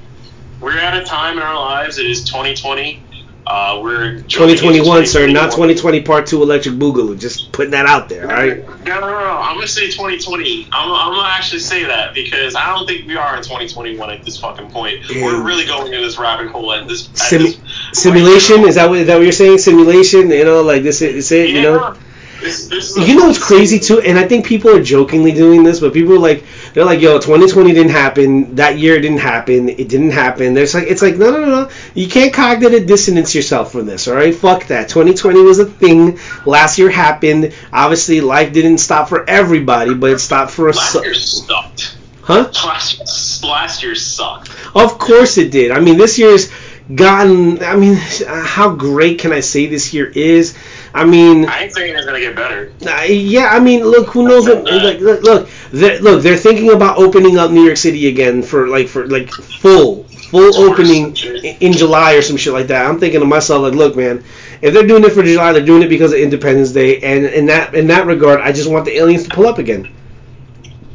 we're 0.61 0.79
at 0.79 1.01
a 1.01 1.05
time 1.05 1.37
in 1.37 1.43
our 1.43 1.57
lives. 1.57 1.99
It 1.99 2.07
is 2.07 2.25
2020 2.25 3.03
uh, 3.49 3.81
we're 3.83 4.21
2021, 4.29 5.07
sir, 5.07 5.27
not 5.27 5.47
2020 5.53 6.03
Part 6.03 6.27
Two 6.27 6.43
Electric 6.43 6.75
Boogaloo. 6.75 7.19
Just 7.19 7.51
putting 7.51 7.71
that 7.71 7.87
out 7.87 8.11
there, 8.11 8.31
all 8.31 8.37
right? 8.37 8.59
No, 8.85 9.01
no, 9.01 9.01
no. 9.01 9.21
no. 9.21 9.39
I'm 9.39 9.55
gonna 9.55 9.67
say 9.67 9.87
2020. 9.87 10.69
I'm, 10.71 10.91
I'm 10.91 11.15
gonna 11.15 11.27
actually 11.27 11.61
say 11.61 11.85
that 11.85 12.13
because 12.13 12.55
I 12.55 12.67
don't 12.67 12.87
think 12.87 13.07
we 13.07 13.17
are 13.17 13.37
in 13.39 13.43
2021 13.43 14.11
at 14.11 14.23
this 14.23 14.39
fucking 14.39 14.71
point. 14.71 15.03
Damn. 15.09 15.25
We're 15.25 15.43
really 15.43 15.65
going 15.65 15.95
in 15.95 16.03
this 16.03 16.19
rabbit 16.19 16.49
hole 16.49 16.75
at 16.75 16.87
this. 16.87 17.09
At 17.33 17.39
this 17.39 17.59
simulation 17.95 18.69
is 18.69 18.75
that 18.75 18.91
what 18.91 18.99
is 18.99 19.07
that 19.07 19.15
what 19.15 19.23
you're 19.23 19.33
saying? 19.33 19.59
Simulation, 19.59 20.29
you 20.31 20.45
know, 20.45 20.61
like 20.61 20.83
this 20.83 21.01
is 21.01 21.33
it, 21.33 21.49
yeah. 21.49 21.57
you 21.57 21.63
know. 21.63 21.97
This, 22.43 22.69
this 22.69 22.97
you 22.99 23.17
know 23.17 23.27
what's 23.29 23.43
crazy 23.43 23.79
too, 23.81 24.01
and 24.01 24.19
I 24.19 24.29
think 24.29 24.47
people 24.47 24.71
are 24.77 24.83
jokingly 24.83 25.33
doing 25.33 25.65
this, 25.65 25.81
but 25.81 25.93
people 25.95 26.13
are 26.13 26.19
like, 26.19 26.45
they're 26.79 26.87
like, 26.87 27.01
"Yo, 27.01 27.19
2020 27.19 27.73
didn't 27.73 27.91
happen. 27.91 28.55
That 28.55 28.79
year 28.79 29.01
didn't 29.01 29.19
happen. 29.19 29.69
It 29.69 29.89
didn't 29.89 30.13
happen." 30.13 30.55
There's 30.55 30.75
like, 30.75 30.87
it's 30.87 31.03
like, 31.03 31.17
no, 31.17 31.33
no, 31.33 31.41
no. 31.41 31.65
no. 31.65 31.71
You 31.93 32.07
can't 32.07 32.33
cognitive 32.33 32.87
dissonance 32.87 33.35
yourself 33.35 33.73
from 33.73 33.87
this. 33.87 34.07
All 34.07 34.15
right, 34.15 34.33
fuck 34.33 34.69
that. 34.69 34.89
2020 34.89 35.43
was 35.43 35.59
a 35.59 35.65
thing. 35.65 36.21
Last 36.47 36.79
year 36.79 36.89
happened. 36.89 37.53
Obviously, 37.73 38.21
life 38.21 38.53
didn't 38.53 38.79
stop 38.79 39.09
for 39.09 39.29
everybody, 39.29 39.93
but 39.93 40.13
it 40.13 40.21
stopped 40.21 40.53
for 40.53 40.69
us. 40.69 40.77
Last 40.95 41.05
year 41.05 41.15
sucked. 41.15 41.97
Huh? 42.23 42.49
Last, 42.65 43.43
last 43.43 43.83
year 43.83 43.97
sucked. 43.97 44.51
Of 44.77 44.99
course 45.01 45.37
it 45.37 45.51
did. 45.51 45.73
I 45.73 45.81
mean, 45.81 45.99
this 45.99 46.17
year's 46.17 46.49
gotten. 46.95 47.61
I 47.61 47.75
mean, 47.75 47.95
how 47.97 48.77
great 48.77 49.19
can 49.19 49.33
I 49.33 49.41
say 49.41 49.67
this 49.67 49.93
year 49.93 50.07
is? 50.07 50.57
I 50.95 51.05
mean, 51.05 51.47
I 51.47 51.65
ain't 51.65 51.73
saying 51.73 51.95
it's 51.97 52.07
gonna 52.07 52.21
get 52.21 52.35
better. 52.35 52.73
Uh, 52.87 53.03
yeah, 53.03 53.49
I 53.51 53.61
mean, 53.61 53.85
look, 53.85 54.09
who 54.09 54.27
knows? 54.27 54.47
What, 54.47 54.65
like, 54.65 55.01
look, 55.01 55.23
look, 55.23 55.49
they're, 55.71 56.01
look, 56.01 56.23
they're 56.23 56.37
thinking 56.37 56.73
about 56.73 56.99
opening 56.99 57.39
up 57.39 57.51
New 57.51 57.63
York 57.63 57.77
City 57.77 58.09
again 58.09 58.43
for 58.43 58.69
like 58.69 58.89
for 58.89 59.07
like 59.07 59.31
full 59.31 60.05
full 60.05 60.57
opening 60.57 61.17
in 61.17 61.73
July 61.73 62.15
or 62.15 62.23
some 62.23 62.37
shit 62.37 62.53
like 62.53 62.67
that. 62.69 62.87
I'm 62.87 62.99
thinking 62.99 63.21
to 63.21 63.27
myself 63.27 63.63
like, 63.63 63.75
look, 63.75 63.97
man, 63.97 64.25
if 64.63 64.75
they're 64.75 64.87
doing 64.87 65.05
it 65.05 65.13
for 65.13 65.23
July, 65.23 65.53
they're 65.53 65.65
doing 65.65 65.83
it 65.83 65.89
because 65.89 66.13
of 66.13 66.19
Independence 66.19 66.73
Day, 66.73 67.01
and 67.01 67.27
in 67.27 67.47
that 67.47 67.75
in 67.75 67.87
that 67.89 68.07
regard, 68.07 68.41
I 68.41 68.53
just 68.53 68.71
want 68.71 68.85
the 68.85 68.97
aliens 68.97 69.25
to 69.25 69.31
pull 69.31 69.47
up 69.47 69.59
again. 69.59 69.93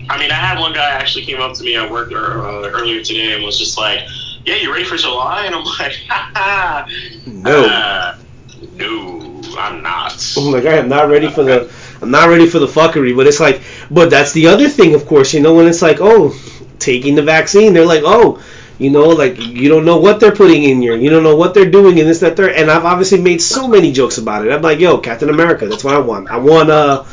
I 0.10 0.20
mean, 0.20 0.32
I 0.32 0.36
had 0.36 0.60
one 0.60 0.74
guy 0.74 0.90
actually 0.90 1.26
came 1.26 1.40
up 1.40 1.56
to 1.56 1.64
me 1.64 1.76
at 1.76 1.90
work 1.90 2.12
uh, 2.12 2.16
earlier 2.16 3.04
today 3.04 3.34
and 3.34 3.44
was 3.44 3.58
just 3.58 3.78
like, 3.78 4.02
"Yeah, 4.46 4.56
you 4.56 4.72
ready 4.72 4.86
for 4.86 4.98
July?" 4.98 5.46
And 5.46 5.56
I'm 5.56 5.64
like, 5.64 5.96
"Ha 6.10 6.88
No, 7.26 7.66
uh, 7.66 8.18
no, 8.74 9.33
I'm 9.58 9.82
not." 9.82 10.34
I'm 10.38 10.52
like, 10.52 10.66
I 10.66 10.76
am 10.78 10.90
not 10.90 11.10
ready 11.10 11.30
for 11.30 11.44
the. 11.44 11.72
I'm 12.02 12.12
not 12.12 12.30
ready 12.30 12.48
for 12.50 12.60
the 12.60 12.68
fuckery, 12.68 13.16
but 13.16 13.28
it's 13.28 13.40
like, 13.40 13.62
but 13.90 14.10
that's 14.10 14.34
the 14.34 14.48
other 14.48 14.68
thing, 14.68 14.94
of 14.94 15.06
course, 15.06 15.34
you 15.34 15.40
know, 15.40 15.54
when 15.56 15.68
it's 15.68 15.82
like, 15.82 15.98
oh, 16.02 16.38
taking 16.80 17.16
the 17.16 17.22
vaccine, 17.24 17.74
they're 17.74 17.86
like, 17.86 18.04
oh, 18.04 18.44
you 18.78 18.90
know, 18.90 19.08
like 19.08 19.40
you 19.40 19.70
don't 19.70 19.86
know 19.86 19.98
what 19.98 20.20
they're 20.20 20.36
putting 20.36 20.64
in 20.64 20.82
you. 20.82 20.96
You 20.96 21.10
don't 21.10 21.24
know 21.24 21.36
what 21.36 21.54
they're 21.54 21.70
doing 21.72 21.98
in 21.98 22.06
this, 22.06 22.20
that, 22.20 22.36
third. 22.36 22.54
And 22.54 22.70
I've 22.70 22.86
obviously 22.86 23.22
made 23.22 23.42
so 23.42 23.68
many 23.68 23.92
jokes 23.92 24.18
about 24.18 24.46
it. 24.46 24.52
I'm 24.52 24.62
like, 24.62 24.80
yo, 24.80 24.98
Captain 24.98 25.30
America, 25.30 25.68
that's 25.68 25.84
what 25.84 25.96
I 25.96 26.00
want. 26.00 26.30
I 26.30 26.38
want 26.38 26.70
uh 26.70 27.04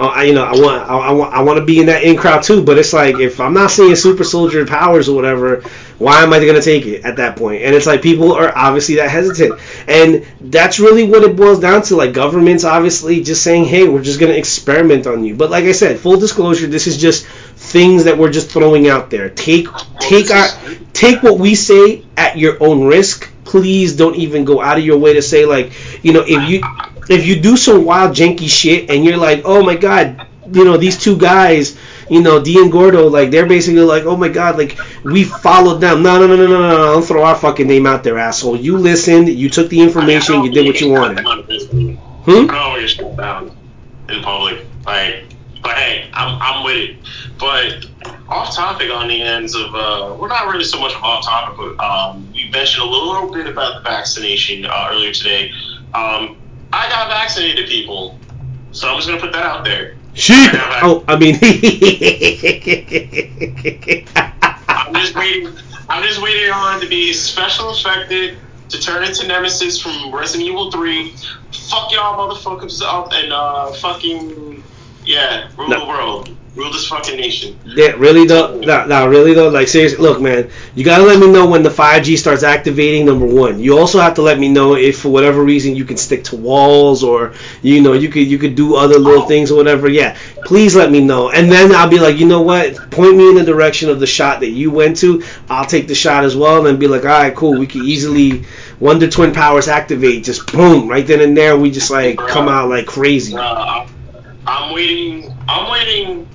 Oh, 0.00 0.06
I, 0.06 0.22
you 0.24 0.32
know, 0.32 0.44
I 0.44 0.52
want, 0.52 0.88
I, 0.88 0.96
I 0.96 1.12
want, 1.12 1.34
I 1.34 1.42
want 1.42 1.58
to 1.58 1.64
be 1.64 1.80
in 1.80 1.86
that 1.86 2.04
in 2.04 2.16
crowd 2.16 2.44
too. 2.44 2.62
But 2.62 2.78
it's 2.78 2.92
like 2.92 3.18
if 3.18 3.40
I'm 3.40 3.52
not 3.52 3.72
seeing 3.72 3.96
super 3.96 4.22
soldier 4.22 4.64
powers 4.64 5.08
or 5.08 5.16
whatever, 5.16 5.62
why 5.98 6.22
am 6.22 6.32
I 6.32 6.38
going 6.38 6.54
to 6.54 6.62
take 6.62 6.86
it 6.86 7.04
at 7.04 7.16
that 7.16 7.36
point? 7.36 7.62
And 7.62 7.74
it's 7.74 7.84
like 7.86 8.00
people 8.00 8.32
are 8.32 8.56
obviously 8.56 8.94
that 8.96 9.10
hesitant, 9.10 9.60
and 9.88 10.24
that's 10.40 10.78
really 10.78 11.02
what 11.02 11.24
it 11.24 11.34
boils 11.36 11.58
down 11.58 11.82
to. 11.82 11.96
Like 11.96 12.12
governments 12.12 12.62
obviously 12.62 13.24
just 13.24 13.42
saying, 13.42 13.64
hey, 13.64 13.88
we're 13.88 14.02
just 14.02 14.20
going 14.20 14.30
to 14.30 14.38
experiment 14.38 15.08
on 15.08 15.24
you. 15.24 15.34
But 15.34 15.50
like 15.50 15.64
I 15.64 15.72
said, 15.72 15.98
full 15.98 16.16
disclosure, 16.16 16.68
this 16.68 16.86
is 16.86 16.96
just 16.96 17.26
things 17.26 18.04
that 18.04 18.16
we're 18.16 18.30
just 18.30 18.50
throwing 18.52 18.88
out 18.88 19.10
there. 19.10 19.30
Take, 19.30 19.66
take 19.98 20.30
our, 20.30 20.46
take 20.92 21.24
what 21.24 21.40
we 21.40 21.56
say 21.56 22.04
at 22.16 22.38
your 22.38 22.62
own 22.62 22.84
risk. 22.84 23.28
Please 23.44 23.96
don't 23.96 24.14
even 24.14 24.44
go 24.44 24.60
out 24.60 24.78
of 24.78 24.84
your 24.84 24.98
way 24.98 25.14
to 25.14 25.22
say 25.22 25.44
like, 25.44 25.72
you 26.04 26.12
know, 26.12 26.22
if 26.24 26.48
you 26.48 26.60
if 27.08 27.26
you 27.26 27.40
do 27.40 27.56
some 27.56 27.84
wild 27.84 28.14
janky 28.14 28.48
shit 28.48 28.90
and 28.90 29.04
you're 29.04 29.16
like, 29.16 29.42
oh 29.44 29.62
my 29.62 29.76
god, 29.76 30.26
you 30.52 30.64
know 30.64 30.76
these 30.76 30.98
two 30.98 31.16
guys, 31.16 31.76
you 32.08 32.22
know 32.22 32.42
D 32.42 32.58
and 32.60 32.70
Gordo, 32.70 33.08
like 33.08 33.30
they're 33.30 33.46
basically 33.46 33.82
like, 33.82 34.04
oh 34.04 34.16
my 34.16 34.28
god, 34.28 34.58
like 34.58 34.78
we 35.04 35.24
followed 35.24 35.78
them. 35.78 36.02
No, 36.02 36.18
no, 36.18 36.26
no, 36.26 36.36
no, 36.36 36.46
no, 36.46 36.60
no, 36.60 36.68
no. 36.68 36.92
Don't 36.94 37.02
throw 37.02 37.24
our 37.24 37.36
fucking 37.36 37.66
name 37.66 37.86
out 37.86 38.04
there, 38.04 38.18
asshole. 38.18 38.56
You 38.56 38.78
listened, 38.78 39.28
you 39.28 39.48
took 39.50 39.68
the 39.68 39.80
information, 39.80 40.44
you 40.44 40.50
did 40.50 40.66
what 40.66 40.80
you 40.80 40.90
wanted. 40.90 41.20
Hmm? 41.20 42.50
I 42.50 42.86
don't 42.86 42.96
get 42.96 43.16
down 43.16 43.56
in 44.08 44.22
public, 44.22 44.64
like. 44.86 45.24
But 45.60 45.76
hey, 45.76 46.08
I'm, 46.12 46.38
I'm 46.40 46.64
with 46.64 46.76
it. 46.76 46.96
But 47.38 47.86
off 48.28 48.54
topic 48.54 48.90
on 48.90 49.08
the 49.08 49.20
ends 49.20 49.54
of, 49.54 49.74
uh, 49.74 50.16
we're 50.18 50.28
not 50.28 50.46
really 50.46 50.64
so 50.64 50.78
much 50.80 50.94
off 51.02 51.24
topic, 51.24 51.56
but 51.56 51.84
um, 51.84 52.30
we 52.32 52.48
mentioned 52.50 52.84
a 52.84 52.86
little 52.86 53.32
bit 53.32 53.46
about 53.46 53.82
the 53.82 53.90
vaccination 53.90 54.64
uh, 54.66 54.88
earlier 54.90 55.12
today. 55.12 55.50
Um, 55.94 56.36
I 56.72 56.88
got 56.88 57.08
vaccinated, 57.08 57.68
people. 57.68 58.18
So 58.72 58.88
I'm 58.88 58.96
just 58.96 59.08
gonna 59.08 59.20
put 59.20 59.32
that 59.32 59.44
out 59.44 59.64
there. 59.64 59.96
Sheep. 60.14 60.50
I 60.52 60.80
oh, 60.82 61.04
I 61.08 61.16
mean. 61.16 61.34
I'm 64.68 64.94
just 64.94 65.14
waiting. 65.14 65.52
I'm 65.88 66.02
just 66.02 66.22
waiting 66.22 66.50
on 66.50 66.80
to 66.80 66.88
be 66.88 67.12
special 67.12 67.70
affected 67.70 68.38
to 68.68 68.80
turn 68.80 69.04
into 69.04 69.26
Nemesis 69.26 69.80
from 69.80 70.14
Resident 70.14 70.48
Evil 70.48 70.70
3. 70.70 71.14
Fuck 71.52 71.92
y'all 71.92 72.18
motherfuckers 72.18 72.82
up 72.82 73.12
and 73.12 73.32
uh 73.32 73.72
fucking 73.74 74.62
yeah, 75.04 75.50
rule 75.56 75.68
no. 75.68 75.80
the 75.80 75.86
world 75.86 76.36
rule 76.58 76.72
this 76.72 76.88
fucking 76.88 77.16
nation. 77.16 77.56
Yeah, 77.64 77.92
really 77.92 78.26
though. 78.26 78.58
No, 78.58 78.84
no, 78.84 79.06
really 79.06 79.32
though. 79.32 79.48
Like 79.48 79.68
seriously, 79.68 79.98
look, 79.98 80.20
man, 80.20 80.50
you 80.74 80.84
gotta 80.84 81.04
let 81.04 81.20
me 81.20 81.30
know 81.30 81.46
when 81.46 81.62
the 81.62 81.70
5G 81.70 82.18
starts 82.18 82.42
activating. 82.42 83.06
Number 83.06 83.26
one, 83.26 83.60
you 83.60 83.78
also 83.78 84.00
have 84.00 84.14
to 84.14 84.22
let 84.22 84.38
me 84.38 84.48
know 84.48 84.74
if 84.74 85.00
for 85.00 85.08
whatever 85.08 85.42
reason 85.42 85.76
you 85.76 85.84
can 85.84 85.96
stick 85.96 86.24
to 86.24 86.36
walls 86.36 87.04
or 87.04 87.34
you 87.62 87.80
know 87.80 87.92
you 87.92 88.08
could 88.08 88.26
you 88.26 88.38
could 88.38 88.56
do 88.56 88.74
other 88.74 88.98
little 88.98 89.22
oh. 89.22 89.26
things 89.26 89.52
or 89.52 89.56
whatever. 89.56 89.88
Yeah, 89.88 90.18
please 90.44 90.74
let 90.74 90.90
me 90.90 91.00
know, 91.00 91.30
and 91.30 91.50
then 91.50 91.72
I'll 91.72 91.88
be 91.88 92.00
like, 92.00 92.18
you 92.18 92.26
know 92.26 92.42
what? 92.42 92.90
Point 92.90 93.16
me 93.16 93.28
in 93.28 93.36
the 93.36 93.44
direction 93.44 93.88
of 93.88 94.00
the 94.00 94.06
shot 94.06 94.40
that 94.40 94.50
you 94.50 94.72
went 94.72 94.96
to. 94.98 95.22
I'll 95.48 95.66
take 95.66 95.86
the 95.86 95.94
shot 95.94 96.24
as 96.24 96.36
well, 96.36 96.58
and 96.58 96.66
then 96.66 96.78
be 96.78 96.88
like, 96.88 97.02
all 97.02 97.10
right, 97.10 97.34
cool. 97.34 97.56
We 97.58 97.68
can 97.68 97.84
easily 97.84 98.44
Wonder 98.80 99.08
Twin 99.08 99.32
powers 99.32 99.68
activate. 99.68 100.24
Just 100.24 100.52
boom, 100.52 100.88
right 100.88 101.06
then 101.06 101.20
and 101.20 101.36
there. 101.36 101.56
We 101.56 101.70
just 101.70 101.90
like 101.90 102.18
come 102.18 102.48
out 102.48 102.68
like 102.68 102.86
crazy. 102.86 103.36
I'm 103.36 104.72
waiting. 104.72 105.36
I'm 105.46 105.70
waiting 105.70 106.26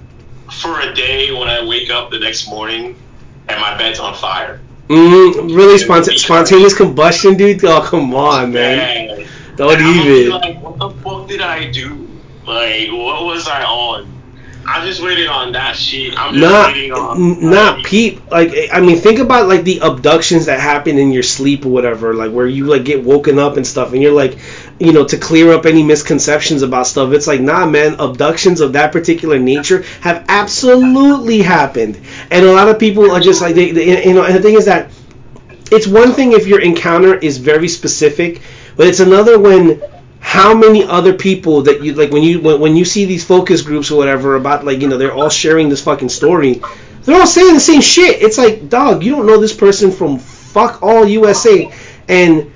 for 0.54 0.80
a 0.80 0.94
day 0.94 1.32
when 1.32 1.48
I 1.48 1.66
wake 1.66 1.90
up 1.90 2.12
the 2.12 2.20
next 2.20 2.48
morning 2.48 2.96
and 3.48 3.60
my 3.60 3.78
bed's 3.78 4.00
on 4.00 4.16
fire. 4.16 4.62
Mm, 4.90 5.56
really 5.56 5.78
spont- 5.78 6.18
spontaneous 6.18 6.76
combustion, 6.76 7.36
dude? 7.36 7.64
Oh, 7.64 7.82
come 7.82 8.14
on, 8.14 8.52
man. 8.52 9.20
Yeah. 9.20 9.28
Don't 9.56 9.82
even. 9.82 10.30
Like, 10.32 10.62
what 10.62 10.78
the 10.80 10.90
fuck 11.02 11.28
did 11.28 11.42
I 11.42 11.72
do? 11.72 12.08
Like, 12.46 12.92
what 12.92 13.24
was 13.26 13.48
I 13.48 13.64
on? 13.64 14.10
I'm 14.66 14.88
just 14.88 15.02
waiting 15.02 15.28
on 15.28 15.52
that 15.54 15.76
sheet. 15.76 16.14
I'm 16.18 16.34
just 16.34 16.42
not, 16.42 16.74
waiting 16.74 16.92
on. 16.94 17.50
Not 17.50 17.78
like, 17.78 17.86
peep. 17.86 18.32
Like, 18.32 18.54
I 18.72 18.80
mean, 18.80 18.98
think 18.98 19.20
about 19.20 19.48
like 19.48 19.64
the 19.64 19.80
abductions 19.80 20.46
that 20.46 20.60
happen 20.60 20.98
in 20.98 21.12
your 21.12 21.24
sleep 21.24 21.66
or 21.66 21.70
whatever. 21.70 22.14
Like, 22.14 22.32
where 22.32 22.48
you 22.48 22.66
like 22.66 22.86
get 22.86 23.04
woken 23.04 23.40
up 23.40 23.58
and 23.58 23.68
stuff, 23.68 23.94
and 23.94 24.02
you're 24.02 24.14
like, 24.14 24.38
you 24.80 24.92
know, 24.92 25.06
to 25.06 25.18
clear 25.18 25.54
up 25.54 25.66
any 25.66 25.84
misconceptions 25.84 26.62
about 26.62 26.88
stuff. 26.88 27.14
It's 27.14 27.28
like, 27.28 27.40
nah, 27.42 27.66
man, 27.66 27.96
abductions 28.00 28.60
of 28.60 28.74
that 28.74 28.92
particular 28.92 29.40
nature 29.40 29.84
have 30.02 30.26
absolutely 30.28 31.42
happened, 31.42 32.00
and 32.32 32.46
a 32.46 32.52
lot 32.52 32.68
of 32.70 32.80
people 32.80 33.12
are 33.12 33.20
just 33.20 33.42
like, 33.42 33.56
they, 33.56 33.72
they, 33.72 34.08
you 34.08 34.14
know, 34.14 34.24
and 34.24 34.36
the 34.36 34.42
thing 34.42 34.56
is 34.56 34.66
that 34.66 34.92
it's 35.72 35.88
one 35.88 36.12
thing 36.12 36.34
if 36.34 36.48
your 36.48 36.62
encounter 36.62 37.16
is 37.16 37.38
very 37.38 37.68
specific, 37.68 38.42
but 38.76 38.88
it's 38.88 39.00
another 39.00 39.40
when 39.40 39.82
how 40.20 40.56
many 40.56 40.84
other 40.86 41.14
people 41.14 41.64
that 41.64 41.84
you 41.84 41.94
like 41.94 42.10
when 42.12 42.24
you 42.24 42.40
when, 42.40 42.60
when 42.60 42.76
you 42.76 42.86
see 42.86 43.06
these 43.06 43.26
focus 43.26 43.62
groups 43.62 43.92
or 43.92 43.98
whatever 43.98 44.36
about 44.36 44.64
like 44.64 44.80
you 44.80 44.88
know 44.88 44.98
they're 44.98 45.14
all 45.14 45.30
sharing 45.30 45.68
this 45.68 45.84
fucking 45.84 46.08
story 46.08 46.62
they're 47.04 47.20
all 47.20 47.28
saying 47.28 47.54
the 47.54 47.60
same 47.60 47.82
shit. 47.82 48.22
It's 48.22 48.38
like 48.38 48.70
dog 48.70 49.04
you 49.04 49.16
don't 49.16 49.26
know 49.26 49.40
this 49.40 49.54
person 49.54 49.92
from 49.92 50.20
fuck 50.20 50.82
all 50.82 51.06
usa 51.06 51.72
and 52.08 52.52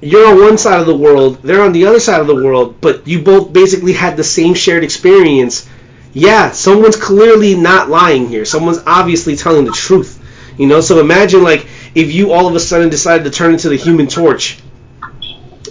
you're 0.00 0.28
on 0.28 0.40
one 0.40 0.58
side 0.58 0.80
of 0.80 0.86
the 0.86 0.96
world, 0.96 1.42
they're 1.42 1.62
on 1.62 1.72
the 1.72 1.86
other 1.86 2.00
side 2.00 2.20
of 2.20 2.26
the 2.26 2.34
world, 2.34 2.80
but 2.80 3.06
you 3.06 3.22
both 3.22 3.52
basically 3.52 3.92
had 3.92 4.16
the 4.16 4.24
same 4.24 4.54
shared 4.54 4.84
experience. 4.84 5.68
Yeah, 6.12 6.52
someone's 6.52 6.96
clearly 6.96 7.54
not 7.54 7.88
lying 7.90 8.28
here. 8.28 8.44
Someone's 8.44 8.80
obviously 8.86 9.36
telling 9.36 9.64
the 9.64 9.72
truth. 9.72 10.18
You 10.56 10.66
know, 10.66 10.80
so 10.80 11.00
imagine 11.00 11.42
like 11.42 11.66
if 11.94 12.12
you 12.12 12.32
all 12.32 12.48
of 12.48 12.54
a 12.54 12.60
sudden 12.60 12.88
decided 12.88 13.24
to 13.24 13.30
turn 13.30 13.52
into 13.52 13.68
the 13.68 13.76
human 13.76 14.06
torch. 14.08 14.58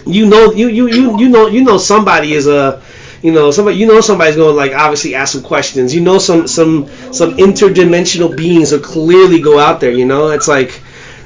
You 0.06 0.26
know 0.26 0.52
you 0.52 0.68
you 0.68 0.88
you, 0.88 1.18
you 1.18 1.28
know 1.28 1.46
you 1.48 1.62
know 1.64 1.76
somebody 1.76 2.32
is 2.32 2.46
a 2.46 2.82
you 3.20 3.32
know 3.32 3.50
somebody 3.50 3.76
you 3.76 3.86
know 3.86 4.00
somebody's 4.00 4.36
going 4.36 4.52
to 4.52 4.56
like 4.56 4.72
obviously 4.72 5.14
ask 5.14 5.32
some 5.32 5.42
questions. 5.42 5.94
You 5.94 6.00
know 6.00 6.18
some 6.18 6.46
some 6.48 6.88
some 7.12 7.36
interdimensional 7.36 8.34
beings 8.34 8.72
will 8.72 8.80
clearly 8.80 9.40
go 9.40 9.58
out 9.58 9.80
there, 9.80 9.92
you 9.92 10.06
know? 10.06 10.28
It's 10.28 10.48
like 10.48 10.80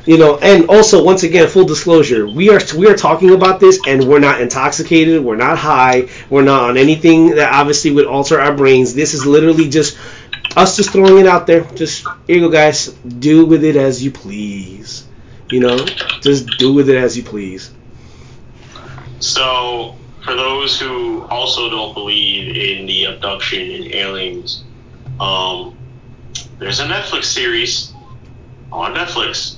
you 0.04 0.18
know 0.18 0.36
and 0.38 0.68
also 0.68 1.04
once 1.04 1.22
again 1.22 1.46
full 1.48 1.64
disclosure 1.64 2.26
we 2.26 2.50
are 2.50 2.60
we 2.76 2.88
are 2.88 2.96
talking 2.96 3.32
about 3.34 3.60
this 3.60 3.78
and 3.86 4.02
we're 4.06 4.18
not 4.18 4.40
intoxicated 4.40 5.22
we're 5.22 5.36
not 5.36 5.56
high 5.56 6.08
we're 6.28 6.42
not 6.42 6.70
on 6.70 6.76
anything 6.76 7.30
that 7.36 7.52
obviously 7.52 7.90
would 7.90 8.06
alter 8.06 8.40
our 8.40 8.54
brains. 8.56 8.94
This 8.94 9.14
is 9.14 9.26
literally 9.26 9.68
just 9.68 9.96
us 10.56 10.76
just 10.76 10.90
throwing 10.90 11.18
it 11.18 11.26
out 11.26 11.46
there. 11.46 11.64
Just 11.64 12.06
here 12.26 12.36
you 12.36 12.40
go 12.40 12.50
guys. 12.50 12.88
Do 12.88 13.46
with 13.46 13.64
it 13.64 13.76
as 13.76 14.04
you 14.04 14.10
please. 14.10 15.06
You 15.50 15.60
know 15.60 15.76
just 16.20 16.46
do 16.58 16.72
with 16.72 16.88
it 16.88 16.96
as 16.96 17.16
you 17.16 17.22
please. 17.22 17.70
So 19.20 19.96
for 20.24 20.34
those 20.34 20.78
who 20.78 21.22
also 21.24 21.70
don't 21.70 21.94
believe 21.94 22.56
in 22.56 22.86
the 22.86 23.04
abduction 23.04 23.70
and 23.70 23.94
aliens 23.94 24.64
um 25.20 25.76
there's 26.58 26.78
a 26.80 26.86
netflix 26.86 27.24
series 27.24 27.92
on 28.70 28.94
netflix 28.94 29.56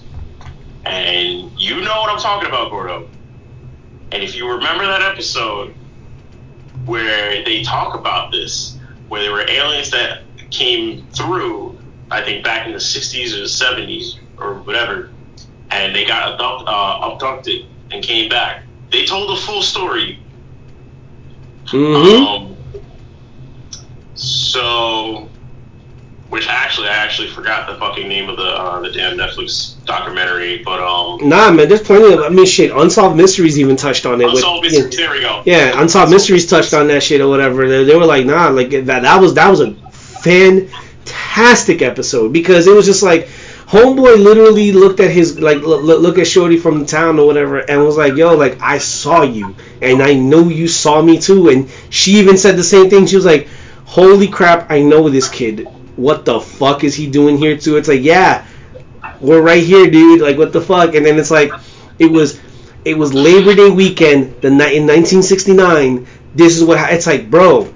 and 0.86 1.50
you 1.58 1.80
know 1.80 2.00
what 2.00 2.10
I'm 2.10 2.18
talking 2.18 2.48
about, 2.48 2.70
Gordo. 2.70 3.08
And 4.12 4.22
if 4.22 4.36
you 4.36 4.50
remember 4.50 4.86
that 4.86 5.02
episode 5.02 5.74
where 6.84 7.44
they 7.44 7.62
talk 7.62 7.94
about 7.94 8.30
this, 8.30 8.78
where 9.08 9.22
there 9.22 9.32
were 9.32 9.48
aliens 9.48 9.90
that 9.90 10.22
came 10.50 11.06
through, 11.08 11.78
I 12.10 12.22
think 12.22 12.44
back 12.44 12.66
in 12.66 12.72
the 12.72 12.78
60s 12.78 13.34
or 13.34 13.38
the 13.38 13.44
70s 13.44 14.18
or 14.38 14.60
whatever, 14.62 15.10
and 15.70 15.94
they 15.94 16.04
got 16.04 16.32
abduct, 16.32 16.68
uh, 16.68 17.10
abducted 17.12 17.66
and 17.90 18.04
came 18.04 18.28
back. 18.28 18.64
They 18.90 19.04
told 19.04 19.36
the 19.36 19.40
full 19.40 19.62
story. 19.62 20.20
Mm-hmm. 21.66 22.26
Um, 22.26 22.56
so 24.14 25.28
which 26.30 26.48
actually 26.48 26.88
I 26.88 26.96
actually 26.96 27.28
forgot 27.28 27.68
the 27.68 27.78
fucking 27.78 28.08
name 28.08 28.28
of 28.28 28.36
the 28.36 28.42
uh, 28.42 28.80
the 28.80 28.90
damn 28.90 29.16
Netflix 29.16 29.74
documentary, 29.84 30.62
but 30.64 30.80
um. 30.80 31.28
Nah, 31.28 31.50
man, 31.50 31.68
there's 31.68 31.82
plenty 31.82 32.12
of. 32.12 32.20
I 32.20 32.28
mean, 32.28 32.46
shit. 32.46 32.72
Unsolved 32.72 33.16
Mysteries 33.16 33.58
even 33.58 33.76
touched 33.76 34.06
on 34.06 34.20
it. 34.20 34.28
Unsolved 34.28 34.64
with, 34.64 34.72
Mysteries. 34.72 34.98
Yeah, 34.98 35.06
there 35.06 35.14
we 35.14 35.20
go. 35.20 35.42
Yeah, 35.44 35.80
Unsolved 35.80 36.10
Mysteries 36.10 36.46
touched 36.48 36.74
on 36.74 36.88
that 36.88 37.02
shit 37.02 37.20
or 37.20 37.28
whatever. 37.28 37.68
They, 37.68 37.84
they 37.84 37.96
were 37.96 38.06
like, 38.06 38.26
nah, 38.26 38.48
like 38.48 38.70
that. 38.70 39.02
That 39.02 39.20
was 39.20 39.34
that 39.34 39.48
was 39.48 39.60
a 39.60 39.74
fantastic 40.22 41.82
episode 41.82 42.32
because 42.32 42.66
it 42.66 42.74
was 42.74 42.86
just 42.86 43.02
like. 43.02 43.28
Homeboy 43.66 44.22
literally 44.22 44.72
looked 44.72 45.00
at 45.00 45.10
his 45.10 45.40
like 45.40 45.62
look, 45.62 45.82
look 45.82 46.18
at 46.18 46.26
Shorty 46.26 46.58
from 46.58 46.80
the 46.80 46.84
town 46.84 47.18
or 47.18 47.26
whatever 47.26 47.58
and 47.58 47.82
was 47.82 47.96
like, 47.96 48.14
"Yo, 48.14 48.36
like 48.36 48.60
I 48.60 48.76
saw 48.76 49.22
you 49.22 49.56
and 49.80 50.02
I 50.02 50.12
know 50.12 50.48
you 50.48 50.68
saw 50.68 51.00
me 51.00 51.18
too." 51.18 51.48
And 51.48 51.70
she 51.88 52.18
even 52.18 52.36
said 52.36 52.56
the 52.56 52.62
same 52.62 52.90
thing. 52.90 53.06
She 53.06 53.16
was 53.16 53.24
like, 53.24 53.48
"Holy 53.86 54.28
crap, 54.28 54.70
I 54.70 54.82
know 54.82 55.08
this 55.08 55.30
kid 55.30 55.66
what 55.96 56.24
the 56.24 56.40
fuck 56.40 56.84
is 56.84 56.94
he 56.94 57.08
doing 57.08 57.38
here 57.38 57.56
too? 57.56 57.76
It's 57.76 57.88
like, 57.88 58.02
yeah, 58.02 58.46
we're 59.20 59.42
right 59.42 59.62
here, 59.62 59.90
dude. 59.90 60.20
Like, 60.20 60.38
what 60.38 60.52
the 60.52 60.60
fuck? 60.60 60.94
And 60.94 61.04
then 61.06 61.18
it's 61.18 61.30
like, 61.30 61.52
it 61.98 62.10
was, 62.10 62.40
it 62.84 62.96
was 62.96 63.14
Labor 63.14 63.54
Day 63.54 63.70
weekend, 63.70 64.40
the 64.40 64.50
night 64.50 64.74
in 64.74 64.86
1969. 64.86 66.06
This 66.34 66.56
is 66.56 66.64
what 66.64 66.92
it's 66.92 67.06
like, 67.06 67.30
bro. 67.30 67.72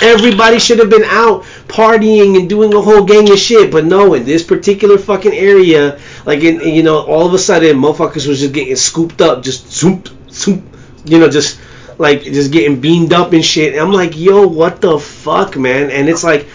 Everybody 0.00 0.58
should 0.58 0.78
have 0.78 0.90
been 0.90 1.04
out 1.04 1.42
partying 1.66 2.38
and 2.38 2.48
doing 2.48 2.72
a 2.72 2.80
whole 2.80 3.04
gang 3.04 3.30
of 3.32 3.38
shit, 3.38 3.72
but 3.72 3.84
no, 3.84 4.14
in 4.14 4.24
this 4.24 4.44
particular 4.44 4.96
fucking 4.96 5.32
area, 5.32 5.98
like 6.24 6.40
in 6.40 6.60
you 6.60 6.82
know, 6.82 7.00
all 7.00 7.26
of 7.26 7.34
a 7.34 7.38
sudden, 7.38 7.76
motherfuckers 7.76 8.28
was 8.28 8.40
just 8.40 8.52
getting 8.52 8.76
scooped 8.76 9.20
up, 9.20 9.42
just 9.42 9.72
zoop, 9.72 10.08
zoop, 10.30 10.62
you 11.04 11.18
know, 11.18 11.28
just 11.28 11.58
like 11.98 12.22
just 12.22 12.52
getting 12.52 12.80
beamed 12.80 13.12
up 13.12 13.32
and 13.32 13.44
shit. 13.44 13.72
And 13.72 13.82
I'm 13.82 13.92
like, 13.92 14.16
yo, 14.16 14.46
what 14.46 14.80
the 14.80 14.98
fuck, 14.98 15.56
man? 15.56 15.90
And 15.90 16.08
it's 16.08 16.22
like 16.22 16.46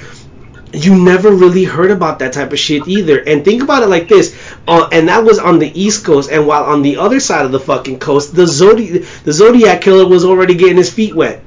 you 0.73 0.95
never 0.95 1.31
really 1.31 1.63
heard 1.63 1.91
about 1.91 2.19
that 2.19 2.33
type 2.33 2.51
of 2.51 2.59
shit 2.59 2.87
either. 2.87 3.19
And 3.19 3.45
think 3.45 3.61
about 3.61 3.83
it 3.83 3.89
like 3.89 4.07
this, 4.07 4.35
uh, 4.67 4.89
and 4.91 5.07
that 5.07 5.23
was 5.23 5.37
on 5.39 5.59
the 5.59 5.79
East 5.79 6.03
Coast, 6.03 6.31
and 6.31 6.47
while 6.47 6.63
on 6.63 6.81
the 6.81 6.97
other 6.97 7.19
side 7.19 7.45
of 7.45 7.51
the 7.51 7.59
fucking 7.59 7.99
coast, 7.99 8.35
the 8.35 8.47
Zodiac, 8.47 9.03
the 9.23 9.33
Zodiac 9.33 9.81
killer 9.81 10.07
was 10.07 10.25
already 10.25 10.55
getting 10.55 10.77
his 10.77 10.91
feet 10.91 11.15
wet. 11.15 11.41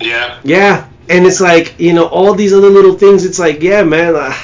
Yeah. 0.00 0.38
Yeah, 0.44 0.88
and 1.08 1.26
it's 1.26 1.40
like 1.40 1.76
you 1.78 1.92
know 1.92 2.06
all 2.06 2.34
these 2.34 2.52
other 2.52 2.70
little 2.70 2.94
things. 2.98 3.24
It's 3.24 3.38
like 3.38 3.62
yeah, 3.62 3.84
man. 3.84 4.16
Uh, 4.16 4.34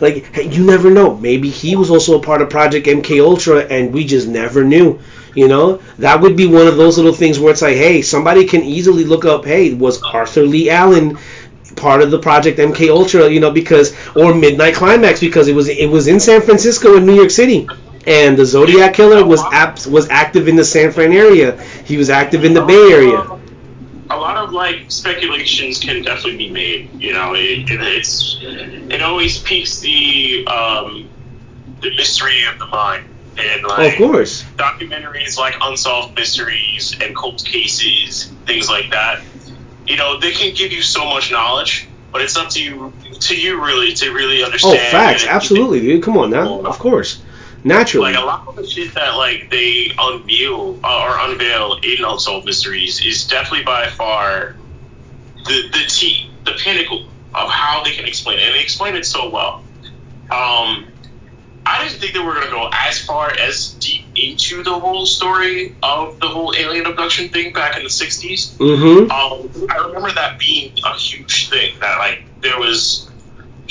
like 0.00 0.34
hey, 0.34 0.48
you 0.48 0.64
never 0.64 0.90
know. 0.90 1.16
Maybe 1.16 1.48
he 1.48 1.76
was 1.76 1.90
also 1.90 2.18
a 2.18 2.22
part 2.22 2.42
of 2.42 2.50
Project 2.50 2.86
MK 2.86 3.24
Ultra, 3.24 3.60
and 3.60 3.94
we 3.94 4.04
just 4.04 4.28
never 4.28 4.62
knew. 4.64 5.00
You 5.34 5.48
know, 5.48 5.80
that 5.98 6.20
would 6.20 6.36
be 6.36 6.46
one 6.46 6.66
of 6.66 6.76
those 6.76 6.98
little 6.98 7.14
things 7.14 7.38
where 7.38 7.52
it's 7.52 7.62
like, 7.62 7.76
hey, 7.76 8.02
somebody 8.02 8.46
can 8.46 8.62
easily 8.62 9.04
look 9.04 9.24
up, 9.24 9.46
hey, 9.46 9.72
was 9.72 10.02
Arthur 10.02 10.42
Leigh 10.42 10.68
Allen 10.68 11.16
part 11.76 12.02
of 12.02 12.10
the 12.10 12.18
project 12.18 12.58
MK 12.58 12.90
Ultra, 12.90 13.28
you 13.28 13.40
know, 13.40 13.50
because 13.50 13.94
or 14.16 14.34
Midnight 14.34 14.74
Climax 14.74 15.20
because 15.20 15.48
it 15.48 15.54
was 15.54 15.68
it 15.68 15.88
was 15.88 16.06
in 16.06 16.20
San 16.20 16.40
Francisco 16.42 16.96
and 16.96 17.06
New 17.06 17.14
York 17.14 17.30
City. 17.30 17.66
And 18.04 18.36
the 18.36 18.44
Zodiac 18.44 18.94
Killer 18.94 19.24
was 19.24 19.40
apt, 19.52 19.86
was 19.86 20.08
active 20.08 20.48
in 20.48 20.56
the 20.56 20.64
San 20.64 20.90
Fran 20.90 21.12
area. 21.12 21.62
He 21.84 21.96
was 21.96 22.10
active 22.10 22.44
in 22.44 22.52
the 22.52 22.62
Bay 22.62 22.92
Area. 22.92 23.38
A 24.10 24.16
lot 24.16 24.36
of 24.36 24.52
like 24.52 24.90
speculations 24.90 25.78
can 25.78 26.02
definitely 26.02 26.36
be 26.36 26.50
made. 26.50 27.00
You 27.00 27.12
know, 27.12 27.34
it, 27.34 27.70
it 27.70 27.80
it's 27.80 28.38
it 28.42 29.02
always 29.02 29.38
piques 29.38 29.78
the 29.80 30.44
um, 30.48 31.08
the 31.80 31.94
mystery 31.94 32.44
of 32.44 32.58
the 32.58 32.66
mind. 32.66 33.08
And 33.38 33.62
like, 33.62 33.92
of 33.92 33.98
course, 33.98 34.42
documentaries 34.56 35.38
like 35.38 35.54
Unsolved 35.62 36.16
Mysteries 36.16 36.96
and 37.00 37.16
Cold 37.16 37.42
Cases, 37.44 38.26
things 38.46 38.68
like 38.68 38.90
that 38.90 39.22
you 39.86 39.96
know, 39.96 40.18
they 40.18 40.32
can 40.32 40.54
give 40.54 40.72
you 40.72 40.82
so 40.82 41.04
much 41.04 41.30
knowledge, 41.30 41.88
but 42.12 42.22
it's 42.22 42.36
up 42.36 42.50
to 42.50 42.62
you 42.62 42.92
to 43.20 43.36
you 43.36 43.62
really 43.62 43.94
to 43.94 44.12
really 44.12 44.42
understand. 44.42 44.78
Oh, 44.78 44.90
facts, 44.90 45.26
absolutely, 45.26 45.80
dude. 45.80 46.02
Come 46.02 46.16
on 46.18 46.30
now, 46.30 46.60
of 46.60 46.78
course, 46.78 47.22
naturally. 47.64 48.12
Like 48.12 48.22
a 48.22 48.26
lot 48.26 48.46
of 48.48 48.56
the 48.56 48.66
shit 48.66 48.94
that 48.94 49.16
like 49.16 49.50
they 49.50 49.90
unveil 49.98 50.78
uh, 50.84 51.02
or 51.02 51.30
unveil 51.30 51.78
in 51.82 52.04
Unsolved 52.04 52.46
Mysteries 52.46 53.04
is 53.04 53.26
definitely 53.26 53.64
by 53.64 53.88
far 53.88 54.56
the 55.46 55.68
the 55.72 55.84
t 55.88 56.30
the 56.44 56.52
pinnacle 56.52 57.08
of 57.34 57.50
how 57.50 57.82
they 57.82 57.92
can 57.92 58.04
explain 58.04 58.38
it, 58.38 58.44
and 58.44 58.54
they 58.54 58.60
explain 58.60 58.94
it 58.94 59.06
so 59.06 59.30
well. 59.30 59.62
Um, 60.30 60.91
I 61.64 61.84
didn't 61.84 62.00
think 62.00 62.12
they 62.12 62.20
were 62.20 62.34
going 62.34 62.46
to 62.46 62.50
go 62.50 62.68
as 62.72 63.04
far 63.04 63.30
as 63.30 63.74
deep 63.74 64.04
into 64.16 64.62
the 64.62 64.72
whole 64.72 65.06
story 65.06 65.76
of 65.82 66.18
the 66.18 66.28
whole 66.28 66.54
alien 66.56 66.86
abduction 66.86 67.28
thing 67.28 67.52
back 67.52 67.76
in 67.76 67.84
the 67.84 67.88
60s. 67.88 68.56
Mm-hmm. 68.56 69.10
Um, 69.10 69.68
I 69.70 69.86
remember 69.86 70.12
that 70.12 70.38
being 70.38 70.72
a 70.84 70.94
huge 70.94 71.50
thing. 71.50 71.78
That 71.80 71.98
like 71.98 72.24
there 72.40 72.58
was 72.58 73.10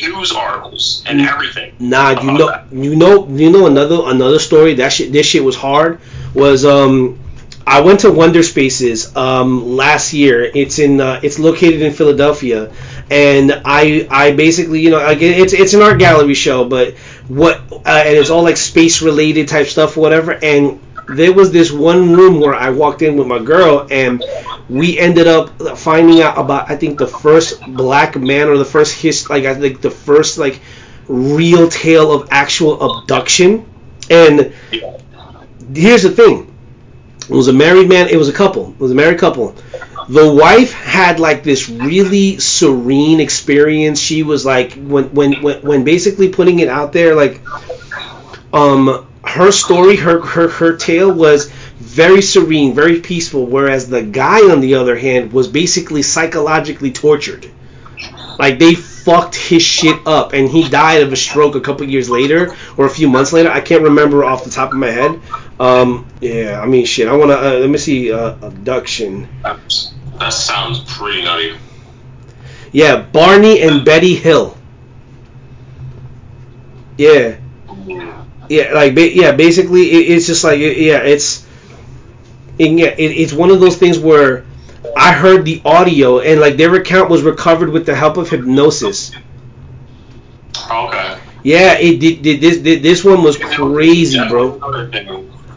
news 0.02 0.32
articles 0.32 1.04
and 1.06 1.22
everything. 1.22 1.74
Nah, 1.80 2.22
you 2.22 2.32
know, 2.32 2.48
that. 2.48 2.72
you 2.72 2.96
know, 2.96 3.28
you 3.28 3.52
know 3.52 3.68
another 3.68 4.00
another 4.06 4.40
story. 4.40 4.76
That 4.76 4.92
shit, 4.92 5.12
this 5.12 5.26
shit 5.26 5.44
was 5.44 5.56
hard. 5.56 6.00
Was 6.34 6.66
um, 6.66 7.20
I 7.66 7.82
went 7.82 8.02
to 8.02 8.08
Wonderspaces 8.08 9.16
um 9.16 9.76
last 9.76 10.14
year. 10.14 10.44
It's 10.44 10.80
in 10.80 11.02
uh, 11.02 11.20
it's 11.24 11.40
located 11.40 11.82
in 11.82 11.94
Philadelphia, 11.94 12.72
and 13.10 13.62
I 13.66 14.08
I 14.10 14.32
basically 14.32 14.82
you 14.82 14.90
know 14.90 15.06
again 15.06 15.40
it's 15.42 15.54
it's 15.54 15.74
an 15.74 15.82
art 15.82 16.00
gallery 16.00 16.34
show, 16.34 16.66
but 16.66 16.96
what 17.36 17.62
uh, 17.72 18.04
and 18.06 18.18
it's 18.18 18.30
all 18.30 18.44
like 18.44 18.58
space 18.58 19.02
related 19.02 19.48
type 19.48 19.68
stuff 19.68 19.96
whatever 19.96 20.32
and 20.44 20.80
there 21.08 21.34
was 21.34 21.52
this 21.52 21.72
one 21.72 22.14
room 22.14 22.40
where 22.40 22.54
I 22.54 22.70
walked 22.70 23.02
in 23.02 23.18
with 23.18 23.28
my 23.28 23.40
girl 23.40 23.88
and 23.92 24.24
we 24.70 24.98
ended 24.98 25.28
up 25.28 25.50
finding 25.78 26.22
out 26.22 26.38
about 26.38 26.70
I 26.70 26.76
think 26.76 26.98
the 26.98 27.08
first 27.08 27.62
black 27.76 28.16
man 28.16 28.48
or 28.48 28.58
the 28.58 28.66
first 28.66 29.02
his 29.02 29.30
like 29.30 29.46
I 29.46 29.56
think 29.56 29.82
the 29.82 29.92
first 29.92 30.38
like 30.38 30.62
real 31.08 31.68
tale 31.70 32.12
of 32.12 32.30
actual 32.32 32.82
abduction. 33.00 33.66
And 34.10 34.54
here's 35.74 36.04
the 36.04 36.12
thing. 36.12 36.54
It 37.30 37.34
was 37.34 37.48
a 37.48 37.54
married 37.54 37.90
man 37.90 38.08
it 38.10 38.18
was 38.18 38.30
a 38.30 38.34
couple. 38.34 38.72
It 38.72 38.80
was 38.80 38.92
a 38.92 38.96
married 38.96 39.20
couple 39.20 39.56
the 40.12 40.34
wife 40.34 40.74
had 40.74 41.22
like 41.22 41.42
this 41.42 41.70
really 41.70 42.38
serene 42.38 43.22
experience. 43.22 43.98
She 43.98 44.24
was 44.24 44.46
like 44.46 44.74
when 44.74 45.06
when 45.14 45.42
when, 45.42 45.62
when 45.62 45.84
basically 45.86 46.30
putting 46.30 46.60
it 46.60 46.68
out 46.68 46.92
there 46.92 47.16
like 47.16 47.42
um 48.52 49.08
her 49.24 49.52
story 49.52 49.96
her 49.96 50.20
her 50.20 50.50
her 50.50 50.76
tale 50.76 51.14
was 51.14 51.50
very 51.78 52.22
serene, 52.22 52.74
very 52.74 53.00
peaceful 53.00 53.46
whereas 53.46 53.88
the 53.88 54.02
guy 54.02 54.52
on 54.52 54.60
the 54.60 54.76
other 54.76 54.98
hand 54.98 55.32
was 55.32 55.48
basically 55.48 56.02
psychologically 56.02 56.92
tortured. 56.92 57.50
Like 58.38 58.60
they 58.60 58.76
fucked 58.76 59.36
his 59.36 59.62
shit 59.62 59.96
up 60.06 60.34
and 60.34 60.50
he 60.50 60.68
died 60.68 61.04
of 61.04 61.14
a 61.14 61.16
stroke 61.16 61.56
a 61.56 61.62
couple 61.62 61.88
years 61.88 62.10
later 62.10 62.54
or 62.76 62.86
a 62.86 62.90
few 62.90 63.08
months 63.08 63.32
later. 63.32 63.50
I 63.50 63.62
can't 63.62 63.84
remember 63.84 64.26
off 64.26 64.44
the 64.44 64.50
top 64.50 64.72
of 64.72 64.78
my 64.78 64.92
head. 64.92 65.22
Um, 65.58 66.08
yeah, 66.20 66.60
I 66.60 66.66
mean, 66.66 66.86
shit. 66.86 67.08
I 67.08 67.16
want 67.16 67.30
to 67.30 67.38
uh, 67.38 67.60
let 67.60 67.70
me 67.70 67.78
see 67.78 68.12
uh, 68.12 68.36
abduction. 68.42 69.30
That 70.22 70.34
sounds 70.34 70.80
pretty 70.86 71.24
nutty. 71.24 71.58
Yeah, 72.72 73.02
Barney 73.02 73.62
and 73.62 73.84
Betty 73.86 74.16
Hill. 74.16 74.58
Yeah. 76.98 77.38
Yeah, 78.50 78.74
like 78.74 78.94
yeah, 78.96 79.32
basically 79.32 79.92
it, 79.92 80.12
it's 80.18 80.28
just 80.28 80.44
like 80.44 80.60
yeah, 80.60 81.00
it's 81.04 81.46
yeah, 82.58 82.94
it's 82.98 83.34
one 83.34 83.50
of 83.50 83.60
those 83.60 83.78
things 83.78 83.98
where 84.00 84.46
I 84.98 85.14
heard 85.14 85.46
the 85.46 85.62
audio 85.66 86.20
and 86.20 86.42
like 86.42 86.58
their 86.58 86.76
account 86.76 87.10
was 87.10 87.24
recovered 87.24 87.70
with 87.70 87.86
the 87.86 87.96
help 87.96 88.18
of 88.18 88.30
hypnosis. 88.30 89.12
Okay. 90.70 91.18
Yeah, 91.44 91.78
it 91.80 92.00
did. 92.00 92.42
This 92.42 92.60
this 92.60 93.04
one 93.04 93.24
was 93.24 93.38
crazy, 93.38 94.24
bro. 94.28 94.60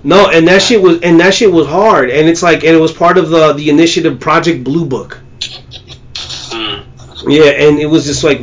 No, 0.05 0.29
and 0.29 0.47
that 0.49 0.61
shit 0.61 0.83
was 0.83 1.01
and 1.01 1.19
that 1.21 1.33
shit 1.33 1.51
was 1.51 1.67
hard, 1.67 2.11
and 2.11 2.29
it's 2.29 2.43
like 2.43 2.63
and 2.63 2.77
it 2.77 2.81
was 2.81 2.93
part 2.93 3.17
of 3.17 3.31
the 3.31 3.55
the 3.55 3.71
initiative 3.71 4.21
Project 4.21 4.63
Blue 4.63 4.85
Book. 4.85 5.19
Mm. 5.41 6.85
Yeah, 7.27 7.69
and 7.69 7.79
it 7.79 7.87
was 7.87 8.05
just 8.05 8.23
like, 8.23 8.41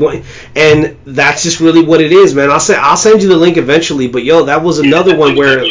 and 0.56 0.98
that's 1.06 1.44
just 1.44 1.60
really 1.60 1.84
what 1.84 2.02
it 2.02 2.12
is, 2.12 2.34
man. 2.34 2.50
I'll 2.50 2.60
say 2.60 2.76
I'll 2.76 2.98
send 2.98 3.22
you 3.22 3.30
the 3.30 3.38
link 3.38 3.58
eventually, 3.58 4.08
but 4.08 4.24
yo, 4.24 4.46
that 4.46 4.64
was 4.64 4.80
another 4.80 5.16
one 5.16 5.36
where, 5.36 5.64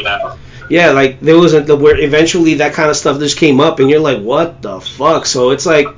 yeah, 0.71 0.93
like 0.93 1.19
there 1.19 1.37
was 1.37 1.55
a 1.55 1.77
where 1.77 1.99
eventually 1.99 2.55
that 2.55 2.73
kind 2.73 2.89
of 2.89 2.97
stuff 2.97 3.19
just 3.19 3.37
came 3.37 3.59
up, 3.59 3.81
and 3.81 3.91
you're 3.91 3.99
like, 3.99 4.23
what 4.23 4.63
the 4.63 4.81
fuck? 4.81 5.27
So 5.27 5.51
it's 5.51 5.67
like, 5.67 5.89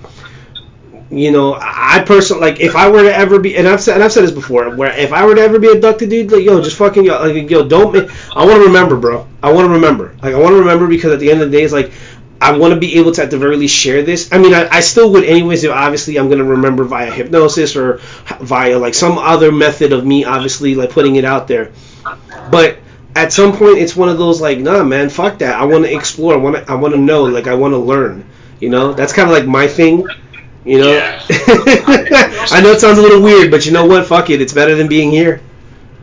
you 1.12 1.30
know, 1.30 1.59
I 1.60 2.02
personally 2.06 2.40
like 2.40 2.60
if 2.60 2.74
I 2.74 2.90
were 2.90 3.02
to 3.02 3.14
ever 3.14 3.39
be, 3.39 3.55
and 3.56 3.68
I've 3.68 3.82
said, 3.82 3.97
and 3.97 4.02
I've 4.02 4.12
said 4.12 4.22
this 4.24 4.30
before, 4.30 4.74
where 4.74 4.90
if 4.98 5.12
I 5.12 5.26
were 5.26 5.34
to 5.34 5.43
ever 5.43 5.59
be 5.59 5.68
abducted, 5.68 6.09
dude, 6.09 6.32
like 6.32 6.43
yo, 6.43 6.62
just 6.62 6.76
fucking 6.78 7.05
yo, 7.05 7.20
like 7.20 7.51
yo, 7.51 7.68
don't. 7.68 7.94
I 8.34 8.47
want 8.47 8.56
to 8.56 8.64
remember, 8.64 8.97
bro. 8.97 9.28
I 9.43 9.52
want 9.52 9.66
to 9.66 9.74
remember. 9.74 10.16
Like 10.22 10.34
I 10.34 10.39
want 10.39 10.52
to 10.52 10.60
remember 10.60 10.86
because 10.86 11.12
at 11.12 11.20
the 11.20 11.30
end 11.30 11.43
of 11.43 11.51
the 11.51 11.59
day, 11.59 11.64
it's 11.64 11.72
like 11.72 11.93
I 12.40 12.56
want 12.56 12.72
to 12.72 12.80
be 12.80 12.97
able 12.97 13.12
to 13.12 13.22
at 13.22 13.30
the 13.30 13.36
very 13.36 13.59
least 13.59 13.76
share 13.76 14.02
this. 14.02 14.32
I 14.32 14.39
mean, 14.39 14.55
I, 14.55 14.68
I 14.68 14.80
still 14.80 15.12
would 15.12 15.24
anyways. 15.24 15.66
Obviously 15.66 16.18
I'm 16.18 16.30
gonna 16.30 16.44
remember 16.44 16.84
via 16.84 17.10
hypnosis 17.10 17.76
or 17.76 18.01
via 18.40 18.78
like 18.78 18.94
some 18.94 19.18
other 19.18 19.52
method 19.52 19.93
of 19.93 20.06
me, 20.06 20.24
obviously 20.24 20.74
like 20.74 20.90
putting 20.90 21.16
it 21.16 21.26
out 21.26 21.47
there. 21.47 21.72
But 22.51 22.78
at 23.14 23.34
some 23.34 23.55
point, 23.55 23.78
it's 23.78 23.94
one 23.94 24.09
of 24.09 24.16
those 24.16 24.40
like, 24.40 24.59
nah, 24.59 24.82
man, 24.82 25.10
fuck 25.10 25.40
that. 25.40 25.55
I 25.55 25.66
want 25.66 25.84
to 25.84 25.94
explore. 25.94 26.32
I 26.32 26.39
want 26.39 26.56
to. 26.56 26.72
I 26.72 26.74
want 26.74 26.94
to 26.94 27.01
know. 27.01 27.24
Like 27.24 27.48
I 27.48 27.55
want 27.55 27.72
to 27.72 27.78
learn. 27.78 28.24
You 28.60 28.70
know, 28.70 28.94
that's 28.94 29.12
kind 29.12 29.28
of 29.28 29.36
like 29.36 29.47
my 29.47 29.66
thing 29.68 30.06
You 30.64 30.78
know, 30.78 30.93
Yeah. 30.93 31.20
I 31.28 32.60
know 32.62 32.72
it 32.72 32.80
sounds 32.80 32.98
a 32.98 33.02
little 33.02 33.22
weird, 33.22 33.51
but 33.51 33.66
you 33.66 33.72
know 33.72 33.86
what? 33.86 34.06
Fuck 34.06 34.30
it, 34.30 34.40
it's 34.40 34.52
better 34.52 34.74
than 34.74 34.89
being 34.89 35.10
here. 35.10 35.40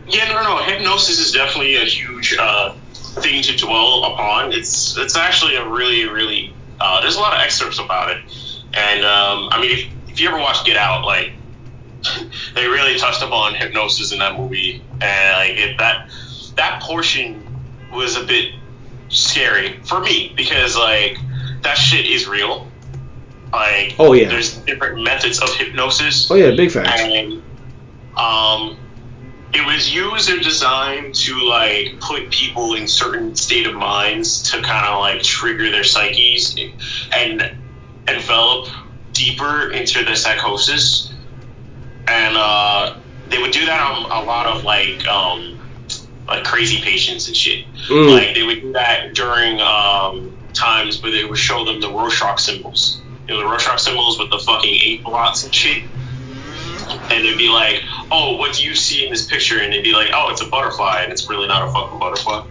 Yeah, 0.07 0.25
no, 0.33 0.43
no. 0.43 0.63
Hypnosis 0.63 1.19
is 1.19 1.31
definitely 1.31 1.75
a 1.75 1.85
huge 1.85 2.35
uh, 2.37 2.73
thing 2.93 3.43
to 3.43 3.55
dwell 3.57 4.03
upon. 4.05 4.51
It's 4.53 4.97
it's 4.97 5.15
actually 5.15 5.55
a 5.55 5.67
really, 5.67 6.07
really. 6.07 6.53
Uh, 6.79 7.01
there's 7.01 7.15
a 7.15 7.19
lot 7.19 7.33
of 7.33 7.41
excerpts 7.41 7.79
about 7.79 8.11
it, 8.11 8.17
and 8.73 9.05
um, 9.05 9.49
I 9.51 9.61
mean, 9.61 9.71
if, 9.71 10.11
if 10.11 10.19
you 10.19 10.29
ever 10.29 10.39
watch 10.39 10.65
Get 10.65 10.77
Out, 10.77 11.05
like 11.05 11.33
they 12.55 12.67
really 12.67 12.97
touched 12.97 13.21
upon 13.21 13.55
hypnosis 13.55 14.11
in 14.11 14.19
that 14.19 14.37
movie, 14.37 14.81
and 14.99 15.37
like 15.37 15.57
it, 15.57 15.77
that 15.77 16.09
that 16.55 16.81
portion 16.81 17.45
was 17.93 18.17
a 18.17 18.23
bit 18.23 18.53
scary 19.09 19.79
for 19.83 19.99
me 19.99 20.33
because 20.35 20.75
like 20.75 21.17
that 21.61 21.75
shit 21.75 22.05
is 22.05 22.27
real. 22.27 22.68
Like, 23.53 23.95
Oh, 23.97 24.13
yeah. 24.13 24.29
there's 24.29 24.57
different 24.59 25.03
methods 25.03 25.39
of 25.39 25.49
hypnosis 25.55 26.29
Oh 26.29 26.35
yeah, 26.35 26.51
big 26.55 26.71
facts. 26.71 27.01
and 27.01 27.43
um, 28.17 28.77
it 29.53 29.65
was 29.65 29.93
used 29.93 30.29
or 30.29 30.37
designed 30.39 31.15
to 31.15 31.33
like 31.47 31.99
put 31.99 32.29
people 32.31 32.75
in 32.75 32.87
certain 32.87 33.35
state 33.35 33.65
of 33.65 33.73
minds 33.75 34.43
to 34.51 34.61
kind 34.61 34.85
of 34.85 34.99
like 34.99 35.21
trigger 35.23 35.71
their 35.71 35.83
psyches 35.83 36.55
and 37.17 37.41
envelop 38.07 38.67
deeper 39.13 39.71
into 39.71 40.03
the 40.05 40.15
psychosis 40.15 41.11
and 42.07 42.35
uh, 42.37 42.93
they 43.27 43.39
would 43.39 43.51
do 43.51 43.65
that 43.65 43.81
on 43.81 44.23
a 44.23 44.25
lot 44.25 44.45
of 44.45 44.63
like 44.63 45.05
um, 45.07 45.59
like 46.27 46.43
crazy 46.43 46.81
patients 46.81 47.27
and 47.27 47.35
shit 47.35 47.65
Mm. 47.89 48.11
like 48.13 48.35
they 48.35 48.43
would 48.43 48.61
do 48.61 48.73
that 48.73 49.15
during 49.15 49.59
um, 49.61 50.37
times 50.53 51.01
where 51.01 51.11
they 51.11 51.25
would 51.25 51.37
show 51.39 51.65
them 51.65 51.79
the 51.81 51.89
Rorschach 51.89 52.39
symbols 52.39 53.01
you 53.29 53.35
know 53.35 53.41
the 53.41 53.45
Rorschach 53.45 53.79
symbols 53.79 54.17
with 54.17 54.31
the 54.31 54.39
fucking 54.39 54.79
eight 54.83 55.03
blots 55.03 55.43
and 55.43 55.53
shit 55.53 55.83
and 56.89 57.25
they'd 57.25 57.37
be 57.37 57.49
like, 57.49 57.83
"Oh, 58.11 58.37
what 58.37 58.53
do 58.55 58.63
you 58.63 58.75
see 58.75 59.05
in 59.05 59.11
this 59.11 59.25
picture?" 59.25 59.59
And 59.59 59.71
they'd 59.71 59.83
be 59.83 59.93
like, 59.93 60.09
"Oh, 60.13 60.29
it's 60.31 60.41
a 60.41 60.45
butterfly, 60.45 61.01
and 61.03 61.11
it's 61.11 61.29
really 61.29 61.47
not 61.47 61.67
a 61.67 61.71
fucking 61.71 61.99
butterfly." 61.99 62.45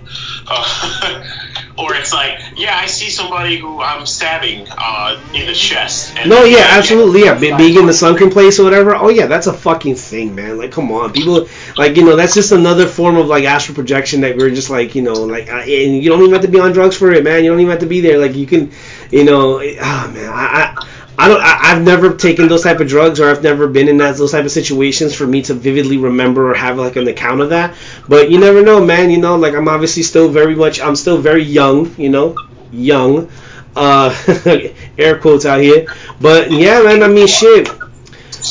Uh, 0.47 1.25
or 1.79 1.95
it's 1.95 2.13
like, 2.13 2.41
"Yeah, 2.57 2.77
I 2.77 2.87
see 2.87 3.11
somebody 3.11 3.57
who 3.57 3.81
I'm 3.81 4.07
stabbing 4.07 4.67
uh, 4.71 5.21
in 5.35 5.47
the 5.47 5.55
chest." 5.55 6.17
And 6.17 6.31
No, 6.31 6.45
yeah, 6.45 6.67
absolutely, 6.71 7.25
yeah. 7.25 7.39
Be- 7.39 7.57
Being 7.57 7.79
in 7.79 7.87
the 7.87 7.93
sunken 7.93 8.31
place 8.31 8.59
or 8.59 8.65
whatever. 8.65 8.95
Oh 8.95 9.09
yeah, 9.09 9.27
that's 9.27 9.47
a 9.47 9.53
fucking 9.53 9.97
thing, 9.97 10.35
man. 10.35 10.59
Like, 10.59 10.73
come 10.73 10.91
on, 10.93 11.13
people. 11.13 11.49
Like, 11.77 11.97
you 11.97 12.05
know, 12.05 12.17
that's 12.17 12.35
just 12.35 12.53
another 12.53 12.87
form 12.87 13.17
of 13.17 13.27
like 13.27 13.45
astral 13.45 13.75
projection 13.75 14.23
that 14.23 14.37
we're 14.37 14.51
just 14.51 14.71
like, 14.71 14.95
you 14.95 15.03
know, 15.03 15.15
like, 15.15 15.49
and 15.49 15.69
you 15.69 16.09
don't 16.09 16.21
even 16.21 16.33
have 16.33 16.43
to 16.43 16.49
be 16.49 16.61
on 16.61 16.73
drugs 16.73 16.97
for 16.97 17.13
it, 17.13 17.25
man. 17.25 17.45
You 17.45 17.51
don't 17.51 17.61
even 17.61 17.71
have 17.71 17.81
to 17.81 17.87
be 17.87 18.01
there. 18.01 18.19
Like, 18.19 18.35
you 18.35 18.47
can, 18.47 18.73
you 19.11 19.25
know, 19.25 19.61
ah, 19.81 20.11
man, 20.13 20.31
I. 20.31 20.75
I 20.75 20.85
I 21.21 21.27
don't. 21.27 21.41
I, 21.43 21.59
I've 21.73 21.83
never 21.83 22.15
taken 22.15 22.47
those 22.47 22.63
type 22.63 22.79
of 22.79 22.87
drugs, 22.87 23.19
or 23.19 23.29
I've 23.29 23.43
never 23.43 23.67
been 23.67 23.89
in 23.89 23.97
that 23.97 24.17
those 24.17 24.31
type 24.31 24.45
of 24.45 24.53
situations 24.53 25.17
for 25.17 25.27
me 25.27 25.43
to 25.43 25.55
vividly 25.55 25.97
remember 25.97 26.49
or 26.49 26.55
have 26.55 26.79
like 26.79 26.95
an 26.95 27.09
account 27.09 27.41
of 27.41 27.51
that. 27.51 27.75
But 28.09 28.31
you 28.31 28.39
never 28.39 28.63
know, 28.63 28.85
man. 28.85 29.11
You 29.11 29.19
know, 29.19 29.35
like 29.35 29.53
I'm 29.55 29.67
obviously 29.67 30.05
still 30.05 30.29
very 30.29 30.55
much. 30.55 30.81
I'm 30.81 30.95
still 30.95 31.19
very 31.19 31.43
young. 31.43 31.93
You 31.99 32.11
know, 32.11 32.37
young. 32.71 33.31
Uh, 33.75 34.15
air 34.99 35.19
quotes 35.19 35.45
out 35.45 35.61
here. 35.61 35.87
But 36.21 36.53
yeah, 36.53 36.83
man. 36.83 37.03
I 37.03 37.09
mean, 37.09 37.27
shit. 37.27 37.69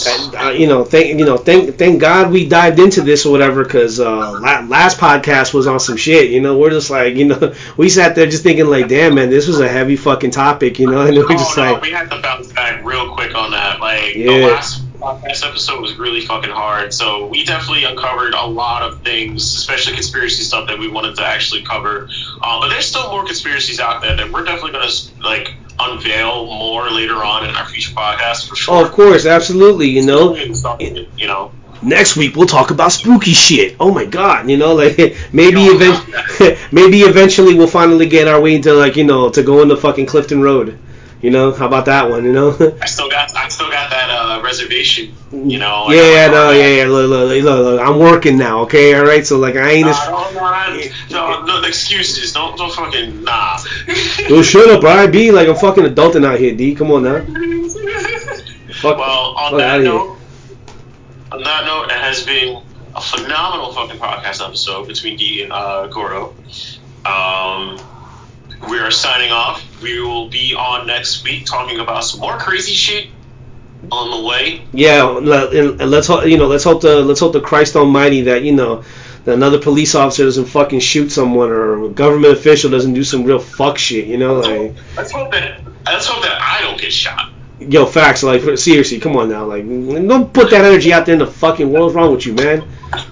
And, 0.06 0.36
uh, 0.36 0.50
you 0.50 0.68
know, 0.68 0.84
thank 0.84 1.18
you 1.18 1.26
know, 1.26 1.38
thank 1.38 1.76
thank 1.78 2.00
God 2.02 2.32
we 2.32 2.48
dived 2.48 2.80
into 2.80 3.02
this 3.02 3.26
or 3.26 3.32
whatever, 3.32 3.64
because 3.64 4.00
uh, 4.00 4.32
la- 4.40 4.66
last 4.68 5.00
podcast 5.00 5.54
was 5.54 5.66
on 5.66 5.80
some 5.80 5.98
shit. 5.98 6.30
You 6.30 6.42
know, 6.42 6.58
we're 6.58 6.70
just 6.72 6.90
like, 6.90 7.16
you 7.16 7.26
know, 7.26 7.54
we 7.78 7.90
sat 7.90 8.16
there 8.16 8.26
just 8.28 8.44
thinking 8.44 8.68
like, 8.68 8.88
damn, 8.88 9.16
man, 9.16 9.30
this 9.30 9.48
was 9.48 9.60
a 9.60 9.68
heavy 9.68 9.96
fucking 9.96 10.32
topic. 10.32 10.78
You 10.80 10.92
know, 10.92 11.02
and 11.08 11.16
we're 11.18 11.26
Oh 11.26 11.30
just 11.30 11.58
no, 11.58 11.74
like, 11.74 11.82
we 11.82 11.92
had 11.92 12.10
to 12.12 12.22
bounce 12.22 12.52
back 12.52 12.84
real 12.84 13.14
quick 13.14 13.34
on 13.36 13.52
that. 13.52 13.80
Like 13.80 14.16
Yeah. 14.16 14.38
the 14.40 14.48
last 14.48 14.84
podcast 15.00 15.48
episode 15.48 15.80
was 15.82 15.96
really 15.96 16.22
fucking 16.22 16.50
hard, 16.50 16.94
so 16.94 17.28
we 17.28 17.44
definitely 17.46 17.84
uncovered 17.84 18.34
a 18.34 18.46
lot 18.46 18.82
of 18.82 19.02
things, 19.04 19.44
especially 19.56 19.94
conspiracy 19.94 20.44
stuff 20.44 20.68
that 20.68 20.78
we 20.80 20.88
wanted 20.90 21.16
to 21.16 21.24
actually 21.26 21.62
cover. 21.64 22.10
Uh, 22.42 22.60
but 22.60 22.70
there's 22.70 22.86
still 22.86 23.10
more 23.12 23.24
conspiracies 23.26 23.80
out 23.80 24.02
there 24.02 24.16
that 24.16 24.32
we're 24.32 24.44
definitely 24.44 24.72
gonna 24.72 24.90
like 25.22 25.54
unveil 25.80 26.46
more 26.46 26.90
later 26.90 27.24
on 27.24 27.48
in 27.48 27.56
our 27.56 27.66
future 27.66 27.94
podcast 27.94 28.48
for 28.50 28.56
sure. 28.56 28.76
oh, 28.76 28.86
of 28.86 28.92
course, 28.92 29.26
absolutely. 29.26 29.90
You 29.90 30.06
know, 30.06 30.36
you 30.36 31.28
know. 31.28 31.52
next 31.82 32.16
week 32.16 32.36
we'll 32.36 32.48
talk 32.48 32.72
about 32.72 32.92
spooky 32.92 33.34
shit. 33.34 33.76
Oh 33.80 33.92
my 33.94 34.06
god, 34.06 34.50
you 34.50 34.58
know, 34.58 34.74
like 34.74 34.98
maybe 35.34 35.62
event, 35.66 36.04
maybe 36.72 37.02
eventually 37.02 37.54
we'll 37.56 37.68
finally 37.68 38.08
get 38.08 38.28
our 38.28 38.42
way 38.42 38.56
into 38.56 38.74
like 38.74 38.96
you 38.96 39.04
know 39.04 39.30
to 39.30 39.44
go 39.44 39.62
into 39.62 39.78
fucking 39.78 40.06
Clinton 40.08 40.42
Road. 40.42 40.80
You 41.22 41.32
know, 41.32 41.52
how 41.52 41.66
about 41.66 41.86
that 41.86 42.10
one? 42.10 42.26
You 42.26 42.32
know. 42.32 42.50
I 42.82 42.86
still 42.86 43.10
got 43.10 43.36
I 43.36 43.48
still 43.48 43.72
got 43.72 43.90
that 43.90 44.10
uh, 44.10 44.42
reservation. 44.44 45.16
You 45.32 45.58
know. 45.58 45.86
like, 45.86 45.96
yeah, 45.96 46.12
yeah, 46.12 46.28
no, 46.28 46.52
yeah, 46.52 46.68
yeah. 46.68 46.86
Look, 46.86 47.10
look, 47.10 47.30
look, 47.30 47.44
look, 47.44 47.82
I'm 47.82 48.00
working 48.00 48.38
now. 48.38 48.62
Okay, 48.62 48.94
all 48.94 49.04
right. 49.04 49.26
So 49.26 49.40
like, 49.40 49.56
I 49.56 49.72
ain't 49.72 49.88
as. 49.88 49.98
Nah, 49.98 50.30
no, 50.32 50.86
no, 51.10 51.46
no, 51.46 51.62
no 51.62 51.68
excuses. 51.68 52.34
Don't, 52.34 52.56
don't 52.56 52.72
fucking 52.72 53.24
nah. 53.24 53.58
Yo, 54.30 54.44
shut 54.44 54.70
up, 54.70 54.84
I 54.84 55.08
be 55.08 55.32
like 55.32 55.48
I'm 55.48 55.56
fucking 55.56 55.86
adulting 55.86 56.26
out 56.26 56.40
here, 56.40 56.56
D. 56.56 56.76
Come 56.76 56.92
on 56.92 57.04
now. 57.04 57.26
Fuck. 58.78 59.00
Well, 59.00 59.34
on 59.38 59.52
fuck 59.52 59.60
that 59.60 59.82
note, 59.82 60.18
on 61.32 61.42
that 61.42 61.66
note, 61.66 61.86
it 61.86 62.00
has 62.00 62.24
been 62.24 62.62
a 62.96 63.02
phenomenal 63.02 63.74
fucking 63.74 64.00
podcast 64.00 64.46
episode 64.46 64.88
between 64.88 65.18
D 65.18 65.42
and 65.42 65.52
uh, 65.52 65.88
Gordo. 65.88 66.36
Um, 67.06 67.80
we 68.70 68.80
are 68.80 68.92
signing 68.92 69.32
off. 69.32 69.64
We 69.82 70.02
will 70.02 70.30
be 70.30 70.54
on 70.56 70.88
next 70.88 71.24
week 71.24 71.46
talking 71.46 71.80
about 71.80 72.04
some 72.04 72.20
more 72.20 72.38
crazy 72.38 72.74
shit 72.74 73.08
on 73.92 74.22
the 74.22 74.28
way. 74.28 74.62
Yeah, 74.74 75.18
and 75.18 75.28
let's 75.92 76.08
hope 76.08 76.26
you 76.26 76.38
know. 76.38 76.48
Let's 76.48 76.64
hope 76.64 76.82
the 76.82 77.02
let's 77.02 77.20
hope 77.20 77.34
the 77.34 77.42
Christ 77.42 77.76
Almighty 77.76 78.22
that 78.22 78.44
you 78.44 78.54
know 78.54 78.84
that 79.26 79.34
another 79.34 79.60
police 79.60 79.94
officer 79.96 80.24
doesn't 80.24 80.46
fucking 80.46 80.80
shoot 80.80 81.10
someone 81.12 81.50
or 81.50 81.86
a 81.86 81.90
government 81.90 82.34
official 82.34 82.72
doesn't 82.72 82.94
do 82.94 83.04
some 83.04 83.24
real 83.24 83.40
fuck 83.40 83.78
shit. 83.78 84.06
You 84.08 84.18
know, 84.18 84.40
like 84.40 84.74
Let's 84.96 85.12
hope 85.12 85.32
that 85.32 85.62
let's 85.86 86.08
hope 86.08 86.24
that 86.24 86.42
I 86.42 86.62
don't 86.62 86.80
get 86.80 86.92
shot. 86.92 87.32
yo, 87.60 87.86
facts. 87.86 88.24
Like 88.24 88.42
seriously, 88.58 89.00
come 89.00 89.16
on 89.16 89.30
now. 89.30 89.46
Like 89.46 89.66
don't 89.68 90.34
put 90.34 90.50
that 90.50 90.66
energy 90.66 90.92
out 90.92 91.06
there 91.06 91.14
in 91.14 91.20
the 91.20 91.28
fucking 91.28 91.72
world. 91.72 91.86
What's 91.88 91.96
wrong 91.96 92.12
with 92.14 92.26
you, 92.26 92.34
man? 92.34 92.68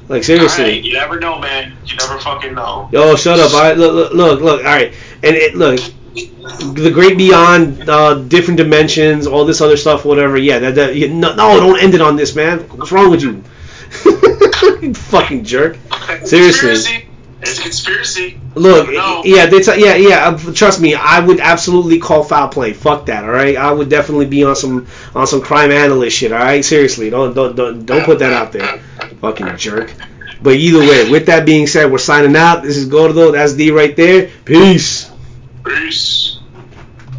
Like 0.08 0.24
seriously. 0.24 0.80
You 0.80 0.94
never 0.94 1.20
know, 1.20 1.38
man. 1.40 1.76
You 1.86 1.96
never 1.98 2.18
fucking 2.20 2.54
know. 2.54 2.90
Yo, 2.92 3.16
shut 3.16 3.40
up! 3.40 3.54
I 3.54 3.74
look, 3.74 4.14
look, 4.14 4.40
look. 4.42 4.60
All 4.60 4.66
right, 4.66 4.94
and 5.26 5.36
it, 5.36 5.56
look, 5.56 5.80
the 6.76 6.92
great 6.94 7.18
beyond, 7.18 7.90
uh, 7.90 8.16
different 8.16 8.58
dimensions, 8.58 9.28
all 9.28 9.46
this 9.46 9.62
other 9.62 9.78
stuff, 9.78 10.06
whatever. 10.06 10.38
Yeah, 10.38 10.60
that, 10.60 10.76
that 10.76 10.96
you, 10.96 11.10
no, 11.10 11.36
no, 11.36 11.60
don't 11.60 11.80
end 11.82 11.94
it 11.94 12.02
on 12.02 12.16
this, 12.16 12.36
man. 12.36 12.60
What's 12.70 12.92
wrong 12.92 13.12
with 13.12 13.22
you? 13.22 13.44
You 14.82 14.94
fucking 14.94 15.44
jerk. 15.44 15.78
Seriously. 16.24 16.70
Conspiracy. 16.70 17.08
It's 17.42 17.60
a 17.60 17.62
conspiracy. 17.62 18.40
Look, 18.56 18.90
yeah, 19.26 19.46
they 19.46 19.60
t- 19.62 19.84
yeah, 19.84 19.96
yeah. 19.96 20.30
uh, 20.30 20.54
Trust 20.54 20.80
me, 20.82 20.96
I 20.96 21.20
would 21.20 21.40
absolutely 21.40 22.00
call 22.00 22.24
foul 22.24 22.48
play. 22.50 22.74
Fuck 22.74 23.06
that, 23.08 23.24
all 23.24 23.30
right. 23.30 23.56
I 23.56 23.72
would 23.72 23.90
definitely 23.90 24.26
be 24.26 24.44
on 24.44 24.56
some 24.56 24.88
on 25.14 25.28
some 25.28 25.42
crime 25.42 25.72
analyst 25.72 26.18
shit, 26.18 26.32
all 26.32 26.40
right. 26.40 26.64
Seriously, 26.64 27.10
don't 27.10 27.34
don't 27.36 27.56
don't, 27.56 27.86
don't 27.86 28.06
put 28.06 28.20
that 28.20 28.34
out 28.34 28.52
there, 28.52 28.80
fucking 29.22 29.58
jerk. 29.58 29.94
But 30.42 30.56
either 30.56 30.80
way, 30.80 31.10
with 31.10 31.28
that 31.28 31.46
being 31.46 31.68
said, 31.68 31.92
we're 31.92 31.98
signing 31.98 32.36
out. 32.36 32.64
This 32.64 32.78
is 32.78 32.86
Gordo. 32.86 33.32
That's 33.32 33.54
D 33.54 33.72
right 33.72 33.96
there. 33.96 34.30
Peace. 34.46 35.05
Peace. 35.66 36.45